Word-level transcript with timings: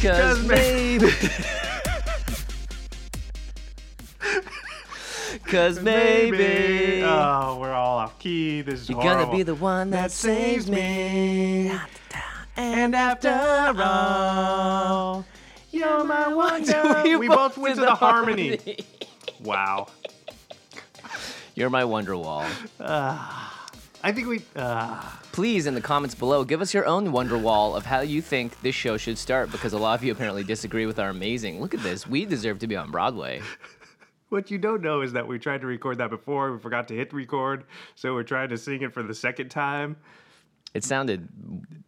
Cause 0.00 0.44
maybe. 0.46 1.10
Cause 5.46 5.80
maybe. 5.80 7.02
Oh, 7.04 7.58
we're 7.60 7.72
all 7.72 7.98
off 7.98 8.18
key. 8.18 8.60
This 8.62 8.82
is 8.82 8.90
You're 8.90 9.00
horrible. 9.00 9.24
gonna 9.26 9.36
be 9.36 9.42
the 9.42 9.54
one 9.54 9.90
that 9.90 10.02
That 10.02 10.10
saves 10.12 10.70
me. 10.70 11.72
And 12.56 12.94
after 12.94 13.30
all, 13.80 15.24
you're 15.72 16.04
my 16.04 16.28
wonder. 16.28 17.02
We 17.04 17.16
we, 17.16 17.28
both 17.28 17.56
went 17.58 17.76
to 17.76 17.80
the 17.80 17.86
the 17.86 17.94
harmony. 17.94 18.58
wow. 19.42 19.88
You're 21.54 21.70
my 21.70 21.82
Wonderwall. 21.82 22.46
Ah. 22.80 23.57
I 24.08 24.12
think 24.12 24.26
we. 24.26 24.42
Uh, 24.56 25.02
Please, 25.32 25.66
in 25.66 25.74
the 25.74 25.82
comments 25.82 26.14
below, 26.14 26.42
give 26.42 26.62
us 26.62 26.72
your 26.72 26.86
own 26.86 27.12
wonder 27.12 27.36
wall 27.36 27.76
of 27.76 27.84
how 27.84 28.00
you 28.00 28.22
think 28.22 28.58
this 28.62 28.74
show 28.74 28.96
should 28.96 29.18
start 29.18 29.52
because 29.52 29.74
a 29.74 29.78
lot 29.78 29.98
of 29.98 30.02
you 30.02 30.10
apparently 30.12 30.42
disagree 30.42 30.86
with 30.86 30.98
our 30.98 31.10
amazing. 31.10 31.60
Look 31.60 31.74
at 31.74 31.82
this. 31.82 32.06
We 32.06 32.24
deserve 32.24 32.58
to 32.60 32.66
be 32.66 32.74
on 32.74 32.90
Broadway. 32.90 33.42
what 34.30 34.50
you 34.50 34.56
don't 34.56 34.80
know 34.80 35.02
is 35.02 35.12
that 35.12 35.28
we 35.28 35.38
tried 35.38 35.60
to 35.60 35.66
record 35.66 35.98
that 35.98 36.08
before. 36.08 36.50
We 36.52 36.58
forgot 36.58 36.88
to 36.88 36.94
hit 36.94 37.12
record, 37.12 37.64
so 37.96 38.14
we're 38.14 38.22
trying 38.22 38.48
to 38.48 38.56
sing 38.56 38.80
it 38.80 38.94
for 38.94 39.02
the 39.02 39.14
second 39.14 39.50
time. 39.50 39.94
It 40.74 40.84
sounded 40.84 41.28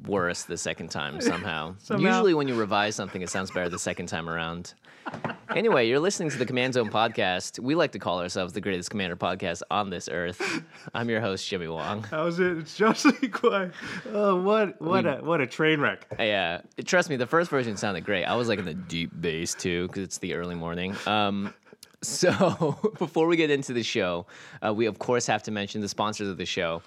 worse 0.07 0.45
the 0.45 0.57
second 0.57 0.91
time 0.91 1.21
somehow. 1.21 1.75
Somehow. 1.79 2.09
Usually, 2.09 2.35
when 2.35 2.49
you 2.49 2.55
revise 2.55 2.97
something, 2.97 3.21
it 3.21 3.29
sounds 3.29 3.51
better 3.51 3.69
the 3.69 3.79
second 3.79 4.07
time 4.07 4.29
around. 4.29 4.75
Anyway, 5.57 5.89
you're 5.89 5.99
listening 5.99 6.31
to 6.31 6.39
the 6.39 6.47
Command 6.47 6.75
Zone 6.75 6.91
podcast. 6.91 7.59
We 7.59 7.75
like 7.75 7.91
to 7.93 7.99
call 7.99 8.21
ourselves 8.21 8.53
the 8.53 8.61
greatest 8.61 8.89
commander 8.89 9.17
podcast 9.17 9.63
on 9.69 9.91
this 9.91 10.09
earth. 10.09 10.63
I'm 10.95 11.11
your 11.11 11.21
host, 11.21 11.49
Jimmy 11.49 11.67
Wong. 11.67 12.05
How's 12.05 12.39
it? 12.39 12.57
It's 12.59 12.77
just 12.77 13.05
quite. 13.33 13.73
Oh, 14.13 14.41
what 14.41 14.81
what 14.81 15.07
a 15.07 15.17
what 15.17 15.41
a 15.41 15.49
train 15.49 15.81
wreck. 15.81 16.07
Yeah, 16.21 16.61
trust 16.85 17.11
me, 17.11 17.17
the 17.17 17.27
first 17.27 17.51
version 17.51 17.77
sounded 17.77 18.05
great. 18.05 18.27
I 18.27 18.37
was 18.37 18.47
like 18.47 18.61
in 18.61 18.65
the 18.65 18.75
deep 18.75 19.11
bass 19.21 19.55
too, 19.55 19.89
because 19.89 20.05
it's 20.05 20.19
the 20.19 20.35
early 20.35 20.55
morning. 20.55 20.95
Um, 21.05 21.53
so 22.01 22.79
before 22.99 23.27
we 23.27 23.37
get 23.37 23.51
into 23.51 23.73
the 23.73 23.83
show, 23.83 24.27
uh, 24.65 24.73
we 24.73 24.87
of 24.87 25.01
course 25.01 25.27
have 25.27 25.43
to 25.45 25.51
mention 25.51 25.81
the 25.81 25.89
sponsors 25.89 26.29
of 26.29 26.37
the 26.37 26.47
show. 26.47 26.81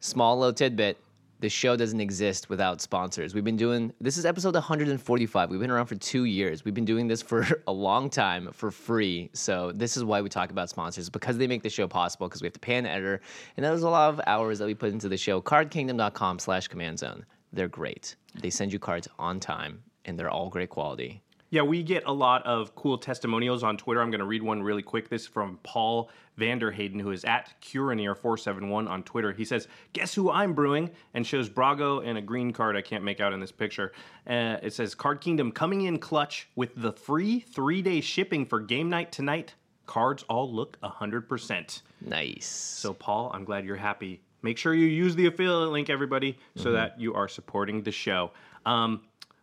Small 0.00 0.40
little 0.40 0.52
tidbit: 0.52 0.98
the 1.40 1.48
show 1.48 1.76
doesn't 1.76 2.00
exist 2.00 2.48
without 2.48 2.80
sponsors. 2.80 3.34
We've 3.34 3.44
been 3.44 3.56
doing 3.56 3.92
this 4.00 4.18
is 4.18 4.26
episode 4.26 4.54
145. 4.54 5.50
We've 5.50 5.60
been 5.60 5.70
around 5.70 5.86
for 5.86 5.94
two 5.94 6.24
years. 6.24 6.64
We've 6.64 6.74
been 6.74 6.84
doing 6.84 7.06
this 7.06 7.22
for 7.22 7.46
a 7.66 7.72
long 7.72 8.10
time 8.10 8.50
for 8.52 8.70
free. 8.70 9.30
So 9.32 9.72
this 9.72 9.96
is 9.96 10.04
why 10.04 10.20
we 10.20 10.28
talk 10.28 10.50
about 10.50 10.68
sponsors 10.68 11.08
because 11.08 11.38
they 11.38 11.46
make 11.46 11.62
the 11.62 11.70
show 11.70 11.86
possible. 11.86 12.28
Because 12.28 12.42
we 12.42 12.46
have 12.46 12.54
to 12.54 12.60
pay 12.60 12.76
an 12.76 12.86
editor, 12.86 13.20
and 13.56 13.64
that 13.64 13.72
is 13.72 13.82
a 13.82 13.88
lot 13.88 14.10
of 14.12 14.20
hours 14.26 14.58
that 14.58 14.66
we 14.66 14.74
put 14.74 14.92
into 14.92 15.08
the 15.08 15.16
show. 15.16 15.40
CardKingdom.com/slash/command 15.40 16.98
zone. 16.98 17.24
They're 17.52 17.68
great. 17.68 18.16
They 18.40 18.50
send 18.50 18.72
you 18.72 18.78
cards 18.78 19.08
on 19.18 19.40
time, 19.40 19.82
and 20.04 20.18
they're 20.18 20.30
all 20.30 20.48
great 20.48 20.70
quality. 20.70 21.22
Yeah, 21.50 21.62
we 21.62 21.82
get 21.82 22.04
a 22.04 22.12
lot 22.12 22.44
of 22.46 22.74
cool 22.74 22.98
testimonials 22.98 23.62
on 23.62 23.78
Twitter. 23.78 24.02
I'm 24.02 24.10
going 24.10 24.20
to 24.20 24.26
read 24.26 24.42
one 24.42 24.62
really 24.62 24.82
quick. 24.82 25.08
This 25.08 25.22
is 25.22 25.28
from 25.28 25.58
Paul 25.62 26.10
Vanderhayden, 26.38 27.00
who 27.00 27.10
is 27.10 27.24
at 27.24 27.54
Curanier471 27.62 28.88
on 28.88 29.02
Twitter. 29.02 29.32
He 29.32 29.46
says, 29.46 29.66
Guess 29.94 30.14
who 30.14 30.30
I'm 30.30 30.52
brewing? 30.52 30.90
And 31.14 31.26
shows 31.26 31.48
Brago 31.48 32.06
and 32.06 32.18
a 32.18 32.20
green 32.20 32.52
card 32.52 32.76
I 32.76 32.82
can't 32.82 33.02
make 33.02 33.20
out 33.20 33.32
in 33.32 33.40
this 33.40 33.50
picture. 33.50 33.92
Uh, 34.26 34.58
it 34.62 34.74
says, 34.74 34.94
Card 34.94 35.22
Kingdom 35.22 35.50
coming 35.50 35.82
in 35.82 35.98
clutch 35.98 36.48
with 36.54 36.70
the 36.76 36.92
free 36.92 37.40
three 37.40 37.80
day 37.80 38.02
shipping 38.02 38.44
for 38.44 38.60
game 38.60 38.90
night 38.90 39.10
tonight. 39.10 39.54
Cards 39.86 40.24
all 40.28 40.52
look 40.52 40.78
100%. 40.82 41.80
Nice. 42.02 42.46
So, 42.46 42.92
Paul, 42.92 43.30
I'm 43.32 43.44
glad 43.44 43.64
you're 43.64 43.76
happy. 43.76 44.20
Make 44.42 44.58
sure 44.58 44.74
you 44.74 44.86
use 44.86 45.16
the 45.16 45.26
affiliate 45.26 45.70
link, 45.70 45.88
everybody, 45.88 46.38
so 46.56 46.72
that 46.72 47.00
you 47.00 47.14
are 47.14 47.26
supporting 47.26 47.82
the 47.82 47.90
show. 47.90 48.30
Um, 48.66 49.00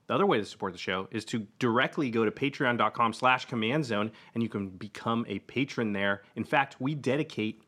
the 0.08 0.14
other 0.14 0.26
way 0.26 0.38
to 0.38 0.46
support 0.46 0.74
the 0.74 0.80
show 0.80 1.08
is 1.12 1.26
to 1.26 1.48
directly 1.60 2.10
go 2.10 2.26
to 2.26 2.32
patreon.com 2.32 3.14
slash 3.14 3.46
command 3.46 3.86
zone 3.86 4.12
and 4.34 4.44
you 4.44 4.50
can 4.50 4.70
become 4.70 5.26
a 5.28 5.40
patron 5.40 5.94
there. 5.94 6.22
In 6.36 6.44
fact, 6.44 6.76
we 6.80 6.94
dedicate 6.96 7.64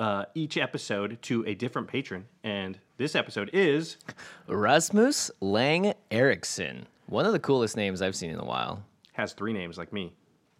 uh, 0.00 0.24
each 0.34 0.56
episode 0.58 1.18
to 1.22 1.44
a 1.46 1.54
different 1.54 1.88
patron. 1.88 2.26
And 2.44 2.78
this 2.96 3.14
episode 3.14 3.50
is 3.52 3.96
Rasmus 4.48 5.30
Lang 5.40 5.94
Eriksson. 6.10 6.86
One 7.06 7.26
of 7.26 7.32
the 7.32 7.38
coolest 7.38 7.76
names 7.76 8.02
I've 8.02 8.16
seen 8.16 8.30
in 8.30 8.38
a 8.38 8.44
while. 8.44 8.82
has 9.12 9.32
three 9.32 9.52
names 9.52 9.78
like 9.78 9.92
me, 9.92 10.12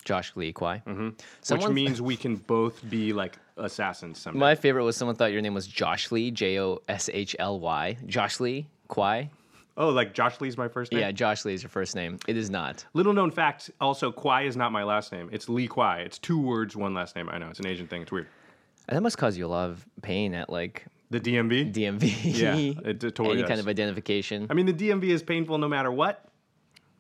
Josh 0.05 0.33
Lee 0.37 0.53
Kwai. 0.53 0.83
Mm-hmm. 0.87 1.55
which 1.55 1.69
means 1.69 2.01
we 2.01 2.17
can 2.17 2.37
both 2.37 2.89
be 2.89 3.13
like 3.13 3.39
assassins 3.57 4.19
someday. 4.21 4.39
my 4.39 4.55
favorite 4.55 4.85
was 4.85 4.97
someone 4.97 5.17
thought 5.17 5.33
your 5.33 5.43
name 5.43 5.55
was 5.55 5.67
Josh 5.67 6.11
Lee, 6.11 6.31
J 6.31 6.59
O 6.61 6.81
S 6.89 7.11
H 7.13 7.37
L 7.39 7.59
Y. 7.61 7.97
Josh 8.07 8.41
Lee 8.41 8.67
Kwai. 8.89 9.31
Oh, 9.77 9.89
like 9.89 10.13
Josh 10.13 10.41
Lee's 10.41 10.57
my 10.59 10.69
first 10.69 10.93
name? 10.93 11.01
Yeah, 11.01 11.13
Josh 11.13 11.45
Lee 11.45 11.55
is 11.55 11.63
your 11.63 11.71
first 11.71 11.95
name. 11.97 12.19
It 12.29 12.37
is 12.37 12.51
not. 12.51 12.85
Little 12.93 13.13
known 13.15 13.31
fact 13.31 13.71
also, 13.81 14.13
Kwai 14.13 14.43
is 14.43 14.57
not 14.57 14.71
my 14.73 14.83
last 14.85 15.13
name. 15.13 15.31
It's 15.33 15.49
Lee 15.49 15.67
Kwai. 15.67 16.01
It's 16.01 16.19
two 16.19 16.39
words, 16.41 16.77
one 16.77 16.93
last 16.95 17.17
name. 17.17 17.29
I 17.31 17.39
know, 17.39 17.49
it's 17.49 17.59
an 17.61 17.67
Asian 17.67 17.87
thing. 17.87 18.03
It's 18.03 18.13
weird. 18.13 18.27
And 18.89 18.97
That 18.97 19.01
must 19.03 19.17
cause 19.17 19.37
you 19.39 19.47
a 19.47 19.49
lot 19.49 19.71
of 19.71 19.87
pain 20.03 20.35
at 20.35 20.51
like 20.51 20.85
The 21.11 21.21
DMV? 21.21 21.73
DMV. 21.73 22.25
Yeah, 22.25 22.55
it 22.91 23.01
totally 23.01 23.31
Any 23.33 23.41
does. 23.43 23.49
kind 23.49 23.61
of 23.61 23.69
identification. 23.69 24.47
I 24.51 24.55
mean, 24.55 24.67
the 24.67 24.75
DMV 24.75 25.05
is 25.05 25.23
painful 25.23 25.57
no 25.59 25.69
matter 25.69 25.91
what. 25.91 26.27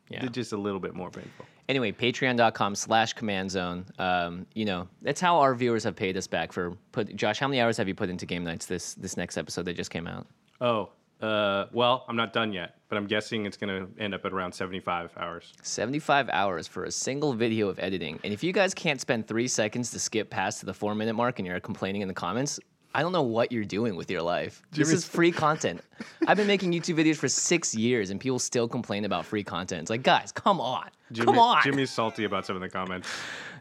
yeah. 0.08 0.24
It's 0.24 0.32
just 0.34 0.52
a 0.52 0.56
little 0.56 0.80
bit 0.80 0.94
more 0.94 1.10
painful. 1.10 1.44
Anyway, 1.68 1.92
patreon.com 1.92 2.74
slash 2.74 3.12
command 3.12 3.50
zone. 3.50 3.84
Um, 3.98 4.46
you 4.54 4.64
know, 4.64 4.88
that's 5.00 5.20
how 5.20 5.38
our 5.38 5.54
viewers 5.54 5.84
have 5.84 5.94
paid 5.96 6.16
us 6.16 6.26
back 6.26 6.52
for 6.52 6.76
put 6.92 7.14
Josh, 7.16 7.38
how 7.38 7.48
many 7.48 7.60
hours 7.60 7.76
have 7.76 7.86
you 7.88 7.94
put 7.94 8.08
into 8.10 8.26
Game 8.26 8.44
Knights 8.44 8.66
this 8.66 8.94
this 8.94 9.16
next 9.16 9.36
episode 9.36 9.64
that 9.66 9.76
just 9.76 9.90
came 9.90 10.06
out? 10.06 10.26
Oh, 10.60 10.90
uh, 11.22 11.66
well, 11.72 12.04
I'm 12.08 12.16
not 12.16 12.32
done 12.32 12.52
yet, 12.52 12.76
but 12.88 12.98
I'm 12.98 13.06
guessing 13.06 13.46
it's 13.46 13.56
going 13.56 13.68
to 13.86 14.02
end 14.02 14.14
up 14.14 14.24
at 14.24 14.32
around 14.32 14.52
75 14.52 15.12
hours. 15.16 15.52
75 15.62 16.28
hours 16.30 16.66
for 16.66 16.84
a 16.84 16.90
single 16.90 17.32
video 17.32 17.68
of 17.68 17.78
editing. 17.78 18.18
And 18.24 18.32
if 18.32 18.42
you 18.42 18.52
guys 18.52 18.74
can't 18.74 19.00
spend 19.00 19.28
three 19.28 19.48
seconds 19.48 19.90
to 19.92 19.98
skip 19.98 20.30
past 20.30 20.60
to 20.60 20.66
the 20.66 20.74
four 20.74 20.94
minute 20.94 21.14
mark 21.14 21.38
and 21.38 21.46
you're 21.46 21.60
complaining 21.60 22.02
in 22.02 22.08
the 22.08 22.14
comments, 22.14 22.58
I 22.94 23.00
don't 23.02 23.12
know 23.12 23.22
what 23.22 23.52
you're 23.52 23.64
doing 23.64 23.96
with 23.96 24.10
your 24.10 24.20
life. 24.20 24.62
This 24.72 24.92
is 24.92 25.04
free 25.04 25.32
content. 25.32 25.80
I've 26.26 26.36
been 26.36 26.46
making 26.46 26.72
YouTube 26.72 26.96
videos 26.96 27.16
for 27.16 27.28
six 27.28 27.74
years 27.74 28.10
and 28.10 28.20
people 28.20 28.38
still 28.38 28.68
complain 28.68 29.04
about 29.04 29.24
free 29.24 29.44
content. 29.44 29.82
It's 29.82 29.90
like, 29.90 30.02
guys, 30.02 30.30
come 30.32 30.60
on. 30.60 30.90
Jimmy, 31.12 31.26
come 31.26 31.38
on. 31.38 31.62
Jimmy's 31.62 31.90
salty 31.90 32.24
about 32.24 32.46
some 32.46 32.56
of 32.56 32.62
the 32.62 32.68
comments. 32.68 33.08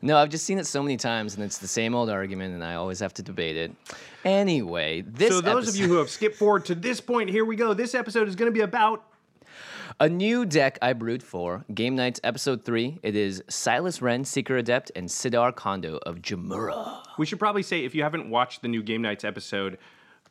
No, 0.02 0.18
I've 0.18 0.30
just 0.30 0.46
seen 0.46 0.58
it 0.58 0.66
so 0.66 0.82
many 0.82 0.98
times 0.98 1.36
and 1.36 1.44
it's 1.44 1.60
the 1.60 1.68
same 1.68 1.94
old 1.94 2.10
argument 2.10 2.54
and 2.56 2.64
I 2.64 2.76
always 2.76 3.00
have 3.00 3.14
to 3.16 3.22
debate 3.24 3.56
it. 3.56 3.72
Anyway, 4.26 5.02
this 5.02 5.30
so, 5.30 5.42
those 5.42 5.68
of 5.68 5.76
you 5.76 5.88
who 5.88 5.98
have 5.98 6.10
skipped 6.10 6.36
forward 6.38 6.66
to 6.66 6.76
this 6.76 7.00
point, 7.00 7.30
here 7.30 7.46
we 7.46 7.56
go. 7.56 7.74
This 7.74 7.94
episode 7.94 8.28
is 8.28 8.36
going 8.36 8.52
to 8.52 8.54
be 8.54 8.62
about 8.62 9.04
A 10.00 10.10
new 10.10 10.46
deck 10.46 10.80
I 10.82 10.94
brewed 10.94 11.22
for 11.22 11.64
Game 11.74 11.96
Knights 11.96 12.20
Episode 12.24 12.64
3. 12.64 13.00
It 13.04 13.16
is 13.16 13.44
Silas 13.50 14.00
Renn, 14.00 14.26
Seeker 14.26 14.58
Adept, 14.58 14.92
and 14.96 15.08
Sidar 15.08 15.54
Kondo 15.56 16.00
of 16.06 16.18
Jamuraa. 16.22 17.04
We 17.20 17.26
should 17.28 17.40
probably 17.40 17.62
say 17.64 17.84
if 17.86 17.94
you 17.94 18.02
haven't 18.02 18.30
watched 18.30 18.62
the 18.64 18.68
new 18.68 18.82
Game 18.82 19.02
Knights 19.04 19.24
episode, 19.24 19.78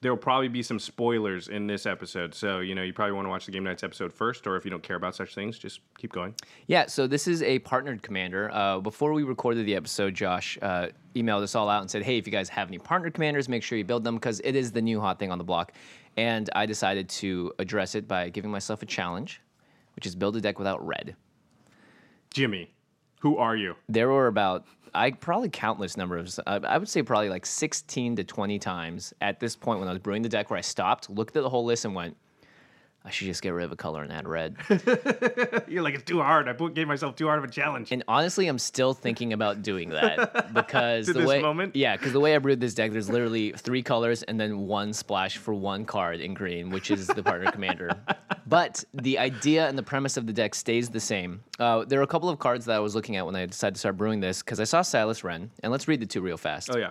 there 0.03 0.11
will 0.11 0.19
probably 0.19 0.49
be 0.49 0.63
some 0.63 0.79
spoilers 0.79 1.49
in 1.49 1.67
this 1.67 1.85
episode. 1.85 2.35
So, 2.35 2.61
you 2.61 2.75
know, 2.75 2.83
you 2.83 2.93
probably 2.93 3.13
want 3.13 3.27
to 3.27 3.29
watch 3.29 3.45
the 3.45 3.53
Game 3.53 3.65
Knights 3.65 3.83
episode 3.83 4.13
first, 4.13 4.47
or 4.47 4.57
if 4.57 4.65
you 4.65 4.71
don't 4.71 4.83
care 4.83 4.97
about 4.97 5.15
such 5.15 5.35
things, 5.35 5.59
just 5.59 5.81
keep 5.99 6.13
going. 6.13 6.35
Yeah, 6.69 6.87
so 6.87 7.07
this 7.07 7.29
is 7.29 7.43
a 7.43 7.59
partnered 7.61 8.03
commander. 8.03 8.51
Uh, 8.53 8.81
before 8.81 9.13
we 9.13 9.25
recorded 9.25 9.67
the 9.67 9.77
episode, 9.77 10.15
Josh 10.15 10.59
uh, 10.63 10.89
emailed 11.15 11.43
us 11.43 11.55
all 11.55 11.69
out 11.69 11.83
and 11.83 11.91
said, 11.91 12.03
hey, 12.03 12.17
if 12.17 12.27
you 12.27 12.33
guys 12.33 12.49
have 12.49 12.69
any 12.69 12.79
partnered 12.79 13.13
commanders, 13.13 13.49
make 13.49 13.63
sure 13.63 13.77
you 13.77 13.85
build 13.85 14.03
them 14.05 14.15
because 14.15 14.41
it 14.43 14.57
is 14.57 14.73
the 14.73 14.81
new 14.83 15.01
hot 15.01 15.19
thing 15.19 15.31
on 15.31 15.37
the 15.37 15.45
block. 15.45 15.73
And 16.17 16.49
I 16.55 16.65
decided 16.65 17.09
to 17.11 17.53
address 17.59 17.95
it 17.95 18.09
by 18.09 18.31
giving 18.31 18.51
myself 18.51 18.83
a 18.83 18.87
challenge, 18.87 19.43
which 19.97 20.07
is 20.07 20.15
build 20.15 20.35
a 20.37 20.41
deck 20.41 20.59
without 20.59 20.85
red. 20.85 21.15
Jimmy, 22.33 22.73
who 23.21 23.37
are 23.37 23.55
you? 23.55 23.77
There 23.89 24.09
were 24.09 24.29
about 24.29 24.65
I 24.95 25.11
probably 25.13 25.49
countless 25.49 25.97
numbers. 25.97 26.41
Uh, 26.47 26.61
I 26.65 26.79
would 26.79 26.89
say 26.89 27.03
probably 27.03 27.29
like 27.29 27.47
16 27.47 28.17
to 28.17 28.25
20 28.25 28.59
times 28.59 29.15
at 29.21 29.41
this 29.41 29.57
point 29.57 29.81
when 29.81 29.89
I 29.89 29.93
was 29.93 30.01
brewing 30.01 30.23
the 30.23 30.29
deck 30.29 30.51
where 30.51 30.59
I 30.59 30.63
stopped, 30.63 31.11
looked 31.11 31.37
at 31.37 31.43
the 31.43 31.49
whole 31.49 31.65
list, 31.65 31.85
and 31.85 31.95
went, 31.95 32.17
I 33.03 33.11
should 33.11 33.27
just 33.29 33.41
get 33.43 33.51
rid 33.51 33.65
of 33.65 33.73
a 33.73 33.77
color 33.77 34.03
and 34.03 34.13
add 34.13 34.29
red. 34.29 34.57
You're 35.69 35.83
like, 35.83 35.95
it's 35.95 36.05
too 36.05 36.21
hard. 36.21 36.49
I 36.49 36.53
put, 36.53 36.75
gave 36.75 36.87
myself 36.87 37.17
too 37.17 37.27
hard 37.27 37.39
of 37.39 37.45
a 37.45 37.51
challenge. 37.51 37.93
and 37.93 38.05
honestly, 38.07 38.47
I'm 38.47 38.59
still 38.59 38.93
thinking 38.93 39.33
about 39.33 39.63
doing 39.63 39.89
that 39.91 40.53
because 40.55 41.07
the 41.07 41.15
this 41.15 41.27
way, 41.27 41.41
moment? 41.41 41.75
yeah, 41.75 41.97
because 41.97 42.13
the 42.13 42.21
way 42.21 42.35
I 42.35 42.39
brewed 42.39 42.61
this 42.61 42.75
deck, 42.75 42.93
there's 42.93 43.09
literally 43.09 43.53
three 43.53 43.83
colors 43.83 44.23
and 44.25 44.39
then 44.39 44.59
one 44.67 44.93
splash 44.93 45.39
for 45.39 45.55
one 45.55 45.87
card 45.87 46.21
in 46.21 46.35
green, 46.35 46.69
which 46.71 46.91
is 46.91 47.07
the 47.07 47.23
partner 47.23 47.51
commander. 47.51 47.91
But 48.47 48.83
the 48.93 49.17
idea 49.21 49.69
and 49.69 49.79
the 49.79 49.83
premise 49.85 50.17
of 50.17 50.27
the 50.27 50.33
deck 50.33 50.57
stays 50.57 50.89
the 50.89 50.99
same. 50.99 51.45
Uh, 51.61 51.85
there 51.85 52.01
are 52.01 52.03
a 52.03 52.07
couple 52.09 52.29
of 52.29 52.41
cards 52.41 52.65
that 52.65 52.75
I 52.75 52.81
was 52.81 52.97
looking 52.97 53.15
at 53.15 53.25
when 53.25 53.37
I 53.37 53.47
decided 53.47 53.75
to 53.75 53.79
start 53.79 53.97
brewing 53.97 54.19
this 54.19 54.43
because 54.43 54.59
I 54.59 54.65
saw 54.65 54.83
Silas 54.83 55.21
Renn, 55.21 55.51
and 55.63 55.71
let's 55.71 55.87
read 55.87 56.01
the 56.01 56.07
two 56.07 56.21
real 56.21 56.37
fast. 56.37 56.69
oh, 56.75 56.77
yeah. 56.79 56.91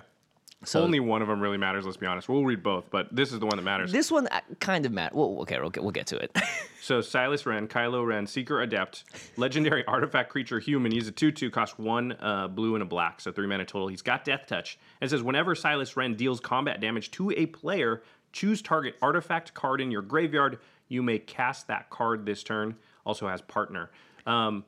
So- 0.65 0.83
Only 0.83 0.99
one 0.99 1.21
of 1.21 1.27
them 1.29 1.39
really 1.39 1.57
matters, 1.57 1.85
let's 1.85 1.97
be 1.97 2.05
honest. 2.05 2.27
We'll 2.27 2.43
read 2.43 2.61
both, 2.61 2.89
but 2.91 3.07
this 3.15 3.31
is 3.31 3.39
the 3.39 3.45
one 3.45 3.55
that 3.55 3.63
matters. 3.63 3.91
This 3.93 4.11
one 4.11 4.27
uh, 4.27 4.41
kind 4.59 4.85
of 4.85 4.91
matters. 4.91 5.15
Well, 5.15 5.37
okay, 5.41 5.57
we'll 5.59 5.69
get, 5.69 5.83
we'll 5.83 5.91
get 5.91 6.07
to 6.07 6.17
it. 6.17 6.35
So 6.81 7.01
Silas 7.01 7.43
Renn, 7.43 7.67
Kylo 7.67 8.07
Ren, 8.07 8.25
Seeker 8.25 8.61
Adept, 8.61 9.03
legendary 9.37 9.85
artifact 9.87 10.29
creature 10.31 10.59
human. 10.59 10.91
He's 10.91 11.07
a 11.07 11.11
2 11.11 11.31
2, 11.31 11.51
costs 11.51 11.77
one 11.77 12.13
uh, 12.21 12.47
blue 12.47 12.73
and 12.73 12.81
a 12.81 12.85
black, 12.85 13.19
so 13.21 13.31
three 13.31 13.45
mana 13.45 13.65
total. 13.65 13.89
He's 13.89 14.01
got 14.01 14.23
Death 14.23 14.45
Touch. 14.47 14.79
And 14.99 15.07
it 15.07 15.11
says 15.11 15.21
whenever 15.21 15.53
Silas 15.55 15.93
Renn 15.93 16.15
deals 16.15 16.39
combat 16.39 16.79
damage 16.79 17.11
to 17.11 17.31
a 17.31 17.45
player, 17.47 18.01
choose 18.31 18.61
target 18.61 18.95
artifact 19.01 19.53
card 19.53 19.81
in 19.81 19.91
your 19.91 20.01
graveyard. 20.01 20.57
You 20.87 21.03
may 21.03 21.19
cast 21.19 21.67
that 21.67 21.89
card 21.89 22.25
this 22.25 22.43
turn. 22.43 22.75
Also 23.05 23.27
has 23.27 23.41
partner. 23.41 23.91
Um, 24.25 24.63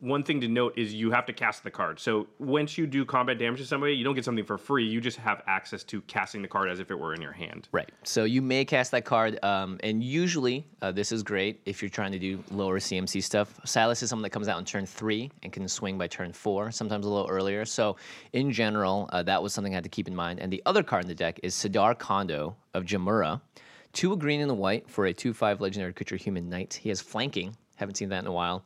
one 0.00 0.22
thing 0.22 0.40
to 0.40 0.48
note 0.48 0.74
is 0.76 0.94
you 0.94 1.10
have 1.10 1.26
to 1.26 1.32
cast 1.32 1.64
the 1.64 1.70
card. 1.70 1.98
So 1.98 2.28
once 2.38 2.78
you 2.78 2.86
do 2.86 3.04
combat 3.04 3.38
damage 3.38 3.58
to 3.60 3.66
somebody, 3.66 3.94
you 3.94 4.04
don't 4.04 4.14
get 4.14 4.24
something 4.24 4.44
for 4.44 4.56
free. 4.56 4.86
You 4.86 5.00
just 5.00 5.18
have 5.18 5.42
access 5.46 5.82
to 5.84 6.00
casting 6.02 6.40
the 6.40 6.48
card 6.48 6.70
as 6.70 6.78
if 6.78 6.90
it 6.90 6.94
were 6.94 7.14
in 7.14 7.20
your 7.20 7.32
hand. 7.32 7.68
Right. 7.72 7.90
So 8.04 8.24
you 8.24 8.40
may 8.40 8.64
cast 8.64 8.92
that 8.92 9.04
card, 9.04 9.42
um, 9.44 9.78
and 9.82 10.02
usually 10.02 10.66
uh, 10.82 10.92
this 10.92 11.10
is 11.10 11.22
great 11.22 11.60
if 11.64 11.82
you're 11.82 11.88
trying 11.88 12.12
to 12.12 12.18
do 12.18 12.42
lower 12.50 12.78
CMC 12.78 13.22
stuff. 13.22 13.58
Silas 13.64 14.02
is 14.02 14.10
someone 14.10 14.22
that 14.22 14.30
comes 14.30 14.48
out 14.48 14.56
on 14.56 14.64
turn 14.64 14.86
three 14.86 15.30
and 15.42 15.52
can 15.52 15.66
swing 15.66 15.98
by 15.98 16.06
turn 16.06 16.32
four, 16.32 16.70
sometimes 16.70 17.04
a 17.04 17.08
little 17.08 17.28
earlier. 17.28 17.64
So 17.64 17.96
in 18.32 18.52
general, 18.52 19.08
uh, 19.12 19.22
that 19.24 19.42
was 19.42 19.52
something 19.52 19.74
I 19.74 19.76
had 19.76 19.84
to 19.84 19.90
keep 19.90 20.06
in 20.06 20.14
mind. 20.14 20.38
And 20.38 20.52
the 20.52 20.62
other 20.64 20.82
card 20.82 21.04
in 21.04 21.08
the 21.08 21.14
deck 21.14 21.40
is 21.42 21.54
Sidar 21.54 21.98
Kondo 21.98 22.56
of 22.74 22.84
Jamuraa. 22.84 23.40
Two 23.92 24.12
a 24.12 24.16
green 24.16 24.40
and 24.40 24.50
a 24.50 24.54
white 24.54 24.88
for 24.88 25.06
a 25.06 25.12
2 25.12 25.32
5 25.32 25.60
legendary 25.60 25.92
creature 25.92 26.16
human 26.16 26.48
knight. 26.48 26.74
He 26.74 26.88
has 26.90 27.00
flanking. 27.00 27.56
Haven't 27.76 27.96
seen 27.96 28.10
that 28.10 28.20
in 28.20 28.26
a 28.26 28.32
while. 28.32 28.64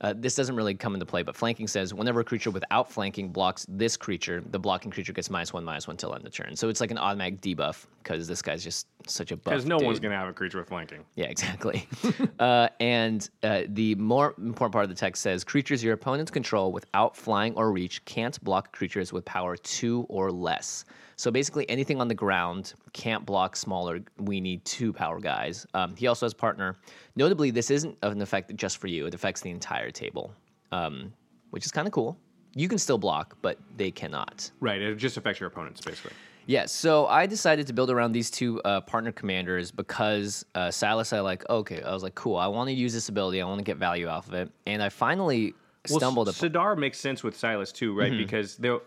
Uh, 0.00 0.14
this 0.16 0.34
doesn't 0.36 0.54
really 0.54 0.74
come 0.74 0.94
into 0.94 1.06
play, 1.06 1.22
but 1.22 1.34
flanking 1.34 1.66
says 1.66 1.92
whenever 1.92 2.20
a 2.20 2.24
creature 2.24 2.50
without 2.50 2.90
flanking 2.90 3.28
blocks 3.28 3.66
this 3.68 3.96
creature, 3.96 4.42
the 4.50 4.58
blocking 4.58 4.90
creature 4.90 5.12
gets 5.12 5.28
minus 5.28 5.52
one, 5.52 5.64
minus 5.64 5.88
one 5.88 5.96
till 5.96 6.14
end 6.14 6.24
of 6.24 6.32
turn. 6.32 6.54
So 6.54 6.68
it's 6.68 6.80
like 6.80 6.90
an 6.90 6.98
automatic 6.98 7.40
debuff 7.40 7.86
because 8.02 8.28
this 8.28 8.40
guy's 8.40 8.62
just 8.62 8.86
such 9.06 9.32
a 9.32 9.36
buff. 9.36 9.52
Because 9.52 9.66
no 9.66 9.78
one's 9.78 9.98
going 9.98 10.12
to 10.12 10.18
have 10.18 10.28
a 10.28 10.32
creature 10.32 10.58
with 10.58 10.68
flanking. 10.68 11.04
Yeah, 11.16 11.26
exactly. 11.26 11.88
uh, 12.38 12.68
and 12.80 13.28
uh, 13.42 13.62
the 13.68 13.96
more 13.96 14.34
important 14.38 14.72
part 14.72 14.84
of 14.84 14.88
the 14.88 14.94
text 14.94 15.22
says 15.22 15.42
creatures 15.44 15.82
your 15.82 15.94
opponents 15.94 16.30
control 16.30 16.72
without 16.72 17.16
flying 17.16 17.54
or 17.54 17.72
reach 17.72 18.04
can't 18.04 18.42
block 18.44 18.72
creatures 18.72 19.12
with 19.12 19.24
power 19.24 19.56
two 19.56 20.06
or 20.08 20.30
less. 20.30 20.84
So 21.18 21.32
basically, 21.32 21.68
anything 21.68 22.00
on 22.00 22.06
the 22.06 22.14
ground 22.14 22.74
can't 22.92 23.26
block 23.26 23.56
smaller. 23.56 23.98
We 24.18 24.40
need 24.40 24.64
two 24.64 24.92
power 24.92 25.18
guys. 25.18 25.66
Um, 25.74 25.96
he 25.96 26.06
also 26.06 26.26
has 26.26 26.32
partner. 26.32 26.76
Notably, 27.16 27.50
this 27.50 27.72
isn't 27.72 27.98
an 28.02 28.22
effect 28.22 28.54
just 28.54 28.78
for 28.78 28.86
you. 28.86 29.04
It 29.06 29.14
affects 29.14 29.40
the 29.40 29.50
entire 29.50 29.90
table, 29.90 30.32
um, 30.70 31.12
which 31.50 31.66
is 31.66 31.72
kind 31.72 31.88
of 31.88 31.92
cool. 31.92 32.16
You 32.54 32.68
can 32.68 32.78
still 32.78 32.98
block, 32.98 33.36
but 33.42 33.58
they 33.76 33.90
cannot. 33.90 34.48
Right. 34.60 34.80
It 34.80 34.94
just 34.94 35.16
affects 35.16 35.40
your 35.40 35.48
opponents, 35.48 35.80
basically. 35.80 36.12
Yeah, 36.46 36.66
so 36.66 37.06
I 37.06 37.26
decided 37.26 37.66
to 37.66 37.72
build 37.72 37.90
around 37.90 38.12
these 38.12 38.30
two 38.30 38.62
uh, 38.62 38.80
partner 38.80 39.10
commanders 39.10 39.72
because 39.72 40.46
uh, 40.54 40.70
Silas, 40.70 41.12
I 41.12 41.18
like, 41.18 41.46
okay, 41.50 41.82
I 41.82 41.92
was 41.92 42.04
like, 42.04 42.14
cool, 42.14 42.36
I 42.36 42.46
want 42.46 42.68
to 42.68 42.74
use 42.74 42.94
this 42.94 43.08
ability, 43.08 43.42
I 43.42 43.44
want 43.44 43.58
to 43.58 43.64
get 43.64 43.76
value 43.76 44.06
off 44.06 44.28
of 44.28 44.34
it. 44.34 44.50
And 44.66 44.82
I 44.82 44.88
finally 44.88 45.52
stumbled 45.84 46.28
well, 46.28 46.34
upon. 46.34 46.50
Sidar 46.50 46.78
makes 46.78 46.98
sense 46.98 47.24
with 47.24 47.36
Silas 47.36 47.70
too, 47.70 47.92
right? 47.92 48.12
Mm-hmm. 48.12 48.22
Because 48.22 48.56
they're 48.56 48.78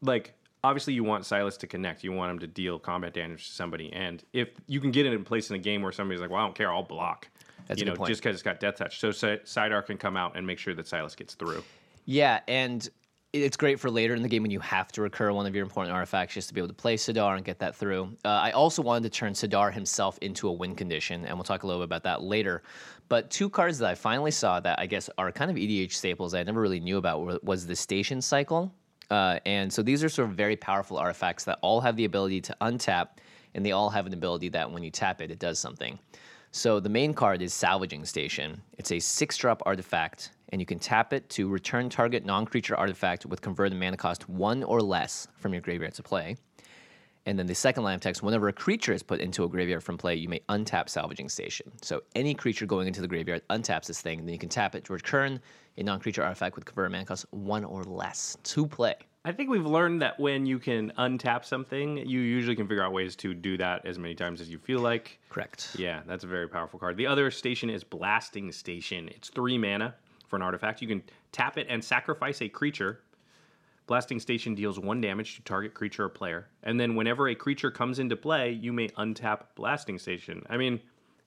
like 0.00 0.32
obviously 0.64 0.94
you 0.94 1.04
want 1.04 1.26
Silas 1.26 1.56
to 1.58 1.66
connect. 1.66 2.04
You 2.04 2.12
want 2.12 2.30
him 2.32 2.38
to 2.40 2.46
deal 2.46 2.78
combat 2.78 3.14
damage 3.14 3.46
to 3.46 3.52
somebody, 3.52 3.92
and 3.92 4.22
if 4.32 4.50
you 4.66 4.80
can 4.80 4.90
get 4.90 5.06
it 5.06 5.12
in 5.12 5.24
place 5.24 5.50
in 5.50 5.56
a 5.56 5.58
game 5.58 5.82
where 5.82 5.92
somebody's 5.92 6.20
like, 6.20 6.30
"Well, 6.30 6.40
I 6.40 6.44
don't 6.44 6.54
care, 6.54 6.72
I'll 6.72 6.82
block," 6.82 7.28
That's 7.66 7.80
you 7.80 7.86
know, 7.86 7.94
point. 7.94 8.08
just 8.08 8.22
because 8.22 8.34
it's 8.34 8.42
got 8.42 8.60
death 8.60 8.76
touch. 8.76 8.98
So 9.00 9.10
Si- 9.10 9.40
Sidar 9.44 9.84
can 9.84 9.98
come 9.98 10.16
out 10.16 10.36
and 10.36 10.46
make 10.46 10.58
sure 10.58 10.74
that 10.74 10.86
Silas 10.86 11.14
gets 11.14 11.34
through. 11.34 11.62
Yeah, 12.04 12.40
and 12.48 12.88
it's 13.32 13.56
great 13.56 13.80
for 13.80 13.90
later 13.90 14.14
in 14.14 14.20
the 14.22 14.28
game 14.28 14.42
when 14.42 14.50
you 14.50 14.60
have 14.60 14.92
to 14.92 15.00
recur 15.00 15.32
one 15.32 15.46
of 15.46 15.54
your 15.54 15.62
important 15.64 15.94
artifacts 15.94 16.34
just 16.34 16.48
to 16.48 16.54
be 16.54 16.60
able 16.60 16.68
to 16.68 16.74
play 16.74 16.96
Sidar 16.96 17.34
and 17.36 17.44
get 17.44 17.60
that 17.60 17.74
through. 17.74 18.14
Uh, 18.26 18.28
I 18.28 18.50
also 18.50 18.82
wanted 18.82 19.04
to 19.04 19.18
turn 19.18 19.32
Sidar 19.32 19.72
himself 19.72 20.18
into 20.20 20.48
a 20.48 20.52
win 20.52 20.74
condition, 20.74 21.24
and 21.24 21.34
we'll 21.36 21.44
talk 21.44 21.62
a 21.62 21.66
little 21.66 21.80
bit 21.80 21.86
about 21.86 22.02
that 22.02 22.22
later. 22.22 22.62
But 23.08 23.30
two 23.30 23.48
cards 23.48 23.78
that 23.78 23.88
I 23.88 23.94
finally 23.94 24.32
saw 24.32 24.60
that 24.60 24.78
I 24.78 24.84
guess 24.86 25.08
are 25.16 25.32
kind 25.32 25.50
of 25.50 25.56
EDH 25.56 25.92
staples 25.92 26.34
I 26.34 26.42
never 26.42 26.60
really 26.60 26.80
knew 26.80 26.98
about 26.98 27.22
were- 27.24 27.38
was 27.42 27.66
the 27.66 27.74
Station 27.76 28.20
Cycle. 28.20 28.72
Uh, 29.12 29.38
and 29.44 29.70
so 29.70 29.82
these 29.82 30.02
are 30.02 30.08
sort 30.08 30.30
of 30.30 30.34
very 30.34 30.56
powerful 30.56 30.96
artifacts 30.96 31.44
that 31.44 31.58
all 31.60 31.82
have 31.82 31.96
the 31.96 32.06
ability 32.06 32.40
to 32.40 32.56
untap, 32.62 33.08
and 33.54 33.64
they 33.64 33.72
all 33.72 33.90
have 33.90 34.06
an 34.06 34.14
ability 34.14 34.48
that 34.48 34.72
when 34.72 34.82
you 34.82 34.90
tap 34.90 35.20
it, 35.20 35.30
it 35.30 35.38
does 35.38 35.58
something. 35.58 35.98
So 36.50 36.80
the 36.80 36.88
main 36.88 37.12
card 37.12 37.42
is 37.42 37.52
Salvaging 37.52 38.06
Station. 38.06 38.62
It's 38.78 38.90
a 38.90 38.98
six 38.98 39.36
drop 39.36 39.62
artifact, 39.66 40.30
and 40.48 40.62
you 40.62 40.66
can 40.66 40.78
tap 40.78 41.12
it 41.12 41.28
to 41.28 41.46
return 41.50 41.90
target 41.90 42.24
non 42.24 42.46
creature 42.46 42.74
artifact 42.74 43.26
with 43.26 43.42
converted 43.42 43.78
mana 43.78 43.98
cost 43.98 44.30
one 44.30 44.62
or 44.62 44.80
less 44.80 45.28
from 45.36 45.52
your 45.52 45.60
graveyard 45.60 45.92
to 45.94 46.02
play. 46.02 46.36
And 47.26 47.38
then 47.38 47.46
the 47.46 47.54
second 47.54 47.84
line 47.84 47.94
of 47.94 48.00
text 48.00 48.22
whenever 48.22 48.48
a 48.48 48.52
creature 48.52 48.94
is 48.94 49.02
put 49.02 49.20
into 49.20 49.44
a 49.44 49.48
graveyard 49.48 49.84
from 49.84 49.98
play, 49.98 50.14
you 50.14 50.28
may 50.30 50.40
untap 50.48 50.88
Salvaging 50.88 51.28
Station. 51.28 51.70
So 51.82 52.02
any 52.14 52.32
creature 52.32 52.64
going 52.64 52.88
into 52.88 53.02
the 53.02 53.08
graveyard 53.08 53.42
untaps 53.50 53.88
this 53.88 54.00
thing, 54.00 54.20
and 54.20 54.26
then 54.26 54.32
you 54.32 54.38
can 54.38 54.48
tap 54.48 54.74
it 54.74 54.84
to 54.84 54.94
return 54.94 55.38
a 55.76 55.82
non 55.82 56.00
creature 56.00 56.22
artifact 56.22 56.56
with 56.56 56.64
converted 56.64 56.92
mana 56.92 57.04
cost 57.04 57.26
one 57.30 57.62
or 57.62 57.84
less 57.84 58.38
to 58.44 58.66
play. 58.66 58.94
I 59.24 59.30
think 59.30 59.50
we've 59.50 59.66
learned 59.66 60.02
that 60.02 60.18
when 60.18 60.46
you 60.46 60.58
can 60.58 60.92
untap 60.98 61.44
something, 61.44 61.98
you 61.98 62.20
usually 62.20 62.56
can 62.56 62.66
figure 62.66 62.82
out 62.82 62.92
ways 62.92 63.14
to 63.16 63.34
do 63.34 63.56
that 63.56 63.86
as 63.86 63.96
many 63.96 64.16
times 64.16 64.40
as 64.40 64.50
you 64.50 64.58
feel 64.58 64.80
like. 64.80 65.20
Correct. 65.28 65.76
Yeah, 65.78 66.00
that's 66.06 66.24
a 66.24 66.26
very 66.26 66.48
powerful 66.48 66.80
card. 66.80 66.96
The 66.96 67.06
other 67.06 67.30
station 67.30 67.70
is 67.70 67.84
Blasting 67.84 68.50
Station. 68.50 69.08
It's 69.10 69.28
three 69.28 69.56
mana 69.56 69.94
for 70.26 70.34
an 70.34 70.42
artifact. 70.42 70.82
You 70.82 70.88
can 70.88 71.04
tap 71.30 71.56
it 71.56 71.68
and 71.70 71.84
sacrifice 71.84 72.42
a 72.42 72.48
creature. 72.48 73.00
Blasting 73.86 74.18
Station 74.18 74.56
deals 74.56 74.80
one 74.80 75.00
damage 75.00 75.36
to 75.36 75.42
target 75.42 75.72
creature 75.72 76.06
or 76.06 76.08
player. 76.08 76.48
And 76.64 76.80
then 76.80 76.96
whenever 76.96 77.28
a 77.28 77.34
creature 77.36 77.70
comes 77.70 78.00
into 78.00 78.16
play, 78.16 78.50
you 78.50 78.72
may 78.72 78.88
untap 78.88 79.42
Blasting 79.54 80.00
Station. 80.00 80.42
I 80.48 80.56
mean, 80.56 80.80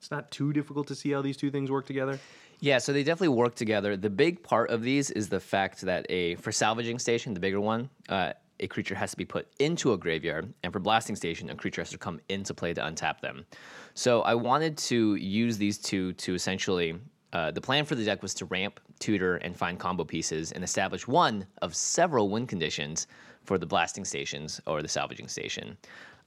it's 0.06 0.12
not 0.12 0.30
too 0.30 0.54
difficult 0.54 0.86
to 0.86 0.94
see 0.94 1.10
how 1.10 1.24
these 1.24 1.36
two 1.36 1.50
things 1.50 1.72
work 1.72 1.88
together. 1.88 2.20
Yeah, 2.60 2.78
so 2.78 2.94
they 2.94 3.04
definitely 3.04 3.36
work 3.36 3.56
together. 3.56 3.98
The 3.98 4.10
big 4.10 4.44
part 4.44 4.70
of 4.70 4.84
these 4.84 5.10
is 5.10 5.30
the 5.30 5.40
fact 5.40 5.82
that 5.82 6.06
a 6.10 6.36
for 6.36 6.52
salvaging 6.52 7.00
station, 7.00 7.34
the 7.34 7.40
bigger 7.40 7.60
one, 7.60 7.90
uh, 8.08 8.34
a 8.60 8.68
creature 8.68 8.94
has 8.94 9.10
to 9.12 9.18
be 9.18 9.26
put 9.26 9.48
into 9.58 9.94
a 9.94 9.98
graveyard, 9.98 10.54
and 10.62 10.72
for 10.72 10.80
blasting 10.80 11.16
station, 11.16 11.50
a 11.50 11.56
creature 11.56 11.82
has 11.82 11.90
to 11.90 11.98
come 11.98 12.22
into 12.30 12.54
play 12.54 12.72
to 12.76 12.82
untap 12.82 13.20
them. 13.20 13.46
So 13.96 14.22
I 14.22 14.36
wanted 14.36 14.78
to 14.78 15.16
use 15.16 15.58
these 15.58 15.80
two 15.80 16.14
to 16.14 16.36
essentially. 16.36 17.00
Uh, 17.34 17.52
the 17.52 17.60
plan 17.60 17.84
for 17.84 17.96
the 17.96 18.06
deck 18.06 18.22
was 18.22 18.34
to 18.36 18.46
ramp, 18.46 18.80
tutor, 19.00 19.38
and 19.38 19.58
find 19.58 19.78
combo 19.78 20.06
pieces, 20.06 20.52
and 20.52 20.64
establish 20.64 21.06
one 21.08 21.46
of 21.64 21.76
several 21.76 22.30
win 22.30 22.46
conditions 22.48 23.08
for 23.44 23.58
the 23.58 23.66
blasting 23.66 24.06
stations 24.06 24.62
or 24.68 24.82
the 24.82 24.88
salvaging 24.88 25.28
station. 25.28 25.76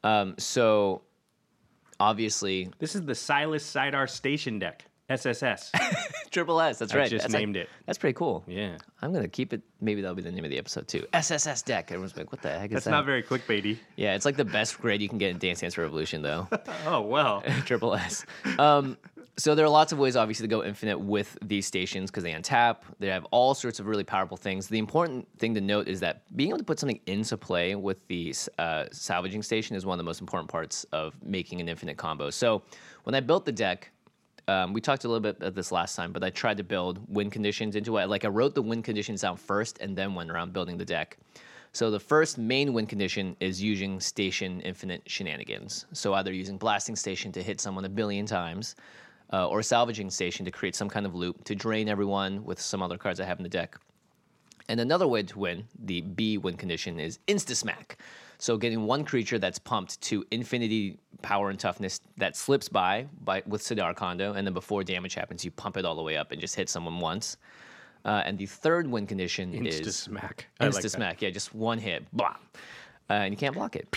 Um, 0.04 0.35
so 0.37 1.02
obviously, 2.00 2.71
This 2.78 2.95
is 2.95 3.02
the 3.05 3.14
Silas 3.14 3.64
Sidar 3.64 4.09
Station 4.09 4.59
deck, 4.59 4.85
SSS. 5.09 5.73
Triple 6.31 6.61
S. 6.61 6.78
That's 6.78 6.93
I 6.95 6.99
right. 6.99 7.11
just 7.11 7.23
That's 7.23 7.35
like- 7.35 7.40
named 7.40 7.57
it. 7.57 7.69
That's 7.87 7.99
pretty 7.99 8.12
cool. 8.14 8.45
yeah. 8.47 8.76
I'm 9.00 9.12
gonna 9.12 9.28
keep 9.28 9.52
it. 9.52 9.62
Maybe 9.81 10.02
that'll 10.02 10.14
be 10.14 10.23
the 10.23 10.31
name 10.33 10.45
of 10.45 10.50
the 10.50 10.59
episode 10.59 10.88
too. 10.88 11.07
SSS 11.12 11.62
deck. 11.62 11.90
Everyone's 11.90 12.17
like, 12.17 12.31
"What 12.33 12.43
the 12.43 12.50
heck 12.50 12.71
is 12.71 12.75
That's 12.75 12.85
that?" 12.87 12.90
not 12.90 13.05
very 13.07 13.23
clickbaity. 13.23 13.78
yeah, 13.97 14.14
it's 14.14 14.25
like 14.25 14.37
the 14.37 14.45
best 14.45 14.78
grade 14.81 15.00
you 15.00 15.09
can 15.09 15.19
get 15.19 15.31
in 15.31 15.38
Dance 15.38 15.61
Dance 15.61 15.78
Revolution, 15.78 16.23
though. 16.23 16.49
Oh, 16.87 17.00
well. 17.02 17.43
Triple 17.64 17.95
S. 17.95 18.26
Um, 18.59 18.97
So 19.38 19.54
there 19.54 19.64
are 19.64 19.68
lots 19.68 19.92
of 19.92 20.00
ways, 20.00 20.16
obviously, 20.16 20.49
to 20.49 20.50
go 20.50 20.64
infinite 20.64 20.99
with 20.99 21.38
these 21.45 21.64
stations 21.64 22.11
because 22.11 22.25
they 22.25 22.33
untap. 22.33 22.78
They 22.99 23.07
have 23.07 23.25
all 23.30 23.54
sorts 23.54 23.78
of 23.78 23.87
really 23.87 24.02
powerful 24.02 24.37
things. 24.37 24.66
The 24.66 24.80
important 24.80 25.28
thing 25.38 25.54
to 25.54 25.61
note 25.61 25.87
is 25.87 26.00
that 26.00 26.25
being 26.37 26.50
able 26.50 26.59
to 26.59 26.64
put 26.64 26.80
something 26.80 26.99
into 27.07 27.37
play 27.37 27.76
with 27.76 28.04
the 28.09 28.35
uh, 28.59 28.87
salvaging 28.90 29.45
station 29.45 29.76
is 29.76 29.87
one 29.87 29.95
of 29.95 29.99
the 29.99 30.09
most 30.09 30.21
important 30.21 30.50
parts 30.50 30.85
of 30.92 31.14
making 31.23 31.61
an 31.61 31.68
infinite 31.68 31.97
combo. 31.97 32.30
So 32.30 32.62
when 33.04 33.14
I 33.14 33.21
built 33.21 33.45
the 33.45 33.52
deck, 33.52 33.92
um, 34.49 34.73
we 34.73 34.80
talked 34.80 35.04
a 35.04 35.09
little 35.09 35.21
bit 35.21 35.37
about 35.37 35.54
this 35.54 35.71
last 35.71 35.95
time, 35.95 36.11
but 36.11 36.25
I 36.25 36.30
tried 36.30 36.57
to 36.57 36.64
build 36.64 36.99
win 37.09 37.30
conditions 37.30 37.76
into 37.76 37.97
it. 37.99 38.09
Like 38.09 38.25
I 38.25 38.28
wrote 38.28 38.57
the 38.57 38.62
win 38.62 38.83
conditions 38.83 39.21
down 39.21 39.37
first 39.37 39.78
and 39.78 39.97
then 39.97 40.16
went 40.16 40.33
around 40.33 40.52
building 40.52 40.76
the 40.76 40.85
deck. 40.85 41.16
So 41.71 41.92
the 41.92 42.00
first 42.00 42.38
main 42.38 42.73
win 42.73 42.87
condition 42.87 43.37
is 43.38 43.62
using 43.62 44.00
station 44.00 44.61
infinite 44.62 45.02
shenanigans. 45.07 45.87
So 45.92 46.14
either 46.14 46.33
using 46.33 46.57
blasting 46.57 46.97
station 46.97 47.30
to 47.33 47.42
hit 47.42 47.61
someone 47.61 47.85
a 47.85 47.88
billion 47.88 48.26
times, 48.26 48.75
uh, 49.32 49.49
or 49.49 49.61
a 49.61 49.64
salvaging 49.64 50.11
station 50.11 50.44
to 50.44 50.50
create 50.50 50.75
some 50.75 50.88
kind 50.88 51.06
of 51.06 51.14
loop 51.14 51.44
to 51.44 51.54
drain 51.54 51.88
everyone 51.88 52.44
with 52.44 52.61
some 52.61 52.82
other 52.82 52.99
cards 52.99 53.20
I 53.20 53.25
have 53.25 53.38
in 53.38 53.42
the 53.42 53.49
deck. 53.49 53.76
And 54.68 54.80
another 54.80 55.08
way 55.08 55.23
to 55.23 55.38
win, 55.38 55.64
the 55.85 56.02
B 56.02 56.37
win 56.38 56.56
condition, 56.56 57.00
is 57.00 57.18
Insta 57.26 57.56
Smack. 57.56 57.99
So 58.38 58.56
getting 58.56 58.85
one 58.85 59.04
creature 59.04 59.38
that's 59.38 59.58
pumped 59.58 60.00
to 60.02 60.25
infinity 60.30 60.99
power 61.23 61.50
and 61.50 61.58
toughness 61.58 62.00
that 62.18 62.37
slips 62.37 62.68
by, 62.68 63.06
by 63.25 63.42
with 63.47 63.62
Sidar 63.62 63.97
Kondo, 63.97 64.35
and 64.35 64.47
then 64.47 64.54
before 64.54 64.85
damage 64.85 65.14
happens, 65.14 65.44
you 65.44 65.50
pump 65.50 65.76
it 65.76 65.85
all 65.85 65.97
the 65.97 66.02
way 66.02 66.16
up 66.16 66.30
and 66.30 66.40
just 66.40 66.54
hit 66.54 66.68
someone 66.68 67.00
once. 67.00 67.37
Uh, 68.04 68.23
and 68.25 68.38
the 68.38 68.47
third 68.47 68.87
win 68.87 69.06
condition 69.06 69.52
is 69.66 69.80
Insta 69.80 69.87
is 69.87 69.97
smack. 69.97 70.47
Insta 70.61 70.75
like 70.75 70.82
that. 70.82 70.88
smack. 70.90 71.23
Yeah, 71.23 71.30
just 71.30 71.52
one 71.54 71.78
hit, 71.78 72.06
blah, 72.12 72.37
uh, 73.11 73.14
and 73.14 73.35
you 73.35 73.38
can't 73.38 73.54
block 73.54 73.75
it. 73.75 73.88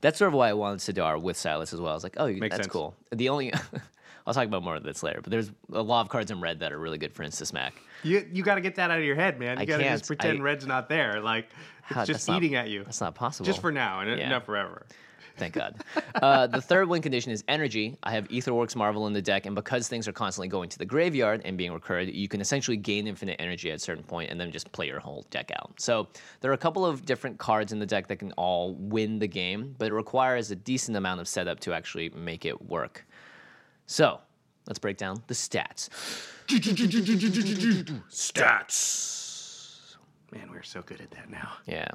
That's 0.00 0.18
sort 0.18 0.28
of 0.28 0.34
why 0.34 0.48
I 0.48 0.54
wanted 0.54 0.80
Sidar 0.80 1.20
with 1.20 1.36
Silas 1.36 1.72
as 1.72 1.80
well. 1.80 1.92
I 1.92 1.94
was 1.94 2.02
like, 2.02 2.16
oh, 2.18 2.26
Makes 2.26 2.40
that's 2.40 2.56
sense. 2.56 2.66
cool. 2.66 2.94
The 3.12 3.28
only 3.28 3.52
I'll 4.26 4.32
talk 4.34 4.46
about 4.46 4.62
more 4.62 4.76
of 4.76 4.82
this 4.82 5.02
later, 5.02 5.20
but 5.22 5.30
there's 5.30 5.50
a 5.72 5.82
lot 5.82 6.00
of 6.00 6.08
cards 6.08 6.30
in 6.30 6.40
red 6.40 6.60
that 6.60 6.72
are 6.72 6.78
really 6.78 6.96
good 6.98 7.12
for 7.12 7.24
Insta 7.24 7.46
smack. 7.46 7.74
You 8.02 8.26
you 8.32 8.42
got 8.42 8.54
to 8.54 8.60
get 8.62 8.74
that 8.76 8.90
out 8.90 8.98
of 8.98 9.04
your 9.04 9.16
head, 9.16 9.38
man. 9.38 9.58
You 9.58 9.62
I 9.62 9.64
got 9.66 9.76
to 9.78 9.82
can't. 9.84 9.98
just 9.98 10.06
pretend 10.06 10.40
I- 10.40 10.42
red's 10.42 10.66
not 10.66 10.88
there. 10.88 11.20
Like 11.20 11.48
it's 11.90 11.94
just 11.94 12.08
that's 12.08 12.28
not- 12.28 12.42
eating 12.42 12.54
at 12.54 12.68
you. 12.68 12.84
That's 12.84 13.00
not 13.02 13.14
possible. 13.14 13.44
Just 13.46 13.60
for 13.60 13.70
now, 13.72 14.00
and 14.00 14.18
Yeah. 14.18 14.28
not 14.30 14.46
forever. 14.46 14.86
Thank 15.36 15.54
God. 15.54 15.82
Uh, 16.14 16.46
the 16.46 16.60
third 16.60 16.88
win 16.88 17.02
condition 17.02 17.32
is 17.32 17.42
energy. 17.48 17.98
I 18.04 18.12
have 18.12 18.28
Aetherworks 18.28 18.76
Marvel 18.76 19.08
in 19.08 19.12
the 19.12 19.20
deck, 19.20 19.46
and 19.46 19.54
because 19.56 19.88
things 19.88 20.06
are 20.06 20.12
constantly 20.12 20.46
going 20.46 20.68
to 20.68 20.78
the 20.78 20.84
graveyard 20.84 21.42
and 21.44 21.58
being 21.58 21.72
recurred, 21.72 22.08
you 22.08 22.28
can 22.28 22.40
essentially 22.40 22.76
gain 22.76 23.08
infinite 23.08 23.34
energy 23.40 23.68
at 23.72 23.76
a 23.76 23.78
certain 23.80 24.04
point 24.04 24.30
and 24.30 24.40
then 24.40 24.52
just 24.52 24.70
play 24.70 24.86
your 24.86 25.00
whole 25.00 25.26
deck 25.30 25.50
out. 25.58 25.72
So 25.80 26.06
there 26.40 26.52
are 26.52 26.54
a 26.54 26.58
couple 26.58 26.86
of 26.86 27.04
different 27.04 27.38
cards 27.38 27.72
in 27.72 27.80
the 27.80 27.86
deck 27.86 28.06
that 28.06 28.20
can 28.20 28.30
all 28.36 28.74
win 28.76 29.18
the 29.18 29.26
game, 29.26 29.74
but 29.76 29.88
it 29.88 29.92
requires 29.92 30.52
a 30.52 30.56
decent 30.56 30.96
amount 30.96 31.20
of 31.20 31.26
setup 31.26 31.58
to 31.60 31.74
actually 31.74 32.10
make 32.10 32.44
it 32.44 32.66
work. 32.66 33.04
So 33.86 34.20
let's 34.66 34.78
break 34.78 34.96
down 34.96 35.22
the 35.26 35.34
stats. 35.34 35.88
Stats. 38.10 39.96
Man, 40.32 40.50
we're 40.50 40.62
so 40.62 40.82
good 40.82 41.00
at 41.00 41.10
that 41.12 41.30
now. 41.30 41.52
Yeah. 41.66 41.88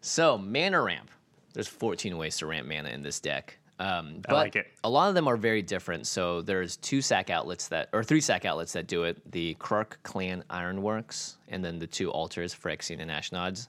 So 0.00 0.38
mana 0.38 0.80
ramp. 0.80 1.10
There's 1.52 1.68
14 1.68 2.16
ways 2.16 2.36
to 2.38 2.46
ramp 2.46 2.68
mana 2.68 2.90
in 2.90 3.02
this 3.02 3.20
deck. 3.20 3.58
Um, 3.78 4.20
but 4.22 4.34
like 4.34 4.56
it. 4.56 4.66
A 4.84 4.88
lot 4.88 5.08
of 5.08 5.14
them 5.14 5.26
are 5.26 5.36
very 5.36 5.62
different. 5.62 6.06
So 6.06 6.42
there's 6.42 6.76
two 6.76 7.00
sack 7.00 7.30
outlets 7.30 7.68
that, 7.68 7.88
or 7.92 8.04
three 8.04 8.20
sack 8.20 8.44
outlets 8.44 8.72
that 8.74 8.86
do 8.86 9.04
it: 9.04 9.32
the 9.32 9.56
Krark 9.56 9.94
Clan 10.02 10.44
Ironworks, 10.48 11.38
and 11.48 11.64
then 11.64 11.78
the 11.78 11.86
two 11.86 12.10
altars, 12.10 12.54
Phyrexian 12.54 13.00
and 13.00 13.10
Ashnods. 13.10 13.68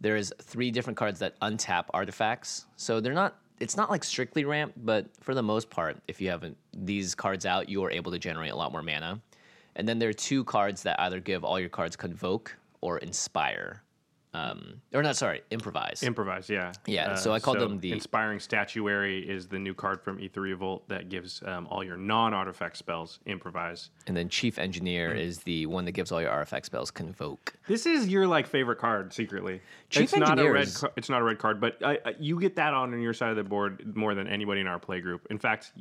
There's 0.00 0.32
three 0.42 0.70
different 0.70 0.96
cards 0.96 1.18
that 1.20 1.38
untap 1.40 1.86
artifacts. 1.92 2.66
So 2.76 3.00
they're 3.00 3.14
not. 3.14 3.36
It's 3.60 3.76
not 3.76 3.90
like 3.90 4.02
strictly 4.04 4.44
ramp, 4.44 4.72
but 4.76 5.06
for 5.20 5.34
the 5.34 5.42
most 5.42 5.70
part, 5.70 5.98
if 6.08 6.20
you 6.20 6.30
have 6.30 6.44
these 6.72 7.14
cards 7.14 7.46
out, 7.46 7.68
you 7.68 7.84
are 7.84 7.90
able 7.90 8.10
to 8.12 8.18
generate 8.18 8.50
a 8.50 8.56
lot 8.56 8.72
more 8.72 8.82
mana. 8.82 9.20
And 9.76 9.88
then 9.88 9.98
there 9.98 10.08
are 10.08 10.14
two 10.14 10.44
cards 10.44 10.82
that 10.82 11.00
either 11.00 11.20
give 11.20 11.44
all 11.44 11.58
your 11.60 11.68
cards 11.68 11.96
convoke 11.96 12.56
or 12.80 12.98
inspire. 12.98 13.82
Um, 14.34 14.80
or 14.94 15.02
not, 15.02 15.16
sorry, 15.16 15.42
improvise. 15.50 16.02
Improvise, 16.02 16.48
yeah. 16.48 16.68
Uh, 16.68 16.72
Yeah, 16.86 17.14
so 17.16 17.34
I 17.34 17.38
called 17.40 17.58
them 17.58 17.78
the- 17.80 17.92
Inspiring 17.92 18.40
Statuary 18.40 19.28
is 19.28 19.46
the 19.46 19.58
new 19.58 19.74
card 19.74 20.00
from 20.02 20.18
E3 20.18 20.36
Revolt 20.36 20.88
that 20.88 21.10
gives 21.10 21.42
um, 21.44 21.66
all 21.70 21.84
your 21.84 21.98
non-artifact 21.98 22.78
spells 22.78 23.20
improvise. 23.26 23.90
and 24.06 24.16
then 24.16 24.30
chief 24.30 24.58
engineer 24.58 25.12
is 25.12 25.40
the 25.40 25.66
one 25.66 25.84
that 25.84 25.92
gives 25.92 26.10
all 26.10 26.20
your 26.22 26.30
artifact 26.30 26.64
spells 26.64 26.90
convoke. 26.90 27.52
This 27.68 27.84
is 27.84 28.08
your 28.08 28.26
like 28.26 28.46
favorite 28.46 28.78
card 28.78 29.12
secretly. 29.12 29.60
Chief 29.90 30.04
it's 30.04 30.16
not 30.16 30.38
a 30.38 30.50
red. 30.50 30.62
is- 30.62 30.78
ca- 30.78 30.88
It's 30.96 31.10
not 31.10 31.20
a 31.20 31.24
red 31.24 31.38
card, 31.38 31.60
but 31.60 31.76
I, 31.84 31.98
I, 32.04 32.14
you 32.18 32.40
get 32.40 32.56
that 32.56 32.72
on 32.72 32.98
your 33.02 33.12
side 33.12 33.30
of 33.30 33.36
the 33.36 33.44
board 33.44 33.94
more 33.94 34.14
than 34.14 34.26
anybody 34.28 34.62
in 34.62 34.66
our 34.66 34.78
play 34.78 35.00
group. 35.02 35.26
In 35.28 35.38
fact, 35.38 35.72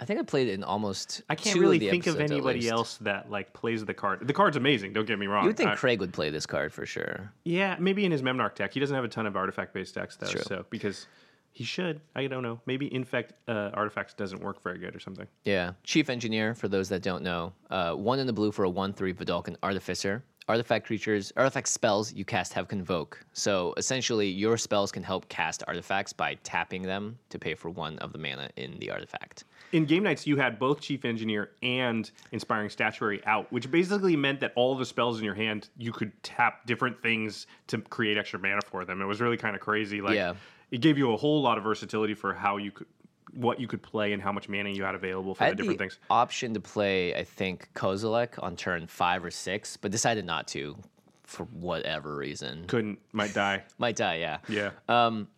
I 0.00 0.06
think 0.06 0.18
I 0.18 0.22
played 0.22 0.48
it 0.48 0.54
in 0.54 0.64
almost. 0.64 1.22
I 1.28 1.34
can't 1.34 1.58
really 1.60 1.78
the 1.78 1.90
think 1.90 2.06
of 2.06 2.18
anybody 2.20 2.68
else 2.68 2.96
that 3.02 3.30
like 3.30 3.52
plays 3.52 3.84
the 3.84 3.92
card. 3.92 4.26
The 4.26 4.32
card's 4.32 4.56
amazing. 4.56 4.94
Don't 4.94 5.06
get 5.06 5.18
me 5.18 5.26
wrong. 5.26 5.44
You 5.44 5.48
would 5.50 5.56
think 5.58 5.70
I- 5.70 5.76
Craig 5.76 6.00
would 6.00 6.12
play 6.12 6.30
this 6.30 6.46
card 6.46 6.72
for 6.72 6.86
sure. 6.86 7.30
Yeah, 7.44 7.76
maybe 7.78 8.06
in 8.06 8.12
his 8.12 8.22
Memnarch 8.22 8.54
deck. 8.54 8.72
He 8.72 8.80
doesn't 8.80 8.94
have 8.96 9.04
a 9.04 9.08
ton 9.08 9.26
of 9.26 9.36
artifact 9.36 9.74
based 9.74 9.94
decks 9.94 10.16
though, 10.16 10.28
true. 10.28 10.42
so 10.42 10.64
because 10.70 11.06
he 11.52 11.64
should. 11.64 12.00
I 12.16 12.26
don't 12.28 12.42
know. 12.42 12.60
Maybe 12.64 12.92
infect 12.94 13.34
uh, 13.46 13.70
artifacts 13.74 14.14
doesn't 14.14 14.40
work 14.42 14.62
very 14.62 14.78
good 14.78 14.96
or 14.96 15.00
something. 15.00 15.26
Yeah, 15.44 15.72
chief 15.84 16.08
engineer. 16.08 16.54
For 16.54 16.68
those 16.68 16.88
that 16.88 17.02
don't 17.02 17.22
know, 17.22 17.52
uh, 17.70 17.92
one 17.92 18.18
in 18.18 18.26
the 18.26 18.32
blue 18.32 18.52
for 18.52 18.64
a 18.64 18.70
one-three 18.70 19.12
Vedalken 19.12 19.56
artificer. 19.62 20.24
Artifact 20.48 20.84
creatures, 20.86 21.32
artifact 21.36 21.68
spells 21.68 22.12
you 22.12 22.24
cast 22.24 22.52
have 22.54 22.66
convoke. 22.66 23.24
So 23.34 23.72
essentially, 23.76 24.28
your 24.28 24.56
spells 24.56 24.90
can 24.90 25.02
help 25.04 25.28
cast 25.28 25.62
artifacts 25.68 26.12
by 26.12 26.34
tapping 26.42 26.82
them 26.82 27.18
to 27.28 27.38
pay 27.38 27.54
for 27.54 27.70
one 27.70 27.98
of 27.98 28.12
the 28.12 28.18
mana 28.18 28.48
in 28.56 28.76
the 28.80 28.90
artifact. 28.90 29.44
In 29.72 29.84
Game 29.84 30.02
Knights, 30.02 30.26
you 30.26 30.36
had 30.36 30.58
both 30.58 30.80
Chief 30.80 31.04
Engineer 31.04 31.50
and 31.62 32.10
Inspiring 32.32 32.70
Statuary 32.70 33.20
out, 33.24 33.50
which 33.52 33.70
basically 33.70 34.16
meant 34.16 34.40
that 34.40 34.52
all 34.56 34.74
the 34.74 34.84
spells 34.84 35.18
in 35.18 35.24
your 35.24 35.34
hand 35.34 35.68
you 35.78 35.92
could 35.92 36.10
tap 36.22 36.66
different 36.66 37.00
things 37.02 37.46
to 37.68 37.78
create 37.78 38.18
extra 38.18 38.38
mana 38.38 38.60
for 38.66 38.84
them. 38.84 39.00
It 39.00 39.04
was 39.06 39.20
really 39.20 39.36
kind 39.36 39.54
of 39.54 39.60
crazy. 39.62 40.00
Like 40.00 40.16
Yeah. 40.16 40.34
it 40.72 40.80
gave 40.80 40.98
you 40.98 41.12
a 41.12 41.16
whole 41.16 41.40
lot 41.40 41.56
of 41.56 41.62
versatility 41.64 42.14
for 42.14 42.34
how 42.34 42.56
you 42.56 42.72
could, 42.72 42.86
what 43.32 43.60
you 43.60 43.68
could 43.68 43.80
play 43.82 44.12
and 44.12 44.20
how 44.20 44.32
much 44.32 44.48
mana 44.48 44.70
you 44.70 44.82
had 44.82 44.96
available 44.96 45.36
for 45.36 45.44
I 45.44 45.50
the 45.50 45.54
different 45.56 45.78
the 45.78 45.84
things. 45.84 45.98
option 46.10 46.52
to 46.54 46.60
play, 46.60 47.14
I 47.14 47.22
think, 47.22 47.68
Kozilek 47.74 48.42
on 48.42 48.56
turn 48.56 48.88
five 48.88 49.24
or 49.24 49.30
six, 49.30 49.76
but 49.76 49.92
decided 49.92 50.24
not 50.24 50.48
to 50.48 50.76
for 51.22 51.44
whatever 51.44 52.16
reason. 52.16 52.64
Couldn't, 52.66 52.98
might 53.12 53.32
die. 53.32 53.62
Might 53.78 53.94
die, 53.94 54.16
yeah. 54.16 54.38
Yeah. 54.48 54.70
Um, 54.88 55.28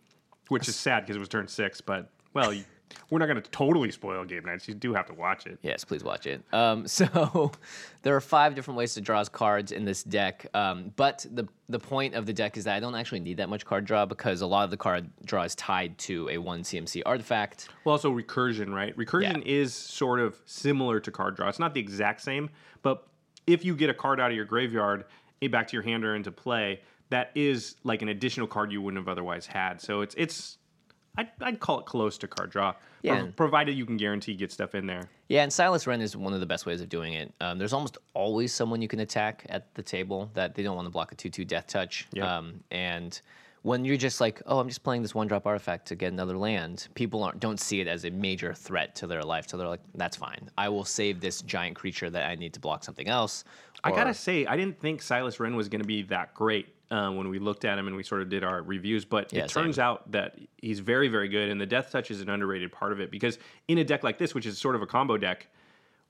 which 0.47 0.67
is 0.67 0.75
sad 0.75 1.01
because 1.01 1.15
it 1.17 1.19
was 1.19 1.29
turn 1.29 1.47
six, 1.47 1.81
but 1.81 2.09
well, 2.33 2.51
you, 2.51 2.63
we're 3.09 3.19
not 3.19 3.27
going 3.27 3.41
to 3.41 3.49
totally 3.51 3.91
spoil 3.91 4.23
Game 4.25 4.45
Knights. 4.45 4.67
You 4.67 4.73
do 4.73 4.93
have 4.93 5.05
to 5.07 5.13
watch 5.13 5.45
it. 5.47 5.59
Yes, 5.61 5.83
please 5.83 6.03
watch 6.03 6.27
it. 6.27 6.43
Um, 6.53 6.87
so 6.87 7.51
there 8.01 8.15
are 8.15 8.21
five 8.21 8.55
different 8.55 8.77
ways 8.77 8.93
to 8.95 9.01
draw 9.01 9.23
cards 9.25 9.71
in 9.71 9.85
this 9.85 10.03
deck, 10.03 10.47
um, 10.53 10.91
but 10.95 11.25
the 11.31 11.47
the 11.69 11.79
point 11.79 12.13
of 12.13 12.25
the 12.25 12.33
deck 12.33 12.57
is 12.57 12.65
that 12.65 12.75
I 12.75 12.79
don't 12.79 12.93
actually 12.95 13.21
need 13.21 13.37
that 13.37 13.49
much 13.49 13.65
card 13.65 13.85
draw 13.85 14.05
because 14.05 14.41
a 14.41 14.47
lot 14.47 14.63
of 14.65 14.69
the 14.69 14.77
card 14.77 15.09
draw 15.25 15.43
is 15.43 15.55
tied 15.55 15.97
to 15.99 16.29
a 16.29 16.37
one 16.37 16.61
CMC 16.63 17.01
artifact. 17.05 17.69
Well, 17.85 17.93
also 17.93 18.11
recursion, 18.11 18.73
right? 18.73 18.95
Recursion 18.97 19.37
Yeah. 19.37 19.51
is 19.51 19.73
sort 19.73 20.19
of 20.19 20.39
similar 20.45 20.99
to 20.99 21.11
card 21.11 21.35
draw. 21.35 21.47
It's 21.49 21.59
not 21.59 21.73
the 21.73 21.79
exact 21.79 22.21
same, 22.21 22.49
but 22.81 23.07
if 23.47 23.65
you 23.65 23.75
get 23.75 23.89
a 23.89 23.93
card 23.93 24.19
out 24.19 24.29
of 24.31 24.35
your 24.35 24.45
graveyard 24.45 25.05
back 25.51 25.67
to 25.67 25.73
your 25.73 25.83
hand 25.83 26.05
or 26.05 26.15
into 26.15 26.31
play, 26.31 26.79
that 27.09 27.31
is 27.35 27.75
like 27.83 28.01
an 28.01 28.07
additional 28.09 28.47
card 28.47 28.71
you 28.71 28.81
wouldn't 28.81 28.99
have 29.01 29.09
otherwise 29.09 29.45
had. 29.45 29.81
So 29.81 30.01
it's 30.01 30.15
it's 30.15 30.57
I'd, 31.17 31.29
I'd 31.41 31.59
call 31.59 31.79
it 31.79 31.85
close 31.85 32.17
to 32.19 32.27
card 32.27 32.49
draw, 32.49 32.73
Yeah. 33.03 33.19
prov- 33.21 33.35
provided 33.35 33.75
you 33.77 33.85
can 33.85 33.97
guarantee 33.97 34.33
get 34.33 34.51
stuff 34.51 34.73
in 34.73 34.87
there. 34.87 35.09
Yeah, 35.27 35.43
and 35.43 35.53
Silas 35.53 35.85
Renn 35.85 36.01
is 36.01 36.17
one 36.17 36.33
of 36.33 36.39
the 36.39 36.45
best 36.45 36.65
ways 36.65 36.81
of 36.81 36.89
doing 36.89 37.13
it. 37.13 37.31
Um, 37.39 37.57
there's 37.59 37.73
almost 37.73 37.97
always 38.13 38.51
someone 38.53 38.81
you 38.81 38.87
can 38.87 38.99
attack 38.99 39.45
at 39.49 39.73
the 39.75 39.83
table 39.83 40.31
that 40.33 40.55
they 40.55 40.63
don't 40.63 40.75
want 40.75 40.87
to 40.87 40.91
block 40.91 41.11
a 41.11 41.15
2 41.15 41.29
2 41.29 41.45
death 41.45 41.67
touch. 41.67 42.07
Yeah. 42.13 42.37
Um, 42.37 42.63
and 42.71 43.19
when 43.63 43.83
you're 43.85 43.97
just 43.97 44.21
like, 44.21 44.41
oh, 44.45 44.59
I'm 44.59 44.67
just 44.67 44.83
playing 44.83 45.01
this 45.01 45.15
one 45.15 45.27
drop 45.27 45.45
artifact 45.47 45.87
to 45.87 45.95
get 45.95 46.11
another 46.11 46.37
land, 46.37 46.87
people 46.95 47.23
aren't, 47.23 47.39
don't 47.39 47.59
see 47.59 47.79
it 47.81 47.87
as 47.87 48.03
a 48.05 48.09
major 48.11 48.53
threat 48.53 48.93
to 48.95 49.07
their 49.07 49.23
life. 49.23 49.47
So 49.49 49.57
they're 49.57 49.67
like, 49.67 49.79
that's 49.95 50.17
fine. 50.17 50.49
I 50.57 50.67
will 50.69 50.83
save 50.85 51.21
this 51.21 51.41
giant 51.41 51.75
creature 51.75 52.09
that 52.09 52.29
I 52.29 52.35
need 52.35 52.53
to 52.53 52.59
block 52.59 52.83
something 52.83 53.07
else. 53.07 53.45
I 53.85 53.91
gotta 53.91 54.13
say, 54.13 54.45
I 54.45 54.55
didn't 54.55 54.79
think 54.79 55.01
Silas 55.01 55.37
Renn 55.37 55.55
was 55.55 55.67
going 55.67 55.81
to 55.81 55.87
be 55.87 56.03
that 56.03 56.33
great 56.33 56.67
uh, 56.91 57.11
when 57.11 57.27
we 57.27 57.39
looked 57.39 57.65
at 57.65 57.77
him 57.77 57.87
and 57.87 57.95
we 57.95 58.03
sort 58.03 58.21
of 58.21 58.29
did 58.29 58.43
our 58.43 58.61
reviews. 58.61 59.03
But 59.05 59.33
Yeah, 59.33 59.43
it 59.45 59.49
turns 59.49 59.75
same. 59.75 59.83
out 59.83 60.11
that 60.11 60.37
he's 60.57 60.79
very, 60.79 61.07
very 61.09 61.27
good, 61.27 61.49
and 61.49 61.59
the 61.59 61.65
Death 61.65 61.91
Touch 61.91 62.09
is 62.11 62.21
an 62.21 62.29
underrated 62.29 62.71
part 62.71 62.91
of 62.93 62.99
it 63.01 63.11
because 63.11 63.39
in 63.67 63.77
a 63.79 63.83
deck 63.83 64.03
like 64.03 64.17
this, 64.17 64.33
which 64.35 64.45
is 64.45 64.57
sort 64.57 64.75
of 64.75 64.81
a 64.81 64.85
combo 64.87 65.17
deck, 65.17 65.47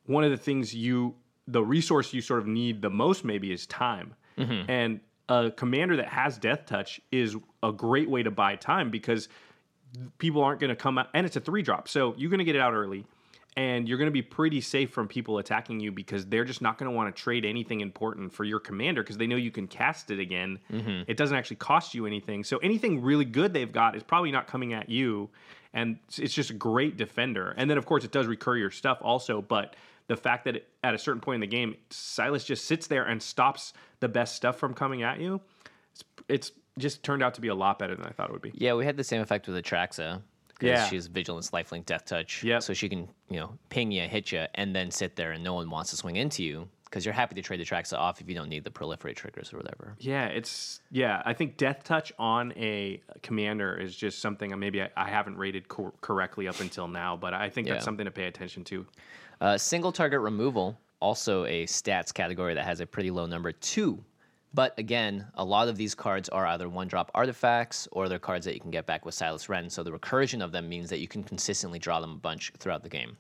one 0.06 0.24
of 0.24 0.32
the 0.32 0.38
things 0.38 0.74
you, 0.76 1.16
the 1.48 1.64
resource 1.64 2.14
you 2.14 2.22
sort 2.22 2.40
of 2.42 2.48
need 2.48 2.82
the 2.82 2.90
most 2.90 3.24
maybe 3.24 3.52
is 3.52 3.66
time, 3.68 4.14
Mm-hmm. 4.38 4.70
and 4.72 5.00
a 5.30 5.52
commander 5.52 5.96
that 5.98 6.08
has 6.08 6.38
Death 6.38 6.66
Touch 6.66 7.00
is 7.12 7.36
a 7.62 7.72
great 7.72 8.10
way 8.10 8.24
to 8.24 8.32
buy 8.32 8.56
time 8.56 8.90
because 8.90 9.30
people 10.18 10.44
aren't 10.44 10.60
going 10.60 10.70
to 10.70 10.76
come 10.76 10.98
out, 10.98 11.08
and 11.14 11.26
it's 11.26 11.36
a 11.36 11.40
three 11.40 11.62
drop, 11.62 11.88
so 11.88 12.14
you're 12.18 12.30
going 12.30 12.40
to 12.40 12.44
get 12.44 12.56
it 12.56 12.62
out 12.62 12.74
early, 12.74 13.06
and 13.56 13.88
you're 13.88 13.98
going 14.00 14.08
to 14.08 14.12
be 14.12 14.22
pretty 14.24 14.60
safe 14.60 14.90
from 14.90 15.08
people 15.08 15.38
attacking 15.38 15.80
you 15.80 15.92
because 15.92 16.26
they're 16.26 16.44
just 16.44 16.62
not 16.62 16.78
going 16.78 16.90
to 16.90 16.96
want 16.96 17.16
to 17.16 17.22
trade 17.22 17.46
anything 17.46 17.82
important 17.82 18.34
for 18.34 18.44
your 18.44 18.60
commander 18.60 19.04
because 19.04 19.18
they 19.18 19.28
know 19.28 19.36
you 19.36 19.52
can 19.52 19.68
cast 19.68 20.10
it 20.12 20.20
again. 20.20 20.60
Mm-hmm. 20.72 21.04
It 21.08 21.16
doesn't 21.16 21.38
actually 21.38 21.58
cost 21.58 21.94
you 21.94 22.06
anything, 22.06 22.44
so 22.44 22.58
anything 22.58 23.02
really 23.04 23.26
good 23.26 23.54
they've 23.54 23.72
got 23.72 23.96
is 23.96 24.04
probably 24.04 24.32
not 24.32 24.48
coming 24.48 24.74
at 24.74 24.90
you, 24.90 25.30
and 25.74 25.98
it's- 26.08 26.20
it's 26.20 26.34
just 26.34 26.50
a 26.50 26.54
great 26.56 26.98
defender. 26.98 27.54
And 27.56 27.70
then 27.70 27.78
of 27.78 27.86
course 27.86 28.04
it 28.04 28.12
does 28.12 28.26
recur 28.28 28.58
your 28.58 28.72
stuff 28.72 28.98
also, 29.02 29.42
but 29.42 29.76
the 30.08 30.18
fact 30.18 30.46
that 30.46 30.56
it, 30.58 30.68
at 30.84 30.94
a 30.94 30.98
certain 30.98 31.22
point 31.22 31.36
in 31.36 31.42
the 31.42 31.48
game, 31.48 31.76
Silas 31.90 32.44
just 32.44 32.66
sits 32.66 32.88
there 32.88 33.04
and 33.04 33.22
stops 33.22 33.74
the 34.00 34.08
best 34.10 34.36
stuff 34.36 34.58
from 34.58 34.74
coming 34.74 35.02
at 35.04 35.20
you. 35.20 35.40
It's, 35.94 36.04
it's 36.28 36.52
just 36.78 37.04
turned 37.04 37.24
out 37.24 37.34
to 37.36 37.42
be 37.42 37.48
a 37.50 37.56
lot 37.56 37.80
better 37.80 37.96
than 37.96 38.06
I 38.06 38.10
thought 38.12 38.30
it 38.30 38.34
would 38.34 38.42
be. 38.42 38.52
Yeah, 38.56 38.74
we 38.74 38.86
had 38.86 38.98
the 38.98 39.04
same 39.04 39.22
effect 39.22 39.48
with 39.48 39.64
Atraxa. 39.64 40.22
Yeah. 40.62 40.86
she's 40.88 41.08
vigilance, 41.08 41.50
lifelink, 41.52 41.86
death 41.86 42.06
touch. 42.06 42.44
Yep. 42.44 42.64
So 42.64 42.74
she 42.74 42.88
can, 42.88 43.10
you 43.30 43.40
know, 43.40 43.58
ping 43.70 43.92
you, 43.92 44.04
hit 44.08 44.32
you, 44.32 44.46
and 44.56 44.74
then 44.76 44.92
sit 44.92 45.16
there, 45.16 45.32
and 45.32 45.44
no 45.44 45.54
one 45.54 45.70
wants 45.70 45.90
to 45.92 45.98
swing 45.98 46.16
into 46.16 46.44
you 46.44 46.70
because 46.86 47.06
you're 47.06 47.14
happy 47.14 47.34
to 47.36 47.42
trade 47.42 47.60
Atraxa 47.60 47.98
off 47.98 48.22
if 48.22 48.30
you 48.30 48.36
don't 48.36 48.50
need 48.50 48.64
the 48.64 48.70
proliferate 48.70 49.16
triggers 49.16 49.52
or 49.52 49.58
whatever. 49.58 49.96
Yeah, 50.00 50.28
it's 50.28 50.80
yeah. 50.92 51.22
I 51.26 51.34
think 51.34 51.58
death 51.58 51.84
touch 51.84 52.14
on 52.20 52.54
a 52.56 53.02
commander 53.24 53.76
is 53.76 53.96
just 53.96 54.20
something 54.20 54.58
maybe 54.58 54.82
I, 54.82 54.90
I 54.96 55.10
haven't 55.10 55.38
rated 55.38 55.68
cor- 55.68 55.94
correctly 56.02 56.48
up 56.48 56.60
until 56.62 56.88
now, 56.88 57.18
but 57.18 57.34
I 57.34 57.50
think 57.50 57.68
Yeah. 57.68 57.74
that's 57.74 57.86
something 57.86 58.06
to 58.06 58.12
pay 58.12 58.28
attention 58.28 58.64
to. 58.66 58.86
Uh, 59.42 59.58
single 59.58 59.92
target 59.92 60.22
removal, 60.22 60.80
also 61.00 61.46
a 61.46 61.66
stats 61.66 62.14
category 62.14 62.54
that 62.54 62.66
has 62.66 62.80
a 62.80 62.86
pretty 62.86 63.12
low 63.12 63.26
number, 63.26 63.52
two. 63.52 64.04
But 64.54 64.78
again, 64.78 65.26
a 65.34 65.44
lot 65.44 65.68
of 65.68 65.78
these 65.78 65.96
cards 65.96 66.30
are 66.30 66.46
either 66.46 66.70
one 66.70 66.88
drop 66.88 67.10
artifacts 67.16 67.88
or 67.92 68.08
they're 68.08 68.20
cards 68.20 68.46
that 68.46 68.54
you 68.54 68.60
can 68.60 68.70
get 68.70 68.86
back 68.86 69.04
with 69.04 69.16
Silas 69.16 69.48
Renn. 69.48 69.70
So 69.72 69.82
the 69.82 69.92
recursion 69.92 70.44
of 70.44 70.52
them 70.52 70.70
means 70.70 70.90
that 70.90 71.00
you 71.00 71.08
can 71.08 71.24
consistently 71.24 71.80
draw 71.80 72.00
them 72.00 72.12
a 72.12 72.18
bunch 72.18 72.54
throughout 72.60 72.84
the 72.84 72.90
game. 72.90 73.18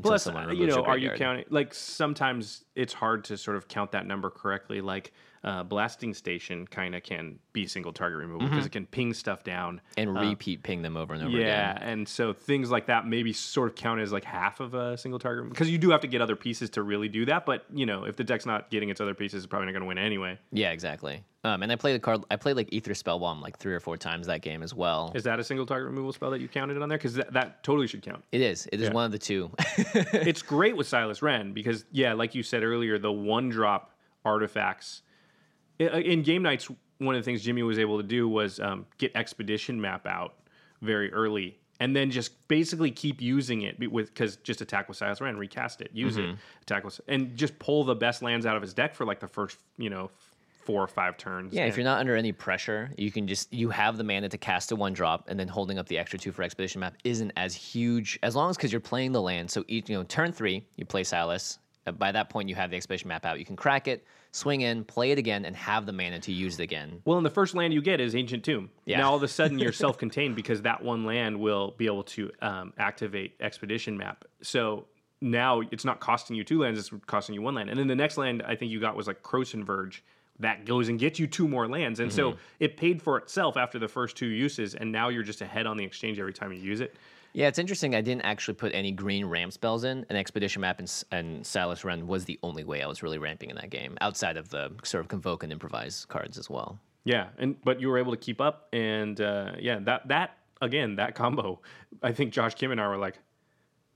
Plus, 0.00 0.28
uh, 0.28 0.50
you 0.52 0.68
know, 0.68 0.84
are 0.84 0.96
you 0.96 1.10
counting? 1.10 1.44
Like 1.50 1.74
sometimes 1.74 2.64
it's 2.78 2.92
hard 2.94 3.24
to 3.24 3.36
sort 3.36 3.56
of 3.56 3.68
count 3.68 3.92
that 3.92 4.06
number 4.06 4.30
correctly. 4.30 4.80
Like 4.80 5.12
uh, 5.44 5.62
blasting 5.62 6.14
station 6.14 6.66
kind 6.66 6.94
of 6.96 7.02
can 7.04 7.38
be 7.52 7.66
single 7.66 7.92
target 7.92 8.18
removal 8.18 8.40
Mm-hmm. 8.46 8.50
because 8.54 8.66
it 8.66 8.72
can 8.72 8.86
ping 8.86 9.14
stuff 9.14 9.44
down. 9.44 9.80
and 9.96 10.12
repeat 10.18 10.62
ping 10.64 10.82
them 10.82 10.96
over 10.96 11.14
and 11.14 11.22
over 11.22 11.36
Uh, 11.36 11.40
Yeah, 11.40 11.76
again. 11.76 11.88
and 11.88 12.08
so 12.08 12.32
things 12.32 12.70
like 12.70 12.86
that 12.86 13.06
maybe 13.06 13.32
sort 13.32 13.68
of 13.68 13.76
count 13.76 14.00
as 14.00 14.10
like 14.12 14.24
half 14.24 14.58
of 14.60 14.74
a 14.74 14.96
single 14.98 15.18
target 15.20 15.48
because 15.48 15.70
you 15.70 15.78
do 15.78 15.90
have 15.90 16.00
to 16.00 16.08
get 16.08 16.20
other 16.20 16.34
pieces 16.36 16.70
to 16.70 16.82
really 16.82 17.08
do 17.08 17.24
that. 17.26 17.46
But 17.46 17.64
you 17.72 17.86
know, 17.86 18.04
if 18.04 18.16
the 18.16 18.24
deck's 18.24 18.46
not 18.46 18.68
getting 18.70 18.88
its 18.90 19.00
other 19.00 19.14
pieces, 19.14 19.44
it's 19.44 19.46
probably 19.50 19.66
not 19.66 19.72
going 19.72 19.82
to 19.82 19.86
win 19.88 19.98
anyway. 19.98 20.38
Yeah, 20.52 20.70
exactly. 20.72 21.22
Um, 21.44 21.62
and 21.62 21.70
I 21.70 21.76
played 21.76 21.94
the 21.94 22.00
card. 22.00 22.24
I 22.32 22.36
played 22.36 22.56
like 22.56 22.68
Aether 22.74 22.94
Spellbomb 22.94 23.40
like 23.40 23.58
three 23.58 23.72
or 23.72 23.78
four 23.80 23.96
times 23.96 24.26
that 24.26 24.42
game 24.42 24.60
as 24.64 24.74
well. 24.74 25.12
Is 25.14 25.22
that 25.22 25.38
a 25.38 25.44
single 25.44 25.66
target 25.66 25.86
removal 25.88 26.12
spell 26.12 26.30
that 26.32 26.40
you 26.40 26.48
counted 26.48 26.82
on 26.82 26.88
there? 26.88 26.98
Because 26.98 27.14
that, 27.14 27.32
that 27.32 27.62
totally 27.62 27.86
should 27.86 28.02
count. 28.02 28.24
It 28.32 28.40
is. 28.40 28.68
It 28.72 28.80
is 28.80 28.88
Yeah. 28.88 28.92
one 28.94 29.04
of 29.04 29.12
the 29.12 29.20
two. 29.20 29.50
it's 29.76 30.42
great 30.54 30.76
with 30.76 30.88
Silas 30.88 31.20
Renn 31.20 31.54
because, 31.54 31.84
yeah, 31.92 32.12
like 32.12 32.34
you 32.34 32.42
said 32.42 32.64
earlier, 32.68 32.98
the 32.98 33.12
one 33.12 33.48
drop 33.48 33.92
artifacts 34.24 35.02
in 35.78 36.22
Game 36.22 36.42
Knights. 36.42 36.68
One 36.98 37.14
of 37.14 37.20
the 37.20 37.24
things 37.24 37.42
Jimmy 37.42 37.62
was 37.62 37.78
able 37.78 37.96
to 37.98 38.02
do 38.02 38.28
was 38.28 38.60
um, 38.60 38.86
get 38.98 39.12
expedition 39.14 39.80
map 39.80 40.06
out 40.06 40.34
very 40.82 41.12
early, 41.12 41.58
and 41.80 41.94
then 41.94 42.10
just 42.10 42.48
basically 42.48 42.90
keep 42.90 43.20
using 43.20 43.62
it 43.62 43.90
with 43.90 44.08
because 44.08 44.36
just 44.36 44.60
attack 44.60 44.88
with 44.88 44.96
Silas 44.96 45.20
Renn, 45.20 45.38
recast 45.38 45.80
it, 45.80 45.90
use 45.92 46.16
it, 46.16 46.36
attack 46.62 46.84
with, 46.84 47.00
and 47.08 47.36
just 47.36 47.58
pull 47.58 47.84
the 47.84 47.94
best 47.94 48.22
lands 48.22 48.46
out 48.46 48.56
of 48.56 48.62
his 48.62 48.74
deck 48.74 48.94
for 48.94 49.04
like 49.04 49.20
the 49.20 49.28
first 49.28 49.58
you 49.76 49.90
know 49.90 50.10
four 50.68 50.82
or 50.82 50.88
five 50.88 51.16
turns. 51.16 51.54
Yeah, 51.54 51.64
if 51.64 51.78
you're 51.78 51.84
not 51.84 51.98
under 51.98 52.14
any 52.14 52.30
pressure, 52.30 52.90
you 52.98 53.10
can 53.10 53.26
just 53.26 53.50
you 53.52 53.70
have 53.70 53.96
the 53.96 54.04
mana 54.04 54.28
to 54.28 54.36
cast 54.36 54.70
a 54.72 54.76
one 54.76 54.92
drop, 54.92 55.24
and 55.28 55.40
then 55.40 55.48
holding 55.48 55.78
up 55.78 55.86
the 55.86 55.96
extra 55.96 56.18
two 56.18 56.32
for 56.32 56.42
expedition 56.42 56.80
map 56.80 56.94
isn't 57.04 57.32
as 57.36 57.54
huge 57.54 58.18
as 58.22 58.36
long 58.36 58.50
as 58.50 58.56
because 58.56 58.70
you're 58.70 58.80
playing 58.80 59.12
the 59.12 59.22
land. 59.22 59.50
So 59.50 59.64
each 59.68 59.88
you 59.88 59.96
know 59.96 60.04
turn 60.04 60.30
three, 60.30 60.66
you 60.76 60.84
play 60.84 61.04
Silas. 61.04 61.58
Uh, 61.88 61.92
By 61.92 62.12
that 62.12 62.30
point, 62.30 62.48
you 62.48 62.54
have 62.54 62.70
the 62.70 62.76
expedition 62.76 63.08
map 63.08 63.24
out. 63.24 63.38
You 63.38 63.44
can 63.44 63.56
crack 63.56 63.88
it, 63.88 64.06
swing 64.32 64.60
in, 64.60 64.84
play 64.84 65.10
it 65.10 65.18
again, 65.18 65.44
and 65.44 65.56
have 65.56 65.86
the 65.86 65.92
mana 65.92 66.20
to 66.20 66.32
use 66.32 66.58
it 66.58 66.62
again. 66.62 67.02
Well, 67.04 67.16
and 67.16 67.26
the 67.26 67.30
first 67.30 67.54
land 67.54 67.72
you 67.72 67.82
get 67.82 68.00
is 68.00 68.14
Ancient 68.14 68.44
Tomb. 68.44 68.70
Yeah. 68.84 68.98
Now 68.98 69.10
all 69.10 69.16
of 69.16 69.22
a 69.22 69.28
sudden 69.28 69.58
you're 69.58 69.72
self-contained 69.84 70.36
because 70.36 70.62
that 70.62 70.82
one 70.82 71.04
land 71.04 71.38
will 71.38 71.74
be 71.76 71.86
able 71.86 72.04
to 72.04 72.30
um, 72.40 72.72
activate 72.78 73.34
Expedition 73.40 73.96
Map. 73.96 74.24
So 74.42 74.86
now 75.20 75.62
it's 75.72 75.84
not 75.84 76.00
costing 76.00 76.36
you 76.36 76.44
two 76.44 76.60
lands; 76.60 76.78
it's 76.78 76.90
costing 77.06 77.34
you 77.34 77.42
one 77.42 77.54
land. 77.54 77.70
And 77.70 77.78
then 77.78 77.88
the 77.88 77.96
next 77.96 78.16
land 78.16 78.42
I 78.46 78.54
think 78.54 78.70
you 78.70 78.80
got 78.80 78.96
was 78.96 79.06
like 79.06 79.22
Krosan 79.22 79.64
Verge. 79.64 80.04
That 80.40 80.64
goes 80.64 80.88
and 80.88 81.00
gets 81.00 81.18
you 81.18 81.26
two 81.26 81.48
more 81.48 81.66
lands, 81.66 81.98
and 81.98 82.12
so 82.12 82.36
it 82.60 82.76
paid 82.76 83.02
for 83.02 83.18
itself 83.18 83.56
after 83.56 83.80
the 83.80 83.88
first 83.88 84.16
two 84.16 84.28
uses. 84.28 84.76
And 84.76 84.92
now 84.92 85.08
you're 85.08 85.24
just 85.24 85.40
ahead 85.40 85.66
on 85.66 85.76
the 85.76 85.84
exchange 85.84 86.20
every 86.20 86.32
time 86.32 86.52
you 86.52 86.60
use 86.60 86.80
it. 86.80 86.94
Yeah, 87.32 87.48
it's 87.48 87.58
interesting. 87.58 87.94
I 87.94 88.00
didn't 88.00 88.22
actually 88.22 88.54
put 88.54 88.74
any 88.74 88.90
green 88.90 89.24
ramp 89.26 89.52
spells 89.52 89.84
in. 89.84 90.06
An 90.08 90.16
expedition 90.16 90.60
map 90.62 90.78
and, 90.78 91.04
and 91.12 91.46
Silas 91.46 91.82
Renn 91.82 92.06
was 92.06 92.24
the 92.24 92.38
only 92.42 92.64
way 92.64 92.82
I 92.82 92.86
was 92.86 93.02
really 93.02 93.18
ramping 93.18 93.50
in 93.50 93.56
that 93.56 93.70
game, 93.70 93.96
outside 94.00 94.36
of 94.36 94.48
the 94.48 94.72
sort 94.82 95.02
of 95.02 95.08
convoke 95.08 95.42
and 95.42 95.52
improvise 95.52 96.04
cards 96.06 96.38
as 96.38 96.48
well. 96.48 96.78
Yeah, 97.04 97.28
and 97.38 97.56
but 97.62 97.80
you 97.80 97.88
were 97.88 97.98
able 97.98 98.12
to 98.12 98.18
keep 98.18 98.40
up, 98.40 98.68
and 98.72 99.20
uh, 99.20 99.52
yeah, 99.58 99.78
that 99.80 100.08
that 100.08 100.36
again 100.60 100.96
that 100.96 101.14
combo. 101.14 101.60
I 102.02 102.12
think 102.12 102.32
Josh 102.32 102.54
Kim 102.54 102.70
and 102.70 102.80
I 102.80 102.88
were 102.88 102.98
like, 102.98 103.18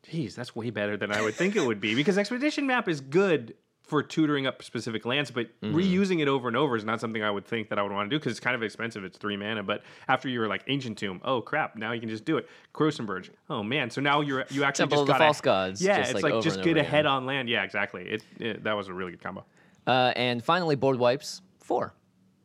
"Geez, 0.09 0.35
that's 0.35 0.55
way 0.55 0.71
better 0.71 0.97
than 0.97 1.12
I 1.12 1.21
would 1.21 1.35
think 1.35 1.57
it 1.57 1.64
would 1.66 1.81
be." 1.81 1.95
Because 1.95 2.16
Expedition 2.16 2.66
Map 2.66 2.88
is 2.88 3.01
good 3.01 3.55
for 3.92 4.02
tutoring 4.02 4.46
up 4.46 4.62
specific 4.62 5.05
lands, 5.05 5.31
but 5.31 5.48
reusing 5.61 6.22
it 6.22 6.26
over 6.26 6.48
and 6.48 6.57
over 6.57 6.76
is 6.76 6.83
not 6.83 6.98
something 6.98 7.22
I 7.22 7.31
would 7.31 7.44
think 7.44 7.68
that 7.68 7.78
I 7.78 7.83
would 7.83 7.92
want 7.92 8.09
to 8.09 8.16
do 8.16 8.18
because 8.18 8.31
it's 8.31 8.40
kind 8.40 8.57
of 8.57 8.62
expensive. 8.62 9.05
It's 9.05 9.18
three 9.18 9.37
mana, 9.37 9.62
but 9.62 9.83
after 10.09 10.31
you're 10.31 10.48
like 10.48 10.64
Ancient 10.66 10.96
Tomb, 10.96 11.20
oh 11.26 11.42
crap, 11.42 11.76
now 11.76 11.92
you 11.92 12.00
can 12.00 12.09
just 12.09 12.24
do 12.24 12.38
it. 12.38 12.48
Krosan 12.74 13.07
Verge, 13.07 13.31
oh 13.50 13.62
man, 13.62 13.90
so 13.90 14.00
now 14.00 14.22
you're 14.22 14.46
you 14.48 14.64
actually 14.64 14.85
Temple 14.85 15.05
just 15.05 15.09
got 15.09 15.18
False 15.18 15.42
Gods, 15.42 15.83
Yeah, 15.83 15.98
just, 15.98 16.12
it's 16.12 16.22
like, 16.22 16.33
like, 16.33 16.42
just 16.42 16.62
get 16.62 16.78
ahead 16.78 17.05
on 17.05 17.26
land. 17.26 17.50
Yeah, 17.50 17.64
exactly. 17.64 18.09
It, 18.09 18.24
it 18.38 18.64
that 18.64 18.72
was 18.72 18.88
a 18.88 18.94
really 18.94 19.11
good 19.11 19.22
combo. 19.22 19.44
Uh, 19.87 20.14
and 20.16 20.42
finally, 20.42 20.74
board 20.74 20.98
wipes 20.98 21.42
four. 21.59 21.92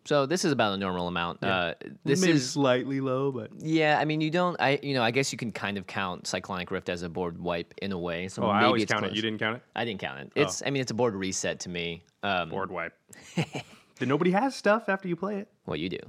So 0.08 0.26
this 0.26 0.46
is 0.46 0.54
about 0.54 0.72
a 0.72 0.78
normal 0.78 1.10
amount. 1.10 1.44
Uh, 1.44 1.74
this 2.06 2.22
Maybe 2.22 2.32
is 2.32 2.50
slightly 2.50 3.02
low, 3.02 3.30
but 3.30 3.52
yeah. 3.60 4.00
I 4.00 4.06
mean, 4.06 4.22
you 4.22 4.32
don't. 4.32 4.56
I 4.58 4.80
you 4.82 4.94
know. 4.94 5.04
I 5.04 5.12
guess 5.12 5.34
you 5.34 5.38
can 5.38 5.52
kind 5.52 5.78
of 5.78 5.86
count 5.86 6.28
Cyclonic 6.28 6.72
Rift 6.72 6.88
as 6.88 7.02
a 7.02 7.10
board 7.10 7.38
wipe 7.38 7.74
in 7.82 7.92
a 7.92 8.00
way. 8.00 8.30
So 8.30 8.44
oh, 8.44 8.54
maybe 8.54 8.58
I 8.58 8.64
always 8.68 8.84
it's 8.84 8.94
count 8.94 9.06
it. 9.06 9.14
You 9.14 9.22
didn't 9.22 9.40
count 9.40 9.58
it. 9.58 9.64
I 9.76 9.84
didn't 9.84 10.00
count 10.00 10.20
it. 10.20 10.32
It's. 10.34 10.64
I 10.66 10.70
mean, 10.70 10.82
it's 10.82 10.92
a 10.92 10.94
board 10.94 11.14
reset 11.14 11.60
to 11.62 11.70
me. 11.70 12.04
Um, 12.24 12.48
board 12.48 12.72
wipe. 12.72 12.94
then 13.36 14.08
nobody 14.08 14.32
has 14.32 14.56
stuff 14.56 14.88
after 14.88 15.10
you 15.10 15.18
play 15.18 15.40
it. 15.40 15.50
What 15.66 15.80
you 15.80 15.90
do? 15.90 16.00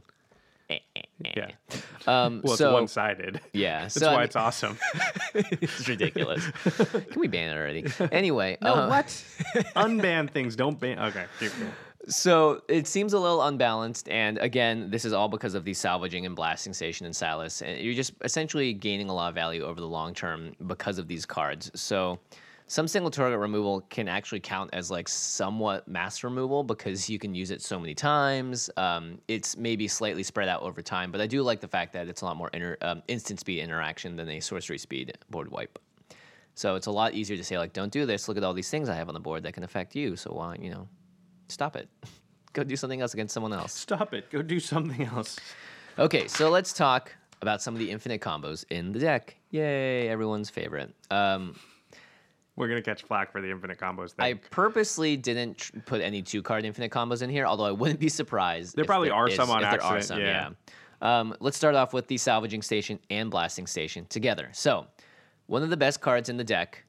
Yeah. 0.71 1.49
Um, 2.07 2.41
Well, 2.43 2.57
so 2.57 2.71
it's 2.71 2.75
one 2.75 2.89
sided. 2.89 3.41
yeah. 3.53 3.83
That's 3.83 3.97
so 3.97 4.09
I 4.09 4.13
why 4.13 4.17
mean- 4.19 4.25
it's 4.25 4.37
awesome. 4.37 4.79
it's 5.35 5.87
ridiculous. 5.87 6.43
Can 6.63 7.21
we 7.21 7.29
ban 7.29 7.51
it 7.51 7.59
already? 7.59 7.85
Anyway, 8.13 8.57
no, 8.63 8.75
uh, 8.75 8.89
what? 8.89 9.07
Unban 9.77 10.31
things. 10.31 10.57
Don't 10.57 10.81
ban. 10.81 10.99
Okay. 10.99 11.27
keep 11.39 11.53
going. 11.59 11.73
So 12.09 12.63
it 12.69 12.87
seems 12.87 13.13
a 13.13 13.19
little 13.19 13.43
unbalanced, 13.43 14.09
and 14.09 14.39
again, 14.39 14.91
this 14.91 15.05
is 15.05 15.13
all 15.13 15.29
because 15.29 15.55
of 15.55 15.65
the 15.65 15.75
salvaging 15.75 16.25
and 16.25 16.35
blasting 16.35 16.73
station 16.73 17.05
and 17.05 17.15
Silas, 17.15 17.61
and 17.61 17.79
you're 17.81 17.95
just 17.95 18.15
essentially 18.23 18.73
gaining 18.73 19.11
a 19.11 19.15
lot 19.15 19.29
of 19.29 19.35
value 19.35 19.63
over 19.63 19.79
the 19.79 19.87
long 19.87 20.15
term 20.15 20.55
because 20.67 20.97
of 20.99 21.07
these 21.07 21.27
cards. 21.27 21.71
So 21.75 22.19
some 22.67 22.89
single 22.89 23.11
target 23.11 23.39
removal 23.39 23.83
can 23.91 24.09
actually 24.09 24.41
count 24.41 24.71
as 24.73 24.91
like 24.91 25.07
somewhat 25.07 25.87
mass 25.87 26.25
removal 26.25 26.65
because 26.65 27.11
you 27.11 27.19
can 27.19 27.35
use 27.35 27.51
it 27.51 27.61
so 27.61 27.79
many 27.79 27.95
times. 27.95 28.71
Um, 28.79 29.21
it's 29.29 29.59
maybe 29.59 29.87
slightly 29.87 30.23
spread 30.23 30.49
out 30.49 30.63
over 30.63 30.81
time, 30.81 31.13
but 31.13 31.21
I 31.21 31.27
do 31.27 31.43
like 31.43 31.61
the 31.61 31.69
fact 31.69 31.93
that 31.93 32.09
it's 32.09 32.23
a 32.23 32.25
lot 32.25 32.39
more 32.39 32.49
inter- 32.55 32.79
um, 32.81 33.03
instant 33.09 33.41
speed 33.41 33.61
interaction 33.61 34.17
than 34.17 34.31
a 34.31 34.41
sorcery 34.41 34.79
speed 34.79 35.17
board 35.29 35.51
wipe. 35.51 35.79
So 36.55 36.75
it's 36.75 36.87
a 36.87 36.91
lot 36.91 37.13
easier 37.13 37.37
to 37.37 37.45
say 37.45 37.59
like, 37.59 37.73
don't 37.75 37.93
do 37.93 38.07
this. 38.07 38.29
Look 38.29 38.37
at 38.37 38.45
all 38.45 38.55
these 38.55 38.71
things 38.71 38.89
I 38.89 38.95
have 38.95 39.09
on 39.09 39.15
the 39.15 39.21
board 39.21 39.43
that 39.43 39.53
can 39.53 39.63
affect 39.63 39.95
you. 39.95 40.17
So 40.17 40.33
why, 40.33 40.57
you 40.61 40.71
know, 40.71 40.89
stop 41.49 41.77
it. 41.77 41.89
Go 42.55 42.65
do 42.65 42.77
something 42.77 43.01
else 43.01 43.15
against 43.15 43.35
someone 43.35 43.53
else. 43.53 43.73
Stop 43.73 44.15
it. 44.15 44.31
Go 44.31 44.43
do 44.43 44.59
something 44.59 45.05
else. 45.07 45.39
Okay, 45.99 46.27
so 46.29 46.49
let's 46.49 46.73
talk 46.73 47.15
about 47.43 47.63
some 47.63 47.75
of 47.75 47.79
the 47.79 47.91
infinite 47.91 48.21
combos 48.21 48.65
in 48.71 48.93
the 48.93 48.99
deck. 48.99 49.37
Yay, 49.51 50.09
everyone's 50.09 50.51
favorite. 50.51 50.95
Um, 51.11 51.55
We're 52.57 52.69
gonna 52.69 52.83
catch 52.83 53.03
flack 53.03 53.31
for 53.33 53.41
the 53.41 53.51
infinite 53.51 53.79
combos 53.79 54.13
thing. 54.13 54.25
I 54.25 54.35
purposely 54.35 55.17
didn't 55.17 55.59
tr- 55.59 55.79
put 55.87 56.01
any 56.01 56.23
two 56.23 56.43
card 56.43 56.65
infinite 56.65 56.91
combos 56.91 57.23
in 57.23 57.31
here, 57.31 57.47
although 57.47 57.67
I 57.67 57.71
wouldn't 57.73 58.01
be 58.01 58.09
surprised. 58.09 58.75
There 58.77 58.85
probably 58.85 59.11
are 59.11 59.29
is- 59.29 59.37
some 59.37 59.51
on 59.51 59.63
if 59.63 59.71
there 59.71 59.83
are 59.83 59.97
accident, 59.97 60.05
some, 60.05 60.21
yeah. 60.21 60.51
yeah. 61.03 61.19
Um, 61.21 61.35
let's 61.39 61.57
start 61.57 61.75
off 61.77 61.93
with 61.93 62.09
the 62.09 62.17
salvaging 62.17 62.63
station 62.63 62.99
and 63.11 63.31
blasting 63.31 63.67
station 63.69 64.07
together. 64.07 64.49
So, 64.53 64.87
one 65.47 65.63
of 65.63 65.71
the 65.71 65.77
best 65.77 66.01
cards 66.01 66.29
in 66.29 66.37
the 66.37 66.45
deck, 66.45 66.85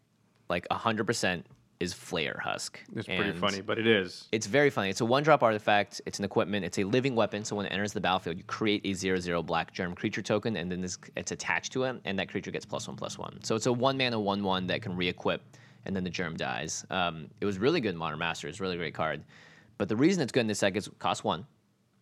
like 0.49 0.67
100%, 0.69 1.43
is 1.79 1.93
Flayer 1.93 2.37
Husk. 2.39 2.79
it's 2.93 3.07
pretty 3.07 3.31
funny, 3.31 3.61
but 3.61 3.79
it 3.79 3.87
is. 3.87 4.27
It's 4.33 4.47
very 4.47 4.69
funny. 4.69 4.89
It's 4.89 4.99
a 4.99 5.05
one 5.05 5.23
drop 5.23 5.43
artifact. 5.43 6.01
It's 6.05 6.19
an 6.19 6.25
equipment. 6.25 6.65
It's 6.65 6.77
a 6.77 6.83
living 6.83 7.15
weapon. 7.15 7.45
So 7.45 7.55
when 7.55 7.65
it 7.65 7.71
enters 7.71 7.93
the 7.93 8.01
battlefield, 8.01 8.37
you 8.37 8.43
create 8.43 8.81
a 8.85 8.93
zero 8.93 9.17
zero 9.19 9.41
black 9.41 9.71
germ 9.71 9.95
creature 9.95 10.21
token, 10.21 10.57
and 10.57 10.69
then 10.69 10.81
this, 10.81 10.97
it's 11.15 11.31
attached 11.31 11.71
to 11.73 11.83
it, 11.83 12.01
and 12.03 12.19
that 12.19 12.29
creature 12.29 12.51
gets 12.51 12.65
plus 12.65 12.87
one 12.87 12.97
plus 12.97 13.17
one. 13.17 13.39
So 13.43 13.55
it's 13.55 13.65
a 13.65 13.73
one 13.73 13.97
mana 13.97 14.19
one 14.19 14.43
one 14.43 14.67
that 14.67 14.81
can 14.81 14.95
re-equip, 14.95 15.41
and 15.85 15.95
then 15.95 16.03
the 16.03 16.09
germ 16.09 16.35
dies. 16.35 16.85
Um, 16.89 17.29
it 17.39 17.45
was 17.45 17.57
really 17.57 17.79
good 17.79 17.93
in 17.93 17.97
Modern 17.97 18.19
Masters. 18.19 18.59
Really 18.59 18.77
great 18.77 18.93
card. 18.93 19.23
But 19.77 19.87
the 19.87 19.95
reason 19.95 20.21
it's 20.21 20.33
good 20.33 20.41
in 20.41 20.47
this 20.47 20.59
deck 20.59 20.75
is 20.75 20.87
it 20.87 20.99
costs 20.99 21.23
one, 21.23 21.45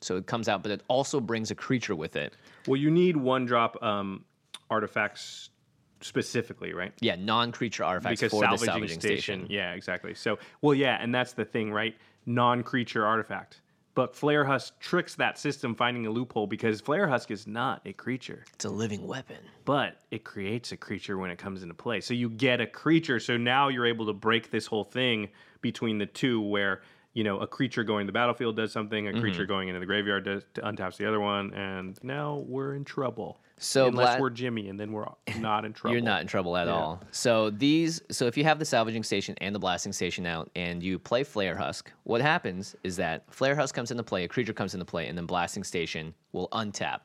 so 0.01 0.17
it 0.17 0.25
comes 0.25 0.49
out, 0.49 0.63
but 0.63 0.71
it 0.71 0.81
also 0.87 1.19
brings 1.19 1.51
a 1.51 1.55
creature 1.55 1.95
with 1.95 2.15
it. 2.15 2.33
Well, 2.65 2.77
you 2.77 2.89
need 2.89 3.15
one 3.15 3.45
drop 3.45 3.81
um, 3.83 4.25
artifacts 4.71 5.51
specifically, 6.01 6.73
right? 6.73 6.93
Yeah, 7.01 7.15
non-creature 7.17 7.83
artifacts 7.83 8.21
because 8.21 8.31
for 8.31 8.43
salvaging, 8.43 8.59
the 8.59 8.71
salvaging 8.71 8.99
station, 8.99 9.39
station. 9.41 9.47
Yeah, 9.49 9.73
exactly. 9.73 10.13
So, 10.13 10.39
well, 10.61 10.73
yeah, 10.75 10.97
and 11.01 11.13
that's 11.13 11.33
the 11.33 11.45
thing, 11.45 11.71
right? 11.71 11.95
Non-creature 12.25 13.05
artifact. 13.05 13.61
But 13.95 14.13
Flayer 14.13 14.45
Husk 14.45 14.79
tricks 14.79 15.15
that 15.15 15.39
system, 15.39 15.73
finding 15.73 16.05
a 16.05 16.11
loophole 16.11 16.45
because 16.45 16.81
Flayer 16.83 17.09
Husk 17.09 17.31
is 17.31 17.47
not 17.47 17.81
a 17.85 17.93
creature, 17.93 18.43
It's 18.53 18.65
a 18.65 18.69
living 18.69 19.07
weapon. 19.07 19.37
but 19.65 20.01
it 20.11 20.23
creates 20.23 20.71
a 20.71 20.77
creature 20.77 21.17
when 21.17 21.31
it 21.31 21.39
comes 21.39 21.63
into 21.63 21.73
play. 21.73 21.99
So 22.01 22.13
you 22.13 22.29
get 22.29 22.61
a 22.61 22.67
creature. 22.67 23.19
So 23.19 23.37
now 23.37 23.69
you're 23.69 23.87
able 23.87 24.05
to 24.05 24.13
break 24.13 24.51
this 24.51 24.67
whole 24.67 24.83
thing 24.83 25.29
between 25.61 25.97
the 25.97 26.05
two, 26.05 26.39
where 26.41 26.81
you 27.13 27.23
know 27.23 27.39
a 27.39 27.47
creature 27.47 27.83
going 27.83 28.05
to 28.05 28.09
the 28.11 28.13
battlefield 28.13 28.55
does 28.55 28.71
something, 28.71 29.07
a 29.07 29.19
creature 29.19 29.41
Mm-hmm. 29.41 29.47
going 29.47 29.67
into 29.69 29.79
the 29.79 29.87
graveyard 29.87 30.25
does 30.25 30.43
to 30.53 30.61
untaps 30.61 30.97
the 30.97 31.07
other 31.07 31.19
one, 31.19 31.51
and 31.55 31.97
now 32.03 32.43
we're 32.47 32.75
in 32.75 32.85
trouble. 32.85 33.41
So 33.59 33.87
unless 33.87 34.19
we're 34.19 34.29
Jimmy, 34.29 34.69
and 34.69 34.79
then 34.79 34.91
we're 34.91 35.07
not 35.39 35.65
in 35.65 35.73
trouble. 35.73 35.93
You're 35.95 36.03
not 36.03 36.21
in 36.21 36.27
trouble 36.27 36.55
at 36.57 36.67
all. 36.67 37.01
So 37.11 37.49
these, 37.49 38.01
so 38.11 38.25
if 38.25 38.37
you 38.37 38.43
have 38.43 38.59
the 38.59 38.65
salvaging 38.65 39.03
station 39.03 39.35
and 39.41 39.53
the 39.53 39.59
blasting 39.59 39.93
station 39.93 40.25
out, 40.25 40.51
and 40.55 40.83
you 40.83 40.99
play 40.99 41.23
Flayer 41.23 41.57
Husk, 41.57 41.91
what 42.03 42.21
happens 42.21 42.75
is 42.83 42.95
that 42.97 43.29
Flayer 43.31 43.55
Husk 43.55 43.73
comes 43.73 43.89
into 43.89 44.03
play, 44.03 44.23
a 44.23 44.27
creature 44.27 44.53
comes 44.53 44.73
into 44.75 44.85
play, 44.85 45.07
and 45.07 45.17
then 45.17 45.25
blasting 45.25 45.63
station 45.63 46.13
will 46.33 46.49
untap. 46.49 47.01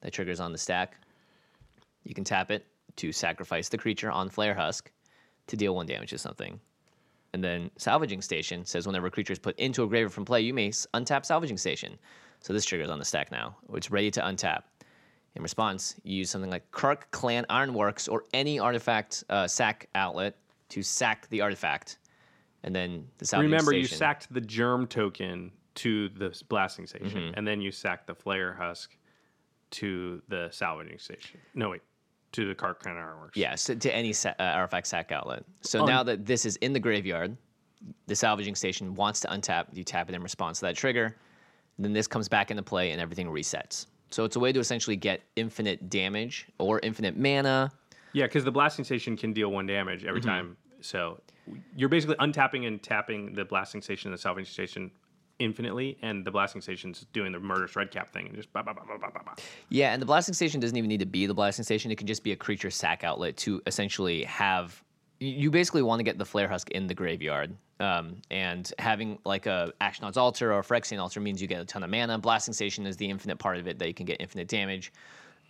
That 0.00 0.12
triggers 0.12 0.40
on 0.40 0.52
the 0.52 0.58
stack. 0.58 0.98
You 2.02 2.14
can 2.14 2.24
tap 2.24 2.50
it 2.50 2.66
to 2.96 3.12
sacrifice 3.12 3.68
the 3.68 3.78
creature 3.78 4.10
on 4.10 4.28
Flayer 4.28 4.54
Husk 4.54 4.90
to 5.46 5.56
deal 5.56 5.74
one 5.74 5.86
damage 5.86 6.10
to 6.10 6.18
something. 6.18 6.60
And 7.32 7.42
then 7.42 7.70
salvaging 7.78 8.22
station 8.22 8.64
says 8.64 8.86
whenever 8.86 9.08
a 9.08 9.10
creature 9.10 9.32
is 9.32 9.38
put 9.38 9.58
into 9.58 9.82
a 9.82 9.86
graveyard 9.86 10.12
from 10.12 10.24
play, 10.24 10.40
you 10.40 10.54
may 10.54 10.68
untap 10.68 11.24
salvaging 11.24 11.56
station. 11.56 11.98
So 12.40 12.52
this 12.52 12.64
triggers 12.64 12.90
on 12.90 12.98
the 12.98 13.04
stack 13.04 13.32
now. 13.32 13.56
It's 13.72 13.90
ready 13.90 14.10
to 14.12 14.20
untap. 14.20 14.62
In 15.36 15.42
response, 15.42 15.96
you 16.04 16.16
use 16.18 16.30
something 16.30 16.50
like 16.50 16.70
Krark 16.70 17.10
Clan 17.10 17.44
Ironworks 17.50 18.06
or 18.06 18.24
any 18.32 18.58
artifact 18.60 19.24
uh, 19.28 19.48
sack 19.48 19.88
outlet 19.94 20.36
to 20.68 20.82
sack 20.82 21.28
the 21.28 21.40
artifact, 21.40 21.98
and 22.62 22.74
then 22.74 23.06
the 23.18 23.26
salvaging 23.26 23.50
Remember, 23.50 23.72
you 23.74 23.86
sacked 23.86 24.32
the 24.32 24.40
germ 24.40 24.86
token 24.86 25.50
to 25.76 26.08
the 26.10 26.40
blasting 26.48 26.86
station, 26.86 27.08
Mm-hmm. 27.10 27.34
and 27.36 27.46
then 27.46 27.60
you 27.60 27.72
sacked 27.72 28.06
the 28.06 28.14
Flayer 28.14 28.56
Husk 28.56 28.96
to 29.72 30.22
the 30.28 30.48
salvaging 30.52 31.00
station. 31.00 31.40
No, 31.54 31.70
wait, 31.70 31.82
to 32.32 32.46
the 32.46 32.54
kind 32.54 32.76
of 32.96 32.96
ironworks. 33.04 33.36
Yeah, 33.36 33.56
so 33.56 33.74
to 33.74 33.92
any 33.94 34.12
sa- 34.12 34.34
uh, 34.38 34.42
artifact 34.42 34.86
sack 34.86 35.10
outlet. 35.10 35.44
So 35.62 35.80
Um, 35.80 35.86
now 35.86 36.04
that 36.04 36.24
this 36.24 36.46
is 36.46 36.54
in 36.56 36.72
the 36.72 36.80
graveyard, 36.80 37.36
the 38.06 38.14
salvaging 38.14 38.54
station 38.54 38.94
wants 38.94 39.18
to 39.20 39.28
untap. 39.28 39.66
You 39.72 39.82
tap 39.82 40.08
it 40.08 40.14
in 40.14 40.22
response 40.22 40.60
to 40.60 40.66
that 40.66 40.76
trigger. 40.76 41.16
Then 41.76 41.92
this 41.92 42.06
comes 42.06 42.28
back 42.28 42.52
into 42.52 42.62
play 42.62 42.92
and 42.92 43.00
everything 43.00 43.26
resets. 43.26 43.86
So 44.10 44.24
it's 44.24 44.36
a 44.36 44.40
way 44.40 44.52
to 44.52 44.60
essentially 44.60 44.96
get 44.96 45.22
infinite 45.36 45.88
damage 45.90 46.46
or 46.58 46.78
infinite 46.82 47.16
mana. 47.16 47.72
yeah, 48.12 48.26
because 48.26 48.44
the 48.44 48.52
blasting 48.52 48.84
station 48.84 49.16
can 49.16 49.32
deal 49.32 49.50
one 49.50 49.66
damage 49.66 50.04
every 50.04 50.20
Mm-hmm. 50.20 50.28
time. 50.30 50.56
So 50.80 51.20
you're 51.76 51.88
basically 51.88 52.16
untapping 52.16 52.66
and 52.66 52.82
tapping 52.82 53.32
the 53.34 53.44
blasting 53.44 53.82
station 53.82 54.08
and 54.10 54.16
the 54.16 54.20
salvaging 54.20 54.52
station 54.52 54.90
infinitely, 55.40 55.98
and 56.02 56.24
the 56.24 56.30
blasting 56.30 56.60
station's 56.60 57.06
doing 57.12 57.32
the 57.32 57.40
murderous 57.40 57.74
red 57.74 57.90
cap 57.90 58.08
thing 58.12 58.26
and 58.28 58.36
just 58.36 58.52
ba 58.52 58.62
ba 58.62 58.72
ba 58.72 58.82
ba 58.86 58.98
ba 59.00 59.10
ba. 59.12 59.20
ba. 59.24 59.32
Yeah, 59.68 59.92
and 59.92 60.00
the 60.00 60.06
blasting 60.06 60.34
station 60.34 60.60
doesn't 60.60 60.76
even 60.76 60.88
need 60.88 61.00
to 61.00 61.06
be 61.06 61.26
the 61.26 61.34
blasting 61.34 61.64
station. 61.64 61.90
It 61.90 61.96
can 61.98 62.06
just 62.06 62.22
be 62.22 62.30
a 62.30 62.36
creature 62.36 62.70
sack 62.70 63.02
outlet 63.02 63.36
to 63.38 63.60
essentially 63.66 64.22
have. 64.24 64.83
You- 65.20 65.50
basically 65.50 65.82
want 65.82 66.00
to 66.00 66.04
get 66.04 66.18
the 66.18 66.24
Flayer 66.24 66.48
Husk 66.48 66.70
in 66.70 66.86
the 66.86 66.94
graveyard, 66.94 67.56
um, 67.80 68.16
and 68.30 68.70
having 68.78 69.18
like 69.24 69.46
a 69.46 69.72
Ashnod's 69.80 70.16
altar 70.16 70.52
or 70.52 70.58
a 70.58 70.62
Phyrexian 70.62 71.00
altar 71.00 71.20
means 71.20 71.40
you 71.40 71.48
get 71.48 71.60
a 71.60 71.64
ton 71.64 71.82
of 71.82 71.90
mana. 71.90 72.18
Blasting 72.18 72.54
station 72.54 72.86
is 72.86 72.96
the 72.96 73.08
infinite 73.08 73.38
part 73.38 73.56
of 73.58 73.66
it 73.68 73.78
that 73.78 73.88
you 73.88 73.94
can 73.94 74.06
get 74.06 74.20
infinite 74.20 74.48
damage. 74.48 74.92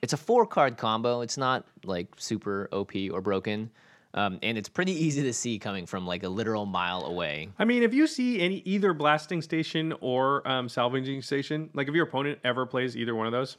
It's 0.03 0.13
a 0.13 0.17
four 0.19 0.47
card 0.47 0.77
combo. 0.77 1.23
It's 1.23 1.39
not 1.39 1.67
like 1.85 2.09
super 2.19 2.69
OP 2.73 2.93
or 3.11 3.21
broken, 3.21 3.71
um, 4.13 4.39
and 4.43 4.59
it's 4.59 4.69
pretty 4.69 4.93
easy 4.93 5.23
to 5.23 5.33
see 5.33 5.59
coming 5.59 5.87
from 5.87 6.07
like 6.07 6.23
a 6.23 6.29
literal 6.29 6.67
mile 6.67 7.05
away. 7.07 7.49
I 7.59 7.65
mean, 7.65 7.83
if 7.83 7.95
you 7.95 8.07
see 8.07 8.41
any 8.41 8.57
either 8.67 8.93
blasting 8.93 9.41
station 9.43 9.95
or 10.01 10.47
um, 10.47 10.69
salvaging 10.69 11.23
station, 11.23 11.71
like 11.75 11.89
if 11.89 11.95
your 11.95 12.05
opponent 12.05 12.39
ever 12.45 12.67
plays 12.67 12.97
either 12.97 13.15
one 13.15 13.27
of 13.27 13.33
those, 13.33 13.57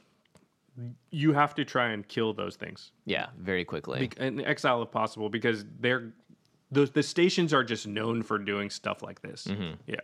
you 1.11 1.33
have 1.33 1.55
to 1.55 1.65
try 1.65 1.89
and 1.89 2.07
kill 2.07 2.33
those 2.33 2.55
things. 2.55 2.91
Yeah, 3.05 3.27
very 3.39 3.63
quickly. 3.65 4.09
and 4.17 4.41
exile 4.41 4.81
if 4.81 4.91
possible 4.91 5.29
because 5.29 5.65
they're 5.79 6.11
the 6.71 6.85
the 6.85 7.03
stations 7.03 7.53
are 7.53 7.63
just 7.63 7.88
known 7.88 8.21
for 8.23 8.38
doing 8.38 8.69
stuff 8.69 9.01
like 9.03 9.21
this. 9.21 9.45
Mm-hmm. 9.47 9.75
Yeah. 9.88 9.95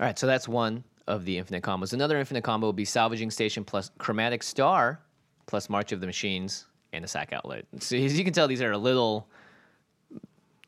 All 0.00 0.06
right, 0.06 0.18
so 0.18 0.26
that's 0.26 0.48
one 0.48 0.84
of 1.06 1.24
the 1.24 1.38
infinite 1.38 1.62
combos. 1.62 1.92
Another 1.92 2.18
infinite 2.18 2.42
combo 2.42 2.68
would 2.68 2.76
be 2.76 2.84
Salvaging 2.84 3.30
Station 3.30 3.64
plus 3.64 3.90
Chromatic 3.98 4.42
Star 4.42 5.00
plus 5.46 5.68
March 5.68 5.92
of 5.92 6.00
the 6.00 6.06
Machines 6.06 6.66
and 6.92 7.04
a 7.04 7.08
sack 7.08 7.32
outlet. 7.32 7.66
So 7.80 7.96
as 7.96 8.16
you 8.18 8.24
can 8.24 8.32
tell, 8.32 8.48
these 8.48 8.62
are 8.62 8.72
a 8.72 8.78
little, 8.78 9.28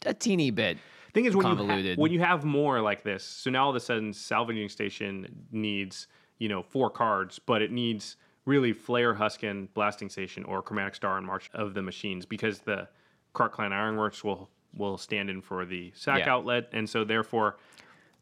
a 0.07 0.15
teeny 0.15 0.51
bit. 0.51 0.79
Thing 1.13 1.27
is 1.27 1.37
when 1.37 1.47
you 1.47 1.57
Convoluted. 1.57 1.97
ha- 1.97 2.03
when 2.03 2.13
you 2.13 2.21
have 2.21 2.45
more 2.45 2.81
like 2.81 3.05
this, 3.05 3.23
so 3.23 3.49
now 3.51 3.65
all 3.65 3.71
of 3.71 3.77
a 3.77 3.81
sudden 3.81 4.13
salvaging 4.13 4.69
station 4.69 5.47
needs 5.53 6.09
you 6.39 6.49
know 6.49 6.63
four 6.63 6.91
cards, 6.91 7.39
but 7.39 7.63
it 7.63 7.71
needs 7.71 8.17
really 8.45 8.73
Flare 8.73 9.15
Huskin, 9.15 9.69
Blasting 9.75 10.09
Station, 10.11 10.45
or 10.45 10.63
Chromatic 10.63 10.95
Star 10.95 11.17
and 11.19 11.27
March 11.27 11.51
of 11.55 11.75
the 11.75 11.83
Machines 11.83 12.27
because 12.27 12.61
the 12.61 12.89
Krark 13.35 13.53
Clan 13.53 13.73
Ironworks 13.73 14.23
will 14.25 14.51
will 14.77 14.99
stand 14.99 15.31
in 15.31 15.41
for 15.41 15.65
the 15.65 15.93
sack 15.95 16.21
Yeah. 16.27 16.35
outlet, 16.35 16.69
and 16.73 16.89
so 16.91 17.05
therefore 17.05 17.57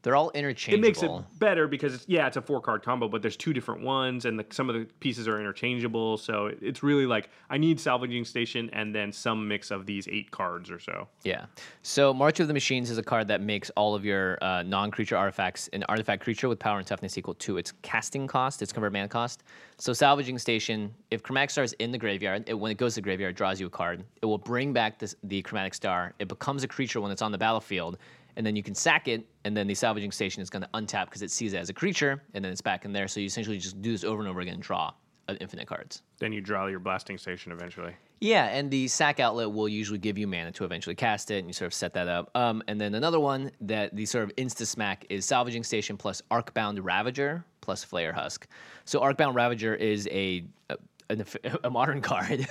They're 0.03 0.17
all 0.17 0.31
interchangeable. 0.31 0.85
it 0.85 0.89
makes 0.89 1.03
it 1.03 1.39
better 1.39 1.69
because 1.69 1.95
it's, 1.95 2.05
yeah, 2.09 2.27
it's 2.27 2.37
a 2.37 2.43
four 2.43 2.61
card 2.61 2.83
combo, 2.83 3.09
but 3.09 3.23
there's 3.23 3.37
two 3.37 3.53
different 3.53 3.83
ones, 3.83 4.25
and 4.25 4.39
the, 4.39 4.45
some 4.51 4.69
of 4.69 4.75
the 4.75 4.85
pieces 5.01 5.29
are 5.29 5.39
interchangeable. 5.39 6.17
So 6.19 6.51
it's 6.61 6.83
really 6.83 7.07
like 7.07 7.31
I 7.51 7.59
need 7.59 7.79
salvaging 7.79 8.25
station 8.25 8.69
and 8.73 8.95
then 8.95 9.13
some 9.13 9.47
mix 9.47 9.71
of 9.71 9.87
these 9.87 10.09
eight 10.09 10.31
cards 10.31 10.71
or 10.71 10.81
so. 10.81 11.09
Yeah. 11.23 11.47
So 11.83 12.13
March 12.13 12.41
of 12.41 12.49
the 12.49 12.55
Machines 12.55 12.91
is 12.91 12.99
a 12.99 13.03
card 13.03 13.29
that 13.29 13.41
makes 13.41 13.71
all 13.71 13.95
of 13.95 14.05
your 14.05 14.43
uh, 14.43 14.63
non-creature 14.63 15.17
artifacts 15.17 15.69
an 15.73 15.85
artifact 15.89 16.23
creature 16.23 16.49
with 16.49 16.59
power 16.59 16.79
and 16.79 16.87
toughness 16.87 17.17
equal 17.17 17.35
to 17.35 17.57
its 17.57 17.73
casting 17.83 18.27
cost, 18.27 18.61
its 18.61 18.73
convert 18.73 18.93
mana 18.93 19.09
cost. 19.09 19.45
So 19.79 19.93
Salvaging 19.93 20.39
Station, 20.39 20.95
if 21.11 21.23
Chromatic 21.23 21.51
Star 21.51 21.65
is 21.65 21.73
in 21.75 21.91
the 21.91 21.99
graveyard, 21.99 22.45
it, 22.47 22.55
when 22.55 22.71
it 22.71 22.79
goes 22.79 22.95
to 22.95 23.01
the 23.01 23.05
graveyard, 23.05 23.33
it 23.33 23.37
draws 23.37 23.61
you 23.61 23.67
a 23.67 23.71
card. 23.71 24.05
It 24.21 24.27
will 24.27 24.39
bring 24.39 24.73
back 24.73 24.99
this, 24.99 25.15
the 25.25 25.43
Chromatic 25.43 25.75
Star. 25.75 26.15
It 26.19 26.29
becomes 26.29 26.63
a 26.63 26.69
creature 26.69 27.01
when 27.01 27.11
it's 27.11 27.23
on 27.23 27.33
the 27.33 27.39
battlefield, 27.39 27.99
and 28.37 28.45
then 28.47 28.57
you 28.57 28.63
can 28.63 28.75
sack 28.75 29.09
it, 29.09 29.27
and 29.45 29.57
then 29.57 29.67
the 29.67 29.75
Salvaging 29.75 30.13
Station 30.13 30.43
is 30.43 30.51
going 30.51 30.63
to 30.63 30.69
untap 30.75 31.07
because 31.07 31.23
it 31.23 31.31
sees 31.31 31.53
it 31.53 31.59
as 31.59 31.69
a 31.69 31.73
creature, 31.75 32.23
and 32.35 32.45
then 32.45 32.53
it's 32.53 32.61
back 32.61 32.85
in 32.85 32.93
there. 32.93 33.09
So 33.09 33.21
you 33.21 33.27
essentially 33.27 33.59
just 33.59 33.81
do 33.83 33.93
this 33.93 34.05
over 34.05 34.21
and 34.21 34.29
over 34.29 34.41
again 34.41 34.55
and 34.55 34.63
draw 34.63 34.93
uh, 35.29 35.35
infinite 35.41 35.67
cards. 35.67 36.03
Then 36.19 36.33
you 36.33 36.41
draw 36.41 36.67
your 36.67 36.79
blasting 36.81 37.19
station 37.19 37.53
eventually. 37.53 37.95
Yeah, 38.21 38.45
and 38.47 38.71
the 38.71 38.87
sack 38.87 39.19
outlet 39.19 39.51
will 39.53 39.69
usually 39.69 39.99
give 39.99 40.17
you 40.17 40.29
mana 40.29 40.53
to 40.53 40.65
eventually 40.65 40.95
cast 40.95 41.33
it, 41.33 41.39
and 41.39 41.49
you 41.49 41.53
sort 41.53 41.67
of 41.67 41.75
set 41.75 41.93
that 41.95 42.07
up. 42.07 42.31
Um, 42.37 42.63
and 42.69 42.81
then 42.81 42.95
another 42.95 43.19
one 43.19 43.51
that 43.63 43.97
the 43.97 44.07
sort 44.07 44.23
of 44.25 44.37
insta 44.37 44.65
smack 44.65 45.05
is 45.11 45.25
Salvaging 45.25 45.65
Station 45.65 45.97
plus 45.97 46.23
Arcbound 46.31 46.79
Ravager 46.81 47.45
plus 47.63 47.85
Flayer 47.85 48.13
Husk. 48.15 48.47
So 48.85 49.01
Arcbound 49.01 49.35
Ravager 49.35 49.75
is 49.75 50.07
a 50.13 50.45
a, 50.71 50.77
an- 51.11 51.25
a 51.65 51.71
modern 51.71 52.01
card. 52.01 52.47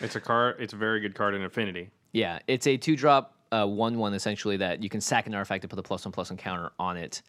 It's 0.00 0.16
a 0.16 0.20
card. 0.20 0.56
It's 0.58 0.72
a 0.72 0.76
very 0.76 0.98
good 1.00 1.14
card 1.14 1.34
in 1.34 1.44
Affinity. 1.44 1.90
yeah, 2.12 2.40
it's 2.48 2.66
a 2.66 2.76
two 2.76 2.96
drop 2.96 3.36
uh, 3.52 3.66
one 3.66 3.98
one 3.98 4.14
essentially 4.14 4.56
that 4.56 4.82
you 4.82 4.88
can 4.88 5.00
sack 5.00 5.26
an 5.26 5.34
artifact 5.34 5.62
to 5.62 5.68
put 5.68 5.78
a 5.78 5.82
plus 5.82 6.04
one 6.04 6.12
plus 6.12 6.30
one 6.30 6.36
counter 6.36 6.72
on 6.78 6.96
it. 6.96 7.22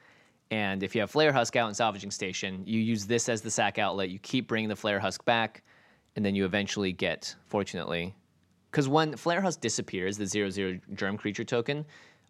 And 0.51 0.83
if 0.83 0.93
you 0.95 1.01
have 1.01 1.11
Flayer 1.11 1.31
Husk 1.31 1.55
out 1.55 1.67
and 1.67 1.75
Salvaging 1.75 2.11
Station, 2.11 2.63
you 2.65 2.79
use 2.79 3.05
this 3.05 3.27
as 3.29 3.41
the 3.41 3.51
sack 3.51 3.79
outlet. 3.79 4.09
You 4.09 4.19
keep 4.19 4.47
bringing 4.47 4.69
the 4.69 4.75
Flayer 4.75 4.99
Husk 4.99 5.25
back, 5.25 5.63
and 6.15 6.23
then 6.23 6.35
you 6.35 6.45
eventually 6.45 6.91
get, 6.91 7.35
fortunately, 7.47 8.13
because 8.69 8.87
when 8.87 9.13
Flayer 9.13 9.41
Husk 9.41 9.61
disappears, 9.61 10.17
the 10.17 10.25
zero 10.25 10.49
zero 10.49 10.79
germ 10.93 11.17
creature 11.17 11.43
token 11.43 11.85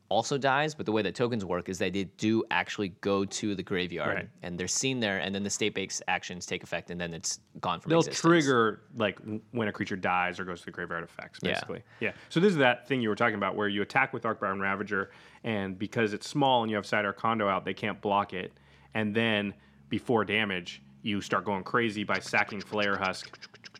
also 0.09 0.37
dies. 0.37 0.75
But 0.75 0.85
the 0.85 0.91
way 0.91 1.01
that 1.01 1.15
tokens 1.15 1.43
work 1.45 1.69
is 1.69 1.77
that 1.79 1.93
they 1.93 2.03
do 2.03 2.43
actually 2.51 2.89
go 3.01 3.25
to 3.25 3.55
the 3.55 3.63
graveyard, 3.63 4.15
Right. 4.15 4.29
and 4.43 4.59
they're 4.59 4.67
seen 4.67 4.99
there, 4.99 5.19
and 5.19 5.33
then 5.33 5.43
the 5.43 5.49
state 5.49 5.73
based 5.73 6.01
actions 6.07 6.45
take 6.45 6.63
effect, 6.63 6.91
and 6.91 6.99
then 6.99 7.13
it's 7.13 7.39
gone 7.61 7.79
from 7.79 7.89
They'll 7.89 7.99
existence. 7.99 8.21
trigger 8.21 8.81
like 8.95 9.19
when 9.51 9.67
a 9.67 9.71
creature 9.71 9.95
dies 9.95 10.39
or 10.39 10.45
goes 10.45 10.59
to 10.59 10.65
the 10.65 10.71
graveyard 10.71 11.03
effects, 11.03 11.39
Yeah. 11.41 11.53
basically. 11.53 11.83
Yeah. 11.99 12.11
So 12.29 12.39
this 12.39 12.51
is 12.51 12.57
that 12.57 12.87
thing 12.87 13.01
you 13.01 13.09
were 13.09 13.15
talking 13.15 13.35
about 13.35 13.55
where 13.55 13.67
you 13.67 13.81
attack 13.81 14.13
with 14.13 14.23
Arcbound 14.23 14.61
Ravager, 14.61 15.11
and 15.43 15.77
because 15.79 16.13
it's 16.13 16.27
small 16.27 16.61
and 16.63 16.69
you 16.69 16.75
have 16.75 16.85
Sidar 16.85 17.15
Kondo 17.15 17.47
out, 17.47 17.65
they 17.65 17.73
can't 17.73 17.99
block 18.01 18.33
it. 18.33 18.53
And 18.93 19.15
then 19.15 19.53
before 19.89 20.23
damage, 20.25 20.81
you 21.01 21.19
start 21.21 21.43
going 21.43 21.63
crazy 21.63 22.03
by 22.03 22.19
sacking 22.19 22.61
Flayer 22.61 22.97
Husk 22.97 23.37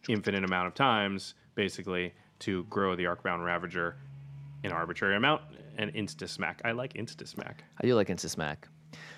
infinite 0.09 0.43
amount 0.43 0.67
of 0.67 0.73
times, 0.73 1.36
basically, 1.55 2.13
to 2.39 2.63
grow 2.65 2.95
the 2.95 3.05
Arcbound 3.05 3.45
Ravager 3.45 3.95
an 4.65 4.71
arbitrary 4.71 5.15
amount 5.15 5.41
and 5.77 5.93
insta 5.93 6.27
smack. 6.29 6.62
I 6.65 6.71
like 6.71 6.93
insta 6.93 7.27
smack. 7.27 7.63
I 7.81 7.86
do 7.86 7.95
like 7.95 8.07
Insta 8.07 8.29
Smack. 8.29 8.67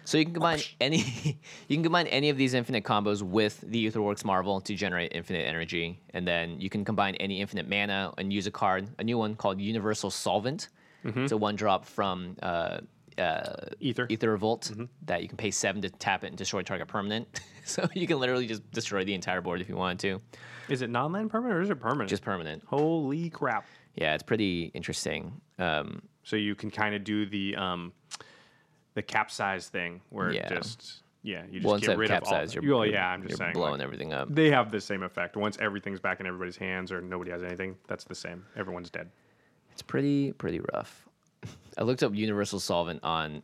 So 0.05 0.17
you 0.17 0.23
can 0.25 0.33
combine 0.33 0.61
any 0.79 0.99
you 1.67 1.75
can 1.75 1.83
combine 1.83 2.07
any 2.07 2.29
of 2.29 2.37
these 2.37 2.53
infinite 2.53 2.83
combos 2.85 3.21
with 3.21 3.59
the 3.61 3.89
Aetherworks 3.89 4.23
Marvel 4.23 4.61
to 4.61 4.73
generate 4.75 5.11
infinite 5.13 5.45
energy, 5.47 5.99
and 6.13 6.25
then 6.27 6.59
you 6.61 6.69
can 6.69 6.85
combine 6.85 7.15
any 7.15 7.41
infinite 7.41 7.67
mana 7.67 8.13
and 8.17 8.31
use 8.31 8.47
a 8.47 8.51
card, 8.51 8.87
a 8.99 9.03
new 9.03 9.17
one 9.17 9.35
called 9.35 9.59
Universal 9.59 10.11
Solvent. 10.11 10.69
It's 11.03 11.31
a 11.31 11.37
one 11.37 11.55
drop 11.55 11.85
from 11.85 12.35
uh, 12.41 12.79
uh, 13.19 13.55
Aether. 13.79 14.07
Aether 14.09 14.31
Revolt 14.31 14.71
that 15.05 15.21
you 15.21 15.27
can 15.27 15.37
pay 15.37 15.51
seven 15.51 15.81
to 15.83 15.89
tap 15.91 16.23
it 16.23 16.27
and 16.27 16.37
destroy 16.37 16.63
target 16.63 16.87
permanent. 16.87 17.27
so 17.65 17.87
you 17.93 18.07
can 18.07 18.19
literally 18.19 18.47
just 18.47 18.69
destroy 18.71 19.03
the 19.03 19.13
entire 19.13 19.39
board 19.41 19.61
if 19.61 19.69
you 19.69 19.75
wanted 19.75 19.99
to, 19.99 20.21
Is 20.67 20.81
it 20.81 20.89
non 20.89 21.11
land 21.11 21.29
permanent 21.29 21.59
or 21.59 21.61
is 21.61 21.69
it 21.69 21.79
permanent? 21.79 22.09
just 22.09 22.23
permanent. 22.23 22.63
Holy 22.65 23.29
crap. 23.29 23.65
Yeah, 23.95 24.13
it's 24.15 24.23
pretty 24.23 24.71
interesting. 24.73 25.39
Um, 25.59 26.01
so 26.25 26.35
you 26.35 26.55
can 26.55 26.69
kind 26.69 26.93
of 26.93 27.05
do 27.05 27.25
the 27.25 27.55
um, 27.55 27.93
the 28.95 29.01
capsize 29.01 29.69
thing 29.69 30.01
where 30.09 30.31
Yeah. 30.33 30.47
it 30.47 30.49
just 30.61 31.03
yeah, 31.23 31.43
you 31.49 31.59
just 31.59 31.65
Well, 31.65 31.79
get 31.79 31.97
rid 31.97 32.11
of 32.11 32.23
all. 32.25 32.45
you're, 32.45 32.75
well, 32.77 32.85
yeah, 32.85 33.07
I'm 33.09 33.21
just 33.21 33.31
you're 33.31 33.37
saying. 33.37 33.53
blowing 33.53 33.71
like, 33.73 33.81
everything 33.81 34.13
up. 34.13 34.27
they 34.29 34.51
have 34.51 34.69
the 34.71 34.79
same 34.81 35.01
effect. 35.01 35.35
Once 35.35 35.57
everything's 35.59 35.99
back 35.99 36.19
in 36.19 36.27
everybody's 36.27 36.57
hands 36.57 36.91
or 36.91 37.01
nobody 37.01 37.31
has 37.31 37.41
anything, 37.41 37.75
that's 37.87 38.03
the 38.03 38.13
same. 38.13 38.45
Everyone's 38.55 38.89
dead. 38.91 39.09
It's 39.71 39.81
pretty 39.81 40.33
pretty 40.33 40.59
rough. 40.73 41.07
I 41.77 41.83
looked 41.83 42.03
up 42.03 42.13
universal 42.13 42.59
solvent 42.59 42.99
on 43.03 43.41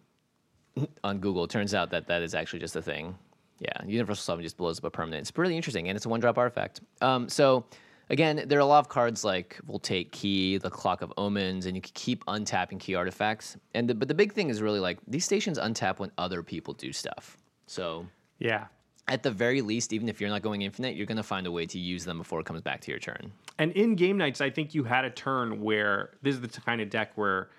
on 1.03 1.19
Google. 1.19 1.47
Turns 1.47 1.73
out 1.73 1.89
that 1.91 2.07
that 2.07 2.21
is 2.21 2.33
actually 2.35 2.59
just 2.59 2.75
a 2.75 2.81
thing. 2.81 3.15
Yeah, 3.59 3.73
universal 3.85 4.21
solvent 4.23 4.43
just 4.45 4.57
blows 4.57 4.79
up 4.79 4.85
a 4.85 4.89
permanent. 4.89 5.21
It's 5.27 5.37
really 5.37 5.55
interesting, 5.57 5.87
and 5.87 5.95
it's 5.95 6.05
a 6.05 6.09
one 6.09 6.19
drop 6.19 6.37
artifact. 6.37 6.81
Um, 7.01 7.29
so 7.29 7.65
again, 8.11 8.43
there 8.45 8.59
are 8.59 8.61
a 8.61 8.65
lot 8.65 8.79
of 8.79 8.89
cards 8.89 9.23
like 9.23 9.57
Voltaic 9.65 10.11
Key, 10.11 10.57
the 10.57 10.69
Clock 10.69 11.01
of 11.01 11.11
Omens, 11.17 11.65
and 11.65 11.75
you 11.75 11.81
can 11.81 11.91
keep 11.95 12.23
untapping 12.25 12.79
key 12.79 12.93
artifacts. 12.93 13.57
And 13.73 13.89
the, 13.89 13.95
but 13.95 14.07
the 14.07 14.13
big 14.13 14.33
thing 14.33 14.49
is 14.49 14.61
really 14.61 14.79
like 14.79 14.99
these 15.07 15.25
stations 15.25 15.57
untap 15.57 15.97
when 15.97 16.11
other 16.19 16.43
people 16.43 16.75
do 16.75 16.91
stuff. 16.93 17.37
So 17.65 18.05
Yeah. 18.37 18.65
at 19.07 19.23
the 19.23 19.31
very 19.31 19.61
least, 19.61 19.93
even 19.93 20.07
if 20.09 20.21
you're 20.21 20.29
not 20.29 20.41
going 20.41 20.61
infinite, 20.61 20.95
you're 20.95 21.05
going 21.07 21.17
to 21.17 21.23
find 21.23 21.47
a 21.47 21.51
way 21.51 21.65
to 21.65 21.79
use 21.79 22.05
them 22.05 22.17
before 22.17 22.39
it 22.39 22.45
comes 22.45 22.61
back 22.61 22.81
to 22.81 22.91
your 22.91 22.99
turn. 22.99 23.31
And 23.57 23.71
in 23.71 23.95
Game 23.95 24.17
Knights, 24.17 24.41
I 24.41 24.49
think 24.49 24.75
you 24.75 24.83
had 24.83 25.05
a 25.05 25.09
turn 25.09 25.61
where 25.61 26.11
this 26.21 26.35
is 26.35 26.41
the 26.41 26.47
kind 26.61 26.81
of 26.81 26.89
deck 26.89 27.13
where 27.15 27.49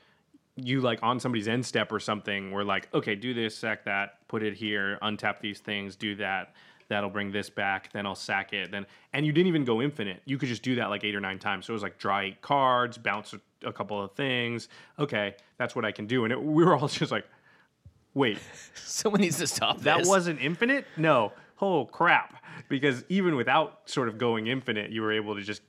you 0.57 0.83
like 0.83 0.99
on 1.03 1.19
somebody's 1.19 1.49
end 1.49 1.65
step 1.65 1.91
or 1.93 1.99
something. 1.99 2.51
We're 2.51 2.63
like, 2.65 2.89
okay, 2.93 3.15
do 3.15 3.33
this, 3.33 3.57
sack 3.57 3.85
that, 3.87 4.27
put 4.29 4.43
it 4.43 4.55
here, 4.55 4.99
untap 5.03 5.41
these 5.41 5.61
things, 5.61 5.97
do 5.97 6.15
that. 6.17 6.55
That'll 6.93 7.09
bring 7.11 7.33
this 7.33 7.49
back. 7.49 7.91
Then 7.93 8.05
I'll 8.05 8.15
sack 8.15 8.53
it. 8.53 8.71
Then 8.71 8.85
and 9.15 9.25
you 9.25 9.33
didn't 9.33 9.47
even 9.49 9.65
go 9.65 9.81
infinite. 9.81 10.21
You 10.27 10.37
could 10.37 10.49
just 10.51 10.63
do 10.63 10.75
that 10.77 10.91
like 10.91 11.05
eight 11.05 11.15
or 11.15 11.21
nine 11.21 11.39
times. 11.39 11.65
So 11.67 11.73
it 11.73 11.75
was 11.75 11.83
like 11.83 11.97
draw 11.99 12.21
eight 12.21 12.43
cards, 12.43 12.99
bounce 12.99 13.33
a, 13.33 13.41
a 13.67 13.73
couple 13.73 14.01
of 14.03 14.13
things. 14.13 14.69
Okay, 14.99 15.35
that's 15.57 15.75
what 15.75 15.85
I 15.87 15.93
can 15.93 16.07
do. 16.07 16.25
And 16.25 16.33
it, 16.33 16.43
we 16.43 16.63
were 16.65 16.77
all 16.77 16.89
just 17.01 17.11
like, 17.11 17.25
wait, 18.13 18.39
Someone 18.75 19.23
needs 19.23 19.39
to 19.39 19.47
stop 19.47 19.81
that 19.81 19.99
this. 20.01 20.09
wasn't 20.09 20.41
infinite? 20.41 20.85
No. 20.99 21.33
Oh 21.63 21.87
crap! 21.87 22.45
Because 22.69 23.05
even 23.09 23.37
without 23.37 23.81
sort 23.87 24.09
of 24.09 24.19
going 24.19 24.49
infinite, 24.49 24.91
you 24.91 25.01
were 25.01 25.13
able 25.13 25.35
to 25.37 25.41
just 25.43 25.63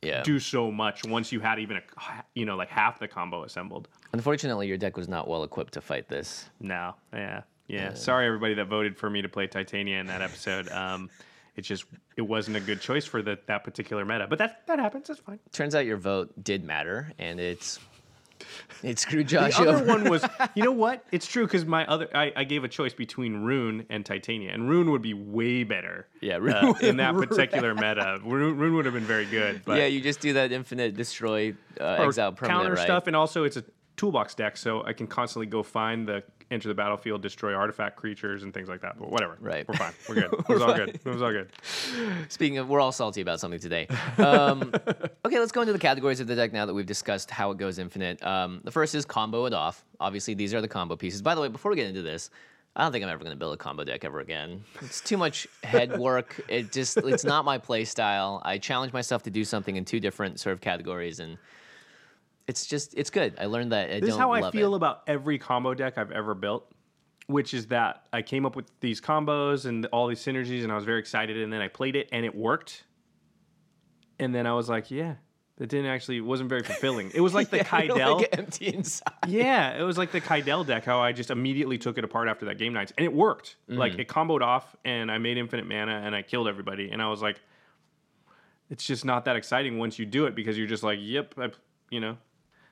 Yeah. 0.00 0.22
do 0.22 0.38
so 0.38 0.70
much 0.70 1.04
once 1.04 1.30
you 1.32 1.40
had 1.40 1.58
even 1.58 1.76
a 1.76 1.82
you 2.34 2.46
know 2.46 2.56
like 2.56 2.70
half 2.70 2.98
the 2.98 3.08
combo 3.08 3.44
assembled. 3.44 3.88
Unfortunately, 4.12 4.66
your 4.66 4.76
deck 4.78 4.96
was 4.96 5.08
not 5.08 5.28
well 5.28 5.42
equipped 5.44 5.74
to 5.74 5.80
fight 5.80 6.08
this. 6.08 6.48
No, 6.60 6.94
yeah, 7.12 7.42
yeah. 7.70 7.94
Sorry 7.94 8.26
everybody 8.26 8.54
that 8.54 8.66
voted 8.66 8.96
for 8.96 9.08
me 9.08 9.22
to 9.22 9.28
play 9.28 9.46
Titania 9.46 9.98
in 10.00 10.06
that 10.06 10.22
episode. 10.22 10.68
Um, 10.70 11.10
it 11.56 11.62
just 11.62 11.84
it 12.16 12.22
wasn't 12.22 12.56
a 12.56 12.60
good 12.60 12.80
choice 12.80 13.04
for 13.04 13.22
the, 13.22 13.38
that 13.46 13.64
particular 13.64 14.04
meta, 14.04 14.26
but 14.28 14.38
that 14.38 14.66
that 14.66 14.78
happens. 14.78 15.08
That's 15.08 15.20
fine. 15.20 15.38
Turns 15.52 15.74
out 15.74 15.86
your 15.86 15.96
vote 15.96 16.32
did 16.42 16.64
matter, 16.64 17.12
and 17.18 17.38
it's 17.40 17.78
it 18.82 18.98
screwed 19.04 19.28
Josh 19.28 19.56
The 19.56 19.62
other 19.62 19.74
over. 19.74 19.86
one 19.86 20.10
was, 20.10 20.24
you 20.54 20.64
know 20.64 20.72
what? 20.72 21.04
It's 21.12 21.26
true 21.26 21.44
because 21.44 21.64
my 21.64 21.86
other, 21.86 22.08
I, 22.14 22.32
I 22.36 22.44
gave 22.44 22.64
a 22.64 22.68
choice 22.68 22.94
between 22.94 23.42
Rune 23.42 23.86
and 23.90 24.04
Titania, 24.04 24.52
and 24.52 24.68
Rune 24.68 24.90
would 24.90 25.02
be 25.02 25.14
way 25.14 25.64
better. 25.64 26.08
Yeah, 26.20 26.36
uh, 26.36 26.74
in 26.80 26.96
that 26.98 27.14
particular 27.14 27.74
meta, 27.74 28.20
Rune, 28.24 28.56
Rune 28.56 28.74
would 28.76 28.84
have 28.84 28.94
been 28.94 29.04
very 29.04 29.26
good. 29.26 29.62
But 29.64 29.78
yeah, 29.78 29.86
you 29.86 30.00
just 30.00 30.20
do 30.20 30.34
that 30.34 30.52
infinite 30.52 30.94
destroy 30.96 31.54
uh, 31.80 31.84
exile 31.84 32.32
permanent, 32.32 32.60
counter 32.62 32.74
right? 32.74 32.84
stuff, 32.84 33.06
and 33.06 33.16
also 33.16 33.44
it's 33.44 33.56
a 33.56 33.64
toolbox 34.00 34.34
deck, 34.34 34.56
so 34.56 34.82
I 34.86 34.94
can 34.94 35.06
constantly 35.06 35.46
go 35.46 35.62
find 35.62 36.08
the 36.08 36.22
enter 36.50 36.68
the 36.68 36.74
battlefield, 36.74 37.20
destroy 37.20 37.54
artifact 37.54 37.96
creatures 37.96 38.42
and 38.42 38.52
things 38.52 38.66
like 38.66 38.80
that. 38.80 38.98
But 38.98 39.10
whatever, 39.10 39.36
Right. 39.40 39.68
We're 39.68 39.74
fine. 39.76 39.92
We're 40.08 40.14
good. 40.16 40.32
It 40.48 40.48
was 40.48 40.62
all 40.62 40.74
good. 40.74 40.88
It 40.88 41.04
was 41.04 41.22
all 41.22 41.30
good. 41.30 41.52
Speaking 42.28 42.56
of, 42.58 42.68
we're 42.68 42.80
all 42.80 42.92
salty 42.92 43.20
about 43.20 43.40
something 43.40 43.60
today. 43.60 43.86
Um, 44.18 44.72
okay, 45.24 45.38
let's 45.38 45.52
go 45.52 45.60
into 45.60 45.72
the 45.72 45.78
categories 45.78 46.20
of 46.20 46.26
the 46.26 46.34
deck 46.34 46.52
now 46.52 46.64
that 46.66 46.74
we've 46.74 46.86
discussed 46.86 47.30
how 47.30 47.50
it 47.50 47.58
goes 47.58 47.78
infinite. 47.78 48.22
Um, 48.24 48.60
the 48.64 48.70
first 48.70 48.94
is 48.94 49.04
combo 49.04 49.44
it 49.46 49.52
off. 49.52 49.84
Obviously, 49.98 50.34
these 50.34 50.52
are 50.54 50.60
the 50.60 50.68
combo 50.68 50.96
pieces. 50.96 51.20
By 51.22 51.34
the 51.34 51.40
way, 51.40 51.48
before 51.48 51.70
we 51.70 51.76
get 51.76 51.86
into 51.86 52.02
this, 52.02 52.30
I 52.76 52.82
don't 52.82 52.92
think 52.92 53.04
I'm 53.04 53.10
ever 53.10 53.22
going 53.22 53.32
to 53.32 53.38
build 53.38 53.54
a 53.54 53.56
combo 53.56 53.84
deck 53.84 54.04
ever 54.04 54.20
again. 54.20 54.62
It's 54.80 55.00
too 55.00 55.16
much 55.16 55.46
head 55.62 55.98
work. 55.98 56.40
It 56.48 56.72
just 56.72 56.96
it's 56.98 57.24
not 57.24 57.44
my 57.44 57.58
play 57.58 57.84
style. 57.84 58.40
I 58.44 58.58
challenge 58.58 58.92
myself 58.92 59.22
to 59.24 59.30
do 59.30 59.44
something 59.44 59.76
in 59.76 59.84
two 59.84 60.00
different 60.00 60.38
sort 60.40 60.52
of 60.54 60.60
categories, 60.60 61.20
and 61.20 61.36
it's 62.50 62.66
just 62.66 62.94
it's 62.96 63.10
good. 63.10 63.34
I 63.38 63.46
learned 63.46 63.70
that 63.72 63.90
I 63.90 64.00
This 64.00 64.10
is 64.10 64.16
how 64.16 64.32
I 64.32 64.50
feel 64.50 64.72
it. 64.74 64.76
about 64.76 65.02
every 65.06 65.38
combo 65.38 65.72
deck 65.74 65.96
I've 65.96 66.10
ever 66.10 66.34
built, 66.34 66.70
which 67.28 67.54
is 67.54 67.68
that 67.68 68.04
I 68.12 68.22
came 68.22 68.44
up 68.44 68.56
with 68.56 68.66
these 68.80 69.00
combos 69.00 69.64
and 69.66 69.86
all 69.86 70.06
these 70.08 70.20
synergies, 70.20 70.62
and 70.64 70.72
I 70.72 70.74
was 70.74 70.84
very 70.84 70.98
excited, 71.00 71.36
and 71.38 71.52
then 71.52 71.60
I 71.60 71.68
played 71.68 71.94
it 71.96 72.08
and 72.12 72.24
it 72.24 72.34
worked, 72.34 72.84
and 74.18 74.34
then 74.34 74.46
I 74.46 74.52
was 74.54 74.68
like, 74.68 74.90
yeah, 74.90 75.14
that 75.58 75.68
didn't 75.68 75.86
actually 75.90 76.16
it 76.18 76.22
wasn't 76.32 76.48
very 76.48 76.62
fulfilling. 76.62 77.12
It 77.14 77.20
was 77.20 77.34
like 77.38 77.50
the 77.50 77.58
Yeah, 77.58 77.82
you 77.84 78.14
like 78.16 78.28
empty 78.38 78.74
inside. 78.74 79.12
Yeah, 79.28 79.78
it 79.80 79.82
was 79.84 79.96
like 79.96 80.10
the 80.10 80.20
Kydele 80.20 80.66
deck. 80.66 80.84
How 80.84 81.00
I 81.00 81.12
just 81.12 81.30
immediately 81.30 81.78
took 81.78 81.98
it 81.98 82.04
apart 82.04 82.28
after 82.28 82.46
that 82.46 82.58
Game 82.58 82.72
Knights, 82.72 82.92
and 82.98 83.04
it 83.04 83.12
worked. 83.12 83.56
Like 83.68 83.92
Mm. 83.94 84.00
it 84.00 84.08
comboed 84.08 84.42
off, 84.42 84.74
and 84.84 85.10
I 85.10 85.18
made 85.18 85.36
infinite 85.38 85.66
mana, 85.68 86.02
and 86.04 86.16
I 86.16 86.22
killed 86.22 86.48
everybody. 86.48 86.90
And 86.90 87.00
I 87.00 87.08
was 87.08 87.22
like, 87.22 87.40
it's 88.70 88.84
just 88.84 89.04
not 89.04 89.24
that 89.26 89.36
exciting 89.36 89.78
once 89.78 89.98
you 90.00 90.06
do 90.06 90.26
it 90.26 90.34
because 90.34 90.56
you're 90.58 90.66
just 90.68 90.82
like, 90.82 90.98
yep, 91.00 91.34
I, 91.38 91.50
you 91.90 92.00
know. 92.00 92.16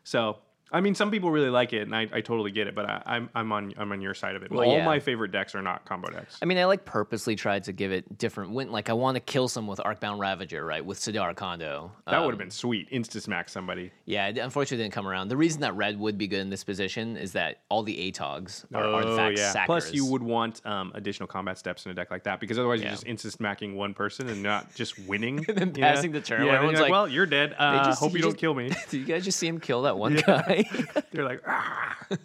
So 0.08 0.38
I 0.72 0.80
mean, 0.80 0.94
some 0.94 1.10
people 1.10 1.30
really 1.30 1.50
like 1.50 1.72
it, 1.72 1.82
and 1.82 1.94
I, 1.96 2.08
I 2.12 2.20
totally 2.20 2.50
get 2.50 2.66
it. 2.66 2.74
But 2.74 2.88
I, 2.90 3.02
I'm 3.06 3.30
I'm 3.34 3.52
on 3.52 3.72
I'm 3.78 3.90
on 3.92 4.00
your 4.00 4.14
side 4.14 4.36
of 4.36 4.42
it. 4.42 4.50
Well, 4.50 4.68
All 4.68 4.76
yeah. 4.78 4.84
my 4.84 4.98
favorite 5.00 5.32
decks 5.32 5.54
are 5.54 5.62
not 5.62 5.84
combo 5.84 6.10
decks. 6.10 6.38
I 6.42 6.44
mean, 6.44 6.58
I 6.58 6.64
like 6.66 6.84
purposely 6.84 7.36
tried 7.36 7.64
to 7.64 7.72
give 7.72 7.92
it 7.92 8.18
different. 8.18 8.52
Win- 8.52 8.70
like 8.70 8.90
I 8.90 8.92
want 8.92 9.14
to 9.16 9.20
kill 9.20 9.48
someone 9.48 9.76
with 9.76 9.80
Arcbound 9.86 10.18
Ravager, 10.18 10.64
right? 10.64 10.84
With 10.84 10.98
Sidar 10.98 11.34
Kondo. 11.34 11.92
that 12.06 12.14
Um, 12.16 12.24
would 12.24 12.32
have 12.32 12.38
been 12.38 12.50
sweet. 12.50 12.90
Insta 12.90 13.20
smack 13.22 13.48
somebody. 13.48 13.90
Yeah, 14.04 14.28
it 14.28 14.38
unfortunately 14.38 14.84
didn't 14.84 14.94
come 14.94 15.06
around. 15.08 15.28
The 15.28 15.36
reason 15.36 15.60
that 15.62 15.74
red 15.74 15.98
would 15.98 16.18
be 16.18 16.26
good 16.26 16.40
in 16.40 16.50
this 16.50 16.64
position 16.64 17.16
is 17.16 17.32
that 17.32 17.60
all 17.70 17.82
the 17.82 18.10
ATOGs 18.12 18.66
are 18.74 18.84
artifact 18.84 19.38
sackers. 19.38 19.62
Oh, 19.62 19.66
Plus, 19.66 19.92
you 19.94 20.04
would 20.06 20.22
want 20.22 20.64
um, 20.66 20.92
additional 20.94 21.26
combat 21.26 21.56
steps 21.58 21.86
in 21.86 21.92
a 21.92 21.94
deck 21.94 22.10
like 22.10 22.24
that 22.24 22.40
because 22.40 22.58
otherwise 22.58 22.80
Yeah. 22.80 22.88
you're 22.88 22.96
just 22.96 23.06
insta 23.06 23.32
smacking 23.32 23.74
one 23.76 23.94
person 23.94 24.28
and 24.28 24.42
not 24.42 24.74
just 24.74 24.98
winning 25.00 25.44
and 25.48 25.56
then 25.58 25.72
passing 25.72 26.12
the 26.12 26.20
turn 26.20 26.44
Yeah, 26.46 26.52
everyone's 26.54 26.74
you're 26.78 26.82
like, 26.82 26.92
"Well, 26.92 27.08
you're 27.08 27.26
dead. 27.26 27.50
They 27.50 27.56
Uh, 27.56 27.84
just- 27.86 28.00
hope 28.00 28.12
you, 28.12 28.18
you 28.18 28.22
don't 28.22 28.36
kill 28.38 28.54
me." 28.54 28.68
Did 28.90 28.98
you 28.98 29.04
guys 29.04 29.24
just 29.24 29.38
see 29.38 29.46
him 29.46 29.60
kill 29.60 29.82
that 29.82 29.96
one 29.98 30.14
guy? 30.16 30.57
They're 31.12 31.24
like, 31.24 31.42
ah, 31.46 31.96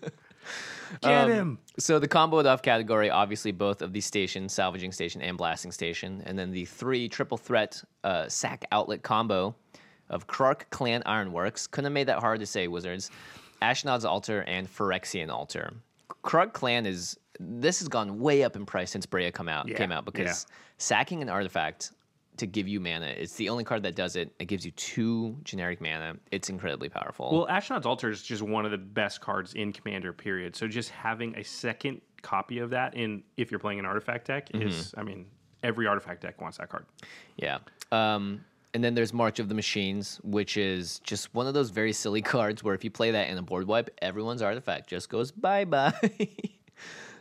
Um, 1.01 1.27
get 1.27 1.29
him. 1.29 1.59
so 1.79 1.97
the 1.97 2.07
combo 2.07 2.37
it 2.39 2.45
off 2.45 2.61
category, 2.61 3.09
obviously 3.09 3.51
both 3.51 3.81
of 3.81 3.93
the 3.93 4.01
station, 4.01 4.47
salvaging 4.47 4.91
station 4.91 5.21
and 5.21 5.37
blasting 5.37 5.71
station, 5.71 6.21
and 6.25 6.37
then 6.37 6.51
the 6.51 6.65
three 6.65 7.09
triple 7.09 7.37
threat 7.37 7.81
uh, 8.03 8.27
sack 8.29 8.65
outlet 8.71 9.01
combo 9.01 9.55
of 10.09 10.27
Krark 10.27 10.69
Clan 10.69 11.01
Ironworks. 11.05 11.65
Couldn't 11.65 11.85
have 11.85 11.93
made 11.93 12.07
that 12.07 12.19
hard 12.19 12.39
to 12.41 12.45
say, 12.45 12.67
Wizards. 12.67 13.09
Ashnod's 13.61 14.05
Altar 14.05 14.41
and 14.41 14.67
Phyrexian 14.67 15.29
Altar. 15.31 15.73
Krark 16.23 16.53
Clan 16.53 16.85
is 16.85 17.17
this 17.39 17.79
has 17.79 17.87
gone 17.87 18.19
way 18.19 18.43
up 18.43 18.55
in 18.55 18.65
price 18.65 18.91
since 18.91 19.05
Breya 19.07 19.33
come 19.33 19.49
out 19.49 19.67
Yeah, 19.67 19.75
came 19.77 19.91
out 19.91 20.05
because 20.05 20.45
sacking 20.77 21.21
an 21.23 21.29
artifact 21.29 21.91
to 22.37 22.47
give 22.47 22.67
you 22.67 22.79
mana, 22.79 23.07
it's 23.07 23.35
the 23.35 23.49
only 23.49 23.63
card 23.63 23.83
that 23.83 23.95
does 23.95 24.15
it. 24.15 24.33
It 24.39 24.45
gives 24.45 24.65
you 24.65 24.71
two 24.71 25.37
generic 25.43 25.79
mana. 25.81 26.15
It's 26.31 26.49
incredibly 26.49 26.89
powerful. 26.89 27.31
Well, 27.31 27.47
Ashnod's 27.47 27.85
Altar 27.85 28.09
is 28.09 28.23
just 28.23 28.41
one 28.41 28.65
of 28.65 28.71
the 28.71 28.77
best 28.77 29.21
cards 29.21 29.53
in 29.53 29.71
Commander. 29.71 30.13
Period. 30.13 30.55
So 30.55 30.67
just 30.67 30.89
having 30.89 31.35
a 31.35 31.43
second 31.43 32.01
copy 32.21 32.59
of 32.59 32.69
that 32.71 32.95
in 32.95 33.23
if 33.37 33.51
you're 33.51 33.59
playing 33.59 33.79
an 33.79 33.85
artifact 33.85 34.27
deck 34.27 34.49
Mm-hmm. 34.49 34.67
is, 34.67 34.93
I 34.97 35.03
mean, 35.03 35.25
every 35.61 35.87
artifact 35.87 36.21
deck 36.21 36.41
wants 36.41 36.57
that 36.57 36.69
card. 36.69 36.85
Yeah. 37.37 37.59
Um, 37.91 38.43
and 38.73 38.83
then 38.83 38.95
there's 38.95 39.13
March 39.13 39.37
of 39.39 39.49
the 39.49 39.55
Machines, 39.55 40.19
which 40.23 40.57
is 40.57 40.99
just 40.99 41.33
one 41.35 41.45
of 41.45 41.53
those 41.53 41.69
very 41.69 41.93
silly 41.93 42.21
cards 42.33 42.63
where 42.63 42.73
if 42.73 42.83
you 42.83 42.89
play 42.89 43.11
that 43.11 43.29
in 43.29 43.37
a 43.37 43.41
board 43.43 43.67
wipe, 43.67 43.89
everyone's 44.01 44.41
artifact 44.41 44.89
just 44.89 45.09
goes 45.09 45.31
bye 45.31 45.65
bye. 45.65 45.93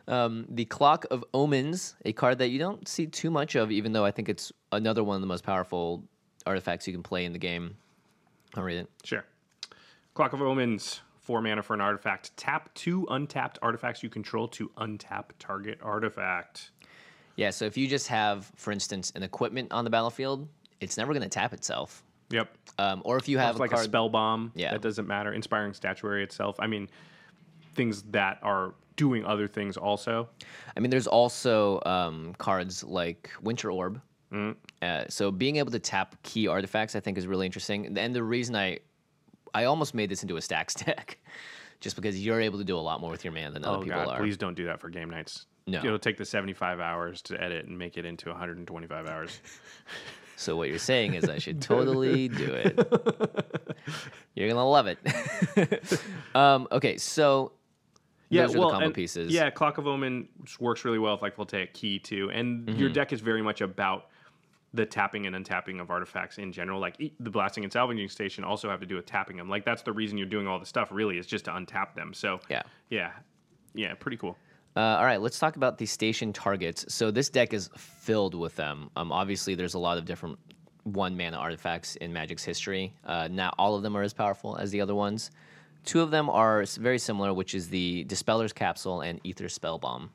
um, 0.08 0.46
the 0.48 0.64
Clock 0.64 1.06
of 1.10 1.24
Omens, 1.32 1.94
a 2.04 2.12
card 2.12 2.38
that 2.38 2.48
you 2.48 2.58
don't 2.58 2.86
see 2.88 3.06
too 3.06 3.30
much 3.30 3.54
of, 3.54 3.70
even 3.70 3.92
though 3.92 4.04
I 4.04 4.10
think 4.10 4.28
it's 4.28 4.52
another 4.70 5.04
one 5.04 5.16
of 5.16 5.20
the 5.20 5.26
most 5.26 5.44
powerful 5.44 6.04
artifacts 6.46 6.86
you 6.86 6.92
can 6.92 7.02
play 7.02 7.24
in 7.24 7.32
the 7.32 7.38
game. 7.38 7.76
I'll 8.54 8.62
read 8.62 8.78
it. 8.78 8.88
Sure. 9.04 9.24
Clock 10.14 10.32
of 10.32 10.42
Omens, 10.42 11.00
four 11.20 11.40
mana 11.40 11.62
for 11.62 11.74
an 11.74 11.80
artifact. 11.80 12.36
Tap 12.36 12.72
two 12.74 13.06
untapped 13.10 13.58
artifacts 13.62 14.02
you 14.02 14.10
control 14.10 14.48
to 14.48 14.68
untap 14.76 15.30
target 15.38 15.78
artifact. 15.82 16.70
Yeah, 17.36 17.50
so 17.50 17.64
if 17.64 17.78
you 17.78 17.88
just 17.88 18.08
have, 18.08 18.50
for 18.56 18.72
instance, 18.72 19.12
an 19.14 19.22
equipment 19.22 19.72
on 19.72 19.84
the 19.84 19.90
battlefield, 19.90 20.48
it's 20.80 20.98
never 20.98 21.12
going 21.12 21.22
to 21.22 21.28
tap 21.28 21.54
itself. 21.54 22.02
Yep. 22.30 22.48
Um, 22.78 23.02
or 23.04 23.16
if 23.16 23.28
you 23.28 23.38
have 23.38 23.56
a 23.56 23.58
like 23.58 23.70
card, 23.70 23.82
a 23.82 23.84
spell 23.84 24.08
bomb. 24.08 24.52
Yeah. 24.54 24.72
That 24.72 24.82
doesn't 24.82 25.06
matter. 25.06 25.32
Inspiring 25.32 25.72
statuary 25.72 26.24
itself. 26.24 26.56
I 26.58 26.66
mean, 26.66 26.90
things 27.74 28.02
that 28.10 28.38
are 28.42 28.74
doing 28.96 29.24
other 29.24 29.48
things 29.48 29.76
also. 29.76 30.28
I 30.76 30.81
mean, 30.81 30.90
there's 30.90 31.07
also 31.07 31.81
um, 31.87 32.35
cards 32.38 32.83
like 32.85 33.31
Winter 33.42 33.70
Orb. 33.70 34.00
Mm. 34.33 34.57
Uh, 34.81 35.05
so 35.09 35.31
being 35.31 35.57
able 35.57 35.70
to 35.72 35.78
tap 35.78 36.16
key 36.22 36.48
artifacts, 36.48 36.96
I 36.96 37.00
think, 37.00 37.18
is 37.18 37.26
really 37.26 37.46
interesting. 37.46 37.96
And 37.98 38.14
the 38.14 38.22
reason 38.22 38.57
I, 38.57 38.78
I 39.55 39.64
almost 39.64 39.94
made 39.94 40.11
this 40.11 40.22
into 40.22 40.37
a 40.37 40.40
stacks 40.40 40.74
deck, 40.87 41.18
just 41.81 41.96
because 41.96 42.24
you're 42.24 42.40
able 42.40 42.59
to 42.59 42.64
do 42.64 42.76
a 42.76 42.81
lot 42.81 43.00
more 43.00 43.11
with 43.11 43.24
your 43.24 43.33
mana 43.33 43.50
than 43.50 43.64
other 43.64 43.78
Oh 43.78 43.83
people 43.83 44.05
god, 44.05 44.09
are. 44.09 44.18
please 44.18 44.37
don't 44.37 44.55
do 44.55 44.66
that 44.66 44.81
for 44.81 44.88
Game 44.88 45.11
Knights. 45.11 45.46
No. 45.66 45.78
It'll 45.78 45.98
take 45.98 46.16
the 46.16 46.24
75 46.24 46.81
hours 46.81 47.22
to 47.22 47.40
edit 47.40 47.66
and 47.66 47.78
make 47.78 47.96
it 47.96 48.05
into 48.05 48.28
125 48.31 49.07
hours. 49.07 49.40
So 50.35 50.57
what 50.57 50.68
you're 50.68 50.78
saying 50.78 51.14
is 51.14 51.28
I 51.28 51.38
should 51.38 51.62
totally 51.62 52.26
do 52.26 52.52
it. 52.52 52.76
You're 54.35 54.48
gonna 54.48 54.68
love 54.68 54.88
it. 54.88 54.98
um, 56.35 56.66
okay, 56.72 56.96
so 56.96 57.52
those 58.32 58.54
are 58.54 58.58
well, 58.58 58.70
combo 58.70 58.86
and- 58.86 58.94
pieces. 58.94 59.32
Yeah, 59.32 59.50
Clock 59.50 59.78
of 59.78 59.86
Omen 59.86 60.28
works 60.58 60.84
really 60.84 60.98
well 60.98 61.14
with 61.14 61.22
like 61.22 61.36
Voltaic 61.36 61.74
Key 61.74 61.98
too, 61.98 62.30
and 62.32 62.68
your 62.78 62.88
Mm-hmm. 62.88 62.94
deck 62.94 63.12
is 63.12 63.20
very 63.20 63.42
much 63.42 63.60
about 63.60 64.06
the 64.74 64.86
tapping 64.86 65.26
and 65.26 65.36
untapping 65.36 65.80
of 65.82 65.90
artifacts 65.90 66.38
in 66.38 66.50
general. 66.50 66.80
Like 66.80 66.96
the 67.20 67.30
blasting 67.30 67.62
and 67.64 67.72
salvaging 67.72 68.08
station 68.08 68.42
also 68.42 68.70
have 68.70 68.80
to 68.80 68.86
do 68.86 68.96
with 68.96 69.04
tapping 69.06 69.36
them. 69.36 69.48
Like 69.50 69.64
that's 69.64 69.82
the 69.82 69.92
reason 69.92 70.16
you're 70.16 70.26
doing 70.26 70.46
all 70.46 70.58
the 70.58 70.64
stuff. 70.66 70.88
Really, 70.90 71.18
is 71.18 71.26
just 71.26 71.44
to 71.44 71.50
untap 71.50 71.94
them. 71.94 72.14
So 72.14 72.40
Yeah. 72.48 72.62
yeah, 72.88 73.12
yeah, 73.74 73.94
pretty 73.94 74.16
cool. 74.16 74.36
Uh, 74.74 74.80
all 74.80 75.04
right, 75.04 75.20
let's 75.20 75.38
talk 75.38 75.56
about 75.56 75.76
the 75.76 75.84
station 75.84 76.32
targets. 76.32 76.86
So 76.94 77.10
this 77.10 77.28
deck 77.28 77.52
is 77.52 77.68
filled 77.76 78.34
with 78.34 78.56
them. 78.56 78.88
Um, 78.96 79.12
obviously, 79.12 79.54
there's 79.54 79.74
a 79.74 79.78
lot 79.78 79.98
of 79.98 80.06
different 80.06 80.38
one 80.84 81.14
mana 81.14 81.36
artifacts 81.36 81.96
in 81.96 82.10
Magic's 82.10 82.42
history. 82.42 82.94
Uh, 83.04 83.28
not 83.30 83.54
all 83.58 83.74
of 83.74 83.82
them 83.82 83.94
are 83.94 84.02
as 84.02 84.14
powerful 84.14 84.56
as 84.56 84.70
the 84.70 84.80
other 84.80 84.94
ones. 84.94 85.30
Two 85.84 86.00
of 86.00 86.10
them 86.10 86.30
are 86.30 86.64
very 86.78 86.98
similar, 86.98 87.32
which 87.32 87.54
is 87.54 87.68
the 87.68 88.04
Dispeller's 88.04 88.52
Capsule 88.52 89.00
and 89.00 89.20
Aether 89.26 89.48
Spell 89.48 89.78
Spellbomb. 89.78 90.08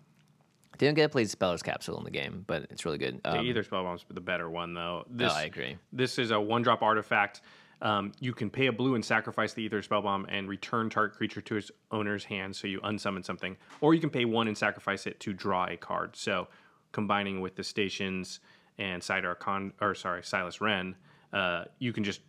Didn't 0.77 0.95
get 0.95 1.03
to 1.03 1.09
play 1.09 1.23
Dispeller's 1.23 1.63
Capsule 1.63 1.97
in 1.97 2.03
the 2.03 2.11
game, 2.11 2.43
but 2.45 2.67
it's 2.69 2.85
really 2.85 2.99
good. 2.99 3.19
Um, 3.25 3.45
Aether 3.45 3.63
Spellbomb's 3.63 4.05
the 4.09 4.21
better 4.21 4.49
one 4.49 4.73
though. 4.73 5.05
This, 5.09 5.33
I 5.33 5.43
agree. 5.43 5.77
This 5.91 6.19
is 6.19 6.31
a 6.31 6.39
one 6.39 6.61
drop 6.61 6.81
artifact. 6.81 7.41
Um, 7.81 8.11
you 8.19 8.33
can 8.33 8.49
pay 8.49 8.67
a 8.67 8.71
blue 8.71 8.95
and 8.95 9.03
sacrifice 9.05 9.53
the 9.53 9.65
Aether 9.65 9.81
Spellbomb 9.81 10.25
and 10.29 10.47
return 10.47 10.89
target 10.89 11.15
creature 11.15 11.41
to 11.41 11.57
its 11.57 11.71
owner's 11.91 12.23
hand, 12.23 12.55
so 12.55 12.67
you 12.67 12.79
unsummon 12.81 13.23
something. 13.23 13.55
Or 13.81 13.93
you 13.93 14.01
can 14.01 14.09
pay 14.09 14.25
one 14.25 14.47
and 14.47 14.57
sacrifice 14.57 15.05
it 15.05 15.19
to 15.21 15.33
draw 15.33 15.65
a 15.65 15.77
card. 15.77 16.15
So 16.15 16.47
combining 16.91 17.41
with 17.41 17.55
the 17.55 17.63
stations 17.63 18.39
and 18.79 19.01
Sidar 19.01 19.37
Con 19.37 19.73
or 19.81 19.95
sorry, 19.95 20.23
Silas 20.23 20.57
Renn, 20.57 20.95
uh, 21.33 21.65
you 21.79 21.93
can 21.93 22.03
just 22.03 22.21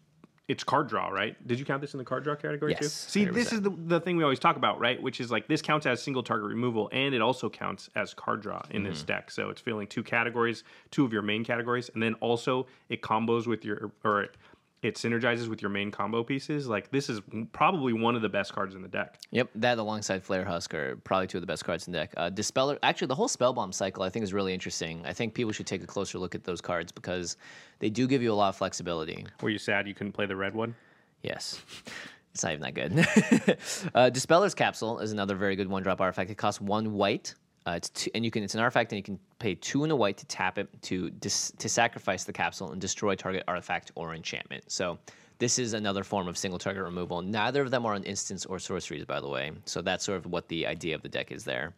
it's 0.49 0.65
card 0.65 0.89
draw, 0.89 1.09
right? 1.09 1.37
Did 1.47 1.59
you 1.59 1.67
count 1.67 1.83
this 1.83 1.93
in 1.93 1.99
the 1.99 2.05
card 2.05 2.25
draw 2.25 2.35
category 2.35 2.75
too? 2.75 2.85
Yes, 2.85 2.93
See, 2.93 3.27
this 3.27 3.51
100%. 3.51 3.53
is 3.53 3.61
the, 3.61 3.71
the 3.71 4.01
thing 4.01 4.17
we 4.17 4.23
always 4.23 4.39
talk 4.39 4.57
about, 4.57 4.81
right? 4.81 5.01
Which 5.01 5.21
is 5.21 5.31
like 5.31 5.47
this 5.47 5.61
counts 5.61 5.85
as 5.85 6.03
single 6.03 6.23
target 6.23 6.49
removal, 6.49 6.89
and 6.91 7.15
it 7.15 7.21
also 7.21 7.51
counts 7.51 7.91
as 7.95 8.15
card 8.15 8.41
draw 8.41 8.63
in 8.71 8.83
this 8.83 9.03
deck. 9.03 9.31
So 9.31 9.51
it's 9.51 9.61
filling 9.61 9.87
two 9.87 10.03
categories, 10.03 10.65
two 10.91 11.05
of 11.05 11.13
your 11.13 11.21
main 11.21 11.45
categories, 11.45 11.91
and 11.93 12.03
then 12.03 12.15
also 12.15 12.67
it 12.89 13.03
combos 13.03 13.47
with 13.47 13.63
your 13.63 13.93
or 14.05 14.23
it, 14.23 14.37
it 14.83 14.95
synergizes 14.95 15.49
with 15.49 15.61
your 15.61 15.71
main 15.71 15.91
combo 15.91 16.23
pieces. 16.23 16.69
Like 16.69 16.91
this 16.91 17.09
is 17.09 17.21
probably 17.53 17.93
one 17.93 18.15
of 18.15 18.23
the 18.23 18.29
best 18.29 18.53
cards 18.53 18.75
in 18.75 18.83
the 18.83 18.89
deck. 18.89 19.19
Yep, 19.31 19.51
that 19.57 19.79
alongside 19.79 20.25
Flayer 20.25 20.47
Husk 20.47 20.73
are 20.75 20.97
probably 20.97 21.27
two 21.27 21.39
of 21.39 21.43
the 21.43 21.47
best 21.47 21.65
cards 21.65 21.87
in 21.87 21.93
the 21.93 21.99
deck. 21.99 22.15
Uh, 22.17 22.31
Dispeller, 22.31 22.79
actually, 22.83 23.09
the 23.09 23.15
whole 23.15 23.29
Spell 23.29 23.53
Bomb 23.53 23.73
cycle 23.73 24.03
I 24.03 24.09
think 24.09 24.23
is 24.23 24.33
really 24.33 24.55
interesting. 24.55 25.05
I 25.05 25.13
think 25.13 25.35
people 25.35 25.53
should 25.53 25.67
take 25.67 25.83
a 25.83 25.87
closer 25.87 26.19
look 26.19 26.35
at 26.35 26.45
those 26.45 26.61
cards 26.61 26.93
because 26.93 27.37
they 27.81 27.91
do 27.91 28.07
give 28.07 28.23
you 28.23 28.33
a 28.33 28.35
lot 28.35 28.51
of 28.51 28.57
flexibility. 28.57 29.27
Were 29.43 29.51
you 29.51 29.59
sad 29.59 29.89
you 29.89 29.95
couldn't 29.95 30.13
play 30.13 30.27
the 30.27 30.37
red 30.37 30.55
one? 30.55 30.75
Yes. 31.23 31.61
It's 32.35 32.45
not 32.45 32.53
even 32.53 32.63
that 32.63 32.75
good. 32.75 33.91
uh, 33.97 34.11
Dispeller's 34.11 34.55
Capsule 34.55 35.01
is 35.01 35.11
another 35.11 35.35
very 35.35 35.57
good 35.57 35.67
one 35.67 35.83
drop 35.83 36.01
artifact. 36.01 36.31
It 36.31 36.37
costs 36.37 36.61
one 36.61 36.93
white. 36.93 37.35
Uh, 37.69 37.75
it's 37.75 37.91
two, 37.91 38.11
and 38.15 38.25
you 38.25 38.31
can 38.31 38.43
it's 38.43 38.55
an 38.55 38.61
artifact 38.61 38.93
and 38.93 38.97
you 38.97 39.03
can 39.03 39.19
pay 39.39 39.55
two 39.55 39.83
and 39.83 39.93
a 39.93 39.97
white 39.97 40.17
to 40.17 40.25
tap 40.25 40.57
it 40.57 40.69
to 40.81 41.11
dis, 41.11 41.53
to 41.59 41.69
sacrifice 41.69 42.25
the 42.25 42.33
capsule 42.33 42.73
and 42.73 42.81
destroy 42.81 43.15
target 43.15 43.45
artifact 43.47 43.93
or 43.95 44.15
enchantment. 44.15 44.65
So 44.69 44.99
this 45.39 45.59
is 45.59 45.75
another 45.75 46.03
form 46.03 46.29
of 46.29 46.39
single 46.39 46.59
target 46.59 46.83
removal. 46.83 47.21
Neither 47.21 47.61
of 47.61 47.71
them 47.71 47.85
are 47.85 47.93
on 47.93 48.05
instants 48.05 48.47
or 48.47 48.59
sorceries, 48.59 49.05
by 49.05 49.21
the 49.21 49.29
way. 49.29 49.53
So 49.67 49.83
that's 49.83 50.03
sort 50.03 50.17
of 50.17 50.25
what 50.25 50.49
the 50.49 50.67
idea 50.67 50.95
of 50.95 51.03
the 51.03 51.11
deck 51.11 51.31
is 51.31 51.45
there. 51.45 51.75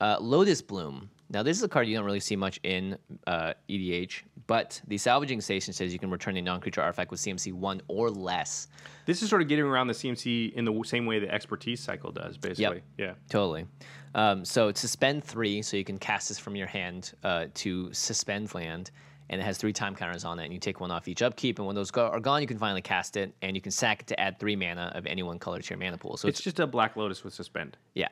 Uh, 0.00 0.16
Lotus 0.20 0.60
Bloom. 0.60 1.08
Now, 1.32 1.42
this 1.42 1.56
is 1.56 1.62
a 1.62 1.68
card 1.68 1.88
you 1.88 1.96
don't 1.96 2.04
really 2.04 2.20
see 2.20 2.36
much 2.36 2.60
in 2.62 2.98
uh, 3.26 3.54
EDH, 3.68 4.22
but 4.46 4.82
the 4.86 4.98
salvaging 4.98 5.40
station 5.40 5.72
says 5.72 5.90
you 5.90 5.98
can 5.98 6.10
return 6.10 6.36
a 6.36 6.42
non 6.42 6.60
creature 6.60 6.82
artifact 6.82 7.10
with 7.10 7.20
CMC 7.20 7.54
1 7.54 7.80
or 7.88 8.10
less. 8.10 8.68
This 9.06 9.22
is 9.22 9.30
sort 9.30 9.40
of 9.40 9.48
getting 9.48 9.64
around 9.64 9.86
the 9.86 9.94
CMC 9.94 10.52
in 10.52 10.66
the 10.66 10.82
same 10.84 11.06
way 11.06 11.18
the 11.18 11.32
expertise 11.32 11.80
cycle 11.80 12.12
does, 12.12 12.36
basically. 12.36 12.82
Yeah. 12.98 13.14
Totally. 13.30 13.66
Um, 14.14 14.44
so 14.44 14.68
it's 14.68 14.80
suspend 14.80 15.24
three, 15.24 15.62
so 15.62 15.78
you 15.78 15.84
can 15.84 15.96
cast 15.96 16.28
this 16.28 16.38
from 16.38 16.54
your 16.54 16.66
hand 16.66 17.14
uh, 17.24 17.46
to 17.54 17.90
suspend 17.94 18.54
land, 18.54 18.90
and 19.30 19.40
it 19.40 19.44
has 19.44 19.56
three 19.56 19.72
time 19.72 19.94
counters 19.94 20.26
on 20.26 20.38
it, 20.38 20.44
and 20.44 20.52
you 20.52 20.60
take 20.60 20.80
one 20.80 20.90
off 20.90 21.08
each 21.08 21.22
upkeep, 21.22 21.58
and 21.58 21.66
when 21.66 21.74
those 21.74 21.90
go- 21.90 22.08
are 22.08 22.20
gone, 22.20 22.42
you 22.42 22.46
can 22.46 22.58
finally 22.58 22.82
cast 22.82 23.16
it, 23.16 23.32
and 23.40 23.56
you 23.56 23.62
can 23.62 23.72
sack 23.72 24.02
it 24.02 24.06
to 24.08 24.20
add 24.20 24.38
three 24.38 24.54
mana 24.54 24.92
of 24.94 25.06
any 25.06 25.22
one 25.22 25.38
color 25.38 25.60
to 25.60 25.70
your 25.70 25.78
mana 25.78 25.96
pool. 25.96 26.18
So 26.18 26.28
It's 26.28 26.40
it's, 26.40 26.44
just 26.44 26.60
a 26.60 26.66
Black 26.66 26.94
Lotus 26.94 27.24
with 27.24 27.32
suspend. 27.32 27.78
yeah, 27.94 28.08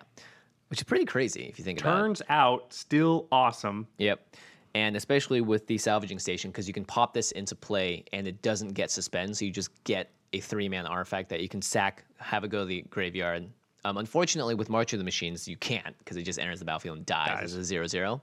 which 0.71 0.81
is 0.81 0.85
pretty 0.85 1.05
crazy 1.05 1.43
if 1.43 1.59
you 1.59 1.65
think 1.65 1.81
about 1.81 1.99
it. 1.99 2.01
Turns 2.01 2.23
out 2.29 2.73
still 2.73 3.27
awesome. 3.33 3.87
Yep. 3.99 4.37
And 4.75 4.97
especially 4.97 5.41
with 5.41 5.67
the 5.67 5.77
salvaging 5.79 6.21
station, 6.21 6.51
because 6.53 6.69
you 6.69 6.73
can 6.73 6.85
pop 6.85 7.13
this 7.13 7.33
into 7.33 7.57
play 7.57 8.05
and 8.13 8.29
it 8.29 8.41
doesn't 8.41 8.75
get 8.75 8.91
suspend, 8.91 9.37
so 9.37 9.45
you 9.45 9.51
just 9.51 9.71
get 9.83 10.13
a 10.33 10.39
three 10.39 10.69
man 10.69 10.87
artifact 10.87 11.29
that 11.31 11.41
you 11.41 11.49
can 11.49 11.61
sack, 11.61 12.05
have 12.19 12.45
it 12.45 12.49
go 12.49 12.61
to 12.61 12.65
the 12.65 12.83
graveyard. 12.83 13.49
Um, 13.85 13.97
unfortunately, 13.97 14.55
with 14.55 14.71
March 14.71 14.93
of 14.93 15.01
the 15.01 15.05
Machines, 15.05 15.49
you 15.49 15.57
can't 15.57 15.99
because 15.99 16.17
it 16.17 16.23
just 16.23 16.39
enters 16.39 16.61
the 16.61 16.65
battlefield 16.65 16.99
and 16.99 17.07
dies, 17.07 17.29
Dies. 17.29 17.43
as 17.45 17.57
a 17.57 17.65
zero 17.65 17.87
zero. 17.89 18.23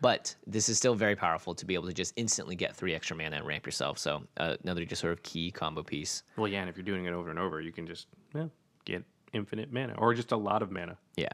But 0.00 0.34
this 0.46 0.68
is 0.68 0.76
still 0.76 0.94
very 0.94 1.14
powerful 1.14 1.54
to 1.54 1.64
be 1.64 1.74
able 1.74 1.86
to 1.86 1.92
just 1.92 2.12
instantly 2.16 2.56
get 2.56 2.74
three 2.74 2.92
extra 2.94 3.16
mana 3.16 3.36
and 3.36 3.46
ramp 3.46 3.64
yourself. 3.64 3.98
So 3.98 4.24
uh, 4.38 4.56
another 4.64 4.84
just 4.84 5.00
sort 5.00 5.12
of 5.12 5.22
key 5.22 5.50
combo 5.52 5.82
piece. 5.82 6.24
Well, 6.36 6.48
yeah, 6.48 6.60
and 6.60 6.68
if 6.68 6.76
you're 6.76 6.84
doing 6.84 7.04
it 7.04 7.12
over 7.12 7.30
and 7.30 7.38
over, 7.38 7.60
you 7.60 7.70
can 7.70 7.86
just 7.86 8.08
yeah, 8.34 8.46
get 8.84 9.04
infinite 9.32 9.72
mana 9.72 9.94
or 9.96 10.12
just 10.12 10.32
a 10.32 10.36
lot 10.36 10.62
of 10.62 10.72
mana. 10.72 10.98
Yeah. 11.16 11.28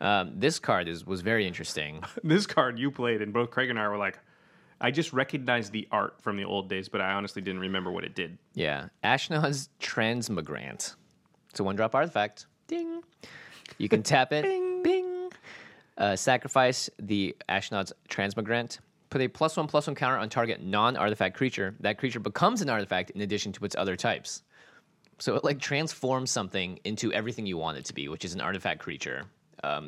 Um, 0.00 0.32
this 0.36 0.58
card 0.58 0.88
is 0.88 1.06
was 1.06 1.20
very 1.20 1.46
interesting. 1.46 2.02
This 2.24 2.46
card 2.46 2.78
you 2.78 2.90
played, 2.90 3.22
and 3.22 3.32
both 3.32 3.50
Craig 3.50 3.70
and 3.70 3.78
I 3.78 3.88
were 3.88 3.96
like, 3.96 4.18
I 4.80 4.90
just 4.90 5.12
recognized 5.12 5.72
the 5.72 5.86
art 5.90 6.20
from 6.20 6.36
the 6.36 6.44
old 6.44 6.68
days, 6.68 6.88
but 6.88 7.00
I 7.00 7.12
honestly 7.12 7.42
didn't 7.42 7.60
remember 7.60 7.90
what 7.92 8.04
it 8.04 8.14
did. 8.14 8.38
Yeah, 8.54 8.88
Ashnod's 9.02 9.68
Transmigrant. 9.80 10.94
It's 11.50 11.60
a 11.60 11.64
one 11.64 11.76
drop 11.76 11.94
artifact. 11.94 12.46
Ding. 12.66 13.02
You 13.78 13.88
can 13.88 14.02
tap 14.02 14.32
it. 14.32 14.42
Bing. 14.84 15.30
Uh, 15.96 16.16
sacrifice 16.16 16.90
the 16.98 17.36
Ashnod's 17.48 17.92
Transmigrant. 18.08 18.80
Put 19.10 19.20
a 19.20 19.28
plus 19.28 19.56
one 19.56 19.68
plus 19.68 19.86
one 19.86 19.94
counter 19.94 20.18
on 20.18 20.28
target 20.28 20.60
non 20.60 20.96
artifact 20.96 21.36
creature. 21.36 21.76
That 21.80 21.98
creature 21.98 22.18
becomes 22.18 22.62
an 22.62 22.68
artifact 22.68 23.10
in 23.10 23.20
addition 23.20 23.52
to 23.52 23.64
its 23.64 23.76
other 23.76 23.94
types. 23.94 24.42
So 25.20 25.36
it 25.36 25.44
like 25.44 25.60
transforms 25.60 26.32
something 26.32 26.80
into 26.84 27.12
everything 27.12 27.46
you 27.46 27.56
want 27.56 27.78
it 27.78 27.84
to 27.84 27.94
be, 27.94 28.08
which 28.08 28.24
is 28.24 28.34
an 28.34 28.40
artifact 28.40 28.80
creature. 28.80 29.26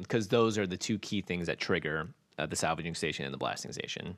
Because 0.00 0.28
those 0.28 0.58
are 0.58 0.66
the 0.66 0.76
two 0.76 0.98
key 0.98 1.20
things 1.22 1.46
that 1.46 1.58
trigger 1.58 2.08
uh, 2.38 2.46
the 2.46 2.56
salvaging 2.56 2.94
station 2.94 3.24
and 3.24 3.32
the 3.32 3.38
blasting 3.38 3.72
station. 3.72 4.16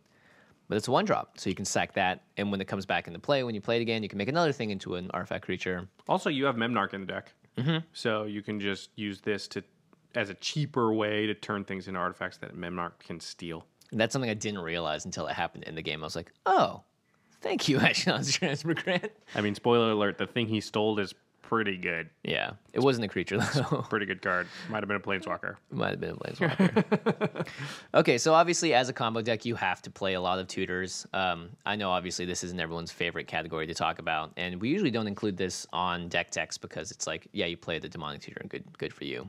But 0.69 0.77
it's 0.77 0.89
a 0.89 0.91
one 0.91 1.07
drop, 1.07 1.39
so 1.39 1.49
you 1.49 1.57
can 1.57 1.65
sack 1.65 1.95
that, 1.95 2.25
and 2.37 2.51
when 2.51 2.61
it 2.61 2.67
comes 2.67 2.85
back 2.85 3.07
into 3.07 3.19
play, 3.19 3.43
when 3.43 3.55
you 3.55 3.61
play 3.61 3.79
it 3.79 3.83
again, 3.83 4.03
you 4.03 4.09
can 4.09 4.19
make 4.19 4.29
another 4.29 4.53
thing 4.53 4.71
into 4.71 4.97
an 4.97 5.11
artifact 5.15 5.45
creature. 5.45 5.89
Also, 6.09 6.29
you 6.29 6.45
have 6.45 6.57
Memnarch 6.57 6.93
in 6.93 7.01
the 7.01 7.07
deck, 7.07 7.33
mm-hmm. 7.57 7.79
so 7.95 8.25
you 8.25 8.43
can 8.43 8.61
just 8.61 8.91
use 8.97 9.21
this 9.21 9.49
to 9.49 9.65
as 10.15 10.31
a 10.31 10.35
cheaper 10.35 10.93
way 10.93 11.27
to 11.27 11.35
turn 11.35 11.65
things 11.65 11.89
into 11.89 11.99
artifacts 11.99 12.39
that 12.39 12.55
Memnarch 12.55 12.99
can 12.99 13.21
steal. 13.21 13.65
And 13.91 14.01
that's 14.01 14.13
something 14.13 14.31
I 14.31 14.35
didn't 14.35 14.61
realize 14.61 15.05
until 15.05 15.27
it 15.27 15.35
happened 15.35 15.65
in 15.65 15.75
the 15.75 15.83
game. 15.83 16.03
I 16.03 16.07
was 16.07 16.17
like, 16.17 16.33
oh, 16.45 16.83
thank 17.41 17.69
you, 17.69 17.79
Ashnod's 17.79 18.33
Transmigrant. 18.33 19.11
I 19.35 19.41
mean, 19.41 19.55
spoiler 19.55 19.93
alert: 19.93 20.19
the 20.19 20.27
thing 20.27 20.49
he 20.49 20.61
stole 20.61 20.99
is 20.99 21.15
pretty 21.49 21.79
good. 21.79 22.11
Yeah, 22.23 22.53
it 22.75 22.81
wasn't 22.81 23.07
a 23.07 23.09
creature 23.09 23.39
though. 23.39 23.87
Pretty 23.89 24.05
good 24.05 24.21
card. 24.21 24.47
Might 24.69 24.81
have 24.83 24.89
been 24.89 24.99
a 24.99 25.01
planeswalker. 25.01 25.57
Might 25.71 25.91
have 25.91 26.01
been 26.01 26.11
a 26.11 26.17
Planeswalker. 26.17 27.47
okay, 27.95 28.19
so 28.19 28.35
obviously, 28.35 28.75
as 28.75 28.91
a 28.91 28.93
combo 28.93 29.23
deck, 29.23 29.47
you 29.47 29.55
have 29.55 29.81
to 29.83 29.91
play 29.91 30.13
a 30.13 30.21
lot 30.21 30.39
of 30.39 30.47
tutors. 30.47 31.07
Um, 31.15 31.49
I 31.65 31.75
know, 31.75 31.91
obviously, 31.91 32.27
this 32.27 32.45
isn't 32.45 32.61
everyone's 32.61 32.93
favorite 32.93 33.27
category 33.27 33.67
to 33.67 33.73
talk 33.73 33.99
about, 33.99 34.31
and 34.37 34.61
we 34.61 34.69
usually 34.69 34.91
don't 34.91 35.07
include 35.07 35.39
this 35.39 35.67
on 35.73 36.09
deck 36.09 36.31
text 36.31 36.61
because 36.61 36.91
it's 36.91 37.07
like, 37.07 37.27
yeah, 37.33 37.47
you 37.47 37.57
play 37.57 37.79
the 37.79 37.89
demonic 37.89 38.21
tutor, 38.21 38.41
and 38.41 38.51
good, 38.51 38.65
good 38.77 38.93
for 38.93 39.05
you. 39.05 39.29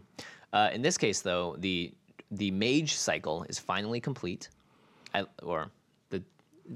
Uh, 0.51 0.69
in 0.73 0.81
this 0.81 0.97
case, 0.97 1.21
though, 1.21 1.55
the 1.59 1.93
the 2.31 2.51
mage 2.51 2.95
cycle 2.95 3.45
is 3.47 3.57
finally 3.57 4.01
complete, 4.01 4.49
I, 5.13 5.25
or 5.41 5.71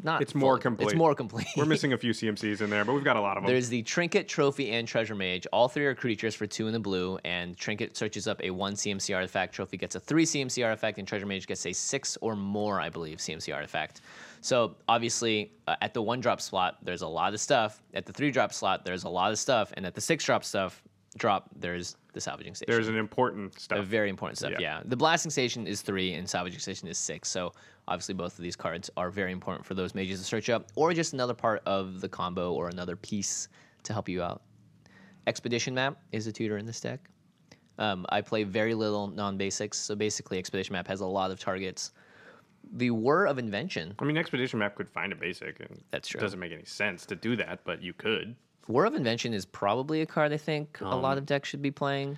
not. 0.01 0.21
It's 0.21 0.33
more 0.33 0.53
fully- 0.53 0.61
complete. 0.61 0.85
It's 0.87 0.95
more 0.95 1.13
complete. 1.13 1.47
We're 1.55 1.65
missing 1.65 1.93
a 1.93 1.97
few 1.97 2.11
CMCs 2.11 2.61
in 2.61 2.69
there, 2.69 2.83
but 2.85 2.93
we've 2.93 3.03
got 3.03 3.17
a 3.17 3.21
lot 3.21 3.37
of 3.37 3.43
them. 3.43 3.51
There's 3.51 3.69
the 3.69 3.83
Trinket, 3.83 4.27
Trophy, 4.27 4.71
and 4.71 4.87
Treasure 4.87 5.15
Mage. 5.15 5.45
All 5.53 5.67
three 5.67 5.85
are 5.85 5.93
creatures 5.93 6.33
for 6.33 6.47
two 6.47 6.67
in 6.67 6.73
the 6.73 6.79
blue, 6.79 7.19
and 7.23 7.55
Trinket 7.55 7.95
searches 7.95 8.27
up 8.27 8.41
a 8.43 8.49
one 8.49 8.73
CMC 8.73 9.15
artifact. 9.15 9.53
Trophy 9.53 9.77
gets 9.77 9.95
a 9.95 9.99
three 9.99 10.25
CMC 10.25 10.65
artifact, 10.65 10.97
and 10.97 11.07
Treasure 11.07 11.25
Mage 11.25 11.45
gets 11.47 11.65
a 11.65 11.73
six 11.73 12.17
or 12.21 12.35
more, 12.35 12.79
I 12.81 12.89
believe, 12.89 13.19
CMC 13.19 13.53
artifact. 13.53 14.01
So 14.41 14.75
obviously, 14.87 15.51
uh, 15.67 15.75
at 15.81 15.93
the 15.93 16.01
one 16.01 16.19
drop 16.19 16.41
slot, 16.41 16.77
there's 16.83 17.01
a 17.01 17.07
lot 17.07 17.33
of 17.33 17.39
stuff. 17.39 17.81
At 17.93 18.05
the 18.05 18.13
three 18.13 18.31
drop 18.31 18.53
slot, 18.53 18.85
there's 18.85 19.03
a 19.03 19.09
lot 19.09 19.31
of 19.31 19.39
stuff, 19.39 19.71
and 19.77 19.85
at 19.85 19.95
the 19.95 20.01
six 20.01 20.25
drop 20.25 20.43
stuff 20.43 20.81
drop, 21.17 21.49
there's 21.55 21.95
the 22.13 22.21
salvaging 22.21 22.55
station. 22.55 22.71
There's 22.71 22.87
an 22.87 22.95
important 22.95 23.59
stuff. 23.59 23.79
A 23.79 23.81
very 23.81 24.09
important 24.09 24.37
stuff. 24.37 24.51
Yeah. 24.51 24.59
Yeah. 24.59 24.81
The 24.85 24.95
blasting 24.95 25.31
station 25.31 25.67
is 25.67 25.81
three, 25.81 26.13
and 26.13 26.29
salvaging 26.29 26.59
station 26.59 26.87
is 26.87 26.97
six. 26.97 27.29
So 27.29 27.51
obviously, 27.87 28.13
both 28.13 28.37
of 28.37 28.43
these 28.43 28.55
cards 28.55 28.89
are 28.95 29.09
very 29.09 29.31
important 29.31 29.65
for 29.65 29.73
those 29.73 29.93
mages 29.93 30.19
to 30.19 30.25
search 30.25 30.49
up, 30.49 30.67
or 30.75 30.93
just 30.93 31.13
another 31.13 31.33
part 31.33 31.61
of 31.65 32.01
the 32.01 32.09
combo 32.09 32.53
or 32.53 32.69
another 32.69 32.95
piece 32.95 33.49
to 33.83 33.93
help 33.93 34.07
you 34.07 34.23
out. 34.23 34.41
Expedition 35.27 35.73
map 35.73 35.97
is 36.11 36.27
a 36.27 36.31
tutor 36.31 36.57
in 36.57 36.65
this 36.65 36.79
deck. 36.79 37.09
Um, 37.79 38.05
I 38.09 38.21
play 38.21 38.43
very 38.43 38.75
little 38.75 39.07
non-basics, 39.07 39.79
so 39.79 39.95
basically, 39.95 40.37
Expedition 40.37 40.73
map 40.73 40.87
has 40.87 41.01
a 41.01 41.05
lot 41.05 41.31
of 41.31 41.39
targets. 41.39 41.91
The 42.75 42.91
Whir 42.91 43.25
of 43.25 43.39
Invention. 43.39 43.93
I 43.99 44.05
mean, 44.05 44.17
Expedition 44.17 44.59
Map 44.59 44.75
could 44.75 44.89
find 44.89 45.11
a 45.11 45.15
basic, 45.15 45.59
and 45.59 45.83
That's 45.91 46.07
true. 46.07 46.19
It 46.19 46.21
doesn't 46.21 46.39
make 46.39 46.53
any 46.53 46.63
sense 46.65 47.05
to 47.07 47.15
do 47.15 47.35
that, 47.35 47.59
but 47.65 47.81
you 47.81 47.93
could. 47.93 48.35
Whir 48.67 48.85
of 48.85 48.95
Invention 48.95 49.33
is 49.33 49.45
probably 49.45 50.01
a 50.01 50.05
card 50.05 50.31
I 50.31 50.37
think 50.37 50.79
a 50.81 50.95
lot 50.95 51.13
um, 51.13 51.17
of 51.19 51.25
decks 51.25 51.49
should 51.49 51.61
be 51.61 51.71
playing. 51.71 52.17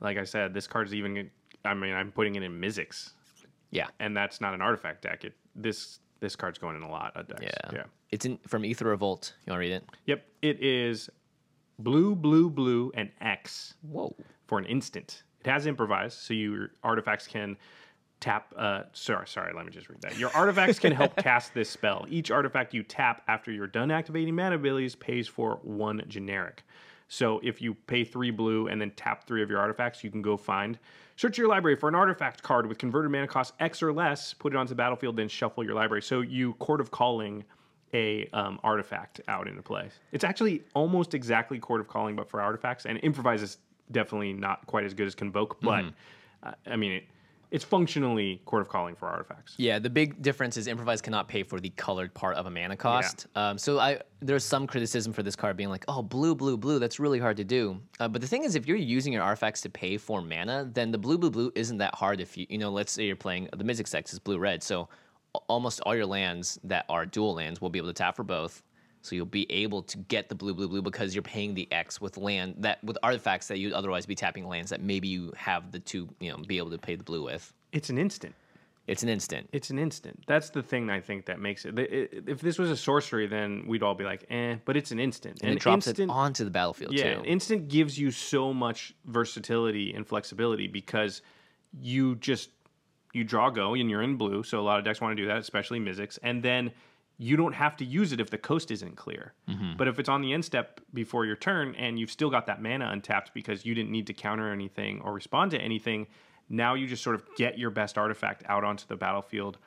Like 0.00 0.18
I 0.18 0.24
said, 0.24 0.52
this 0.54 0.66
card's 0.66 0.92
even 0.94 1.30
I 1.64 1.74
mean, 1.74 1.94
I'm 1.94 2.12
putting 2.12 2.34
it 2.34 2.42
in 2.42 2.60
Mizzix, 2.60 3.12
Yeah. 3.70 3.86
and 4.00 4.16
that's 4.16 4.40
not 4.40 4.54
an 4.54 4.60
artifact 4.60 5.02
deck. 5.02 5.24
It 5.24 5.34
this 5.54 6.00
this 6.20 6.36
card's 6.36 6.58
going 6.58 6.76
in 6.76 6.82
a 6.82 6.90
lot 6.90 7.12
of 7.16 7.28
decks. 7.28 7.42
Yeah. 7.42 7.70
yeah. 7.72 7.82
It's 8.10 8.24
in 8.24 8.38
from 8.46 8.64
Aether 8.64 8.86
Revolt. 8.86 9.34
You 9.46 9.52
want 9.52 9.58
to 9.62 9.68
read 9.68 9.72
it? 9.72 9.84
Yep. 10.06 10.24
It 10.42 10.62
is 10.62 11.10
blue, 11.78 12.14
blue, 12.14 12.50
blue, 12.50 12.92
and 12.94 13.10
X 13.20 13.74
Whoa. 13.82 14.14
for 14.46 14.58
an 14.58 14.64
instant. 14.66 15.22
It 15.40 15.50
has 15.50 15.66
improvise, 15.66 16.14
so 16.14 16.32
your 16.32 16.70
artifacts 16.82 17.26
can 17.26 17.56
tap. 18.20 18.52
Uh, 18.56 18.82
sorry, 18.92 19.26
sorry. 19.26 19.52
Let 19.54 19.66
me 19.66 19.72
just 19.72 19.88
read 19.88 20.00
that. 20.02 20.18
Your 20.18 20.30
artifacts 20.34 20.78
can 20.78 20.92
help 20.92 21.16
cast 21.22 21.54
this 21.54 21.70
spell. 21.70 22.06
Each 22.08 22.30
artifact 22.30 22.74
you 22.74 22.82
tap 22.82 23.22
after 23.28 23.50
you're 23.50 23.66
done 23.66 23.90
activating 23.90 24.34
mana 24.34 24.56
abilities 24.56 24.94
pays 24.94 25.28
for 25.28 25.58
one 25.62 26.02
generic. 26.08 26.64
So 27.08 27.40
if 27.42 27.60
you 27.60 27.74
pay 27.74 28.04
three 28.04 28.30
blue 28.30 28.68
and 28.68 28.80
then 28.80 28.90
tap 28.92 29.26
three 29.26 29.42
of 29.42 29.50
your 29.50 29.58
artifacts, 29.58 30.02
you 30.02 30.10
can 30.10 30.22
go 30.22 30.36
find. 30.36 30.78
Search 31.16 31.38
your 31.38 31.48
library 31.48 31.76
for 31.76 31.88
an 31.88 31.94
artifact 31.94 32.42
card 32.42 32.66
with 32.66 32.78
converted 32.78 33.10
mana 33.10 33.28
cost 33.28 33.54
X 33.60 33.82
or 33.82 33.92
less. 33.92 34.34
Put 34.34 34.52
it 34.52 34.56
onto 34.56 34.70
the 34.70 34.74
battlefield, 34.74 35.16
then 35.16 35.28
shuffle 35.28 35.62
your 35.62 35.74
library. 35.74 36.02
So 36.02 36.22
you 36.22 36.54
Chord 36.54 36.80
of 36.80 36.90
Calling 36.90 37.44
a 37.92 38.28
um, 38.32 38.58
artifact 38.64 39.20
out 39.28 39.46
into 39.46 39.62
play. 39.62 39.88
It's 40.10 40.24
actually 40.24 40.62
almost 40.74 41.14
exactly 41.14 41.58
Chord 41.60 41.80
of 41.80 41.86
Calling, 41.86 42.16
but 42.16 42.28
for 42.28 42.40
artifacts. 42.40 42.86
And 42.86 42.98
improvise 42.98 43.42
is 43.42 43.58
definitely 43.92 44.32
not 44.32 44.66
quite 44.66 44.84
as 44.84 44.94
good 44.94 45.06
as 45.06 45.14
Convoke, 45.14 45.60
but 45.60 45.84
uh, 46.42 46.52
I 46.66 46.74
mean, 46.74 46.92
it, 46.92 47.04
it's 47.54 47.64
functionally 47.64 48.42
Chord 48.46 48.62
of 48.62 48.68
Calling 48.68 48.96
for 48.96 49.06
artifacts. 49.06 49.54
Yeah, 49.58 49.78
the 49.78 49.88
big 49.88 50.20
difference 50.20 50.56
is 50.56 50.66
improvise 50.66 51.00
cannot 51.00 51.28
pay 51.28 51.44
for 51.44 51.60
the 51.60 51.70
colored 51.70 52.12
part 52.12 52.34
of 52.34 52.46
a 52.46 52.50
mana 52.50 52.76
cost. 52.76 53.28
Um, 53.36 53.58
so 53.58 53.78
I 53.78 54.00
there's 54.20 54.42
some 54.42 54.66
criticism 54.66 55.12
for 55.12 55.22
this 55.22 55.36
card 55.36 55.56
being 55.56 55.68
like, 55.68 55.84
oh, 55.86 56.02
blue, 56.02 56.34
blue, 56.34 56.56
blue. 56.56 56.80
That's 56.80 56.98
really 56.98 57.20
hard 57.20 57.36
to 57.36 57.44
do. 57.44 57.80
Uh, 58.00 58.08
but 58.08 58.20
the 58.20 58.26
thing 58.26 58.42
is, 58.42 58.56
if 58.56 58.66
you're 58.66 58.76
using 58.76 59.12
your 59.12 59.22
artifacts 59.22 59.60
to 59.60 59.70
pay 59.70 59.96
for 59.98 60.20
mana, 60.20 60.68
then 60.74 60.90
the 60.90 60.98
blue, 60.98 61.16
blue, 61.16 61.30
blue 61.30 61.52
isn't 61.54 61.78
that 61.78 61.94
hard. 61.94 62.20
If 62.20 62.36
you 62.36 62.44
you 62.50 62.58
know, 62.58 62.70
let's 62.70 62.90
say 62.90 63.04
you're 63.04 63.14
playing 63.14 63.48
the 63.56 63.62
Mizzix 63.62 63.92
decks 63.92 64.12
is 64.12 64.18
blue, 64.18 64.38
red. 64.38 64.60
So 64.60 64.88
almost 65.46 65.80
all 65.82 65.94
your 65.94 66.06
lands 66.06 66.58
that 66.64 66.86
are 66.88 67.06
dual 67.06 67.34
lands 67.34 67.60
will 67.60 67.70
be 67.70 67.78
able 67.78 67.88
to 67.88 67.94
tap 67.94 68.16
for 68.16 68.24
both. 68.24 68.64
So 69.04 69.14
you'll 69.14 69.26
be 69.26 69.50
able 69.52 69.82
to 69.82 69.98
get 69.98 70.30
the 70.30 70.34
blue, 70.34 70.54
blue, 70.54 70.66
blue 70.66 70.80
because 70.80 71.14
you're 71.14 71.22
paying 71.22 71.52
the 71.52 71.70
X 71.70 72.00
with 72.00 72.16
land 72.16 72.54
that 72.58 72.82
with 72.82 72.96
artifacts 73.02 73.48
that 73.48 73.58
you'd 73.58 73.74
otherwise 73.74 74.06
be 74.06 74.14
tapping 74.14 74.48
lands 74.48 74.70
that 74.70 74.80
maybe 74.80 75.08
you 75.08 75.30
have 75.36 75.72
the 75.72 75.78
two, 75.78 76.08
you 76.20 76.30
know, 76.30 76.38
be 76.38 76.56
able 76.56 76.70
to 76.70 76.78
pay 76.78 76.96
the 76.96 77.04
blue 77.04 77.22
with. 77.22 77.52
It's 77.72 77.90
an 77.90 77.98
instant. 77.98 78.34
It's 78.86 79.02
an 79.02 79.10
instant. 79.10 79.48
It's 79.52 79.68
an 79.68 79.78
instant. 79.78 80.24
That's 80.26 80.48
the 80.48 80.62
thing 80.62 80.88
I 80.88 81.00
think 81.00 81.26
that 81.26 81.38
makes 81.38 81.66
it. 81.66 81.74
If 81.78 82.40
this 82.40 82.58
was 82.58 82.70
a 82.70 82.76
sorcery, 82.76 83.26
then 83.26 83.64
we'd 83.66 83.82
all 83.82 83.94
be 83.94 84.04
like, 84.04 84.24
eh, 84.30 84.56
but 84.64 84.74
it's 84.74 84.90
an 84.90 84.98
instant. 85.00 85.40
and 85.42 85.50
An 85.50 85.56
it 85.58 85.60
drops 85.60 85.86
instant, 85.86 86.10
it 86.10 86.12
onto 86.12 86.44
the 86.44 86.50
battlefield 86.50 86.94
Yeah, 86.94 87.14
too. 87.16 87.24
instant 87.24 87.68
gives 87.68 87.98
you 87.98 88.10
so 88.10 88.54
much 88.54 88.94
versatility 89.04 89.92
and 89.92 90.06
flexibility 90.06 90.66
because 90.66 91.20
you 91.78 92.14
just 92.16 92.50
you 93.12 93.22
draw 93.24 93.50
go 93.50 93.74
and 93.74 93.90
you're 93.90 94.02
in 94.02 94.16
blue. 94.16 94.42
So 94.42 94.60
a 94.60 94.62
lot 94.62 94.78
of 94.78 94.84
decks 94.86 95.00
want 95.00 95.14
to 95.16 95.22
do 95.22 95.28
that, 95.28 95.38
especially 95.38 95.78
Mizzix, 95.78 96.18
and 96.22 96.42
then 96.42 96.72
you 97.18 97.36
don't 97.36 97.52
have 97.52 97.76
to 97.76 97.84
use 97.84 98.12
it 98.12 98.20
if 98.20 98.30
the 98.30 98.38
coast 98.38 98.70
isn't 98.70 98.96
clear. 98.96 99.34
Mm-hmm. 99.48 99.76
But 99.76 99.88
if 99.88 99.98
it's 99.98 100.08
on 100.08 100.20
the 100.20 100.32
end 100.32 100.44
step 100.44 100.80
before 100.92 101.24
your 101.26 101.36
turn 101.36 101.74
and 101.76 101.98
you've 101.98 102.10
still 102.10 102.30
got 102.30 102.46
that 102.46 102.60
mana 102.60 102.88
untapped 102.90 103.32
because 103.34 103.64
you 103.64 103.74
didn't 103.74 103.92
need 103.92 104.06
to 104.08 104.14
counter 104.14 104.52
anything 104.52 105.00
or 105.02 105.12
respond 105.12 105.52
to 105.52 105.58
anything, 105.58 106.08
now 106.48 106.74
you 106.74 106.86
just 106.86 107.02
sort 107.02 107.14
of 107.14 107.24
get 107.36 107.58
your 107.58 107.70
best 107.70 107.96
artifact 107.96 108.42
out 108.48 108.64
onto 108.64 108.86
the 108.86 108.96
battlefield 108.96 109.58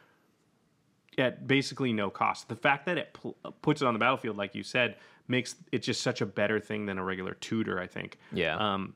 at 1.17 1.47
basically 1.47 1.93
no 1.93 2.09
cost. 2.09 2.49
The 2.49 2.55
fact 2.55 2.85
that 2.85 2.97
it 2.97 3.13
pl- 3.13 3.35
puts 3.61 3.81
it 3.81 3.85
on 3.85 3.93
the 3.93 3.99
battlefield, 3.99 4.37
like 4.37 4.53
you 4.53 4.63
said, 4.63 4.97
makes 5.27 5.55
it 5.71 5.79
just 5.79 6.01
such 6.01 6.21
a 6.21 6.25
better 6.25 6.59
thing 6.59 6.85
than 6.85 6.97
a 6.97 7.03
regular 7.03 7.33
tutor. 7.35 7.79
I 7.79 7.87
think. 7.87 8.19
Yeah. 8.31 8.55
Um, 8.57 8.93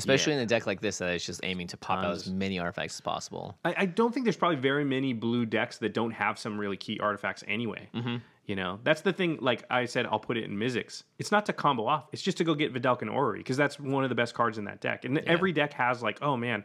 Especially 0.00 0.32
in 0.32 0.38
a 0.40 0.46
deck 0.46 0.66
like 0.66 0.80
this 0.80 0.98
that 0.98 1.14
is 1.14 1.24
just 1.24 1.40
aiming 1.44 1.66
to 1.68 1.76
pop 1.76 2.04
out 2.04 2.12
as 2.12 2.30
many 2.30 2.58
artifacts 2.58 2.96
as 2.96 3.00
possible. 3.00 3.56
I, 3.64 3.74
I 3.78 3.86
don't 3.86 4.12
think 4.12 4.24
there's 4.24 4.36
probably 4.36 4.56
very 4.56 4.84
many 4.84 5.12
blue 5.12 5.46
decks 5.46 5.78
that 5.78 5.94
don't 5.94 6.12
have 6.12 6.38
some 6.38 6.58
really 6.58 6.76
key 6.76 6.98
artifacts 7.00 7.44
anyway. 7.46 7.88
Mm-hmm. 7.94 8.16
You 8.46 8.56
know, 8.56 8.80
that's 8.82 9.02
the 9.02 9.12
thing. 9.12 9.38
Like 9.40 9.64
I 9.70 9.84
said, 9.84 10.06
I'll 10.06 10.18
put 10.18 10.36
it 10.36 10.44
in 10.44 10.56
Mizzix. 10.56 11.04
It's 11.18 11.30
not 11.30 11.46
to 11.46 11.52
combo 11.52 11.86
off. 11.86 12.08
It's 12.12 12.22
just 12.22 12.38
to 12.38 12.44
go 12.44 12.54
get 12.54 12.74
Vedalken 12.74 13.12
Orrery 13.12 13.38
because 13.38 13.56
that's 13.56 13.78
one 13.78 14.02
of 14.02 14.08
the 14.08 14.16
best 14.16 14.34
cards 14.34 14.58
in 14.58 14.64
that 14.64 14.80
deck. 14.80 15.04
And 15.04 15.18
every 15.18 15.52
deck 15.52 15.72
has 15.74 16.02
like, 16.02 16.18
oh 16.20 16.36
man, 16.36 16.64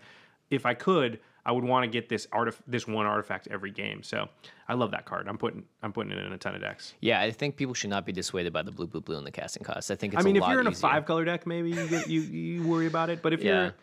if 0.50 0.66
I 0.66 0.74
could, 0.74 1.20
I 1.46 1.52
would 1.52 1.64
want 1.64 1.84
to 1.84 1.88
get 1.90 2.10
this 2.10 2.26
artif- 2.28 2.60
this 2.68 2.88
one 2.88 3.06
artifact 3.06 3.48
every 3.52 3.72
game. 3.72 4.02
So 4.04 4.28
I 4.68 4.74
love 4.74 4.92
that 4.92 5.06
card. 5.06 5.28
I'm 5.28 5.38
putting 5.38 5.64
I'm 5.84 5.94
putting 5.94 6.12
it 6.12 6.18
in 6.18 6.34
a 6.34 6.38
ton 6.38 6.56
of 6.56 6.62
decks. 6.62 6.94
Yeah, 7.02 7.22
I 7.22 7.32
think 7.32 7.56
people 7.56 7.74
should 7.74 7.90
not 7.92 8.06
be 8.06 8.12
dissuaded 8.12 8.52
by 8.52 8.64
the 8.64 8.72
blue, 8.72 8.88
blue, 8.88 9.02
blue 9.02 9.18
and 9.18 9.28
the 9.28 9.32
casting 9.32 9.64
cost. 9.64 9.92
I 9.92 9.96
think 9.96 10.14
it's 10.14 10.22
a 10.22 10.24
good 10.24 10.34
thing. 10.34 10.42
I 10.42 10.42
mean, 10.42 10.44
if 10.44 10.50
you're 10.50 10.62
in 10.62 10.68
a 10.68 10.72
five 10.72 11.06
color 11.06 11.24
deck, 11.26 11.46
maybe 11.46 11.70
you 11.70 11.88
get 11.88 12.10
you, 12.10 12.22
you 12.22 12.64
worry 12.68 12.88
about 12.88 13.10
it. 13.10 13.22
But 13.22 13.34
if 13.34 13.44
Yeah. 13.44 13.62
you're 13.64 13.74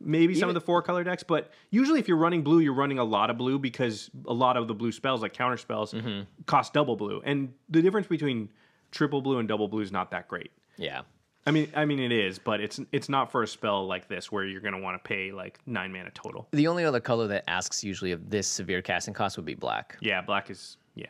maybe 0.00 0.34
some 0.34 0.48
Even- 0.48 0.56
of 0.56 0.62
the 0.62 0.66
four 0.66 0.82
color 0.82 1.04
decks, 1.04 1.22
but 1.22 1.52
usually 1.70 2.00
if 2.00 2.08
you're 2.08 2.16
running 2.16 2.42
blue, 2.42 2.58
you're 2.58 2.74
running 2.74 2.98
a 2.98 3.04
lot 3.04 3.30
of 3.30 3.38
blue 3.38 3.56
because 3.58 4.10
a 4.26 4.34
lot 4.34 4.56
of 4.56 4.66
the 4.66 4.74
blue 4.74 4.90
spells, 4.90 5.22
like 5.22 5.32
counter 5.32 5.56
spells, 5.56 5.92
Mm-hmm. 5.92 6.22
cost 6.46 6.72
double 6.72 6.96
blue, 6.96 7.22
and 7.24 7.52
the 7.68 7.80
difference 7.82 8.08
between 8.08 8.48
triple 8.90 9.22
blue 9.22 9.38
and 9.38 9.46
double 9.48 9.68
blue 9.68 9.80
is 9.82 9.92
not 9.92 10.10
that 10.10 10.26
great. 10.26 10.50
Yeah. 10.76 11.02
I 11.46 11.50
mean, 11.50 11.70
I 11.74 11.84
mean 11.84 11.98
it 11.98 12.12
is, 12.12 12.38
but 12.38 12.60
it's 12.60 12.80
it's 12.92 13.08
not 13.08 13.32
for 13.32 13.42
a 13.42 13.46
spell 13.48 13.86
like 13.86 14.08
this 14.08 14.30
where 14.30 14.44
you're 14.44 14.60
going 14.60 14.74
to 14.74 14.80
want 14.80 15.02
to 15.02 15.08
pay 15.08 15.32
like 15.32 15.58
nine 15.66 15.92
mana 15.92 16.10
total. 16.14 16.48
The 16.52 16.68
only 16.68 16.84
other 16.84 17.00
color 17.00 17.26
that 17.28 17.44
asks 17.48 17.82
usually 17.82 18.12
of 18.12 18.30
this 18.30 18.46
severe 18.46 18.82
casting 18.82 19.14
cost 19.14 19.36
would 19.36 19.46
be 19.46 19.54
black. 19.54 19.96
Yeah, 20.00 20.20
black 20.20 20.50
is 20.50 20.76
yeah. 20.94 21.06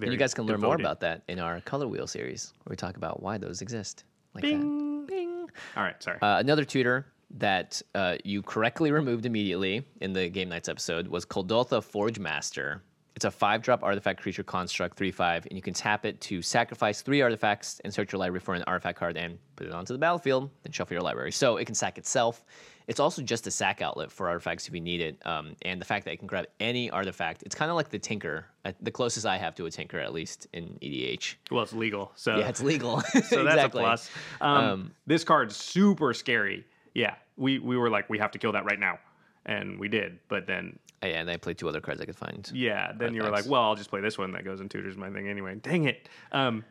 And 0.00 0.10
you 0.10 0.18
guys 0.18 0.34
can 0.34 0.44
learn 0.46 0.60
more 0.60 0.74
about 0.74 1.00
that 1.00 1.22
in 1.28 1.38
our 1.38 1.60
color 1.60 1.86
wheel 1.86 2.06
series, 2.06 2.52
where 2.64 2.72
we 2.72 2.76
talk 2.76 2.96
about 2.96 3.22
why 3.22 3.38
those 3.38 3.60
exist. 3.62 4.04
Like 4.34 4.42
that. 4.44 5.06
Bing. 5.06 5.48
All 5.76 5.82
right, 5.82 6.02
sorry. 6.02 6.18
Uh, 6.20 6.38
another 6.38 6.64
tutor 6.64 7.06
that 7.36 7.80
uh, 7.94 8.16
you 8.24 8.42
correctly 8.42 8.90
removed 8.90 9.26
immediately 9.26 9.86
in 10.00 10.12
the 10.12 10.28
Game 10.28 10.48
Knights 10.48 10.68
episode 10.68 11.08
was 11.08 11.24
Kuldotha 11.24 11.82
Forge 11.82 12.18
Master. 12.18 12.82
It's 13.16 13.24
a 13.24 13.30
five 13.30 13.62
drop 13.62 13.82
artifact 13.84 14.20
creature 14.20 14.42
construct, 14.42 14.96
3 14.96 15.10
5, 15.12 15.46
and 15.46 15.56
you 15.56 15.62
can 15.62 15.74
tap 15.74 16.04
it 16.04 16.20
to 16.22 16.42
sacrifice 16.42 17.00
three 17.00 17.22
artifacts 17.22 17.80
and 17.84 17.94
search 17.94 18.12
your 18.12 18.18
library 18.18 18.40
for 18.40 18.54
an 18.54 18.64
artifact 18.66 18.98
card 18.98 19.16
and 19.16 19.38
put 19.54 19.66
it 19.68 19.72
onto 19.72 19.92
the 19.92 19.98
battlefield, 19.98 20.50
then 20.62 20.72
shuffle 20.72 20.94
your 20.94 21.02
library. 21.02 21.30
So 21.30 21.56
it 21.56 21.64
can 21.64 21.74
sack 21.76 21.96
itself. 21.96 22.44
It's 22.86 23.00
also 23.00 23.22
just 23.22 23.46
a 23.46 23.50
sack 23.50 23.80
outlet 23.80 24.10
for 24.12 24.28
artifacts 24.28 24.68
if 24.68 24.74
you 24.74 24.80
need 24.80 25.00
it. 25.00 25.24
Um, 25.24 25.56
and 25.62 25.80
the 25.80 25.84
fact 25.84 26.04
that 26.04 26.12
it 26.12 26.18
can 26.18 26.26
grab 26.26 26.46
any 26.60 26.90
artifact, 26.90 27.42
it's 27.44 27.54
kind 27.54 27.70
of 27.70 27.76
like 27.76 27.88
the 27.88 27.98
Tinker, 27.98 28.46
uh, 28.64 28.72
the 28.80 28.90
closest 28.90 29.24
I 29.24 29.38
have 29.38 29.54
to 29.54 29.66
a 29.66 29.70
Tinker, 29.70 29.98
at 30.00 30.12
least 30.12 30.48
in 30.52 30.76
EDH. 30.82 31.36
well, 31.50 31.62
it's 31.62 31.72
legal, 31.72 32.12
so 32.16 32.36
Yeah, 32.36 32.48
it's 32.48 32.60
legal. 32.62 33.00
so 33.00 33.18
that's 33.20 33.32
exactly. 33.34 33.82
a 33.82 33.86
plus. 33.86 34.10
Um, 34.40 34.90
this 35.06 35.24
card's 35.24 35.56
super 35.56 36.12
scary. 36.12 36.66
Yeah, 36.94 37.14
we 37.36 37.58
we 37.58 37.76
were 37.76 37.90
like, 37.90 38.10
we 38.10 38.18
have 38.18 38.32
to 38.32 38.38
kill 38.38 38.52
that 38.52 38.64
right 38.64 38.78
now, 38.78 38.98
and 39.46 39.78
we 39.78 39.88
did. 39.88 40.18
But 40.28 40.46
then, 40.46 40.78
Yeah, 41.06 41.20
and 41.20 41.30
I 41.30 41.36
played 41.36 41.58
two 41.58 41.68
other 41.68 41.80
cards 41.80 42.00
I 42.00 42.04
could 42.04 42.16
find. 42.16 42.50
yeah, 42.54 42.92
then 42.96 43.14
you 43.14 43.22
were 43.22 43.30
like, 43.30 43.46
well, 43.46 43.62
I'll 43.62 43.74
just 43.76 43.90
play 43.90 44.00
this 44.00 44.16
one 44.18 44.32
that 44.32 44.44
goes 44.44 44.60
and 44.60 44.70
tutors 44.70 44.96
my 44.96 45.10
thing 45.10 45.28
anyway. 45.28 45.54
Dang 45.56 45.84
it. 45.84 46.08
Um, 46.32 46.64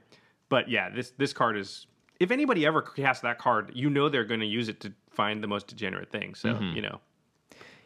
but 0.49 0.69
yeah, 0.69 0.89
this 0.89 1.11
this 1.17 1.33
card 1.33 1.57
is. 1.57 1.87
If 2.19 2.31
anybody 2.31 2.65
ever 2.65 2.81
casts 2.81 3.21
that 3.23 3.37
card, 3.39 3.71
you 3.73 3.89
know 3.89 4.07
they're 4.07 4.23
going 4.23 4.39
to 4.39 4.45
use 4.45 4.69
it 4.69 4.79
to 4.81 4.93
find 5.09 5.43
the 5.43 5.47
most 5.47 5.67
degenerate 5.67 6.09
thing. 6.11 6.35
So 6.35 6.49
Mm-hmm. 6.53 6.75
you 6.75 6.81
know, 6.83 6.99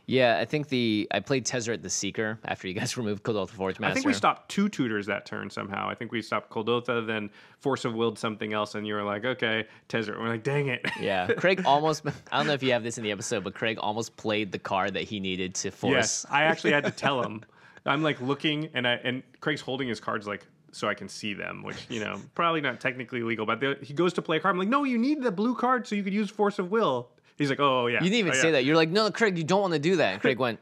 Yeah, 0.07 0.37
I 0.39 0.45
think 0.45 0.69
the 0.69 1.05
I 1.11 1.19
played 1.19 1.45
Tezzeret 1.45 1.81
the 1.81 1.89
Seeker 1.89 2.39
after 2.45 2.67
you 2.67 2.73
guys 2.73 2.95
removed 2.97 3.23
Kuldotha 3.23 3.49
Forge 3.49 3.77
Master. 3.77 3.91
I 3.91 3.93
think 3.93 4.05
we 4.05 4.13
stopped 4.13 4.49
two 4.49 4.69
tutors 4.69 5.05
that 5.07 5.25
turn 5.25 5.49
somehow. 5.49 5.89
I 5.89 5.95
think 5.95 6.13
we 6.13 6.21
stopped 6.21 6.49
Kuldotha, 6.49 7.05
then 7.05 7.29
Force 7.59 7.83
of 7.83 7.93
Willed 7.93 8.17
something 8.17 8.53
else, 8.53 8.75
and 8.75 8.87
you 8.87 8.93
were 8.93 9.03
like, 9.03 9.25
okay, 9.25 9.67
Tezzeret. 9.89 10.17
We're 10.17 10.29
like, 10.29 10.43
dang 10.43 10.69
it. 10.69 10.85
Yeah, 10.99 11.27
Craig 11.27 11.61
almost. 11.65 12.03
I 12.31 12.37
don't 12.37 12.47
know 12.47 12.53
if 12.53 12.63
you 12.63 12.71
have 12.71 12.83
this 12.83 12.97
in 12.97 13.03
the 13.03 13.11
episode, 13.11 13.43
but 13.43 13.53
Craig 13.53 13.77
almost 13.79 14.15
played 14.15 14.53
the 14.53 14.59
card 14.59 14.93
that 14.93 15.03
he 15.03 15.19
needed 15.19 15.53
to 15.55 15.71
force. 15.71 15.93
Yes, 15.93 16.25
I 16.29 16.43
actually 16.43 16.71
had 16.71 16.85
to 16.85 16.91
tell 17.05 17.21
him. 17.21 17.43
I'm 17.85 18.01
like 18.01 18.21
looking, 18.21 18.69
and 18.73 18.87
I 18.87 18.93
and 19.03 19.23
Craig's 19.41 19.61
holding 19.61 19.89
his 19.89 19.99
cards 19.99 20.25
like 20.25 20.45
so 20.71 20.87
I 20.87 20.93
can 20.93 21.09
see 21.09 21.33
them, 21.33 21.63
which 21.63 21.85
you 21.89 21.99
know 21.99 22.21
probably 22.33 22.61
not 22.61 22.79
technically 22.79 23.23
legal. 23.23 23.45
But 23.45 23.59
the, 23.59 23.77
he 23.81 23.93
goes 23.93 24.13
to 24.13 24.21
play 24.21 24.37
a 24.37 24.39
card. 24.39 24.55
I'm 24.55 24.59
like, 24.59 24.69
no, 24.69 24.85
you 24.85 24.97
need 24.97 25.21
the 25.21 25.31
blue 25.31 25.55
card 25.55 25.85
so 25.85 25.95
you 25.95 26.03
could 26.03 26.13
use 26.13 26.29
Force 26.29 26.59
of 26.59 26.71
Will. 26.71 27.09
He's 27.37 27.49
like, 27.49 27.59
oh 27.59 27.87
yeah. 27.87 27.99
You 27.99 28.09
didn't 28.09 28.19
even 28.19 28.33
oh, 28.33 28.35
say 28.35 28.51
that. 28.51 28.65
You're 28.65 28.75
like, 28.75 28.89
no, 28.89 29.09
Craig, 29.11 29.37
you 29.37 29.43
don't 29.43 29.61
want 29.61 29.73
to 29.73 29.79
do 29.79 29.97
that. 29.97 30.13
And 30.13 30.21
Craig 30.21 30.39
went, 30.39 30.59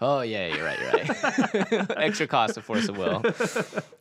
oh 0.00 0.22
yeah, 0.22 0.54
you're 0.54 0.64
right, 0.64 0.78
you're 0.80 1.80
right. 1.80 1.90
Extra 1.98 2.26
cost 2.26 2.56
of 2.56 2.64
force 2.64 2.88
of 2.88 2.96
will. 2.96 3.22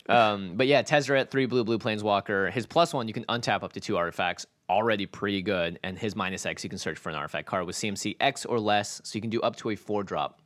Um, 0.09 0.55
but 0.55 0.67
yeah, 0.67 0.81
Tezzeret, 0.81 1.31
three 1.31 1.45
blue, 1.45 1.63
blue 1.63 1.79
planeswalker. 1.79 2.51
His 2.51 2.65
plus 2.65 2.93
one, 2.93 3.07
you 3.07 3.13
can 3.13 3.23
untap 3.27 3.63
up 3.63 3.71
to 3.71 3.79
two 3.79 3.95
artifacts. 3.95 4.45
Already 4.69 5.05
pretty 5.05 5.41
good. 5.41 5.79
And 5.81 5.97
his 5.97 6.13
minus 6.13 6.45
X, 6.45 6.61
you 6.61 6.69
can 6.69 6.77
search 6.77 6.97
for 6.97 7.09
an 7.09 7.15
artifact 7.15 7.47
card 7.47 7.65
with 7.65 7.77
CMC 7.77 8.17
X 8.19 8.43
or 8.43 8.59
less, 8.59 8.99
so 9.05 9.15
you 9.15 9.21
can 9.21 9.29
do 9.29 9.39
up 9.39 9.55
to 9.55 9.69
a 9.69 9.77
four 9.77 10.03
drop, 10.03 10.41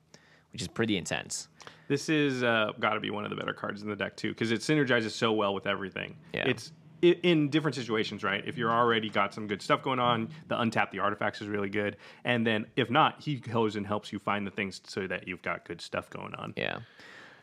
which 0.52 0.62
is 0.62 0.68
pretty 0.68 0.96
intense. 0.96 1.48
This 1.88 2.08
is 2.08 2.44
uh, 2.44 2.72
got 2.80 2.94
to 2.94 3.00
be 3.00 3.10
one 3.10 3.24
of 3.24 3.30
the 3.30 3.36
better 3.36 3.54
cards 3.54 3.82
in 3.82 3.90
the 3.90 3.96
deck 3.96 4.16
too, 4.16 4.30
because 4.30 4.52
it 4.52 4.60
synergizes 4.60 5.12
so 5.12 5.32
well 5.32 5.54
with 5.54 5.66
everything. 5.66 6.16
Yeah. 6.34 6.48
It's 6.48 6.72
in 7.02 7.50
different 7.50 7.76
situations, 7.76 8.24
right? 8.24 8.44
If 8.46 8.58
you're 8.58 8.72
already 8.72 9.10
got 9.10 9.34
some 9.34 9.48
good 9.48 9.62
stuff 9.62 9.84
going 9.84 10.00
on, 10.00 10.30
the 10.48 10.56
untap 10.56 10.92
the 10.92 11.00
artifacts 11.00 11.42
is 11.42 11.48
really 11.48 11.70
good, 11.70 11.98
and 12.24 12.46
then 12.46 12.66
if 12.76 12.90
not, 12.90 13.22
he 13.22 13.36
goes 13.36 13.76
and 13.76 13.86
helps 13.86 14.12
you 14.12 14.20
find 14.20 14.46
the 14.46 14.52
things 14.52 14.82
so 14.86 15.08
that 15.08 15.28
you've 15.28 15.42
got 15.42 15.66
good 15.66 15.82
stuff 15.82 16.10
going 16.10 16.34
on. 16.36 16.54
Yeah. 16.56 16.80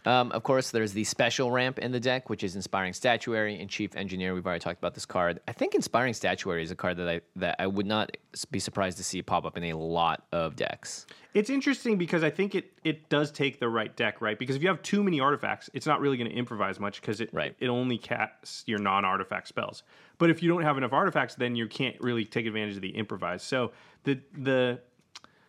Um, 0.07 0.32
of 0.32 0.42
course, 0.42 0.70
there's 0.70 0.92
the 0.92 1.05
special 1.05 1.50
ramp 1.50 1.78
in 1.78 1.90
the 1.90 2.00
deck, 2.00 2.28
which 2.28 2.44
is 2.44 2.57
Inspiring 2.57 2.92
Statuary 2.92 3.59
and 3.59 3.70
Chief 3.70 3.96
Engineer. 3.96 4.34
We've 4.34 4.44
already 4.46 4.61
talked 4.61 4.78
about 4.78 4.94
this 4.94 5.07
card. 5.07 5.40
I 5.48 5.52
think 5.52 5.74
Inspiring 5.74 6.12
Statuary 6.12 6.62
is 6.62 6.70
a 6.70 6.76
card 6.76 6.98
that 6.98 7.09
I 7.09 7.20
that 7.36 7.57
I 7.59 7.66
would 7.66 7.86
not 7.86 8.16
be 8.50 8.59
surprised 8.59 8.98
to 8.98 9.05
see 9.05 9.22
pop 9.22 9.44
up 9.44 9.57
in 9.57 9.64
a 9.64 9.74
lot 9.74 10.26
of 10.32 10.57
decks. 10.57 11.07
It's 11.32 11.50
interesting 11.50 11.96
because 11.96 12.22
I 12.22 12.30
think 12.30 12.55
it 12.55 12.72
it 12.84 13.09
does 13.09 13.32
take 13.32 13.61
the 13.61 13.68
right 13.68 13.94
deck, 13.96 14.20
right? 14.20 14.38
Because 14.38 14.57
if 14.57 14.62
you 14.62 14.68
have 14.68 14.82
too 14.82 15.02
many 15.02 15.20
artifacts, 15.20 15.70
it's 15.72 15.86
not 15.86 16.00
really 16.00 16.16
going 16.18 16.30
to 16.30 16.36
improvise 16.36 16.78
much 16.78 17.00
because 17.00 17.20
it 17.20 17.30
Right. 17.32 17.57
it 17.59 17.68
only 17.68 17.96
casts 17.96 18.64
your 18.66 18.78
non-artifact 18.78 19.48
spells. 19.48 19.84
But 20.18 20.30
if 20.30 20.42
you 20.42 20.50
don't 20.50 20.62
have 20.62 20.76
enough 20.76 20.92
artifacts, 20.92 21.34
then 21.34 21.57
you 21.57 21.66
can't 21.66 21.96
really 22.00 22.24
take 22.24 22.46
advantage 22.46 22.76
of 22.76 22.82
the 22.82 22.94
improvise. 22.96 23.42
So 23.42 23.72
the 24.05 24.20
the 24.36 24.80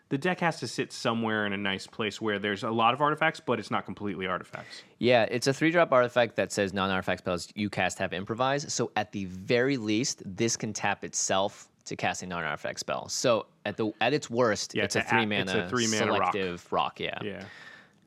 the 0.10 0.18
deck 0.18 0.40
has 0.40 0.60
to 0.60 0.68
sit 0.68 0.94
somewhere 0.94 1.46
in 1.46 1.54
a 1.54 1.58
nice 1.58 1.88
place 1.88 2.22
where 2.22 2.38
there's 2.40 2.64
a 2.64 2.70
lot 2.70 2.94
of 2.94 3.02
artifacts, 3.02 3.40
but 3.40 3.60
it's 3.60 3.72
not 3.72 3.86
completely 3.86 4.28
artifacts. 4.28 4.84
Yeah, 5.00 5.24
it's 5.32 5.48
a 5.48 5.54
three 5.54 5.72
drop 5.72 5.92
artifact 5.92 6.36
that 6.36 6.52
says 6.52 6.74
non 6.74 6.90
artifact 6.92 7.20
spells 7.22 7.50
you 7.56 7.70
cast 7.70 7.98
have 8.00 8.14
improvise. 8.14 8.72
So 8.72 8.92
at 8.96 9.12
the 9.12 9.26
very 9.26 9.78
least, 9.78 10.22
this 10.26 10.56
can 10.56 10.74
tap 10.74 11.04
itself 11.04 11.68
to 11.86 11.96
cast 11.96 12.22
a 12.24 12.28
non 12.28 12.44
artifact 12.44 12.80
spell. 12.80 13.10
So 13.10 13.48
at 13.66 13.78
the 13.78 13.92
at 14.02 14.14
its 14.14 14.30
worst, 14.30 14.76
Yeah, 14.76 14.84
it's 14.84 14.96
a 14.96 15.00
it's 15.00 15.08
a- 15.08 15.10
three 15.12 15.36
it's 15.36 15.52
mana 15.54 15.66
a 15.66 15.70
three 15.70 15.88
mana 15.88 16.12
rock. 16.12 16.34
selective 16.34 16.72
rock. 16.72 17.00
yeah. 17.00 17.18
Yeah. 17.24 17.44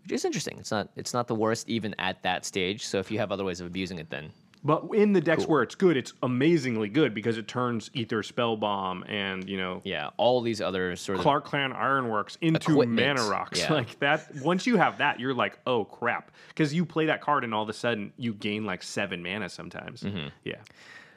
Which 0.04 0.12
is 0.12 0.24
interesting. 0.24 0.56
It's 0.58 0.70
not 0.70 0.88
it's 0.96 1.12
not 1.12 1.26
the 1.28 1.34
worst 1.34 1.68
even 1.68 1.94
at 1.98 2.22
that 2.22 2.44
stage. 2.44 2.86
So 2.86 2.98
if 2.98 3.10
you 3.10 3.18
have 3.18 3.30
other 3.32 3.44
ways 3.44 3.60
of 3.60 3.66
abusing 3.66 3.98
it 3.98 4.08
then 4.08 4.30
But 4.64 4.88
in 4.94 5.12
the 5.12 5.20
decks 5.20 5.46
where 5.46 5.62
it's 5.62 5.74
good, 5.74 5.96
it's 5.96 6.12
amazingly 6.22 6.88
good 6.88 7.14
because 7.14 7.38
it 7.38 7.46
turns 7.48 7.90
Aether 7.94 8.22
Spellbomb 8.22 9.08
and, 9.08 9.48
you 9.48 9.56
know, 9.56 9.80
yeah, 9.84 10.10
all 10.16 10.40
these 10.40 10.60
other 10.60 10.96
sort 10.96 11.18
of 11.18 11.24
Krark 11.24 11.44
Clan 11.44 11.72
Ironworks 11.72 12.36
into 12.40 12.72
Equipment, 12.72 13.16
mana 13.18 13.28
rocks. 13.30 13.60
yeah. 13.60 13.72
Like 13.72 13.98
that 14.00 14.34
once 14.42 14.66
you 14.66 14.76
have 14.76 14.98
that, 14.98 15.20
you're 15.20 15.34
like, 15.34 15.58
oh 15.66 15.84
crap. 15.84 16.32
Because 16.48 16.74
you 16.74 16.84
play 16.84 17.06
that 17.06 17.20
card 17.20 17.44
and 17.44 17.54
all 17.54 17.62
of 17.62 17.68
a 17.68 17.72
sudden 17.72 18.12
you 18.16 18.34
gain 18.34 18.64
like 18.64 18.82
seven 18.82 19.22
mana 19.22 19.48
sometimes. 19.48 20.02
Mm-hmm. 20.02 20.28
Yeah. 20.44 20.56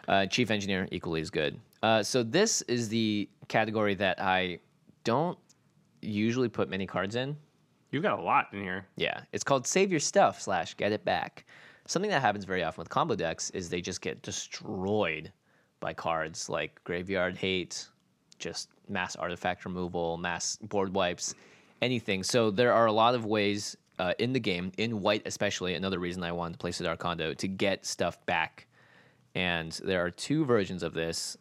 Uh, 0.07 0.25
Chief 0.25 0.51
Engineer 0.51 0.87
equally 0.91 1.21
as 1.21 1.29
good. 1.29 1.59
Uh, 1.83 2.03
so 2.03 2.23
this 2.23 2.61
is 2.63 2.89
the 2.89 3.27
category 3.47 3.95
that 3.95 4.21
I 4.21 4.59
don't 5.03 5.37
usually 6.01 6.49
put 6.49 6.69
many 6.69 6.85
cards 6.85 7.15
in. 7.15 7.35
You've 7.91 8.03
got 8.03 8.19
a 8.19 8.21
lot 8.21 8.47
in 8.53 8.61
here. 8.61 8.85
Yeah, 8.95 9.21
it's 9.33 9.43
called 9.43 9.67
Save 9.67 9.91
Your 9.91 9.99
Stuff 9.99 10.41
slash 10.41 10.75
Get 10.75 10.91
It 10.91 11.03
Back. 11.03 11.45
Something 11.91 12.11
that 12.11 12.21
happens 12.21 12.45
very 12.45 12.63
often 12.63 12.79
with 12.79 12.87
combo 12.87 13.15
decks 13.15 13.49
is 13.49 13.67
they 13.67 13.81
just 13.81 13.99
get 13.99 14.21
destroyed 14.21 15.29
by 15.81 15.93
cards 15.93 16.47
like 16.47 16.81
Graveyard 16.85 17.35
Hate, 17.35 17.85
just 18.39 18.69
mass 18.87 19.17
artifact 19.17 19.65
removal, 19.65 20.15
mass 20.15 20.55
board 20.55 20.93
wipes, 20.93 21.35
anything. 21.81 22.23
So 22.23 22.49
there 22.49 22.71
are 22.71 22.85
a 22.85 22.93
lot 22.93 23.13
of 23.13 23.25
ways 23.25 23.75
uh, 23.99 24.13
in 24.19 24.31
the 24.31 24.39
game, 24.39 24.71
in 24.77 25.01
white 25.01 25.23
especially, 25.25 25.73
another 25.75 25.99
reason 25.99 26.23
I 26.23 26.31
wanted 26.31 26.53
to 26.53 26.59
play 26.59 26.71
Sidar 26.71 26.97
Kondo, 26.97 27.33
to 27.33 27.47
get 27.49 27.85
stuff 27.85 28.25
back. 28.25 28.67
And 29.35 29.73
there 29.83 30.01
are 30.01 30.11
two 30.11 30.45
versions 30.45 30.83
of 30.83 30.93
this. 30.93 31.35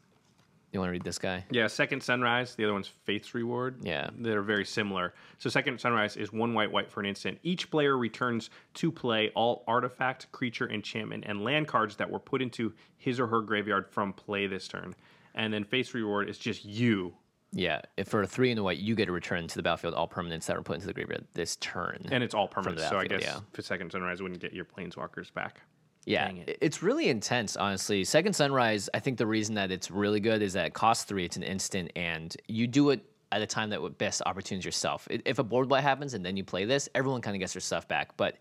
You 0.73 0.79
want 0.79 0.89
to 0.89 0.93
read 0.93 1.03
this 1.03 1.19
guy? 1.19 1.45
Yeah, 1.51 1.67
Second 1.67 2.01
Sunrise. 2.03 2.55
The 2.55 2.65
other 2.65 2.73
one's 2.73 2.87
Faith's 2.87 3.35
Reward. 3.35 3.79
Yeah. 3.83 4.11
They're 4.17 4.43
very 4.43 4.65
similar. 4.65 5.15
So 5.39 5.51
Second 5.51 5.81
Sunrise 5.81 6.17
is 6.17 6.33
one 6.33 6.55
white, 6.55 6.71
white 6.71 6.89
for 6.89 7.01
an 7.01 7.07
instant. 7.07 7.39
Each 7.43 7.69
player 7.71 7.99
returns 7.99 8.51
to 8.75 8.93
play 8.93 9.31
all 9.35 9.65
artifact, 9.67 10.31
creature, 10.31 10.71
enchantment, 10.71 11.25
and 11.27 11.43
land 11.43 11.67
cards 11.67 11.97
that 11.97 12.09
were 12.09 12.21
put 12.21 12.41
into 12.41 12.73
his 12.99 13.19
or 13.19 13.27
her 13.27 13.41
graveyard 13.41 13.89
from 13.89 14.13
play 14.13 14.47
this 14.47 14.69
turn. 14.69 14.95
And 15.35 15.53
then 15.53 15.65
Faith's 15.65 15.93
Reward 15.93 16.29
is 16.29 16.39
just 16.39 16.65
you. 16.65 17.15
Yeah, 17.53 17.81
if 17.97 18.07
for 18.07 18.23
a 18.23 18.27
three 18.29 18.51
and 18.51 18.61
a 18.61 18.63
white, 18.63 18.79
you 18.79 18.95
get 18.95 19.07
to 19.07 19.13
return 19.13 19.49
to 19.49 19.57
the 19.57 19.63
battlefield 19.63 19.95
all 19.95 20.07
permanents 20.07 20.47
that 20.47 20.57
were 20.57 20.63
put 20.63 20.75
into 20.75 20.87
the 20.87 20.93
graveyard 20.93 21.27
this 21.35 21.57
turn. 21.57 22.07
And 22.13 22.23
it's 22.23 22.35
all 22.35 22.47
permanent. 22.47 22.81
So 22.81 22.97
I 22.97 23.07
guess 23.07 23.23
yeah. 23.23 23.41
for 23.53 23.63
Second 23.63 23.91
Sunrise 23.91 24.23
wouldn't 24.23 24.41
get 24.41 24.53
your 24.53 24.65
planeswalkers 24.65 25.35
back. 25.35 25.63
Yeah, 26.07 26.29
it. 26.31 26.49
it- 26.49 26.59
it's 26.61 26.83
really 26.83 27.09
intense, 27.09 27.57
honestly. 27.57 28.05
Second 28.05 28.35
Sunrise, 28.35 28.89
I 28.95 29.01
think 29.01 29.19
the 29.19 29.27
reason 29.27 29.55
that 29.57 29.71
it's 29.71 29.91
really 29.91 30.21
good 30.21 30.43
is 30.43 30.53
that 30.55 30.67
it 30.67 30.75
costs 30.75 31.05
three, 31.05 31.25
it's 31.25 31.37
an 31.37 31.43
instant, 31.43 31.93
and 31.97 32.35
you 32.49 32.67
do 32.67 32.91
it 32.91 33.01
at 33.33 33.43
a 33.43 33.47
time 33.47 33.71
that 33.71 33.81
would 33.81 33.97
best 33.99 34.23
opportunes 34.27 34.65
yourself. 34.65 35.07
If 35.11 35.39
a 35.39 35.45
board 35.45 35.71
wipe 35.71 35.83
happens 35.83 36.15
and 36.15 36.25
then 36.25 36.37
you 36.37 36.43
play 36.45 36.65
this, 36.65 36.89
everyone 36.95 37.21
kind 37.21 37.37
of 37.37 37.41
gets 37.41 37.53
their 37.53 37.61
stuff 37.61 37.87
back. 37.87 38.17
But 38.17 38.37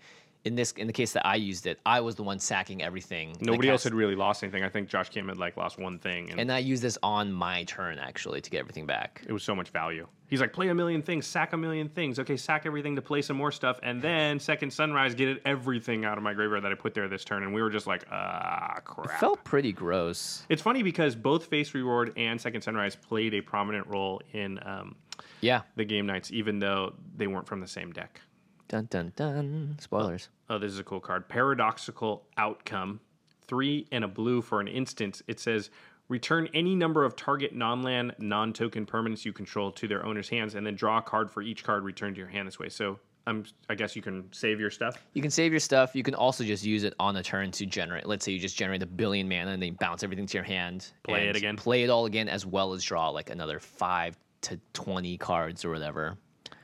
in 0.45 0.55
this, 0.55 0.71
in 0.71 0.87
the 0.87 0.93
case 0.93 1.11
that 1.13 1.25
I 1.27 1.35
used 1.35 1.67
it, 1.67 1.79
I 1.85 1.99
was 1.99 2.15
the 2.15 2.23
one 2.23 2.39
sacking 2.39 2.81
everything. 2.81 3.35
Nobody 3.41 3.69
else 3.69 3.83
had 3.83 3.93
really 3.93 4.15
lost 4.15 4.41
anything. 4.43 4.63
I 4.63 4.69
think 4.69 4.87
Josh 4.87 5.09
Kim 5.09 5.27
had 5.27 5.37
like 5.37 5.57
lost 5.57 5.77
one 5.77 5.99
thing, 5.99 6.29
and, 6.31 6.39
and 6.39 6.51
I 6.51 6.59
used 6.59 6.81
this 6.81 6.97
on 7.03 7.31
my 7.31 7.63
turn 7.65 7.99
actually 7.99 8.39
to 8.41 8.49
get 8.49 8.59
everything 8.59 8.85
back. 8.85 9.21
it 9.27 9.33
was 9.33 9.43
so 9.43 9.53
much 9.53 9.69
value. 9.69 10.07
He's 10.27 10.39
like, 10.41 10.53
play 10.53 10.69
a 10.69 10.75
million 10.75 11.01
things, 11.01 11.25
sack 11.25 11.53
a 11.53 11.57
million 11.57 11.89
things. 11.89 12.19
Okay, 12.19 12.37
sack 12.37 12.67
everything 12.67 12.95
to 12.95 13.01
play 13.01 13.21
some 13.23 13.35
more 13.35 13.51
stuff, 13.51 13.79
and 13.83 13.99
then 14.01 14.39
second 14.39 14.71
sunrise, 14.71 15.13
get 15.15 15.41
everything 15.43 16.05
out 16.05 16.17
of 16.17 16.23
my 16.23 16.33
graveyard 16.35 16.63
that 16.63 16.71
I 16.71 16.75
put 16.75 16.93
there 16.93 17.07
this 17.07 17.25
turn. 17.25 17.41
And 17.43 17.53
we 17.53 17.61
were 17.63 17.71
just 17.71 17.87
like, 17.87 18.05
ah, 18.11 18.77
crap. 18.85 19.15
It 19.15 19.19
Felt 19.19 19.43
pretty 19.43 19.73
gross. 19.73 20.43
it's 20.47 20.61
funny 20.61 20.83
because 20.83 21.15
both 21.15 21.47
Faith's 21.47 21.73
Reward 21.73 22.13
and 22.15 22.39
second 22.39 22.61
sunrise 22.61 22.95
played 22.95 23.33
a 23.33 23.41
prominent 23.41 23.87
role 23.87 24.21
in 24.33 24.59
um, 24.65 24.95
Yeah. 25.41 25.61
the 25.75 25.83
Game 25.83 26.05
Knights, 26.05 26.31
even 26.31 26.59
though 26.59 26.93
they 27.17 27.25
weren't 27.27 27.47
from 27.47 27.59
the 27.59 27.67
same 27.67 27.91
deck. 27.91 28.21
Dun 28.69 28.87
dun 28.89 29.11
dun. 29.15 29.75
Spoilers. 29.79 30.29
Oh, 30.49 30.57
this 30.57 30.71
is 30.71 30.79
a 30.79 30.83
cool 30.83 31.01
card. 31.01 31.27
Paradoxical 31.27 32.23
outcome. 32.37 33.01
Three 33.47 33.87
and 33.91 34.03
a 34.03 34.07
blue 34.07 34.41
for 34.41 34.61
an 34.61 34.67
instance. 34.67 35.21
It 35.27 35.39
says 35.39 35.71
return 36.07 36.47
any 36.53 36.75
number 36.75 37.03
of 37.03 37.15
target 37.15 37.53
non-land, 37.53 38.15
non-token 38.19 38.85
permanents 38.85 39.25
you 39.25 39.33
control 39.33 39.71
to 39.71 39.87
their 39.87 40.05
owner's 40.05 40.29
hands, 40.29 40.53
and 40.53 40.65
then 40.65 40.75
draw 40.75 40.99
a 40.99 41.01
card 41.01 41.31
for 41.31 41.41
each 41.41 41.63
card 41.63 41.83
returned 41.83 42.15
to 42.15 42.19
your 42.19 42.29
hand 42.29 42.47
this 42.47 42.59
way. 42.59 42.69
So 42.69 42.99
um, 43.25 43.43
I 43.69 43.75
guess 43.75 43.95
you 43.95 44.03
can 44.03 44.31
save 44.31 44.59
your 44.59 44.69
stuff. 44.69 45.03
You 45.13 45.23
can 45.23 45.31
save 45.31 45.51
your 45.51 45.59
stuff. 45.59 45.95
You 45.95 46.03
can 46.03 46.13
also 46.13 46.43
just 46.43 46.63
use 46.63 46.83
it 46.83 46.93
on 46.99 47.15
a 47.15 47.23
turn 47.23 47.49
to 47.51 47.65
generate. 47.65 48.05
Let's 48.05 48.23
say 48.23 48.31
you 48.31 48.39
just 48.39 48.55
generate 48.55 48.83
a 48.83 48.87
billion 48.87 49.27
mana 49.27 49.51
and 49.51 49.61
then 49.61 49.75
bounce 49.79 50.03
everything 50.03 50.27
to 50.27 50.37
your 50.37 50.43
hand. 50.43 50.91
Play 51.03 51.27
it 51.27 51.35
again. 51.35 51.57
Play 51.57 51.83
it 51.83 51.89
all 51.89 52.05
again, 52.05 52.29
as 52.29 52.45
well 52.45 52.73
as 52.73 52.83
draw 52.83 53.09
like 53.09 53.31
another 53.31 53.59
five 53.59 54.15
to 54.41 54.59
twenty 54.73 55.17
cards 55.17 55.65
or 55.65 55.71
whatever. 55.71 56.17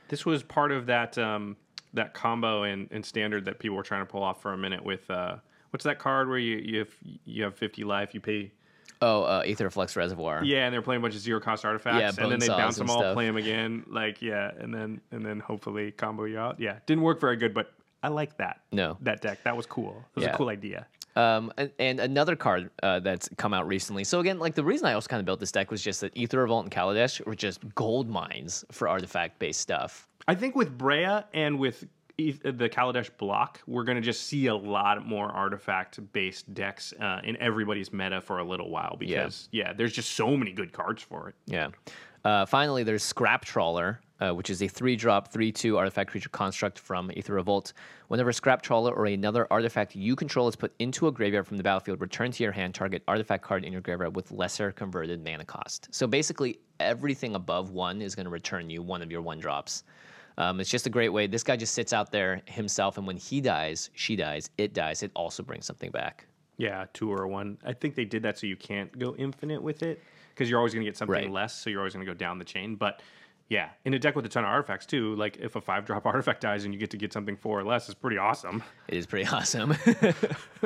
This 0.08 0.24
was 0.24 0.44
part 0.44 0.70
of 0.70 0.86
that 0.86 1.18
um, 1.18 1.56
that 1.96 2.14
combo 2.14 2.62
and, 2.62 2.90
in 2.92 3.02
standard 3.02 3.44
that 3.46 3.58
people 3.58 3.76
were 3.76 3.82
trying 3.82 4.02
to 4.02 4.06
pull 4.06 4.22
off 4.22 4.40
for 4.40 4.52
a 4.52 4.56
minute 4.58 4.84
with 4.84 5.10
uh, 5.10 5.36
what's 5.70 5.84
that 5.84 5.98
card 5.98 6.28
where 6.28 6.38
you 6.38 6.56
you 6.58 6.78
have 6.78 6.88
you 7.24 7.42
have 7.42 7.56
fifty 7.56 7.84
life, 7.84 8.14
you 8.14 8.20
pay 8.20 8.52
Oh, 9.02 9.24
uh, 9.24 9.42
Aetherflux 9.42 9.94
Reservoir. 9.94 10.42
Yeah, 10.42 10.64
and 10.64 10.72
they're 10.72 10.80
playing 10.80 11.00
a 11.00 11.02
bunch 11.02 11.14
of 11.14 11.20
zero 11.20 11.38
cost 11.38 11.66
artifacts, 11.66 12.00
Yeah, 12.16 12.22
and 12.24 12.32
then 12.32 12.38
they 12.38 12.48
bounce 12.48 12.76
them 12.78 12.88
all, 12.88 13.00
stuff. 13.00 13.12
play 13.14 13.26
them 13.26 13.36
again, 13.36 13.84
like 13.88 14.22
yeah, 14.22 14.52
and 14.58 14.72
then 14.72 15.00
and 15.10 15.24
then 15.24 15.38
hopefully 15.40 15.90
combo 15.90 16.24
you 16.24 16.38
out. 16.38 16.58
Yeah, 16.60 16.78
didn't 16.86 17.02
work 17.02 17.20
very 17.20 17.36
good, 17.36 17.52
but 17.52 17.72
I 18.02 18.08
like 18.08 18.38
that. 18.38 18.60
No. 18.72 18.96
that 19.02 19.20
deck 19.20 19.42
that 19.44 19.54
was 19.56 19.66
cool. 19.66 20.02
It 20.14 20.20
was 20.20 20.24
Yeah. 20.24 20.34
a 20.34 20.36
cool 20.36 20.48
idea. 20.48 20.86
Um, 21.16 21.50
and, 21.56 21.70
and 21.78 21.98
another 21.98 22.36
card 22.36 22.70
uh, 22.82 23.00
that's 23.00 23.28
come 23.38 23.54
out 23.54 23.66
recently. 23.66 24.04
So 24.04 24.20
again, 24.20 24.38
like 24.38 24.54
the 24.54 24.64
reason 24.64 24.86
I 24.86 24.92
also 24.92 25.08
kind 25.08 25.18
of 25.18 25.26
built 25.26 25.40
this 25.40 25.50
deck 25.50 25.70
was 25.70 25.82
just 25.82 26.02
that 26.02 26.12
Aether 26.16 26.40
Revolt 26.40 26.64
and 26.64 26.72
Kaladesh 26.72 27.24
were 27.26 27.34
just 27.34 27.60
gold 27.74 28.08
mines 28.08 28.64
for 28.70 28.86
artifact 28.86 29.38
based 29.38 29.60
stuff. 29.60 30.06
I 30.28 30.34
think 30.34 30.54
with 30.54 30.76
Breya 30.76 31.24
and 31.32 31.58
with 31.58 31.86
the 32.18 32.68
Kaladesh 32.68 33.10
block, 33.18 33.60
we're 33.66 33.84
gonna 33.84 34.00
just 34.00 34.24
see 34.24 34.46
a 34.46 34.54
lot 34.54 35.06
more 35.06 35.28
artifact 35.28 36.00
based 36.12 36.52
decks 36.54 36.92
uh, 37.00 37.20
in 37.24 37.36
everybody's 37.38 37.92
meta 37.92 38.20
for 38.20 38.38
a 38.38 38.44
little 38.44 38.70
while 38.70 38.96
because 38.98 39.48
yeah. 39.52 39.72
there's 39.72 39.92
just 39.92 40.12
so 40.12 40.36
many 40.36 40.52
good 40.52 40.72
cards 40.72 41.02
for 41.02 41.28
it. 41.28 41.34
Yeah. 41.46 41.68
Uh, 42.24 42.44
finally, 42.44 42.82
there's 42.82 43.04
Scrap 43.04 43.44
Trawler, 43.44 44.00
uh, 44.20 44.30
which 44.32 44.50
is 44.50 44.62
a 44.62 44.68
three 44.68 44.96
drop, 44.96 45.32
three 45.32 45.52
two 45.52 45.76
artifact 45.76 46.10
creature 46.10 46.28
construct 46.28 46.78
from 46.78 47.10
Aether 47.16 47.34
Revolt. 47.34 47.72
Whenever 48.08 48.32
Scrap 48.32 48.62
Trawler 48.62 48.92
or 48.92 49.06
another 49.06 49.46
artifact 49.50 49.94
you 49.94 50.16
control 50.16 50.48
is 50.48 50.56
put 50.56 50.72
into 50.78 51.06
a 51.06 51.12
graveyard 51.12 51.46
from 51.46 51.56
the 51.56 51.62
battlefield, 51.62 52.00
return 52.00 52.30
to 52.32 52.42
your 52.42 52.52
hand 52.52 52.74
target 52.74 53.02
artifact 53.08 53.42
card 53.42 53.64
in 53.64 53.72
your 53.72 53.82
graveyard 53.82 54.14
with 54.16 54.30
lesser 54.32 54.72
converted 54.72 55.22
mana 55.24 55.44
cost. 55.44 55.88
So 55.90 56.06
basically, 56.06 56.58
everything 56.80 57.34
above 57.34 57.70
one 57.70 58.00
is 58.00 58.14
going 58.14 58.24
to 58.24 58.30
return 58.30 58.70
you 58.70 58.82
one 58.82 59.02
of 59.02 59.10
your 59.10 59.22
one 59.22 59.38
drops. 59.38 59.84
Um, 60.38 60.60
it's 60.60 60.68
just 60.68 60.86
a 60.86 60.90
great 60.90 61.08
way. 61.08 61.26
This 61.26 61.42
guy 61.42 61.56
just 61.56 61.72
sits 61.74 61.92
out 61.94 62.10
there 62.12 62.42
himself, 62.46 62.98
and 62.98 63.06
when 63.06 63.16
he 63.16 63.40
dies, 63.40 63.90
she 63.94 64.16
dies, 64.16 64.50
it 64.58 64.74
dies. 64.74 65.02
It 65.02 65.10
also 65.14 65.42
brings 65.42 65.64
something 65.64 65.90
back. 65.90 66.26
Yeah, 66.58 66.86
two 66.92 67.10
or 67.12 67.26
one. 67.26 67.58
I 67.64 67.72
think 67.72 67.94
they 67.94 68.04
did 68.04 68.22
that 68.22 68.38
so 68.38 68.46
you 68.46 68.56
can't 68.56 68.98
go 68.98 69.14
infinite 69.16 69.62
with 69.62 69.82
it 69.82 70.02
because 70.34 70.48
you're 70.50 70.58
always 70.58 70.74
going 70.74 70.84
to 70.84 70.90
get 70.90 70.96
something 70.96 71.12
Right. 71.14 71.30
less, 71.30 71.54
so 71.54 71.70
you're 71.70 71.80
always 71.80 71.94
going 71.94 72.04
to 72.04 72.10
go 72.10 72.16
down 72.16 72.38
the 72.38 72.44
chain. 72.44 72.76
But 72.76 73.00
yeah, 73.48 73.68
in 73.84 73.94
a 73.94 73.98
deck 73.98 74.16
with 74.16 74.26
a 74.26 74.28
ton 74.28 74.44
of 74.44 74.50
artifacts 74.50 74.86
too, 74.86 75.14
like 75.14 75.36
if 75.36 75.54
a 75.54 75.60
five 75.60 75.84
drop 75.84 76.04
artifact 76.06 76.40
dies 76.40 76.64
and 76.64 76.74
you 76.74 76.80
get 76.80 76.90
to 76.90 76.96
get 76.96 77.12
something 77.12 77.36
four 77.36 77.58
or 77.58 77.64
less, 77.64 77.88
is 77.88 77.94
pretty 77.94 78.18
awesome. 78.18 78.62
It 78.88 78.96
is 78.96 79.06
pretty 79.06 79.26
awesome. 79.32 79.74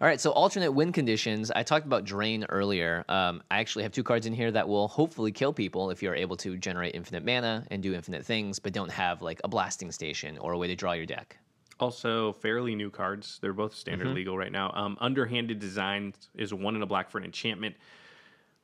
All 0.00 0.08
right, 0.08 0.20
so 0.20 0.30
alternate 0.32 0.72
win 0.72 0.92
conditions. 0.92 1.50
I 1.50 1.62
talked 1.62 1.86
about 1.86 2.04
drain 2.04 2.44
earlier. 2.48 3.04
Um, 3.08 3.42
I 3.50 3.58
actually 3.58 3.84
have 3.84 3.92
two 3.92 4.02
cards 4.02 4.26
in 4.26 4.34
here 4.34 4.50
that 4.50 4.68
will 4.68 4.88
hopefully 4.88 5.32
kill 5.32 5.52
people 5.52 5.90
if 5.90 6.02
you're 6.02 6.14
able 6.14 6.36
to 6.38 6.56
generate 6.56 6.94
infinite 6.94 7.24
mana 7.24 7.66
and 7.70 7.82
do 7.82 7.94
infinite 7.94 8.24
things, 8.24 8.58
but 8.58 8.72
don't 8.72 8.90
have 8.90 9.22
like 9.22 9.40
a 9.44 9.48
blasting 9.48 9.90
station 9.90 10.36
or 10.38 10.52
a 10.52 10.58
way 10.58 10.66
to 10.66 10.76
draw 10.76 10.92
your 10.92 11.06
deck. 11.06 11.38
Also, 11.80 12.32
fairly 12.34 12.74
new 12.74 12.90
cards. 12.90 13.38
They're 13.40 13.52
both 13.52 13.74
standard 13.74 14.08
legal 14.08 14.38
right 14.38 14.52
now. 14.52 14.72
Um, 14.74 14.96
Underhanded 15.00 15.58
Design 15.58 16.14
is 16.34 16.54
one 16.54 16.76
in 16.76 16.82
a 16.82 16.86
black 16.86 17.10
for 17.10 17.18
an 17.18 17.24
enchantment. 17.24 17.74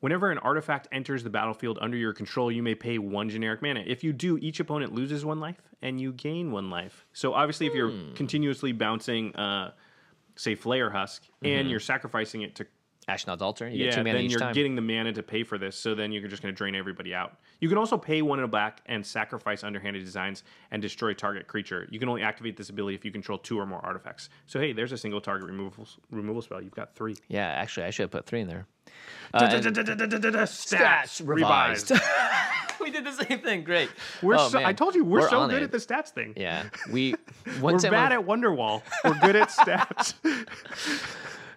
Whenever 0.01 0.31
an 0.31 0.39
artifact 0.39 0.89
enters 0.93 1.23
the 1.23 1.31
battlefield 1.31 1.79
under 1.81 1.97
your 1.97 2.13
control, 2.13 2.51
you 2.51 2.63
may 2.63 2.75
pay 2.75 2.99
one 2.99 3.29
generic 3.29 3.61
mana. 3.63 3.85
If 3.87 4.03
you 4.03 4.13
do, 4.13 4.39
each 4.39 4.59
opponent 4.59 4.95
loses 4.95 5.25
one 5.25 5.41
life 5.41 5.61
and 5.83 6.01
you 6.01 6.13
gain 6.13 6.51
one 6.53 6.71
life. 6.71 7.07
So 7.13 7.35
obviously, 7.35 7.67
if 7.67 7.75
you're 7.75 7.93
continuously 8.15 8.73
bouncing, 8.73 9.37
uh, 9.37 9.73
say, 10.37 10.57
Flayer 10.57 10.91
Husk, 10.91 11.23
and 11.43 11.69
you're 11.71 11.81
sacrificing 11.81 12.43
it 12.43 12.55
to 12.57 12.67
Ashnod's 13.11 13.43
Altar. 13.43 13.69
You 13.69 13.85
yeah, 13.85 13.91
get 13.91 13.95
two 13.97 14.05
mana 14.05 14.13
then 14.15 14.25
each 14.25 14.31
you're 14.33 14.41
time. 14.41 14.55
getting 14.55 14.75
the 14.75 14.83
mana 14.83 15.13
to 15.13 15.23
pay 15.23 15.43
for 15.43 15.59
this. 15.59 15.77
So 15.77 15.95
then 15.95 16.13
you're 16.13 16.29
just 16.29 16.43
going 16.43 16.55
to 16.55 16.57
drain 16.57 16.75
everybody 16.75 17.15
out. 17.15 17.37
You 17.61 17.69
can 17.69 17.79
also 17.79 17.97
pay 17.99 18.23
one 18.23 18.39
in 18.39 18.45
a 18.45 18.49
black 18.49 18.81
and 18.87 19.05
sacrifice 19.05 19.65
underhanded 19.65 20.05
designs 20.05 20.45
and 20.71 20.81
destroy 20.81 21.13
target 21.15 21.47
creature. 21.47 21.87
You 21.91 21.99
can 21.99 22.09
only 22.09 22.23
activate 22.23 22.57
this 22.57 22.71
ability 22.71 22.95
if 22.95 23.05
you 23.05 23.13
control 23.13 23.39
two 23.39 23.59
or 23.59 23.67
more 23.67 23.81
artifacts. 23.85 24.29
So 24.47 24.61
hey, 24.61 24.73
there's 24.73 24.93
a 24.93 24.99
single 24.99 25.21
target 25.21 25.49
removal 25.49 25.87
removal 26.11 26.43
spell. 26.43 26.63
You've 26.63 26.75
got 26.75 26.95
three. 26.95 27.17
yeah, 27.29 27.49
actually, 27.49 27.87
I 27.87 27.91
should 27.91 28.05
have 28.05 28.11
put 28.11 28.27
three 28.27 28.41
in 28.41 28.49
there. 28.49 28.67
Stats 29.33 31.23
revised. 31.25 31.93
we 32.81 32.91
did 32.91 33.05
the 33.05 33.13
same 33.13 33.41
thing. 33.41 33.63
Great. 33.63 33.91
We're 34.23 34.37
Oh, 34.37 34.49
so, 34.49 34.65
I 34.65 34.73
told 34.73 34.95
you 34.95 35.05
we're, 35.05 35.29
so 35.29 35.47
good 35.49 35.63
at 35.63 35.71
the 35.71 35.79
stats 35.79 36.09
thing. 36.09 36.33
Yeah, 36.37 36.65
we. 36.91 37.15
We're 37.61 37.79
bad 37.79 38.13
at 38.13 38.21
Wonderwall. 38.21 38.83
We're 39.05 39.19
good 39.21 39.37
at 39.37 39.49
stats. 39.51 40.15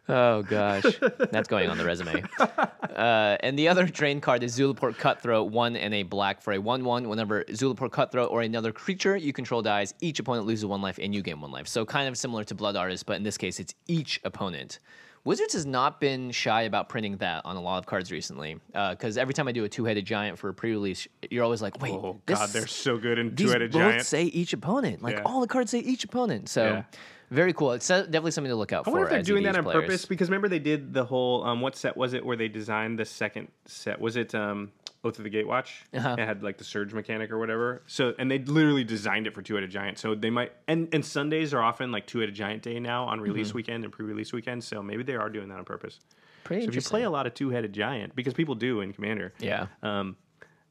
Oh 0.10 0.42
gosh, 0.44 0.84
that's 1.32 1.48
going 1.48 1.70
on 1.70 1.78
the 1.78 1.86
resume. 1.86 2.24
Uh, 2.94 3.36
and 3.40 3.58
the 3.58 3.68
other 3.68 3.88
drain 3.88 4.22
card 4.22 4.44
is 4.44 4.56
Zulaport 4.56 5.00
Cutthroat, 5.00 5.52
one 5.52 5.76
and 5.76 5.96
a 5.96 6.04
black 6.04 6.42
for 6.44 6.54
a 6.54 6.60
one-one. 6.60 7.10
Whenever 7.10 7.44
Zulaport 7.46 7.92
Cutthroat 7.92 8.30
or 8.30 8.44
another 8.44 8.72
creature 8.72 9.18
you 9.18 9.34
control 9.34 9.64
dies, 9.64 9.96
each 10.00 10.20
opponent 10.20 10.46
loses 10.46 10.68
one 10.68 10.80
life 10.80 11.00
and 11.02 11.14
you 11.16 11.24
gain 11.24 11.42
one 11.42 11.50
life. 11.50 11.68
So 11.68 11.86
kind 11.86 12.08
of 12.08 12.16
similar 12.20 12.44
to 12.44 12.54
Blood 12.54 12.76
Artist, 12.76 13.08
but 13.08 13.16
in 13.16 13.24
this 13.24 13.36
case, 13.36 13.60
it's 13.60 13.74
each 13.88 14.22
opponent. 14.24 14.78
Wizards 15.24 15.54
has 15.54 15.66
not 15.66 16.00
been 16.00 16.30
shy 16.30 16.64
about 16.64 16.88
printing 16.88 17.18
that 17.18 17.42
on 17.46 17.56
a 17.56 17.62
lot 17.62 17.80
of 17.80 17.88
cards 17.88 18.12
recently. 18.12 18.60
Because 18.74 19.18
every 19.18 19.34
time 19.34 19.48
I 19.48 19.52
do 19.54 19.64
a 19.64 19.70
two-headed 19.70 20.06
giant 20.06 20.38
for 20.38 20.50
a 20.50 20.54
pre-release, 20.54 21.08
you're 21.32 21.44
always 21.44 21.64
like, 21.64 21.82
"Wait, 21.82 21.94
oh 21.94 22.22
this- 22.28 22.38
God, 22.38 22.50
they're 22.50 22.68
so 22.68 22.98
good 23.00 23.18
in 23.18 23.36
two-headed 23.36 23.72
both 23.72 23.82
giant. 23.82 24.06
say 24.06 24.26
each 24.26 24.54
opponent. 24.54 25.02
Like 25.02 25.16
Yeah. 25.16 25.24
all 25.26 25.42
the 25.42 25.48
cards 25.48 25.72
say 25.72 25.80
each 25.80 26.04
opponent. 26.04 26.48
So 26.48 26.64
Yeah. 26.66 26.84
Very 27.30 27.54
cool. 27.54 27.72
It's 27.74 27.88
definitely 27.88 28.32
something 28.32 28.50
to 28.52 28.56
look 28.56 28.72
out 28.74 28.86
for. 28.86 28.90
I 28.90 28.94
for. 28.94 29.00
wonder 29.00 29.06
if 29.08 29.12
they're 29.12 29.24
doing 29.36 29.44
that 29.44 29.56
on 29.56 29.64
players. 29.64 29.82
purpose 29.82 30.06
because 30.06 30.30
remember 30.30 30.48
they 30.50 30.60
did 30.60 30.94
the 30.94 31.04
whole 31.06 31.44
um, 31.44 31.62
what 31.62 31.76
set 31.76 31.98
was 31.98 32.14
it 32.14 32.26
where 32.26 32.38
they 32.38 32.48
designed 32.48 33.00
the 33.00 33.06
second 33.06 33.48
set? 33.66 34.00
Was 34.00 34.16
it 34.16 34.34
um, 34.36 34.72
Oath 35.04 35.18
of 35.18 35.24
the 35.24 35.30
Gatewatch? 35.30 35.70
Uh-huh. 35.94 36.16
It 36.18 36.26
had 36.26 36.44
like 36.44 36.58
the 36.58 36.64
surge 36.64 36.94
mechanic 36.94 37.32
or 37.32 37.40
whatever. 37.40 37.82
So 37.88 38.14
and 38.20 38.30
they 38.30 38.40
literally 38.40 38.84
designed 38.84 39.28
it 39.28 39.34
for 39.34 39.42
two 39.42 39.56
headed 39.56 39.72
giant. 39.72 39.98
So 40.00 40.16
they 40.16 40.30
might 40.30 40.52
and 40.68 40.88
and 40.94 41.06
Sundays 41.06 41.54
are 41.54 41.62
often 41.62 41.92
like 41.92 42.08
two 42.08 42.20
headed 42.20 42.36
giant 42.36 42.62
day 42.64 42.80
now 42.80 43.06
on 43.06 43.20
release 43.22 43.50
Mm-hmm. 43.50 43.58
weekend 43.58 43.84
and 43.84 43.92
pre 43.94 44.06
release 44.06 44.32
weekend. 44.34 44.64
So 44.64 44.82
maybe 44.84 45.04
they 45.04 45.16
are 45.16 45.30
doing 45.30 45.50
that 45.50 45.58
on 45.58 45.66
purpose. 45.66 46.00
Pretty 46.44 46.64
So 46.64 46.70
if 46.70 46.76
you 46.76 46.82
play 46.82 47.04
a 47.04 47.10
lot 47.10 47.26
of 47.26 47.34
two 47.34 47.50
headed 47.52 47.74
giant 47.74 48.16
because 48.16 48.34
people 48.34 48.56
do 48.56 48.82
in 48.82 48.92
Commander, 48.94 49.34
Yeah. 49.40 49.68
um, 49.82 50.18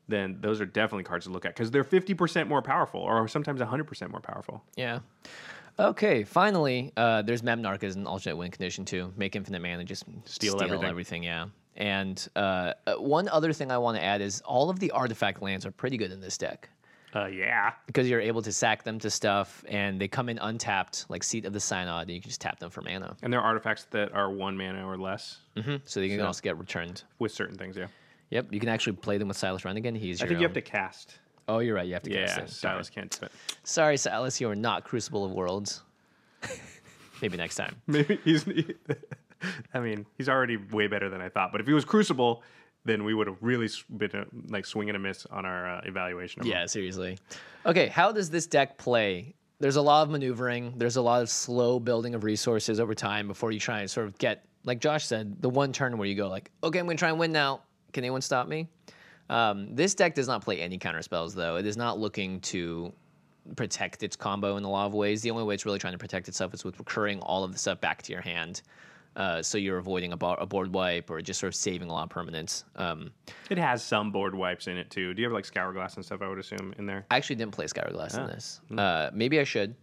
then 0.07 0.37
those 0.41 0.61
are 0.61 0.67
definitely 0.67 1.05
cards 1.05 1.25
to 1.27 1.33
look 1.33 1.47
at 1.47 1.55
because 1.55 1.71
they're 1.71 1.85
fifty 1.85 2.13
percent 2.13 2.49
more 2.49 2.61
powerful 2.61 3.01
or 3.01 3.27
sometimes 3.29 3.61
hundred 3.63 3.85
percent 3.85 4.11
more 4.11 4.21
powerful. 4.21 4.63
Yeah. 4.77 4.99
Okay, 5.79 6.23
finally, 6.25 6.93
uh, 6.97 7.23
there's 7.23 7.43
Memnarch 7.43 7.83
as 7.83 7.97
an 7.97 8.07
alternate 8.07 8.37
win 8.37 8.51
condition 8.51 8.85
too. 8.85 9.13
Make 9.17 9.35
infinite 9.37 9.63
mana, 9.63 9.85
just 9.85 10.05
Steal 10.25 10.53
steal, 10.53 10.63
everything. 10.63 10.89
everything. 10.89 11.23
Yeah. 11.23 11.47
And 11.77 12.29
uh, 12.37 12.75
uh, 12.87 12.95
one 12.97 13.29
other 13.29 13.53
thing 13.53 13.71
I 13.71 13.79
want 13.79 13.97
to 13.97 14.03
add 14.05 14.21
is 14.21 14.43
all 14.43 14.69
of 14.69 14.79
the 14.79 14.91
artifact 14.91 15.41
lands 15.41 15.65
are 15.65 15.71
pretty 15.71 15.97
good 15.97 16.13
in 16.13 16.21
this 16.21 16.37
deck 16.37 16.69
Uh, 17.15 17.25
yeah. 17.27 17.73
because 17.87 18.09
you're 18.11 18.21
able 18.21 18.43
to 18.43 18.53
sack 18.53 18.83
them 18.85 18.99
to 18.99 19.09
stuff, 19.11 19.65
and 19.67 19.99
they 19.99 20.07
come 20.09 20.29
in 20.29 20.39
untapped, 20.39 21.07
like 21.09 21.23
Seat 21.25 21.47
of 21.47 21.55
the 21.55 21.61
Synod, 21.61 22.03
and 22.03 22.11
you 22.11 22.21
can 22.21 22.29
just 22.29 22.43
tap 22.43 22.59
them 22.59 22.69
for 22.71 22.83
mana. 22.83 23.17
And 23.23 23.33
they're 23.33 23.41
artifacts 23.41 23.85
that 23.93 24.13
are 24.13 24.31
one 24.31 24.57
mana 24.57 24.87
or 24.87 24.99
less 24.99 25.39
hmm 25.57 25.77
So 25.85 26.01
they 26.01 26.09
can 26.11 26.19
So- 26.19 26.27
also 26.27 26.43
get 26.43 26.59
returned. 26.59 27.05
with 27.19 27.33
certain 27.33 27.57
things. 27.57 27.77
Yeah. 27.79 27.87
Yep, 28.31 28.53
you 28.53 28.61
can 28.61 28.69
actually 28.69 28.97
play 28.97 29.17
them 29.19 29.29
with 29.29 29.37
Silas 29.39 29.65
Rennigan. 29.65 29.95
He's 29.95 30.23
I 30.23 30.27
think 30.27 30.41
you 30.41 30.47
have 30.47 30.55
to 30.55 30.63
cast. 30.63 31.19
Oh, 31.49 31.59
you're 31.59 31.75
right. 31.75 31.87
You 31.87 31.95
have 31.95 32.03
to 32.05 32.11
Yeah, 32.13 32.27
cast 32.27 32.39
it. 32.39 32.51
Silas 32.51 32.91
can't 32.91 33.11
do 33.19 33.27
it. 33.27 33.33
Sorry, 33.65 33.97
Silas, 33.97 34.41
you 34.41 34.49
are 34.49 34.55
not 34.55 34.85
Crucible 34.85 35.25
of 35.25 35.33
Worlds. 35.33 35.83
Maybe 37.23 37.37
next 37.37 37.57
time. 37.57 37.77
Maybe 37.87 38.19
he's. 38.25 38.45
I 39.75 39.81
mean, 39.81 40.07
he's 40.19 40.29
already 40.29 40.57
way 40.57 40.87
better 40.87 41.09
than 41.09 41.21
I 41.21 41.29
thought. 41.29 41.51
But 41.53 41.61
if 41.61 41.67
he 41.67 41.73
was 41.73 41.85
Crucible, 41.85 42.43
then 42.85 43.05
we 43.05 43.15
would 43.15 43.27
have 43.27 43.37
really 43.41 43.69
been 43.97 44.11
uh, 44.15 44.25
like 44.49 44.67
swinging 44.67 44.95
a 44.95 44.99
miss 44.99 45.27
on 45.27 45.45
our 45.45 45.77
uh, 45.77 45.81
evaluation. 45.85 46.41
Of 46.41 46.47
him. 46.47 46.53
Yeah, 46.53 46.67
seriously. 46.67 47.19
Okay, 47.67 47.89
how 47.89 48.13
does 48.13 48.31
this 48.31 48.47
deck 48.47 48.79
play? 48.79 49.35
There's 49.61 49.77
a 49.77 49.83
lot 49.83 50.03
of 50.03 50.11
maneuvering. 50.11 50.75
There's 50.77 50.97
a 50.97 51.03
lot 51.03 51.23
of 51.23 51.29
slow 51.31 51.79
building 51.79 52.15
of 52.15 52.25
resources 52.25 52.81
over 52.81 52.95
time 52.95 53.29
before 53.29 53.53
you 53.53 53.61
try 53.61 53.81
and 53.81 53.91
sort 53.91 54.07
of 54.07 54.19
get, 54.19 54.45
like 54.65 54.81
Josh 54.81 55.07
said, 55.07 55.41
the 55.41 55.49
one 55.49 55.73
turn 55.73 55.97
where 55.99 56.09
you 56.09 56.17
go 56.17 56.29
like, 56.29 56.51
okay, 56.65 56.81
I'm 56.81 56.87
going 56.87 56.97
to 56.97 57.01
try 57.01 57.11
and 57.11 57.19
win 57.19 57.31
now. 57.31 57.63
Can 57.93 58.03
anyone 58.03 58.23
stop 58.23 58.49
me? 58.49 58.69
Um, 59.33 59.75
this 59.75 59.95
deck 59.95 60.15
does 60.15 60.29
not 60.29 60.43
play 60.43 60.61
any 60.61 60.79
counter 60.79 61.03
spells 61.03 61.35
though. 61.35 61.57
It 61.57 61.67
is 61.67 61.77
not 61.77 61.99
looking 61.99 62.41
to 62.43 62.93
protect 63.57 64.03
its 64.03 64.15
combo 64.15 64.57
in 64.57 64.65
a 64.65 64.71
lot 64.71 64.87
of 64.87 64.95
ways. 64.95 65.23
The 65.23 65.31
only 65.31 65.45
way 65.45 65.55
it's 65.55 65.67
really 65.67 65.79
trying 65.79 65.95
to 65.95 65.99
protect 65.99 66.29
itself 66.29 66.55
is 66.55 66.65
with 66.65 66.79
recurring 66.79 67.21
all 67.21 67.43
of 67.43 67.53
the 67.53 67.59
stuff 67.59 67.81
back 67.81 68.03
to 68.03 68.13
your 68.13 68.23
hand. 68.23 68.63
Uh, 69.17 69.43
so 69.43 69.59
you're 69.59 69.77
avoiding 69.79 70.13
a, 70.13 70.17
bo- 70.17 70.35
a 70.35 70.47
board 70.47 70.73
wipe 70.73 71.11
or 71.11 71.21
just 71.21 71.39
sort 71.41 71.49
of 71.49 71.55
saving 71.55 71.91
a 71.91 71.93
lot 71.93 72.05
of 72.05 72.09
permanence. 72.11 72.65
Um, 72.77 73.11
It 73.51 73.59
has 73.59 73.83
some 73.83 74.11
board 74.11 74.35
wipes 74.35 74.69
in 74.69 74.79
it 74.79 74.91
too. 74.91 75.13
Do 75.13 75.21
you 75.21 75.27
have 75.29 75.35
like 75.35 75.45
Scourglass 75.45 75.97
and 75.97 76.05
stuff? 76.05 76.23
I 76.23 76.29
would 76.29 76.39
assume 76.39 76.73
in 76.79 76.87
there. 76.87 77.05
I 77.11 77.17
actually 77.19 77.37
didn't 77.37 77.53
play 77.53 77.67
Scourglass 77.67 78.13
Glass 78.13 78.15
in 78.15 78.21
Ah. 78.21 78.27
this. 78.27 78.61
Uh, 78.77 79.11
maybe 79.13 79.39
I 79.41 79.45
should. 79.45 79.75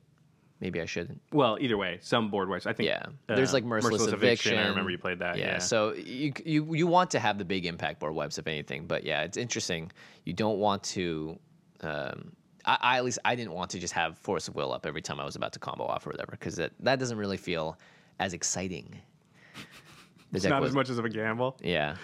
Maybe 0.62 0.82
I 0.82 0.86
shouldn't. 0.86 1.22
Well, 1.32 1.58
either 1.62 1.78
way, 1.78 2.00
some 2.02 2.30
board 2.30 2.50
wipes. 2.50 2.66
I 2.66 2.74
think. 2.74 2.88
Yeah, 2.88 3.06
there's 3.28 3.52
uh, 3.52 3.54
like 3.54 3.64
merciless, 3.64 4.08
eviction. 4.08 4.58
I 4.58 4.68
remember 4.68 4.92
you 4.92 4.98
played 4.98 5.20
that. 5.20 5.38
Yeah, 5.38 5.54
Yeah. 5.54 5.58
so 5.60 5.94
you 5.94 6.34
you 6.44 6.76
you 6.76 6.86
want 6.88 7.12
to 7.12 7.20
have 7.20 7.38
the 7.38 7.46
big 7.46 7.66
impact 7.66 8.00
board 8.00 8.14
wipes 8.14 8.38
if 8.38 8.48
anything, 8.48 8.86
but 8.86 9.06
yeah, 9.06 9.22
it's 9.22 9.38
interesting. 9.38 9.92
You 10.26 10.34
don't 10.34 10.60
want 10.60 10.84
to. 10.84 11.40
Um, 11.82 12.34
I, 12.66 12.78
I 12.82 12.98
at 12.98 13.06
least 13.06 13.20
I 13.24 13.36
didn't 13.36 13.54
want 13.54 13.72
to 13.72 13.80
just 13.80 13.94
have 13.94 14.18
force 14.18 14.50
of 14.50 14.56
will 14.56 14.74
up 14.74 14.86
every 14.86 15.02
time 15.02 15.20
I 15.20 15.26
was 15.26 15.38
about 15.38 15.54
to 15.54 15.60
combo 15.60 15.86
off 15.86 16.06
or 16.06 16.10
whatever 16.10 16.32
because 16.32 16.58
that 16.58 16.74
that 16.82 17.00
doesn't 17.00 17.18
really 17.18 17.38
feel 17.38 17.80
as 18.20 18.34
exciting. 18.34 19.00
It's 20.32 20.46
not 20.46 20.62
was- 20.62 20.70
as 20.70 20.76
much 20.76 20.90
as 20.90 20.98
of 21.00 21.06
a 21.06 21.10
gamble. 21.10 21.58
Yeah, 21.64 21.96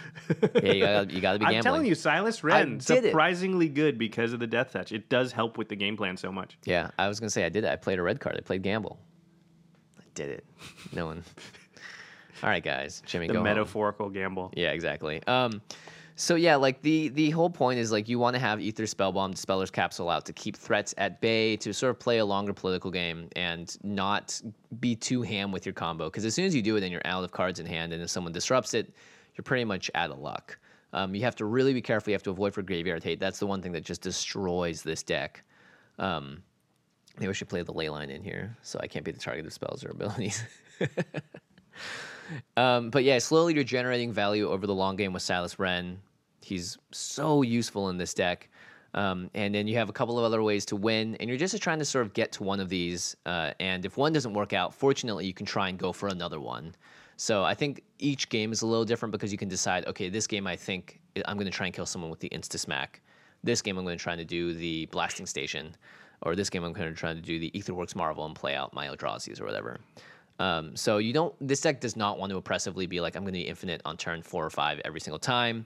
yeah, 0.64 0.72
you 0.74 0.80
gotta, 0.80 1.14
you 1.14 1.22
gotta 1.22 1.40
be 1.40 1.46
Gambling. 1.46 1.58
I'm 1.58 1.64
telling 1.64 1.86
you, 1.86 1.94
Silas 1.96 2.42
Renn 2.42 2.84
did 2.86 3.04
it. 3.06 3.10
surprisingly 3.10 3.70
good 3.70 3.98
because 3.98 4.34
of 4.34 4.40
the 4.40 4.48
death 4.48 4.72
touch. 4.74 4.92
It 4.92 5.10
does 5.10 5.32
help 5.32 5.58
with 5.58 5.70
the 5.70 5.76
game 5.76 5.96
plan 5.98 6.18
so 6.18 6.32
much. 6.32 6.58
Yeah, 6.66 6.90
I 6.98 7.08
was 7.08 7.20
gonna 7.20 7.30
say 7.30 7.46
I 7.46 7.50
did 7.50 7.64
it. 7.66 7.70
I 7.70 7.76
played 7.76 8.00
a 8.00 8.04
red 8.04 8.20
card. 8.20 8.36
I 8.38 8.42
played 8.42 8.64
gamble. 8.64 9.00
I 10.00 10.04
did 10.16 10.30
it. 10.30 10.46
No 10.94 11.06
one. 11.06 11.24
All 12.44 12.50
right, 12.50 12.64
guys. 12.64 13.02
Jimmy, 13.06 13.28
The 13.28 13.34
go 13.34 13.40
home. 13.40 13.46
metaphorical 13.46 14.10
gamble. 14.10 14.52
Yeah, 14.56 14.72
exactly. 14.72 15.22
Um, 15.26 15.62
so 16.18 16.36
yeah, 16.36 16.56
like 16.56 16.82
the 16.82 17.10
the 17.10 17.30
whole 17.32 17.50
point 17.50 17.78
is 17.78 17.92
like 17.92 18.08
you 18.08 18.20
want 18.20 18.36
to 18.36 18.40
have 18.40 18.62
Aether 18.62 18.84
Spellbomb 18.84 19.32
Dispeller's 19.32 19.70
Capsule 19.70 20.10
out 20.10 20.26
to 20.26 20.34
keep 20.34 20.56
threats 20.56 20.94
at 20.98 21.20
bay, 21.20 21.58
to 21.58 21.74
sort 21.74 21.90
of 21.90 22.00
play 22.00 22.20
a 22.20 22.26
longer 22.26 22.54
political 22.54 22.90
game 22.90 23.28
and 23.36 23.78
not 23.84 24.42
be 24.80 24.96
too 24.96 25.22
ham 25.22 25.52
with 25.52 25.66
your 25.66 25.74
combo. 25.74 26.06
Because 26.06 26.24
as 26.24 26.34
soon 26.34 26.46
as 26.46 26.56
you 26.56 26.62
do 26.62 26.78
it, 26.78 26.80
then 26.80 26.92
you're 26.92 27.06
out 27.06 27.24
of 27.24 27.32
cards 27.32 27.60
in 27.60 27.66
hand, 27.66 27.92
and 27.92 28.02
if 28.02 28.10
someone 28.10 28.32
disrupts 28.32 28.74
it, 28.74 28.94
you're 29.36 29.44
pretty 29.44 29.66
much 29.66 29.92
out 29.94 30.10
of 30.10 30.20
luck. 30.20 30.58
Um, 30.94 31.14
you 31.14 31.24
have 31.24 31.36
to 31.36 31.46
really 31.46 31.74
be 31.74 31.82
careful. 31.82 32.12
You 32.12 32.16
have 32.16 32.24
to 32.24 32.30
avoid 32.30 32.54
for 32.54 32.62
graveyard 32.62 33.04
hate. 33.04 33.20
That's 33.20 33.40
the 33.40 33.48
one 33.48 33.62
thing 33.62 33.74
that 33.74 33.84
just 33.84 34.02
destroys 34.02 34.82
this 34.82 35.04
deck. 35.04 35.44
Um, 36.00 36.42
maybe 37.20 37.30
I 37.30 37.34
should 37.34 37.50
play 37.50 37.62
the 37.62 37.74
ley 37.74 37.90
line 37.90 38.10
in 38.10 38.24
here, 38.24 38.56
so 38.62 38.80
I 38.82 38.88
can't 38.88 39.04
be 39.04 39.12
the 39.12 39.20
target 39.20 39.46
of 39.46 39.52
spells 39.52 39.84
or 39.84 39.90
abilities. 39.90 40.42
Um, 42.58 42.90
but 42.90 43.04
yeah, 43.04 43.20
slowly 43.20 43.54
you're 43.54 43.64
generating 43.64 44.12
value 44.12 44.50
over 44.50 44.68
the 44.68 44.76
long 44.76 44.96
game 44.96 45.14
with 45.14 45.24
Silas 45.24 45.56
Renn. 45.56 45.98
He's 46.42 46.78
so 46.92 47.42
useful 47.42 47.90
in 47.90 47.98
this 47.98 48.14
deck. 48.14 48.50
Um, 48.94 49.30
and 49.34 49.54
then 49.54 49.68
you 49.68 49.76
have 49.76 49.90
a 49.90 49.94
couple 49.94 50.18
of 50.18 50.24
other 50.24 50.42
ways 50.42 50.66
to 50.68 50.78
win, 50.78 51.16
and 51.16 51.30
you're 51.30 51.38
just 51.38 51.62
trying 51.62 51.80
to 51.80 51.86
sort 51.86 52.06
of 52.06 52.14
get 52.14 52.32
to 52.34 52.44
one 52.44 52.62
of 52.62 52.70
these. 52.70 53.16
Uh, 53.26 53.52
and 53.60 53.86
if 53.86 53.98
one 53.98 54.14
doesn't 54.14 54.34
work 54.34 54.54
out, 54.54 54.74
fortunately, 54.74 55.26
you 55.26 55.34
can 55.34 55.46
try 55.46 55.68
and 55.68 55.78
go 55.78 55.92
for 55.92 56.08
another 56.08 56.40
one. 56.40 56.74
So 57.18 57.44
I 57.44 57.54
think 57.54 57.82
each 58.00 58.30
game 58.30 58.52
is 58.54 58.62
a 58.62 58.68
little 58.68 58.86
different 58.86 59.12
because 59.12 59.32
you 59.34 59.38
can 59.38 59.50
decide, 59.50 59.86
okay, 59.88 60.10
this 60.10 60.28
game 60.28 60.48
I 60.48 60.56
think 60.56 61.02
I'm 61.26 61.36
going 61.36 61.46
to 61.46 61.52
try 61.52 61.66
and 61.66 61.76
kill 61.76 61.86
someone 61.86 62.10
with 62.10 62.22
the 62.22 62.30
Insta 62.30 62.58
Smack. 62.58 63.02
This 63.44 63.62
game 63.62 63.78
I'm 63.78 63.86
going 63.86 63.98
to 63.98 64.04
try 64.04 64.16
to 64.16 64.26
do 64.26 64.54
the 64.54 64.86
Blasting 64.88 65.26
Station, 65.26 65.76
or 66.22 66.36
this 66.36 66.50
game 66.50 66.64
I'm 66.64 66.74
going 66.74 66.90
to 66.90 66.96
try 66.96 67.14
to 67.14 67.22
do 67.22 67.38
the 67.38 67.52
Aetherworks 67.52 67.96
Marvel 67.96 68.26
and 68.26 68.36
play 68.36 68.56
out 68.56 68.74
my 68.74 68.88
Eldrazi's 68.88 69.40
or 69.40 69.46
whatever. 69.46 69.80
Um, 70.40 70.76
so 70.76 70.98
you 70.98 71.14
don't. 71.14 71.34
This 71.40 71.62
deck 71.62 71.80
does 71.82 71.96
not 71.96 72.20
want 72.20 72.32
to 72.32 72.38
oppressively 72.38 72.88
be 72.88 73.00
like 73.02 73.16
I'm 73.16 73.24
going 73.24 73.34
to 73.34 73.40
be 73.40 73.48
infinite 73.48 73.82
on 73.86 73.98
turn 73.98 74.22
four 74.22 74.46
or 74.46 74.50
five 74.50 74.82
every 74.84 75.00
single 75.00 75.20
time. 75.20 75.66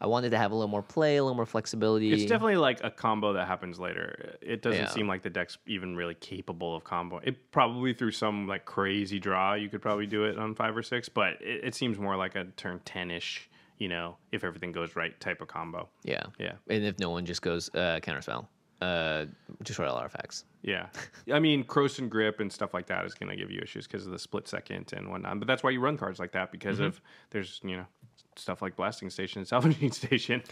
I 0.00 0.06
wanted 0.06 0.30
to 0.30 0.38
have 0.38 0.52
a 0.52 0.54
little 0.54 0.68
more 0.68 0.82
play, 0.82 1.16
a 1.16 1.24
little 1.24 1.34
more 1.34 1.44
flexibility. 1.46 2.12
It's 2.12 2.22
definitely 2.24 2.54
like 2.56 2.84
a 2.84 2.90
combo 2.90 3.32
that 3.32 3.48
happens 3.48 3.80
later. 3.80 4.36
It 4.40 4.62
doesn't 4.62 4.80
Yeah. 4.80 4.88
seem 4.90 5.08
like 5.08 5.22
the 5.22 5.30
deck's 5.30 5.58
even 5.66 5.96
really 5.96 6.14
capable 6.14 6.76
of 6.76 6.84
combo. 6.84 7.18
It 7.24 7.50
probably 7.50 7.92
through 7.94 8.12
some 8.12 8.46
like 8.46 8.64
crazy 8.64 9.18
draw, 9.18 9.54
you 9.54 9.68
could 9.68 9.82
probably 9.82 10.06
do 10.06 10.22
it 10.24 10.38
on 10.38 10.54
five 10.54 10.76
or 10.76 10.84
six, 10.84 11.08
but 11.08 11.42
it, 11.42 11.64
it 11.64 11.74
seems 11.74 11.98
more 11.98 12.16
like 12.16 12.36
a 12.36 12.44
turn 12.56 12.80
ten 12.84 13.10
ish. 13.10 13.48
You 13.78 13.88
know, 13.88 14.16
if 14.32 14.42
everything 14.44 14.70
goes 14.72 14.94
right, 14.96 15.18
type 15.20 15.40
of 15.40 15.46
combo. 15.48 15.88
yeah, 16.02 16.24
Yeah. 16.38 16.54
And 16.68 16.84
if 16.84 16.98
no 17.00 17.10
one 17.10 17.24
just 17.26 17.42
goes 17.42 17.68
uh, 17.74 17.98
counterspell, 18.02 18.46
uh, 18.80 19.26
destroy 19.62 19.88
all 19.88 19.96
artifacts. 19.96 20.44
Yeah, 20.62 20.86
I 21.32 21.38
mean, 21.40 21.64
Krosan 21.64 22.08
Grip 22.08 22.40
and 22.40 22.52
stuff 22.52 22.74
like 22.74 22.86
that 22.86 23.04
is 23.04 23.14
going 23.14 23.30
to 23.30 23.36
give 23.36 23.50
you 23.50 23.60
issues 23.60 23.86
because 23.86 24.06
of 24.06 24.12
the 24.12 24.18
split 24.18 24.46
second 24.48 24.92
and 24.96 25.10
whatnot. 25.10 25.38
But 25.38 25.48
that's 25.48 25.62
why 25.62 25.70
you 25.70 25.80
run 25.80 25.96
cards 25.96 26.18
like 26.18 26.32
that 26.32 26.52
because 26.52 26.76
Mm-hmm. 26.76 26.84
of 26.86 27.00
there's 27.30 27.60
you 27.64 27.76
know 27.76 27.86
stuff 28.36 28.62
like 28.62 28.76
blasting 28.76 29.10
station 29.10 29.40
and 29.40 29.48
salvaging 29.48 29.90
station. 29.92 30.42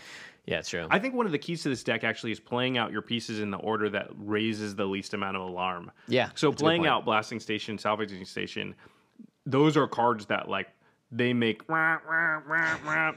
Yeah, 0.46 0.58
it's 0.58 0.68
true. 0.70 0.86
I 0.90 0.98
think 0.98 1.14
one 1.14 1.26
of 1.26 1.32
the 1.32 1.38
keys 1.38 1.62
to 1.62 1.68
this 1.68 1.82
deck 1.84 2.02
actually 2.04 2.32
is 2.32 2.40
playing 2.40 2.78
out 2.78 2.90
your 2.92 3.02
pieces 3.02 3.38
in 3.40 3.50
the 3.50 3.58
order 3.58 3.88
that 3.90 4.08
raises 4.16 4.74
the 4.74 4.86
least 4.86 5.14
amount 5.14 5.36
of 5.36 5.42
alarm. 5.42 5.90
Yeah, 6.08 6.30
So 6.34 6.50
that's 6.50 6.60
a 6.60 6.64
good 6.64 6.64
playing 6.64 6.86
out 6.86 7.04
blasting 7.04 7.38
station, 7.40 7.78
salvaging 7.78 8.24
station, 8.24 8.74
those 9.44 9.76
are 9.76 9.86
cards 9.86 10.26
that 10.26 10.48
like 10.48 10.68
they 11.16 11.32
make 11.32 11.62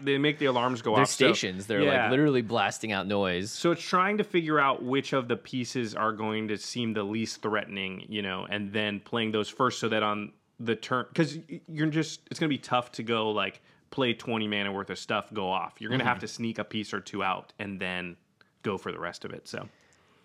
they 0.03 0.17
make 0.17 0.39
the 0.39 0.45
alarms 0.45 0.81
go 0.81 0.93
They're 0.93 1.01
off. 1.01 1.09
So- 1.09 1.33
stations. 1.33 1.67
They're 1.67 1.81
yeah. 1.81 2.03
like 2.03 2.11
literally 2.11 2.41
blasting 2.41 2.91
out 2.91 3.07
noise. 3.07 3.51
So 3.51 3.71
it's 3.71 3.81
trying 3.81 4.17
to 4.17 4.23
figure 4.23 4.59
out 4.59 4.83
which 4.83 5.13
of 5.13 5.27
the 5.27 5.35
pieces 5.35 5.95
are 5.95 6.13
going 6.13 6.47
to 6.47 6.57
seem 6.57 6.93
the 6.93 7.03
least 7.03 7.41
threatening, 7.41 8.05
you 8.07 8.21
know, 8.21 8.47
and 8.49 8.71
then 8.71 8.99
playing 8.99 9.31
those 9.31 9.49
first 9.49 9.79
so 9.79 9.89
that 9.89 10.03
on 10.03 10.31
the 10.59 10.75
turn 10.75 11.05
because 11.09 11.37
you're 11.67 11.87
just 11.87 12.21
it's 12.29 12.39
going 12.39 12.49
to 12.49 12.55
be 12.55 12.61
tough 12.61 12.91
to 12.93 13.03
go 13.03 13.29
like 13.31 13.61
play 13.91 14.13
20 14.13 14.47
mana 14.47 14.71
worth 14.71 14.89
of 14.89 14.99
stuff 14.99 15.33
go 15.33 15.49
off. 15.49 15.75
You're 15.79 15.89
going 15.89 15.99
to 15.99 16.05
have 16.05 16.17
mm-hmm. 16.17 16.21
to 16.21 16.27
sneak 16.27 16.59
a 16.59 16.63
piece 16.63 16.93
or 16.93 16.99
two 16.99 17.23
out 17.23 17.53
and 17.59 17.79
then 17.79 18.15
go 18.63 18.77
for 18.77 18.91
the 18.91 18.99
rest 18.99 19.25
of 19.25 19.31
it. 19.31 19.47
So 19.47 19.67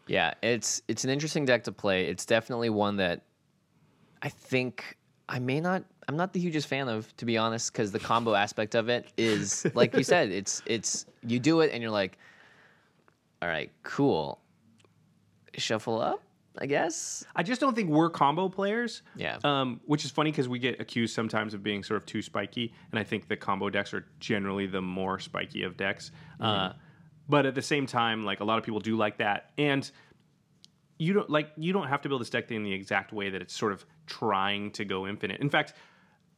Yeah, 0.07 0.35
it's 0.43 0.83
it's 0.89 1.05
an 1.05 1.11
interesting 1.11 1.45
deck 1.45 1.65
to 1.65 1.73
play. 1.73 2.07
It's 2.07 2.27
definitely 2.27 2.71
one 2.71 2.97
that 2.97 3.23
I 4.23 4.29
think 4.29 4.97
I 5.29 5.39
may 5.39 5.61
not. 5.61 5.85
I'm 6.07 6.17
not 6.17 6.33
the 6.33 6.41
hugest 6.41 6.67
fan 6.67 6.89
of, 6.89 7.15
to 7.17 7.25
be 7.25 7.39
honest, 7.39 7.73
because 7.73 7.91
the 7.93 7.99
combo 7.99 8.35
aspect 8.35 8.75
of 8.75 8.89
it 8.89 9.07
is 9.17 9.67
like 9.75 9.95
you 9.95 10.05
said. 10.05 10.31
It's 10.33 10.63
it's 10.67 11.07
you 11.27 11.39
do 11.39 11.61
it 11.61 11.71
and 11.73 11.83
you're 11.83 11.93
like, 11.93 12.19
all 13.41 13.49
right, 13.49 13.71
cool. 13.83 14.41
Shuffle 15.57 16.01
up, 16.01 16.23
I 16.59 16.67
guess. 16.67 17.25
I 17.35 17.43
just 17.43 17.61
don't 17.61 17.75
think 17.75 17.89
we're 17.89 18.11
combo 18.11 18.49
players. 18.49 19.03
Yeah. 19.17 19.39
Um, 19.45 19.81
which 19.87 20.05
is 20.05 20.11
funny 20.11 20.31
because 20.31 20.49
we 20.49 20.59
get 20.59 20.81
accused 20.81 21.15
sometimes 21.15 21.55
of 21.55 21.63
being 21.63 21.83
sort 21.83 21.97
of 21.97 22.07
too 22.07 22.23
spiky, 22.23 22.75
and 22.91 22.99
I 22.99 23.05
think 23.05 23.29
the 23.29 23.37
combo 23.37 23.71
decks 23.71 23.95
are 23.95 24.05
generally 24.21 24.67
the 24.67 24.83
more 24.83 25.19
spiky 25.19 25.63
of 25.63 25.77
decks. 25.77 26.11
Uh, 26.41 26.73
but 27.29 27.47
at 27.47 27.55
the 27.55 27.63
same 27.63 27.87
time, 27.87 28.25
like 28.25 28.41
a 28.41 28.45
lot 28.45 28.59
of 28.59 28.65
people 28.65 28.81
do 28.81 28.97
like 28.97 29.19
that, 29.19 29.53
and 29.57 29.91
you 30.99 31.13
don't 31.13 31.31
like 31.31 31.51
you 31.57 31.73
don't 31.73 31.89
have 31.89 32.03
to 32.03 32.09
build 32.09 32.21
this 32.21 32.31
deck 32.31 32.51
in 32.51 32.63
the 32.63 32.73
exact 32.73 33.13
way 33.13 33.31
that 33.31 33.41
it's 33.41 33.55
sort 33.55 33.73
of 33.73 33.87
trying 34.07 34.71
to 34.73 34.85
go 34.85 35.07
infinite. 35.07 35.41
In 35.41 35.51
fact, 35.51 35.75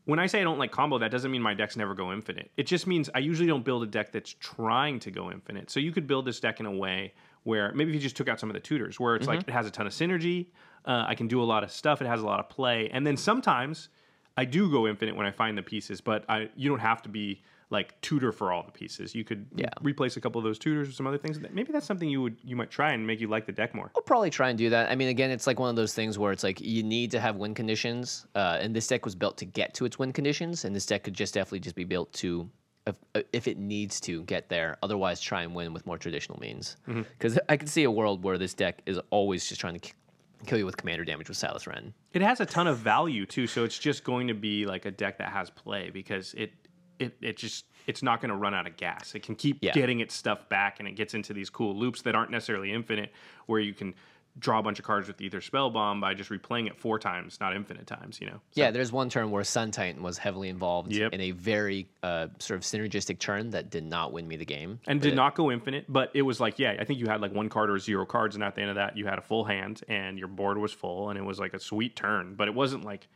when 0.04 0.18
I 0.18 0.26
say 0.26 0.40
I 0.40 0.44
don't 0.44 0.58
like 0.58 0.70
combo, 0.70 0.98
that 0.98 1.10
doesn't 1.10 1.30
mean 1.30 1.42
my 1.42 1.54
decks 1.54 1.76
never 1.76 1.94
go 1.94 2.12
infinite. 2.12 2.50
It 2.56 2.66
just 2.66 2.86
means 2.86 3.10
I 3.14 3.18
usually 3.18 3.48
don't 3.48 3.64
build 3.64 3.82
a 3.82 3.86
deck 3.86 4.12
that's 4.12 4.34
trying 4.38 5.00
to 5.00 5.10
go 5.10 5.30
infinite. 5.32 5.70
So 5.70 5.80
you 5.80 5.92
could 5.92 6.06
build 6.06 6.24
this 6.24 6.38
deck 6.38 6.60
in 6.60 6.66
a 6.66 6.72
way 6.72 7.12
where 7.42 7.72
maybe 7.74 7.90
if 7.90 7.94
you 7.94 8.00
just 8.00 8.16
took 8.16 8.28
out 8.28 8.40
some 8.40 8.48
of 8.48 8.54
the 8.54 8.60
tutors, 8.60 8.98
where 8.98 9.16
it's 9.16 9.26
like 9.26 9.40
it 9.40 9.50
has 9.50 9.66
a 9.66 9.70
ton 9.70 9.86
of 9.86 9.92
synergy, 9.92 10.46
uh, 10.84 11.04
I 11.06 11.14
can 11.14 11.28
do 11.28 11.42
a 11.42 11.44
lot 11.44 11.64
of 11.64 11.70
stuff, 11.70 12.00
it 12.00 12.06
has 12.06 12.20
a 12.20 12.26
lot 12.26 12.40
of 12.40 12.48
play, 12.48 12.88
and 12.92 13.06
then 13.06 13.16
sometimes 13.16 13.88
I 14.36 14.44
do 14.44 14.70
go 14.70 14.86
infinite 14.86 15.16
when 15.16 15.26
I 15.26 15.30
find 15.30 15.56
the 15.56 15.62
pieces, 15.62 16.00
but 16.00 16.24
I 16.28 16.50
you 16.56 16.68
don't 16.68 16.80
have 16.80 17.02
to 17.02 17.08
be 17.08 17.42
like 17.70 18.00
tutor 18.00 18.30
for 18.30 18.52
all 18.52 18.62
the 18.62 18.70
pieces. 18.70 19.14
You 19.14 19.24
could 19.24 19.46
Yeah. 19.56 19.68
replace 19.82 20.16
a 20.16 20.20
couple 20.20 20.38
of 20.38 20.44
those 20.44 20.58
tutors 20.58 20.86
with 20.86 20.94
some 20.96 21.06
other 21.06 21.18
things. 21.18 21.40
Maybe 21.52 21.72
that's 21.72 21.86
something 21.86 22.08
you 22.08 22.22
would 22.22 22.36
you 22.44 22.54
might 22.54 22.70
try 22.70 22.92
and 22.92 23.04
make 23.04 23.20
you 23.20 23.26
like 23.26 23.44
the 23.46 23.52
deck 23.52 23.74
more. 23.74 23.90
I'll 23.96 24.02
probably 24.02 24.30
try 24.30 24.50
and 24.50 24.58
do 24.58 24.70
that. 24.70 24.88
I 24.90 24.94
mean, 24.94 25.08
again, 25.08 25.30
it's 25.30 25.46
like 25.48 25.58
one 25.58 25.68
of 25.70 25.74
those 25.76 25.92
things 25.92 26.16
where 26.18 26.30
it's 26.30 26.44
like 26.44 26.60
you 26.60 26.82
need 26.84 27.10
to 27.10 27.20
have 27.20 27.36
win 27.36 27.54
conditions, 27.54 28.26
uh, 28.36 28.58
and 28.60 28.74
this 28.74 28.86
deck 28.86 29.04
was 29.04 29.14
built 29.16 29.36
to 29.38 29.44
get 29.44 29.74
to 29.74 29.84
its 29.84 29.98
win 29.98 30.12
conditions, 30.12 30.64
and 30.64 30.76
this 30.76 30.86
deck 30.86 31.02
could 31.02 31.14
just 31.14 31.34
definitely 31.34 31.58
just 31.60 31.74
be 31.74 31.82
built 31.84 32.12
to, 32.12 32.48
if, 32.86 32.94
if 33.32 33.48
it 33.48 33.58
needs 33.58 33.98
to 34.02 34.22
get 34.24 34.48
there. 34.48 34.76
Otherwise, 34.84 35.20
try 35.20 35.42
and 35.42 35.52
win 35.52 35.72
with 35.72 35.84
more 35.86 35.98
traditional 35.98 36.38
means. 36.38 36.76
Because 36.86 37.36
I 37.48 37.56
can 37.56 37.66
see 37.66 37.82
a 37.82 37.90
world 37.90 38.22
where 38.22 38.38
this 38.38 38.54
deck 38.54 38.80
is 38.86 39.00
always 39.10 39.48
just 39.48 39.60
trying 39.60 39.78
to 39.80 39.92
kill 40.46 40.58
you 40.58 40.66
with 40.66 40.76
commander 40.76 41.04
damage 41.04 41.28
with 41.28 41.36
Silas 41.36 41.64
Renn. 41.64 41.92
It 42.12 42.22
has 42.22 42.38
a 42.40 42.46
ton 42.46 42.68
of 42.68 42.78
value 42.78 43.26
too, 43.26 43.48
so 43.48 43.64
it's 43.64 43.76
just 43.78 44.04
going 44.04 44.28
to 44.28 44.34
be 44.34 44.66
like 44.66 44.84
a 44.84 44.90
deck 44.92 45.18
that 45.18 45.30
has 45.32 45.50
play 45.50 45.90
because 45.90 46.32
it 46.34 46.52
it 46.98 47.16
it 47.20 47.36
just 47.36 47.66
it's 47.86 48.02
not 48.02 48.20
going 48.20 48.30
to 48.30 48.36
run 48.36 48.52
out 48.54 48.66
of 48.66 48.76
gas. 48.76 49.14
It 49.14 49.22
can 49.22 49.36
keep 49.36 49.58
Yeah. 49.60 49.72
getting 49.72 50.00
its 50.00 50.14
stuff 50.14 50.48
back, 50.48 50.80
and 50.80 50.88
it 50.88 50.92
gets 50.92 51.14
into 51.14 51.32
these 51.32 51.50
cool 51.50 51.74
loops 51.76 52.02
that 52.02 52.14
aren't 52.16 52.30
necessarily 52.32 52.72
infinite, 52.72 53.12
where 53.46 53.60
you 53.60 53.72
can 53.74 53.94
draw 54.38 54.58
a 54.58 54.62
bunch 54.62 54.78
of 54.78 54.84
cards 54.84 55.08
with 55.08 55.18
Aether 55.18 55.40
spell 55.40 55.70
bomb 55.70 55.98
by 55.98 56.12
just 56.12 56.28
replaying 56.28 56.66
it 56.66 56.76
four 56.76 56.98
times, 56.98 57.38
not 57.40 57.56
infinite 57.56 57.86
times. 57.86 58.20
You 58.20 58.26
know. 58.26 58.40
So- 58.50 58.60
Yeah, 58.60 58.70
there's 58.70 58.92
one 58.92 59.08
turn 59.08 59.30
where 59.30 59.44
Sun 59.44 59.70
Titan 59.70 60.02
was 60.02 60.18
heavily 60.18 60.48
involved 60.50 60.92
Yep. 60.92 61.14
in 61.14 61.20
a 61.22 61.30
very 61.30 61.88
uh, 62.02 62.26
sort 62.38 62.58
of 62.58 62.64
synergistic 62.64 63.18
turn 63.18 63.50
that 63.50 63.70
did 63.70 63.84
not 63.84 64.12
win 64.12 64.26
me 64.28 64.36
the 64.36 64.44
game. 64.44 64.78
and 64.86 65.00
did 65.00 65.12
it- 65.12 65.16
not 65.16 65.34
go 65.36 65.50
infinite, 65.50 65.86
but 65.88 66.10
it 66.12 66.22
was 66.22 66.38
like, 66.40 66.58
yeah, 66.58 66.76
I 66.78 66.84
think 66.84 66.98
you 66.98 67.06
had 67.06 67.20
like 67.22 67.32
one 67.32 67.48
card 67.48 67.70
or 67.70 67.78
zero 67.78 68.04
cards, 68.04 68.34
and 68.34 68.44
at 68.44 68.54
the 68.56 68.60
end 68.60 68.70
of 68.70 68.76
that, 68.76 68.96
you 68.96 69.06
had 69.06 69.18
a 69.18 69.22
full 69.22 69.44
hand, 69.44 69.82
and 69.88 70.18
your 70.18 70.28
board 70.28 70.58
was 70.58 70.72
full, 70.72 71.08
and 71.08 71.18
it 71.18 71.22
was 71.22 71.38
like 71.38 71.54
a 71.54 71.58
sweet 71.60 71.96
turn, 71.96 72.34
but 72.34 72.46
it 72.48 72.54
wasn't 72.54 72.84
like 72.84 73.06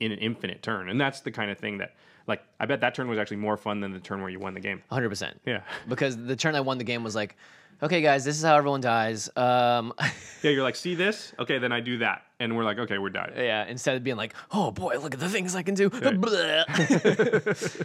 in 0.00 0.10
an 0.10 0.18
infinite 0.20 0.62
turn, 0.62 0.88
and 0.88 0.98
that's 1.00 1.20
the 1.20 1.30
kind 1.30 1.50
of 1.50 1.58
thing 1.58 1.78
that, 1.78 1.94
like, 2.26 2.42
I 2.60 2.66
bet 2.66 2.80
that 2.80 2.94
turn 2.94 3.08
was 3.08 3.18
actually 3.18 3.38
more 3.38 3.56
fun 3.56 3.80
than 3.80 3.92
the 3.92 4.00
turn 4.00 4.20
where 4.20 4.30
you 4.30 4.38
won 4.38 4.54
the 4.54 4.60
game. 4.60 4.82
100%. 4.90 5.34
Yeah, 5.46 5.62
Because 5.88 6.16
the 6.16 6.36
turn 6.36 6.54
I 6.54 6.60
won 6.60 6.78
the 6.78 6.84
game 6.84 7.02
was 7.04 7.14
like, 7.14 7.36
okay, 7.82 8.00
guys, 8.00 8.24
this 8.24 8.36
is 8.36 8.44
how 8.44 8.56
everyone 8.56 8.80
dies. 8.80 9.28
Um, 9.36 9.92
yeah, 10.42 10.50
you're 10.50 10.62
like, 10.62 10.76
see 10.76 10.94
this? 10.94 11.32
Okay, 11.38 11.58
then 11.58 11.72
I 11.72 11.80
do 11.80 11.98
that, 11.98 12.22
and 12.38 12.56
we're 12.56 12.64
like, 12.64 12.78
okay, 12.78 12.98
we're 12.98 13.10
done. 13.10 13.32
Yeah, 13.36 13.66
instead 13.66 13.96
of 13.96 14.04
being 14.04 14.16
like, 14.16 14.34
oh 14.52 14.70
boy, 14.70 14.98
look 14.98 15.14
at 15.14 15.20
the 15.20 15.28
things 15.28 15.56
I 15.56 15.62
can 15.62 15.74
do. 15.74 15.90
Bleh. 15.90 16.64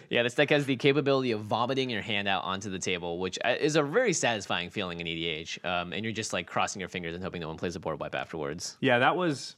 yeah, 0.09 0.23
this 0.23 0.35
deck 0.35 0.49
has 0.51 0.65
the 0.65 0.75
capability 0.75 1.31
of 1.31 1.41
vomiting 1.41 1.89
your 1.89 2.01
hand 2.01 2.27
out 2.27 2.43
onto 2.43 2.69
the 2.69 2.79
table, 2.79 3.19
which 3.19 3.39
uh, 3.43 3.55
is 3.59 3.75
a 3.75 3.83
very 3.83 4.13
satisfying 4.13 4.69
feeling 4.69 4.99
in 4.99 5.07
EDH. 5.07 5.65
Um, 5.65 5.93
and 5.93 6.03
you're 6.03 6.13
just 6.13 6.33
like 6.33 6.47
crossing 6.47 6.79
your 6.79 6.89
fingers 6.89 7.15
and 7.15 7.23
hoping 7.23 7.41
no 7.41 7.47
one 7.47 7.57
plays 7.57 7.75
a 7.75 7.79
board 7.79 7.99
wipe 7.99 8.15
afterwards. 8.15 8.77
Yeah, 8.81 8.99
that 8.99 9.15
was. 9.15 9.55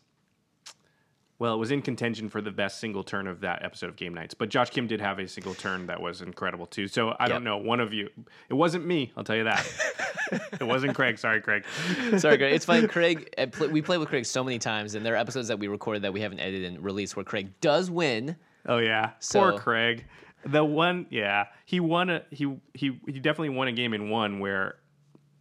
Well, 1.39 1.53
it 1.53 1.57
was 1.57 1.71
in 1.71 1.81
contention 1.81 2.27
for 2.27 2.41
the 2.41 2.51
best 2.51 2.79
single 2.81 3.01
turn 3.03 3.25
of 3.25 3.39
that 3.41 3.63
episode 3.63 3.87
of 3.89 3.95
Game 3.95 4.13
Knights, 4.13 4.33
but 4.33 4.49
Josh 4.49 4.69
Kim 4.71 4.87
did 4.87 4.99
have 4.99 5.19
a 5.19 5.27
single 5.27 5.53
turn 5.55 5.87
that 5.87 6.01
was 6.01 6.21
incredible 6.21 6.65
too. 6.65 6.87
So 6.89 7.09
I 7.11 7.23
Yep. 7.23 7.29
don't 7.29 7.43
know, 7.45 7.57
one 7.57 7.79
of 7.79 7.93
you. 7.93 8.09
It 8.49 8.53
wasn't 8.55 8.85
me, 8.85 9.11
I'll 9.15 9.23
tell 9.23 9.37
you 9.37 9.45
that. 9.45 9.65
it 10.59 10.63
wasn't 10.63 10.95
Craig. 10.95 11.17
Sorry, 11.17 11.39
Craig. 11.41 11.63
Sorry, 12.17 12.37
Craig. 12.37 12.53
It's 12.53 12.65
fine. 12.65 12.87
Craig, 12.89 13.33
uh, 13.37 13.47
we 13.71 13.81
played 13.81 13.99
with 13.99 14.09
Craig 14.09 14.25
so 14.25 14.43
many 14.43 14.59
times, 14.59 14.95
and 14.95 15.05
there 15.05 15.13
are 15.13 15.17
episodes 15.17 15.47
that 15.47 15.59
we 15.59 15.67
recorded 15.69 16.01
that 16.03 16.11
we 16.13 16.19
haven't 16.21 16.39
edited 16.41 16.65
and 16.73 16.83
released 16.83 17.15
where 17.15 17.23
Craig 17.23 17.49
does 17.61 17.89
win. 17.89 18.35
Oh 18.67 18.77
yeah, 18.79 19.11
So- 19.19 19.39
poor 19.51 19.59
Craig. 19.59 20.05
The 20.45 20.63
one, 20.63 21.05
yeah, 21.09 21.47
he 21.65 21.79
won 21.81 22.09
a 22.09 22.23
he 22.31 22.45
he 22.73 22.97
he 23.07 23.19
definitely 23.19 23.49
won 23.49 23.67
a 23.67 23.73
game 23.73 23.93
in 23.93 24.09
one 24.09 24.39
where 24.39 24.75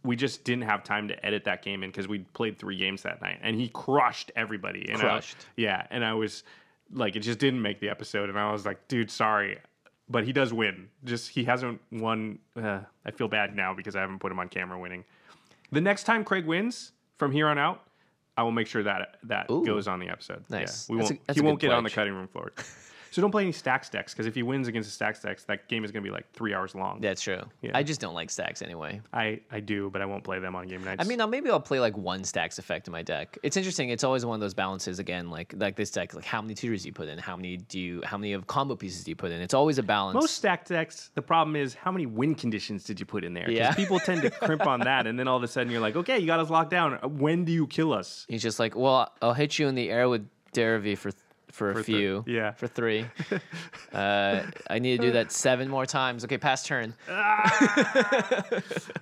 we 0.03 0.15
just 0.15 0.43
didn't 0.43 0.63
have 0.63 0.83
time 0.83 1.07
to 1.09 1.25
edit 1.25 1.43
that 1.45 1.61
game 1.61 1.83
in 1.83 1.89
because 1.91 2.07
we 2.07 2.19
played 2.33 2.57
three 2.57 2.77
games 2.77 3.01
that 3.03 3.21
night, 3.21 3.39
and 3.41 3.55
he 3.55 3.69
crushed 3.69 4.31
everybody. 4.35 4.87
And 4.89 4.97
I- 4.97 5.01
Crushed. 5.01 5.37
yeah, 5.57 5.85
and 5.91 6.03
I 6.05 6.13
was 6.13 6.43
like, 6.93 7.15
it 7.15 7.19
just 7.19 7.39
didn't 7.39 7.61
make 7.61 7.79
the 7.79 7.89
episode, 7.89 8.29
and 8.29 8.39
I 8.39 8.51
was 8.51 8.65
like, 8.65 8.87
dude, 8.87 9.11
sorry. 9.11 9.57
But 10.11 10.23
he 10.23 10.33
does 10.33 10.51
win. 10.51 10.87
Just 11.03 11.29
he 11.29 11.43
hasn't 11.43 11.79
won. 11.91 12.39
Uh, 12.55 12.79
I 13.05 13.11
feel 13.11 13.27
bad 13.27 13.55
now 13.55 13.75
because 13.75 13.95
I 13.95 14.01
haven't 14.01 14.17
put 14.19 14.31
him 14.31 14.39
on 14.39 14.49
camera 14.49 14.79
winning. 14.79 15.03
The 15.71 15.81
next 15.81 16.05
time 16.05 16.23
Craig 16.23 16.45
wins 16.47 16.93
from 17.17 17.31
here 17.31 17.47
on 17.47 17.59
out, 17.59 17.83
I 18.35 18.41
will 18.41 18.51
make 18.51 18.65
sure 18.65 18.81
that 18.81 19.17
that 19.23 19.51
Ooh. 19.51 19.63
goes 19.63 19.87
on 19.87 19.99
the 19.99 20.09
episode. 20.09 20.45
Nice. 20.49 20.87
Yeah, 20.89 20.95
we 20.95 20.99
That's 21.01 21.11
won't. 21.11 21.27
that's 21.27 21.39
he 21.39 21.45
won't 21.45 21.59
get 21.59 21.71
on 21.71 21.83
the 21.83 21.91
cutting 21.91 22.13
room 22.15 22.27
floor. 22.27 22.51
so 23.11 23.21
don't 23.21 23.31
play 23.31 23.43
any 23.43 23.51
stacks 23.51 23.89
decks 23.89 24.13
because 24.13 24.25
if 24.25 24.35
he 24.35 24.43
wins 24.43 24.67
against 24.67 24.89
a 24.89 24.91
stacks 24.91 25.21
decks, 25.21 25.43
that 25.45 25.67
game 25.67 25.83
is 25.83 25.91
going 25.91 26.03
to 26.03 26.07
be 26.07 26.13
like 26.13 26.31
three 26.33 26.53
hours 26.53 26.75
long. 26.75 26.99
That's 27.01 27.21
true. 27.21 27.41
Yeah. 27.61 27.71
I 27.73 27.83
just 27.83 27.99
don't 28.01 28.13
like 28.13 28.29
stacks 28.29 28.61
anyway. 28.61 29.01
I 29.13 29.39
I 29.51 29.59
do, 29.59 29.89
but 29.89 30.01
I 30.01 30.05
won't 30.05 30.23
play 30.23 30.39
them 30.39 30.55
on 30.55 30.67
Game 30.67 30.83
Knights. 30.83 31.03
I 31.03 31.07
mean, 31.07 31.17
now 31.17 31.27
maybe 31.27 31.49
I'll 31.49 31.59
play 31.59 31.79
like 31.79 31.97
one 31.97 32.23
stacks 32.23 32.59
effect 32.59 32.87
in 32.87 32.91
my 32.91 33.01
deck. 33.01 33.37
It's 33.43 33.57
interesting. 33.57 33.89
It's 33.89 34.03
always 34.03 34.25
one 34.25 34.35
of 34.35 34.41
those 34.41 34.53
balances 34.53 34.99
again, 34.99 35.29
like 35.29 35.53
like 35.57 35.75
this 35.75 35.91
deck. 35.91 36.13
Like 36.13 36.25
how 36.25 36.41
many 36.41 36.53
tutors 36.55 36.83
do 36.83 36.87
you 36.89 36.93
put 36.93 37.07
in? 37.07 37.17
How 37.17 37.35
many 37.35 37.57
do 37.57 37.79
you? 37.79 38.01
How 38.03 38.17
many 38.17 38.33
of 38.33 38.47
combo 38.47 38.75
pieces 38.75 39.03
do 39.03 39.11
you 39.11 39.15
put 39.15 39.31
in? 39.31 39.41
It's 39.41 39.53
always 39.53 39.77
a 39.77 39.83
balance. 39.83 40.15
most 40.15 40.35
stack 40.35 40.65
decks, 40.67 41.11
the 41.15 41.21
problem 41.21 41.55
is 41.55 41.73
how 41.73 41.91
many 41.91 42.05
win 42.05 42.35
conditions 42.35 42.83
did 42.83 42.99
you 42.99 43.05
put 43.05 43.23
in 43.23 43.33
there? 43.33 43.45
'Cause 43.45 43.53
Yeah. 43.53 43.73
people 43.73 43.99
tend 43.99 44.21
to 44.21 44.29
crimp 44.29 44.65
on 44.67 44.81
that, 44.81 45.07
and 45.07 45.17
then 45.19 45.27
all 45.27 45.37
of 45.37 45.43
a 45.43 45.47
sudden 45.47 45.71
you're 45.71 45.81
like, 45.81 45.95
okay, 45.95 46.19
you 46.19 46.25
got 46.27 46.39
us 46.39 46.49
locked 46.49 46.69
down. 46.71 46.93
When 47.19 47.45
do 47.45 47.51
you 47.51 47.67
kill 47.67 47.93
us? 47.93 48.25
He's 48.29 48.41
just 48.41 48.59
like, 48.59 48.75
well, 48.75 49.11
I'll 49.21 49.33
hit 49.33 49.57
you 49.59 49.67
in 49.67 49.75
the 49.75 49.89
air 49.89 50.07
with 50.09 50.27
Derevi 50.53 50.97
for 50.97 51.11
for 51.51 51.71
a 51.71 51.73
For 51.75 51.79
thr- 51.79 51.85
few. 51.85 52.23
yeah. 52.27 52.51
For 52.51 52.67
three. 52.67 53.05
uh, 53.93 54.43
I 54.69 54.79
need 54.79 54.97
to 54.97 55.07
do 55.07 55.11
that 55.13 55.31
seven 55.31 55.67
more 55.69 55.85
times. 55.85 56.23
Okay, 56.23 56.37
pass 56.37 56.63
turn. 56.65 56.93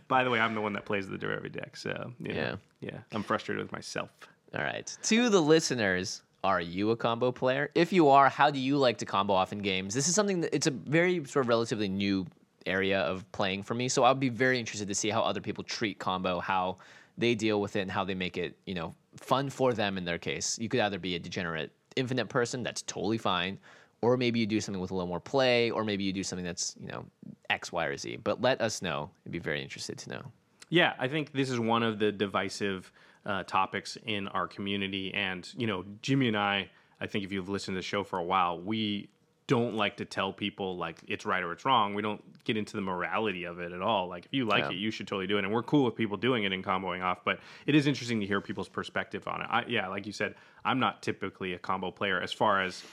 By 0.08 0.24
the 0.24 0.30
way, 0.30 0.40
I'm 0.40 0.54
the 0.56 0.62
one 0.62 0.74
that 0.74 0.86
plays 0.86 1.08
the 1.08 1.18
Derivative 1.18 1.52
deck, 1.62 1.76
so 1.78 1.90
know, 2.20 2.34
Yeah. 2.34 2.56
yeah, 2.80 3.00
I'm 3.12 3.24
frustrated 3.24 3.64
with 3.64 3.72
myself. 3.72 4.10
All 4.56 4.62
right. 4.64 4.96
To 5.04 5.30
the 5.30 5.42
listeners, 5.42 6.22
are 6.44 6.62
you 6.62 6.92
a 6.92 6.96
combo 6.96 7.32
player? 7.32 7.70
If 7.76 7.92
you 7.92 8.08
are, 8.10 8.30
how 8.30 8.50
do 8.50 8.60
you 8.60 8.78
like 8.78 8.98
to 9.00 9.06
combo 9.06 9.34
off 9.34 9.52
in 9.52 9.60
games? 9.60 9.94
This 9.94 10.08
is 10.08 10.16
something 10.16 10.42
that 10.42 10.56
it's 10.56 10.68
a 10.68 10.72
very 10.72 11.24
sort 11.26 11.46
of 11.46 11.50
relatively 11.50 11.90
new 11.90 12.26
area 12.66 13.02
of 13.02 13.30
playing 13.32 13.64
for 13.64 13.74
me. 13.74 13.90
So 13.90 14.04
I'd 14.04 14.20
be 14.20 14.30
very 14.30 14.60
interested 14.60 14.88
to 14.88 14.96
see 14.96 15.10
how 15.10 15.22
other 15.22 15.42
people 15.42 15.64
treat 15.64 16.00
combo, 16.00 16.40
how 16.40 16.78
they 17.18 17.36
deal 17.36 17.60
with 17.60 17.76
it, 17.76 17.82
and 17.82 17.92
how 17.92 18.04
they 18.04 18.14
make 18.16 18.38
it, 18.38 18.56
you 18.66 18.74
know, 18.76 18.94
fun 19.18 19.50
for 19.50 19.74
them 19.74 19.98
in 19.98 20.06
their 20.06 20.18
case. 20.18 20.58
You 20.60 20.70
could 20.70 20.80
either 20.80 21.00
be 21.00 21.16
a 21.16 21.20
degenerate 21.20 21.72
infinite 21.98 22.30
person, 22.30 22.64
that's 22.64 22.82
totally 22.84 23.18
fine, 23.18 23.60
or 24.02 24.18
maybe 24.18 24.40
you 24.40 24.46
do 24.46 24.62
something 24.62 24.82
with 24.82 24.92
a 24.92 24.94
little 24.94 25.08
more 25.08 25.20
play, 25.20 25.72
or 25.72 25.84
maybe 25.84 26.04
you 26.04 26.14
do 26.14 26.24
something 26.24 26.46
that's, 26.46 26.76
you 26.80 26.88
know, 26.88 27.06
X, 27.50 27.72
Y, 27.72 27.86
or 27.86 27.98
Z. 27.98 28.18
But 28.24 28.42
let 28.42 28.62
us 28.62 28.82
know. 28.82 29.10
I'd 29.26 29.32
be 29.32 29.40
very 29.40 29.62
interested 29.62 29.98
to 30.00 30.10
know. 30.10 30.22
Yeah, 30.70 30.94
I 31.00 31.08
think 31.08 31.32
this 31.32 31.50
is 31.50 31.60
one 31.60 31.82
of 31.82 31.98
the 31.98 32.12
divisive 32.12 32.92
uh, 33.26 33.44
topics 33.44 33.98
in 34.06 34.28
our 34.30 34.48
community. 34.48 35.14
And, 35.14 35.48
you 35.58 35.66
know, 35.66 35.84
Jimmy 36.02 36.28
and 36.28 36.38
I, 36.38 36.70
I 37.02 37.08
think 37.08 37.26
if 37.26 37.32
you've 37.32 37.50
listened 37.50 37.76
to 37.76 37.80
the 37.80 37.84
show 37.84 38.04
for 38.04 38.20
a 38.20 38.24
while, 38.24 38.60
we 38.60 39.10
don't 39.48 39.76
like 39.76 39.98
to 39.98 40.06
tell 40.06 40.34
people 40.34 40.76
like 40.78 41.00
it's 41.08 41.26
right 41.26 41.42
or 41.42 41.54
it's 41.54 41.64
wrong. 41.64 41.94
We 41.94 42.02
don't 42.02 42.22
get 42.44 42.58
into 42.58 42.76
the 42.76 42.82
morality 42.82 43.46
of 43.46 43.60
it 43.60 43.72
at 43.72 43.82
all. 43.82 44.08
Like 44.10 44.26
if 44.26 44.34
you 44.34 44.44
like 44.46 44.64
Yeah. 44.66 44.70
it, 44.72 44.76
you 44.76 44.92
should 44.92 45.08
totally 45.08 45.26
do 45.28 45.38
it. 45.38 45.46
And 45.46 45.54
we're 45.54 45.64
cool 45.64 45.86
with 45.86 45.96
people 45.96 46.18
doing 46.18 46.44
it 46.44 46.52
and 46.52 46.64
comboing 46.64 47.02
off. 47.02 47.20
But 47.24 47.40
it 47.66 47.74
is 47.74 47.88
interesting 47.88 48.20
to 48.20 48.26
hear 48.26 48.42
people's 48.42 48.68
perspective 48.68 49.26
on 49.28 49.42
it. 49.42 49.48
I, 49.50 49.64
yeah, 49.68 49.88
like 49.88 50.06
you 50.06 50.12
said, 50.12 50.36
I'm 50.66 50.80
not 50.80 51.02
typically 51.02 51.54
a 51.54 51.60
combo 51.60 51.92
player 51.92 52.20
as 52.22 52.34
far 52.34 52.62
as 52.62 52.84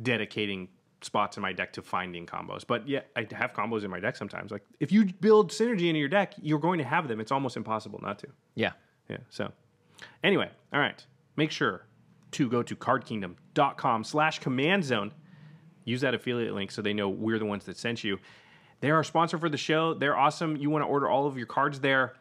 dedicating 0.00 0.68
spots 1.00 1.36
in 1.36 1.42
my 1.42 1.52
deck 1.52 1.72
to 1.72 1.82
finding 1.82 2.26
combos. 2.26 2.64
But 2.66 2.88
yeah, 2.88 3.00
I 3.16 3.26
have 3.32 3.52
combos 3.52 3.82
in 3.82 3.90
my 3.90 3.98
deck 3.98 4.16
sometimes. 4.16 4.52
Like 4.52 4.62
if 4.78 4.92
you 4.92 5.06
build 5.06 5.50
synergy 5.50 5.88
into 5.88 5.98
your 5.98 6.08
deck, 6.08 6.34
you're 6.40 6.60
going 6.60 6.78
to 6.78 6.84
have 6.84 7.08
them. 7.08 7.20
It's 7.20 7.32
almost 7.32 7.56
impossible 7.56 7.98
not 8.00 8.20
to. 8.20 8.28
Yeah. 8.54 8.72
Yeah. 9.08 9.16
So 9.30 9.50
anyway, 10.22 10.48
all 10.72 10.78
right. 10.80 11.04
Make 11.36 11.50
sure 11.50 11.86
to 12.32 12.48
go 12.48 12.62
to 12.62 12.76
cardkingdom.com 12.76 14.04
slash 14.04 14.38
command 14.38 14.84
zone. 14.84 15.12
Use 15.84 16.00
that 16.02 16.14
affiliate 16.14 16.54
link 16.54 16.70
so 16.70 16.82
they 16.82 16.92
know 16.92 17.08
we're 17.08 17.38
the 17.38 17.44
ones 17.44 17.64
that 17.64 17.76
sent 17.76 18.04
you. 18.04 18.18
They're 18.80 18.96
our 18.96 19.04
sponsor 19.04 19.38
for 19.38 19.48
the 19.48 19.56
show. 19.56 19.94
They're 19.94 20.16
awesome. 20.16 20.56
You 20.56 20.70
want 20.70 20.82
to 20.84 20.88
order 20.88 21.08
all 21.08 21.26
of 21.26 21.36
your 21.36 21.46
cards 21.46 21.80
there. 21.80 22.14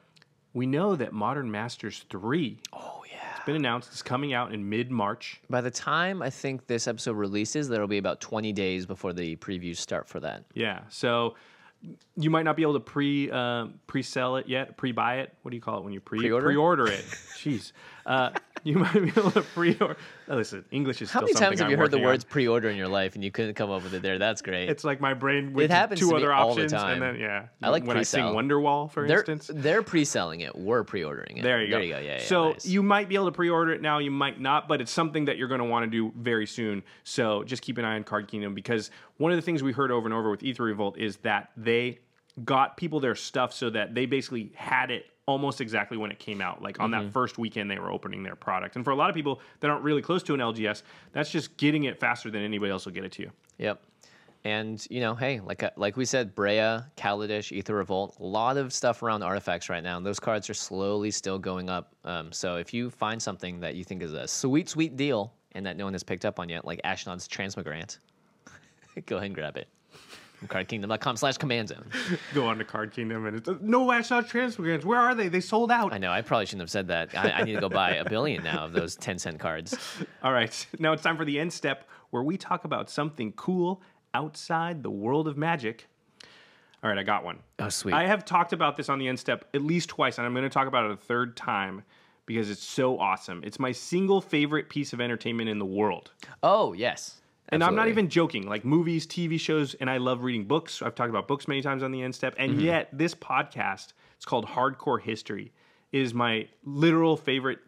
We 0.54 0.66
know 0.66 0.96
that 0.96 1.14
Modern 1.14 1.50
Masters 1.50 2.06
3 2.10 2.60
Oh 2.74 3.04
yeah. 3.10 3.18
It's 3.38 3.46
been 3.46 3.56
announced. 3.56 3.90
It's 3.92 4.04
coming 4.04 4.34
out 4.34 4.54
in 4.54 4.68
mid 4.70 4.92
March. 4.92 5.42
By 5.50 5.62
the 5.62 5.72
time 5.72 6.22
I 6.22 6.30
think 6.30 6.68
this 6.68 6.88
episode 6.88 7.16
releases, 7.16 7.68
there 7.70 7.80
will 7.82 7.88
be 7.88 7.98
about 7.98 8.22
20 8.22 8.54
days 8.54 8.86
before 8.86 9.14
the 9.14 9.36
previews 9.38 9.78
start 9.78 10.08
for 10.08 10.20
that. 10.20 10.44
Yeah. 10.54 10.82
So 10.90 11.36
you 12.16 12.30
might 12.30 12.44
not 12.44 12.56
be 12.56 12.62
able 12.62 12.74
to 12.74 12.80
pre 12.80 13.32
uh, 13.32 13.68
pre 13.88 14.04
sell 14.04 14.36
it 14.36 14.48
yet, 14.48 14.78
pre 14.78 14.92
buy 14.92 15.20
it. 15.22 15.34
What 15.42 15.50
do 15.50 15.56
you 15.58 15.62
call 15.62 15.80
it 15.80 15.84
when 15.84 15.94
you 15.94 16.00
pre 16.02 16.20
Pre-order? 16.20 16.46
pre 16.46 16.56
order 16.56 16.88
it? 16.88 17.04
Jeez. 17.40 17.72
Uh, 18.06 18.30
you 18.64 18.78
might 18.78 18.94
be 18.94 19.10
able 19.10 19.32
to 19.32 19.42
pre 19.42 19.76
order. 19.80 19.98
Oh, 20.28 20.36
listen, 20.36 20.64
English 20.72 21.02
is 21.02 21.10
How 21.10 21.20
still 21.20 21.28
many 21.28 21.34
something 21.34 21.48
times 21.50 21.60
have 21.60 21.66
I'm 21.66 21.72
you 21.72 21.78
heard 21.78 21.92
the 21.92 21.98
on. 21.98 22.04
words 22.04 22.24
pre-order 22.24 22.70
in 22.70 22.78
your 22.78 22.88
life 22.88 23.16
and 23.16 23.24
you 23.24 23.32
couldn't 23.32 23.56
come 23.56 23.72
up 23.72 23.84
with 23.84 23.94
it 23.94 24.02
there? 24.02 24.20
That's 24.20 24.42
great. 24.42 24.70
It's 24.70 24.84
like 24.84 25.02
my 25.02 25.14
brain 25.14 25.54
with 25.54 25.72
happens 25.72 26.00
two 26.00 26.10
to 26.10 26.16
other 26.16 26.32
all 26.32 26.54
the 26.54 26.64
options, 26.64 26.72
time. 26.72 27.02
and 27.02 27.16
then 27.16 27.22
yeah, 27.22 27.48
I 27.62 27.70
like 27.70 27.86
when 27.86 27.98
I 27.98 28.04
sing 28.04 28.24
pre-sell. 28.24 28.36
Wonderwall, 28.36 28.92
for 28.92 29.08
they're 29.08 29.24
instance. 29.24 29.50
they're 29.54 29.82
pre-selling 29.82 30.42
it. 30.42 30.56
We're 30.56 30.84
pre-ordering 30.84 31.38
it. 31.38 31.44
There 31.44 31.62
you 31.62 31.70
go. 31.70 31.78
There 31.78 31.84
you 31.84 31.94
go. 31.94 32.00
Yeah. 32.00 32.18
yeah 32.18 32.24
so 32.24 32.52
nice. 32.52 32.66
you 32.66 32.84
might 32.84 33.10
be 33.10 33.16
able 33.16 33.26
to 33.26 33.32
pre-order 33.32 33.74
it 33.74 33.82
now. 33.82 33.98
You 34.00 34.12
might 34.12 34.40
not, 34.40 34.68
but 34.68 34.80
it's 34.82 34.92
something 34.92 35.26
that 35.26 35.38
you're 35.38 35.48
going 35.48 35.60
to 35.60 35.66
want 35.66 35.86
to 35.86 35.90
do 35.90 36.14
very 36.18 36.46
soon. 36.46 36.84
So 37.04 37.44
just 37.44 37.62
keep 37.62 37.78
an 37.78 37.86
eye 37.86 37.96
on 37.96 38.04
Card 38.04 38.28
Kingdom 38.28 38.54
because 38.54 38.92
one 39.18 39.32
of 39.32 39.38
the 39.38 39.42
things 39.42 39.64
we 39.64 39.72
heard 39.72 39.92
over 39.92 40.06
and 40.06 40.14
over 40.14 40.30
with 40.30 40.44
Aether 40.44 40.64
Revolt 40.64 40.98
is 40.98 41.18
that 41.18 41.50
they 41.58 42.00
got 42.46 42.78
people 42.78 43.00
their 43.00 43.16
stuff 43.16 43.54
so 43.54 43.70
that 43.70 43.94
they 43.94 44.06
basically 44.06 44.52
had 44.56 44.92
it 44.92 45.06
almost 45.32 45.62
exactly 45.62 45.98
when 45.98 46.12
it 46.12 46.20
came 46.20 46.42
out. 46.42 46.62
Like 46.62 46.80
on 46.80 46.92
Mm-hmm. 46.92 47.06
that 47.06 47.14
first 47.14 47.38
weekend, 47.38 47.72
they 47.72 47.80
were 47.80 47.92
opening 47.92 48.22
their 48.24 48.36
product. 48.36 48.76
And 48.76 48.86
for 48.86 48.92
a 48.92 48.96
lot 48.96 49.10
of 49.10 49.16
people 49.16 49.42
that 49.62 49.70
aren't 49.72 49.84
really 49.84 50.02
close 50.02 50.22
to 50.24 50.34
an 50.34 50.40
LGS, 50.40 50.84
that's 51.14 51.32
just 51.32 51.58
getting 51.58 51.86
it 51.86 52.00
faster 52.00 52.30
than 52.30 52.42
anybody 52.44 52.72
else 52.72 52.86
will 52.86 52.94
get 52.94 53.04
it 53.06 53.12
to 53.14 53.24
you. 53.24 53.32
Yep. 53.58 53.82
And 54.44 54.86
you 54.90 55.02
know, 55.02 55.14
hey, 55.14 55.40
like 55.40 55.62
uh, 55.62 55.70
like 55.78 55.98
we 55.98 56.06
said, 56.06 56.36
Breya, 56.36 56.86
Kaladesh, 56.98 57.56
Aether 57.56 57.76
Revolt, 57.76 58.18
a 58.20 58.24
lot 58.24 58.58
of 58.58 58.74
stuff 58.74 59.04
around 59.04 59.22
artifacts 59.22 59.70
right 59.70 59.84
now. 59.84 59.98
And 59.98 60.06
those 60.06 60.20
cards 60.20 60.50
are 60.50 60.56
slowly 60.56 61.12
still 61.12 61.38
going 61.38 61.70
up. 61.70 61.96
Um, 62.06 62.32
so 62.32 62.56
if 62.56 62.74
you 62.74 62.90
find 62.90 63.22
something 63.22 63.60
that 63.60 63.76
you 63.76 63.84
think 63.84 64.02
is 64.02 64.14
a 64.14 64.28
sweet, 64.28 64.68
sweet 64.68 64.96
deal 64.98 65.34
and 65.52 65.64
that 65.66 65.78
no 65.78 65.84
one 65.84 65.94
has 65.94 66.02
picked 66.02 66.26
up 66.26 66.40
on 66.40 66.50
yet, 66.50 66.66
like 66.66 66.82
Ashnod's 66.84 67.28
Transmigrant, 67.28 68.00
go 69.06 69.18
ahead 69.18 69.28
and 69.28 69.36
grab 69.36 69.58
it. 69.58 69.68
Cardkingdom.com 70.48 71.18
slash 71.18 71.38
command 71.38 71.70
zone. 71.70 71.86
Go 72.34 72.48
on 72.48 72.58
to 72.58 72.66
Card 72.66 72.92
Kingdom 72.92 73.26
and 73.26 73.38
it's 73.38 73.48
uh, 73.48 73.56
no 73.62 73.88
Ashnod 73.88 74.28
transfer 74.28 74.78
Where 74.80 75.00
are 75.00 75.14
they? 75.14 75.28
They 75.28 75.40
sold 75.42 75.72
out. 75.72 75.94
I 75.94 75.98
know, 75.98 76.12
I 76.12 76.22
probably 76.22 76.46
shouldn't 76.46 76.62
have 76.62 76.72
said 76.72 76.88
that. 76.88 77.16
I, 77.16 77.32
I 77.32 77.44
need 77.44 77.54
to 77.54 77.62
go 77.62 77.70
buy 77.70 77.92
a 77.96 78.10
billion 78.10 78.44
now 78.44 78.66
of 78.66 78.74
those 78.74 78.96
10 78.96 79.20
cent 79.20 79.40
cards. 79.40 79.78
All 80.24 80.34
right, 80.34 80.66
now 80.80 80.94
it's 80.94 81.04
time 81.04 81.18
for 81.18 81.26
the 81.26 81.40
end 81.40 81.54
step 81.54 81.88
where 82.10 82.24
we 82.24 82.38
talk 82.38 82.66
about 82.66 82.90
something 82.90 83.32
cool 83.34 83.82
outside 84.14 84.84
the 84.84 84.92
world 84.92 85.28
of 85.28 85.38
magic. 85.38 85.88
All 86.84 86.90
right, 86.90 86.98
I 86.98 87.04
got 87.04 87.24
one. 87.24 87.40
Oh, 87.60 87.70
sweet. 87.70 87.94
I 87.94 88.08
have 88.08 88.26
talked 88.26 88.54
about 88.54 88.76
this 88.76 88.90
on 88.90 88.98
the 88.98 89.08
end 89.08 89.20
step 89.20 89.46
at 89.54 89.62
least 89.62 89.90
twice, 89.90 90.18
and 90.18 90.26
I'm 90.26 90.34
going 90.34 90.44
to 90.44 90.50
talk 90.50 90.68
about 90.68 90.86
it 90.86 90.92
a 90.92 90.98
third 90.98 91.38
time 91.38 91.84
because 92.26 92.50
it's 92.50 92.64
so 92.64 92.98
awesome. 93.00 93.44
It's 93.44 93.60
my 93.60 93.72
single 93.72 94.22
favorite 94.22 94.70
piece 94.70 94.94
of 94.94 95.00
entertainment 95.02 95.50
in 95.50 95.60
the 95.60 95.66
world. 95.66 96.12
Oh, 96.42 96.74
yes. 96.74 97.21
And 97.52 97.64
I'm 97.64 97.76
not 97.76 97.90
even 97.90 98.10
joking. 98.10 98.48
Like 98.48 98.64
movies, 98.64 99.06
TV 99.06 99.40
shows, 99.40 99.74
and 99.76 99.90
I 99.90 99.98
love 99.98 100.24
reading 100.24 100.46
books. 100.46 100.82
I've 100.82 100.96
talked 100.96 101.10
about 101.10 101.28
books 101.28 101.48
many 101.48 101.62
times 101.62 101.84
on 101.84 101.92
the 101.92 102.02
end 102.02 102.16
step. 102.16 102.34
And 102.38 102.54
mm-hmm. 102.54 102.62
yet, 102.62 102.90
this 102.94 103.14
podcast, 103.14 103.94
it's 104.16 104.26
called 104.26 104.46
Hardcore 104.46 105.02
History, 105.02 105.52
is 105.92 106.14
my 106.14 106.48
literal 106.64 107.18
favorite 107.18 107.60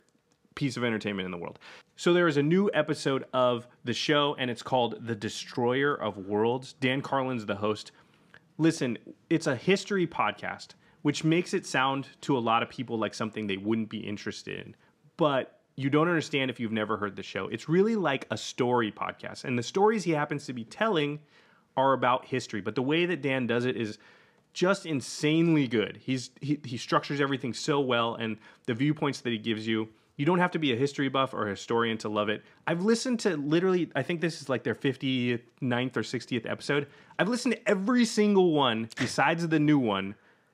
piece 0.56 0.78
of 0.78 0.84
entertainment 0.84 1.26
in 1.26 1.32
the 1.32 1.38
world. 1.38 1.60
So 1.96 2.14
there 2.14 2.28
is 2.28 2.38
a 2.38 2.44
new 2.44 2.70
episode 2.74 3.26
of 3.34 3.68
the 3.84 3.94
show, 3.94 4.36
and 4.40 4.50
it's 4.50 4.64
called 4.64 5.06
The 5.06 5.16
Destroyer 5.16 5.96
of 5.96 6.18
Worlds. 6.18 6.74
Dan 6.74 7.02
Carlin's 7.02 7.46
the 7.46 7.56
host. 7.56 7.92
Listen, 8.58 8.98
it's 9.30 9.48
a 9.48 9.56
history 9.56 10.08
podcast, 10.08 10.70
which 11.02 11.24
makes 11.24 11.54
it 11.54 11.66
sound 11.66 12.08
to 12.22 12.38
a 12.38 12.40
lot 12.40 12.64
of 12.64 12.70
people 12.70 12.98
like 12.98 13.14
something 13.14 13.48
they 13.48 13.58
wouldn't 13.58 13.90
be 13.90 14.00
interested 14.00 14.66
in. 14.66 14.76
But 15.18 15.60
you 15.76 15.90
don't 15.90 16.08
understand 16.08 16.52
if 16.52 16.60
you've 16.60 16.72
never 16.72 16.98
heard 16.98 17.16
the 17.16 17.24
show. 17.24 17.48
It's 17.48 17.68
really 17.68 17.96
like 17.96 18.28
a 18.30 18.38
story 18.38 18.92
podcast. 18.92 19.44
And 19.44 19.58
the 19.58 19.64
stories 19.64 20.04
he 20.04 20.12
happens 20.12 20.46
to 20.46 20.54
be 20.54 20.64
telling 20.64 21.20
are 21.76 21.94
about 21.94 22.26
history. 22.26 22.62
But 22.62 22.76
the 22.76 22.82
way 22.82 23.06
that 23.06 23.22
Dan 23.22 23.48
does 23.48 23.66
it 23.66 23.76
is 23.76 23.98
just 24.54 24.86
insanely 24.86 25.68
good. 25.68 25.98
He's 26.02 26.30
he, 26.40 26.60
he 26.64 26.78
structures 26.78 27.20
everything 27.20 27.54
so 27.54 27.80
well 27.80 28.16
and 28.16 28.38
the 28.66 28.74
viewpoints 28.76 29.22
that 29.22 29.32
he 29.32 29.40
gives 29.40 29.68
you. 29.68 29.90
You 30.16 30.28
don't 30.28 30.38
have 30.38 30.52
to 30.52 30.60
be 30.60 30.72
a 30.72 30.76
history 30.76 31.10
buff 31.10 31.34
or 31.34 31.48
a 31.48 31.50
historian 31.50 31.98
to 32.00 32.10
love 32.10 32.30
it. 32.30 32.44
I've 32.68 32.84
listened 32.84 33.20
to 33.22 33.36
literally, 33.36 33.90
I 33.96 34.04
think 34.04 34.22
this 34.22 34.44
is 34.44 34.48
like 34.48 34.64
their 34.64 34.76
59th 34.76 35.42
or 35.98 36.02
60th 36.02 36.48
episode. 36.48 36.88
I've 37.18 37.30
listened 37.30 37.56
to 37.56 37.68
every 37.70 38.06
single 38.06 38.54
one 38.54 38.90
besides 38.96 39.48
the 39.48 39.60
new 39.60 39.80
one 39.80 40.14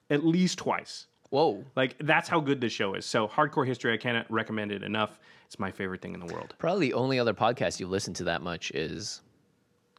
at 0.10 0.26
least 0.26 0.60
twice. 0.60 1.08
Whoa. 1.30 1.64
Like 1.76 1.96
that's 2.00 2.28
how 2.30 2.40
good 2.40 2.60
this 2.62 2.72
show 2.74 2.94
is. 2.96 3.06
So 3.06 3.28
hardcore 3.28 3.68
history, 3.68 3.94
I 3.94 3.98
cannot 3.98 4.30
recommend 4.32 4.72
it 4.72 4.84
enough. 4.84 5.20
It's 5.46 5.60
my 5.60 5.72
favorite 5.72 6.02
thing 6.02 6.14
in 6.14 6.20
the 6.20 6.32
world. 6.34 6.56
Probably 6.58 6.88
the 6.90 6.94
only 6.94 7.20
other 7.20 7.34
podcast 7.34 7.80
you 7.80 7.88
listen 7.88 8.14
to 8.16 8.24
that 8.26 8.42
much 8.42 8.72
is 8.72 9.22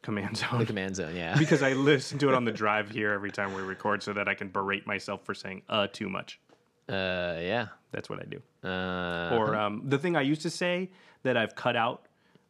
Command 0.03 0.37
the 0.37 0.41
Zone. 0.41 0.67
Command 0.67 0.97
Zone. 0.97 1.15
Yeah. 1.15 1.37
because 1.39 1.63
I 1.63 1.73
listen 1.73 2.19
to 2.19 2.29
it 2.29 2.35
on 2.35 2.45
the 2.45 2.53
drive 2.53 2.91
here 2.91 3.13
every 3.13 3.31
time 3.31 3.53
we 3.55 3.63
record, 3.63 4.03
so 4.03 4.13
that 4.13 4.29
I 4.29 4.35
can 4.35 4.49
berate 4.49 4.87
myself 4.87 5.25
for 5.25 5.35
saying 5.35 5.63
uh 5.69 5.87
too 5.93 6.09
much. 6.09 6.41
Uh, 6.89 7.37
yeah. 7.41 7.67
That's 7.93 8.09
what 8.09 8.21
I 8.21 8.25
do. 8.25 8.41
Uh, 8.69 9.37
Or 9.37 9.55
um, 9.57 9.83
the 9.87 9.99
thing 9.99 10.17
I 10.17 10.23
used 10.23 10.43
to 10.43 10.51
say 10.51 10.91
that 11.23 11.37
I've 11.37 11.55
cut 11.55 11.77
out, 11.77 12.07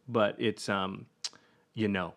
but 0.07 0.35
it's 0.39 0.69
um, 0.69 1.05
you 1.73 1.87
know, 1.87 2.13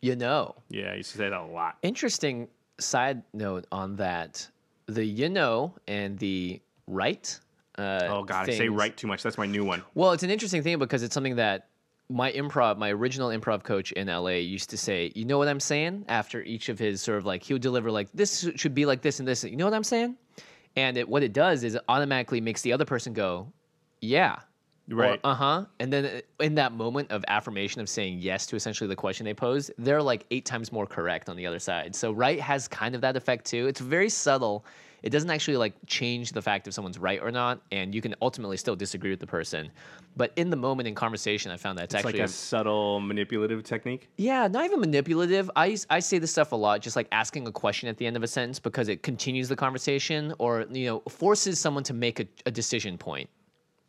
you 0.00 0.16
know, 0.16 0.54
yeah, 0.68 0.92
I 0.92 0.94
used 0.96 1.12
to 1.12 1.18
say 1.18 1.28
that 1.28 1.32
a 1.40 1.44
lot. 1.44 1.78
interesting 1.82 2.48
side 2.78 3.22
note 3.32 3.66
on 3.70 3.96
that: 3.96 4.48
the 4.86 5.04
you 5.04 5.28
know 5.28 5.74
and 5.86 6.18
the 6.18 6.60
right. 6.86 7.38
Uh, 7.78 8.00
Oh 8.08 8.22
God, 8.22 8.48
I 8.48 8.52
say 8.52 8.68
right 8.68 8.96
too 8.96 9.06
much. 9.06 9.22
That's 9.22 9.38
my 9.38 9.46
new 9.46 9.64
one. 9.64 9.82
Well, 9.94 10.12
it's 10.12 10.22
an 10.22 10.30
interesting 10.30 10.62
thing 10.62 10.78
because 10.78 11.02
it's 11.02 11.14
something 11.14 11.36
that 11.36 11.68
my 12.08 12.30
improv, 12.32 12.76
my 12.76 12.90
original 12.90 13.30
improv 13.30 13.62
coach 13.62 13.92
in 13.92 14.08
LA 14.08 14.30
used 14.30 14.70
to 14.70 14.76
say, 14.76 15.10
you 15.14 15.24
know 15.24 15.38
what 15.38 15.48
I'm 15.48 15.60
saying? 15.60 16.04
After 16.08 16.42
each 16.42 16.68
of 16.68 16.78
his 16.78 17.00
sort 17.00 17.18
of 17.18 17.24
like, 17.24 17.42
he 17.42 17.52
would 17.54 17.62
deliver 17.62 17.90
like, 17.90 18.08
this 18.12 18.48
should 18.56 18.74
be 18.74 18.84
like 18.86 19.02
this 19.02 19.18
and 19.18 19.26
this. 19.26 19.44
You 19.44 19.56
know 19.56 19.64
what 19.64 19.74
I'm 19.74 19.84
saying? 19.84 20.16
And 20.76 20.96
it, 20.96 21.08
what 21.08 21.22
it 21.22 21.32
does 21.32 21.64
is 21.64 21.74
it 21.74 21.82
automatically 21.88 22.40
makes 22.40 22.62
the 22.62 22.72
other 22.72 22.84
person 22.84 23.12
go, 23.12 23.52
yeah. 24.00 24.36
Right. 24.88 25.20
Uh 25.24 25.34
huh. 25.34 25.64
And 25.78 25.92
then 25.92 26.04
uh, 26.04 26.20
in 26.44 26.56
that 26.56 26.72
moment 26.72 27.10
of 27.10 27.24
affirmation 27.28 27.80
of 27.80 27.88
saying 27.88 28.18
yes 28.20 28.46
to 28.46 28.56
essentially 28.56 28.88
the 28.88 28.96
question 28.96 29.24
they 29.24 29.34
posed, 29.34 29.70
they're 29.78 30.02
like 30.02 30.26
eight 30.30 30.44
times 30.44 30.72
more 30.72 30.86
correct 30.86 31.28
on 31.28 31.36
the 31.36 31.46
other 31.46 31.58
side. 31.60 31.94
So 31.94 32.12
right 32.12 32.40
has 32.40 32.68
kind 32.68 32.94
of 32.94 33.00
that 33.02 33.16
effect 33.16 33.44
too. 33.46 33.66
It's 33.68 33.80
very 33.80 34.08
subtle. 34.08 34.64
It 35.02 35.10
doesn't 35.10 35.30
actually 35.30 35.56
like 35.56 35.72
change 35.86 36.30
the 36.30 36.42
fact 36.42 36.68
if 36.68 36.74
someone's 36.74 36.98
right 36.98 37.20
or 37.20 37.32
not, 37.32 37.60
and 37.72 37.92
you 37.94 38.00
can 38.00 38.14
ultimately 38.22 38.56
still 38.56 38.76
disagree 38.76 39.10
with 39.10 39.18
the 39.18 39.26
person. 39.26 39.70
But 40.16 40.32
in 40.36 40.50
the 40.50 40.56
moment 40.56 40.86
in 40.86 40.94
conversation, 40.94 41.50
I 41.50 41.56
found 41.56 41.76
that 41.78 41.84
it's, 41.84 41.94
It's 41.94 42.04
actually 42.04 42.20
like 42.20 42.28
a 42.28 42.32
subtle 42.32 43.00
manipulative 43.00 43.64
technique. 43.64 44.08
yeah, 44.16 44.46
not 44.46 44.64
even 44.64 44.78
manipulative. 44.78 45.50
I, 45.56 45.76
I 45.90 45.98
say 46.00 46.18
this 46.18 46.30
stuff 46.30 46.52
a 46.52 46.56
lot, 46.56 46.82
just 46.82 46.94
like 46.94 47.08
asking 47.10 47.48
a 47.48 47.52
question 47.52 47.88
at 47.88 47.96
the 47.96 48.06
end 48.06 48.16
of 48.16 48.22
a 48.22 48.28
sentence 48.28 48.60
because 48.60 48.88
it 48.88 49.02
continues 49.02 49.48
the 49.48 49.56
conversation 49.56 50.34
or 50.38 50.66
you 50.70 50.86
know 50.86 51.00
forces 51.08 51.58
someone 51.58 51.82
to 51.84 51.94
make 51.94 52.20
a, 52.20 52.26
a 52.46 52.50
decision 52.52 52.96
point, 52.96 53.28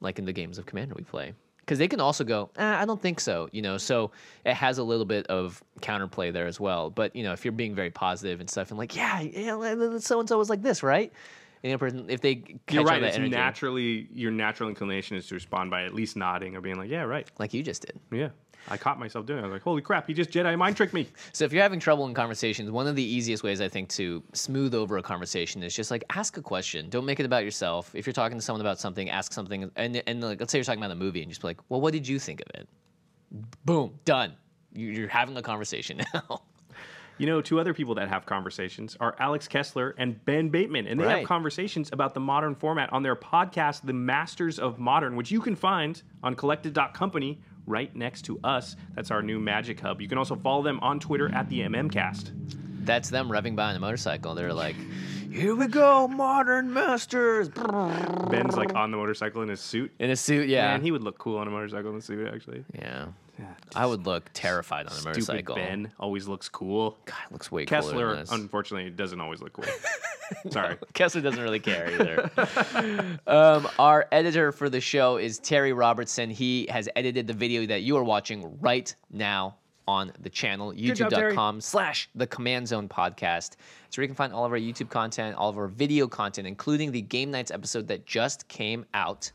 like 0.03 0.19
in 0.19 0.25
the 0.25 0.33
games 0.33 0.57
of 0.57 0.65
Commander 0.65 0.95
we 0.95 1.03
play. 1.03 1.33
Because 1.59 1.79
they 1.79 1.87
can 1.87 2.01
also 2.01 2.25
go, 2.25 2.49
ah, 2.57 2.81
I 2.81 2.85
don't 2.85 3.01
think 3.01 3.21
so, 3.21 3.47
you 3.53 3.61
know. 3.61 3.77
So 3.77 4.11
it 4.45 4.53
has 4.53 4.79
a 4.79 4.83
little 4.83 5.05
bit 5.05 5.25
of 5.27 5.63
counterplay 5.79 6.33
there 6.33 6.45
as 6.45 6.59
well. 6.59 6.89
But 6.89 7.15
you 7.15 7.23
know, 7.23 7.31
if 7.31 7.45
you're 7.45 7.53
being 7.53 7.73
very 7.73 7.89
positive 7.89 8.41
and 8.41 8.49
stuff, 8.49 8.69
and 8.69 8.77
like, 8.77 8.95
yeah, 8.95 9.21
yeah, 9.21 9.97
so 9.99 10.19
and 10.19 10.27
so 10.27 10.37
was 10.37 10.49
like 10.49 10.61
this, 10.61 10.83
right? 10.83 11.11
And 11.63 11.71
the 11.71 11.77
person, 11.77 12.05
if 12.09 12.19
they 12.19 12.35
catch 12.35 12.59
You're 12.71 12.83
right. 12.83 13.01
It's 13.01 13.15
energy, 13.15 13.31
naturally 13.31 14.09
your 14.13 14.31
natural 14.31 14.67
inclination 14.67 15.15
is 15.15 15.27
to 15.27 15.35
respond 15.35 15.71
by 15.71 15.85
at 15.85 15.93
least 15.93 16.17
nodding 16.17 16.57
or 16.57 16.61
being 16.61 16.75
like, 16.75 16.89
"Yeah, 16.89 17.03
right." 17.03 17.29
like 17.39 17.53
you 17.53 17.63
just 17.63 17.83
did. 17.83 17.97
Yeah, 18.11 18.29
I 18.69 18.77
caught 18.77 18.97
myself 18.99 19.25
doing. 19.25 19.39
it. 19.39 19.41
I 19.43 19.45
was 19.45 19.53
like, 19.53 19.61
"Holy 19.61 19.81
crap! 19.81 20.07
He 20.07 20.13
just 20.13 20.29
Jedi 20.29 20.57
mind 20.57 20.77
tricked 20.77 20.93
me." 20.93 21.07
So 21.33 21.43
if 21.45 21.51
you're 21.53 21.61
having 21.63 21.79
trouble 21.79 22.05
in 22.07 22.13
conversations, 22.13 22.71
one 22.71 22.87
of 22.87 22.95
the 22.95 23.03
easiest 23.03 23.43
ways 23.43 23.59
I 23.61 23.67
think 23.67 23.89
to 23.89 24.23
smooth 24.33 24.73
over 24.73 24.97
a 24.97 25.03
conversation 25.03 25.61
is 25.63 25.75
just 25.75 25.91
like 25.91 26.03
ask 26.11 26.37
a 26.37 26.41
question. 26.41 26.89
Don't 26.89 27.05
make 27.05 27.19
it 27.19 27.25
about 27.25 27.43
yourself. 27.43 27.93
If 27.93 28.05
you're 28.05 28.13
talking 28.13 28.37
to 28.37 28.41
someone 28.41 28.61
about 28.61 28.79
something, 28.79 29.09
ask 29.09 29.33
something, 29.33 29.69
and 29.75 30.01
and 30.07 30.23
like, 30.23 30.39
let's 30.39 30.51
say 30.51 30.57
you're 30.59 30.63
talking 30.65 30.81
about 30.81 30.91
a 30.91 30.95
movie, 30.95 31.21
and 31.21 31.29
just 31.29 31.41
be 31.41 31.47
like, 31.47 31.59
"Well, 31.69 31.81
what 31.81 31.91
did 31.93 32.07
you 32.07 32.19
think 32.19 32.41
of 32.41 32.47
it?" 32.61 32.67
Boom, 33.65 33.99
done. 34.05 34.33
You- 34.73 34.89
You're 34.91 35.07
having 35.07 35.35
a 35.37 35.41
conversation 35.41 36.01
now. 36.13 36.41
You 37.19 37.27
know, 37.27 37.41
two 37.41 37.59
other 37.59 37.75
people 37.75 37.93
that 37.95 38.09
have 38.09 38.25
conversations 38.25 38.97
are 38.99 39.15
Alex 39.19 39.47
Kessler 39.47 39.93
and 39.99 40.23
Ben 40.25 40.49
Bateman, 40.49 40.87
and 40.87 40.99
they 40.99 41.05
Right. 41.05 41.19
have 41.19 41.27
conversations 41.27 41.89
about 41.93 42.15
the 42.15 42.19
modern 42.19 42.55
format 42.55 42.91
on 42.91 43.03
their 43.03 43.15
podcast, 43.15 43.81
The 43.85 43.93
Masters 43.93 44.57
of 44.57 44.79
Modern, 44.79 45.15
which 45.15 45.29
you 45.29 45.39
can 45.39 45.55
find 45.55 46.01
on 46.23 46.33
collected.company 46.33 47.39
right 47.65 47.95
next 47.95 48.23
to 48.23 48.39
us. 48.43 48.75
That's 48.95 49.11
our 49.11 49.21
new 49.21 49.39
Magic 49.39 49.79
Hub. 49.79 50.01
You 50.01 50.07
can 50.07 50.17
also 50.17 50.35
follow 50.35 50.63
them 50.63 50.79
on 50.81 50.99
Twitter 50.99 51.33
at 51.33 51.49
the 51.49 51.61
MMCast. 51.61 52.31
That's 52.85 53.09
them 53.09 53.29
revving 53.29 53.55
by 53.55 53.69
on 53.69 53.75
a 53.75 53.79
motorcycle. 53.79 54.35
They're 54.35 54.53
like, 54.53 54.75
"Here 55.31 55.55
we 55.55 55.67
go, 55.67 56.07
modern 56.07 56.73
masters." 56.73 57.47
Ben's 57.49 58.57
like 58.57 58.75
on 58.75 58.91
the 58.91 58.97
motorcycle 58.97 59.41
in 59.41 59.49
his 59.49 59.61
suit. 59.61 59.91
In 59.99 60.09
a 60.11 60.15
suit, 60.15 60.49
yeah. 60.49 60.73
And 60.73 60.83
he 60.83 60.91
would 60.91 61.03
look 61.03 61.17
cool 61.17 61.37
on 61.37 61.47
a 61.47 61.51
motorcycle 61.51 61.91
in 61.91 61.97
a 61.97 62.01
suit, 62.01 62.27
actually. 62.33 62.65
yeah. 62.75 63.07
I 63.75 63.85
would 63.85 64.05
look 64.05 64.29
terrified 64.33 64.85
on 64.85 64.91
a 64.91 64.95
Stupid 64.95 65.09
motorcycle. 65.09 65.55
Ben 65.55 65.91
always 65.99 66.27
looks 66.27 66.49
cool. 66.49 66.97
God, 67.05 67.15
looks 67.31 67.51
way 67.51 67.65
cooler 67.65 67.81
Kessler, 67.81 68.09
than 68.09 68.19
this. 68.19 68.31
unfortunately, 68.31 68.89
doesn't 68.91 69.19
always 69.19 69.41
look 69.41 69.53
cool. 69.53 69.65
Sorry. 70.49 70.77
Kessler 70.93 71.21
doesn't 71.21 71.41
really 71.41 71.59
care 71.59 71.91
either. 71.91 73.19
um, 73.27 73.67
our 73.79 74.07
editor 74.11 74.51
for 74.51 74.69
the 74.69 74.81
show 74.81 75.17
is 75.17 75.39
Terry 75.39 75.73
Robertson. 75.73 76.29
He 76.29 76.67
has 76.69 76.87
edited 76.95 77.27
the 77.27 77.33
video 77.33 77.65
that 77.65 77.81
you 77.81 77.97
are 77.97 78.03
watching 78.03 78.59
right 78.59 78.93
now 79.11 79.55
on 79.87 80.13
the 80.21 80.29
channel, 80.29 80.71
job, 80.71 80.97
youtube.com 81.11 81.59
slash 81.59 82.09
the 82.15 82.27
command 82.27 82.67
zone 82.67 82.87
podcast. 82.87 83.57
It's 83.87 83.97
where 83.97 84.03
you 84.03 84.07
can 84.07 84.15
find 84.15 84.31
all 84.31 84.45
of 84.45 84.51
our 84.51 84.57
YouTube 84.57 84.89
content, 84.89 85.35
all 85.35 85.49
of 85.49 85.57
our 85.57 85.67
video 85.67 86.07
content, 86.07 86.47
including 86.47 86.91
the 86.91 87.01
Game 87.01 87.31
Knights 87.31 87.51
episode 87.51 87.87
that 87.87 88.05
just 88.05 88.47
came 88.47 88.85
out. 88.93 89.31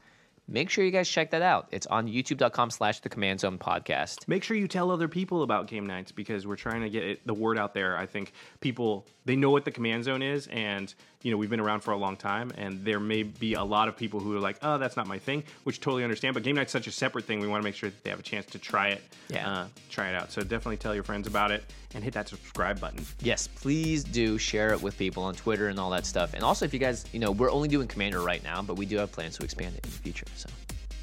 Make 0.51 0.71
sure 0.71 0.83
you 0.83 0.91
guys 0.91 1.07
check 1.07 1.33
that 1.33 1.43
out. 1.43 1.69
It's 1.73 1.87
on 1.87 2.09
youtube.com 2.09 2.71
slash 2.71 3.01
the 3.01 3.11
command 3.11 3.41
zone 3.41 3.59
podcast. 3.59 4.27
Make 4.27 4.43
sure 4.43 4.57
you 4.57 4.67
tell 4.67 4.91
other 4.91 5.07
people 5.07 5.43
about 5.43 5.67
Game 5.67 5.87
Knights 5.87 6.11
because 6.11 6.47
we're 6.47 6.57
trying 6.57 6.81
to 6.81 6.89
get 6.89 7.05
it, 7.05 7.27
the 7.27 7.35
word 7.35 7.59
out 7.59 7.75
there. 7.75 7.99
I 7.99 8.07
think 8.07 8.33
people 8.61 9.07
they 9.27 9.37
know 9.37 9.51
what 9.51 9.67
the 9.67 9.71
command 9.71 10.05
zone 10.05 10.23
is, 10.23 10.47
and 10.47 10.95
you 11.23 11.31
know 11.33 11.37
we've 11.37 11.51
been 11.51 11.61
around 11.61 11.81
for 11.81 11.91
a 11.93 11.97
long 11.97 12.17
time, 12.17 12.53
and 12.57 12.85
there 12.85 13.01
may 13.01 13.23
be 13.25 13.55
a 13.55 13.63
lot 13.65 13.89
of 13.89 13.97
people 13.97 14.21
who 14.21 14.37
are 14.37 14.41
like, 14.41 14.57
"Oh, 14.63 14.79
that's 14.79 14.97
not 14.97 15.07
my 15.07 15.19
thing," 15.19 15.43
which 15.65 15.81
totally 15.81 16.05
understand. 16.05 16.35
But 16.35 16.43
Game 16.45 16.55
Knight's 16.57 16.73
such 16.73 16.87
a 16.87 16.93
separate 16.93 17.25
thing. 17.25 17.41
We 17.41 17.49
want 17.49 17.61
to 17.63 17.65
make 17.65 17.75
sure 17.75 17.91
that 17.91 18.05
they 18.05 18.11
have 18.11 18.21
a 18.21 18.23
chance 18.23 18.47
to 18.47 18.59
try 18.59 18.89
it, 18.89 19.03
Yeah. 19.29 19.51
uh, 19.51 19.67
try 19.91 20.09
it 20.09 20.15
out. 20.15 20.31
So 20.33 20.43
definitely 20.43 20.77
tell 20.77 20.95
your 20.95 21.05
friends 21.05 21.27
about 21.27 21.51
it 21.51 21.65
and 21.95 22.05
hit 22.05 22.15
that 22.15 22.29
subscribe 22.29 22.79
button. 22.81 23.05
Yes, 23.21 23.49
please 23.49 24.05
do 24.05 24.39
share 24.39 24.73
it 24.73 24.81
with 24.81 24.97
people 24.97 25.23
on 25.25 25.35
Twitter 25.35 25.69
and 25.69 25.79
all 25.81 25.91
that 25.91 26.07
stuff. 26.07 26.35
And 26.35 26.43
also, 26.45 26.65
if 26.65 26.73
you 26.73 26.79
guys, 26.79 27.05
you 27.13 27.19
know, 27.19 27.31
we're 27.33 27.51
only 27.51 27.69
doing 27.69 27.89
Commander 27.89 28.21
right 28.21 28.43
now, 28.45 28.63
but 28.63 28.77
we 28.77 28.87
do 28.87 28.97
have 28.99 29.11
plans 29.11 29.37
to 29.39 29.45
expand 29.45 29.75
it 29.77 29.85
in 29.85 29.91
the 29.91 29.97
future. 29.99 30.27
So, 30.37 30.49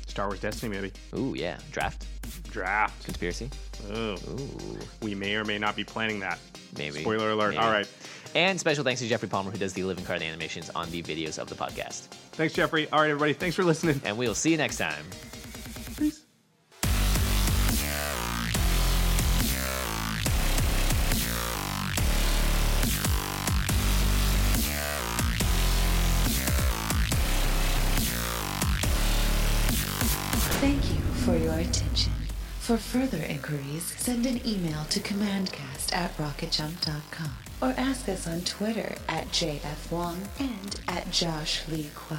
Star 0.08 0.28
Wars 0.28 0.40
Destiny, 0.40 0.74
maybe 0.74 0.94
ooh, 1.18 1.34
yeah, 1.36 1.58
draft, 1.74 2.06
draft. 2.52 3.04
conspiracy, 3.04 3.50
Oh, 3.92 4.14
ooh, 4.14 4.80
we 5.02 5.14
may 5.14 5.36
or 5.36 5.44
may 5.44 5.58
not 5.58 5.76
be 5.76 5.84
planning 5.84 6.20
that. 6.22 6.40
maybe. 6.78 7.02
Spoiler 7.02 7.32
alert. 7.32 7.50
Maybe. 7.56 7.58
All 7.64 7.72
right. 7.72 7.88
And 8.36 8.60
special 8.60 8.84
thanks 8.84 9.00
to 9.00 9.08
Jeffrey 9.08 9.30
Palmer, 9.30 9.50
who 9.50 9.58
does 9.58 9.74
the 9.74 9.84
living 9.84 10.04
card 10.04 10.22
animations 10.22 10.70
on 10.72 10.92
the 10.92 11.02
videos 11.02 11.40
of 11.40 11.48
the 11.48 11.56
podcast. 11.56 12.08
Thanks, 12.34 12.54
Jeffrey. 12.54 12.88
All 12.92 13.00
right, 13.00 13.10
everybody. 13.10 13.34
Thanks 13.34 13.56
for 13.56 13.64
listening. 13.64 14.02
And 14.04 14.18
we'll 14.18 14.36
see 14.36 14.52
you 14.52 14.58
next 14.58 14.78
time. 14.78 15.06
Peace. 15.98 16.22
Thank 30.60 30.90
you 30.92 31.00
for 31.24 31.38
your 31.38 31.54
attention. 31.54 32.12
For 32.60 32.78
further 32.78 33.24
inquiries, 33.24 33.94
send 33.98 34.26
an 34.26 34.46
email 34.46 34.84
to 34.86 35.00
commandcast 35.00 35.94
at 35.94 36.18
rocketjump.com 36.18 37.46
or 37.62 37.74
ask 37.78 38.10
us 38.10 38.28
on 38.28 38.42
Twitter 38.42 38.96
at 39.08 39.28
JF 39.30 39.92
Wong 39.92 40.22
and 40.40 40.80
at 40.88 41.10
Josh 41.12 41.68
Lee 41.68 41.90
Kwai. 41.96 42.18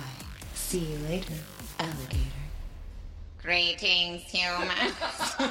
See 0.55 0.79
you 0.81 0.99
later, 1.09 1.35
alligator. 1.79 2.21
Greetings, 3.43 4.23
humans. 4.23 4.95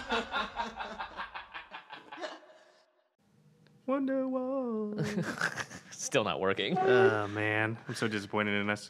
Wonderwall. 3.88 5.06
Still 5.92 6.24
not 6.24 6.40
working. 6.40 6.78
oh 6.78 7.28
man, 7.28 7.78
I'm 7.88 7.96
so 7.96 8.08
disappointed 8.08 8.60
in 8.60 8.70
us. 8.70 8.90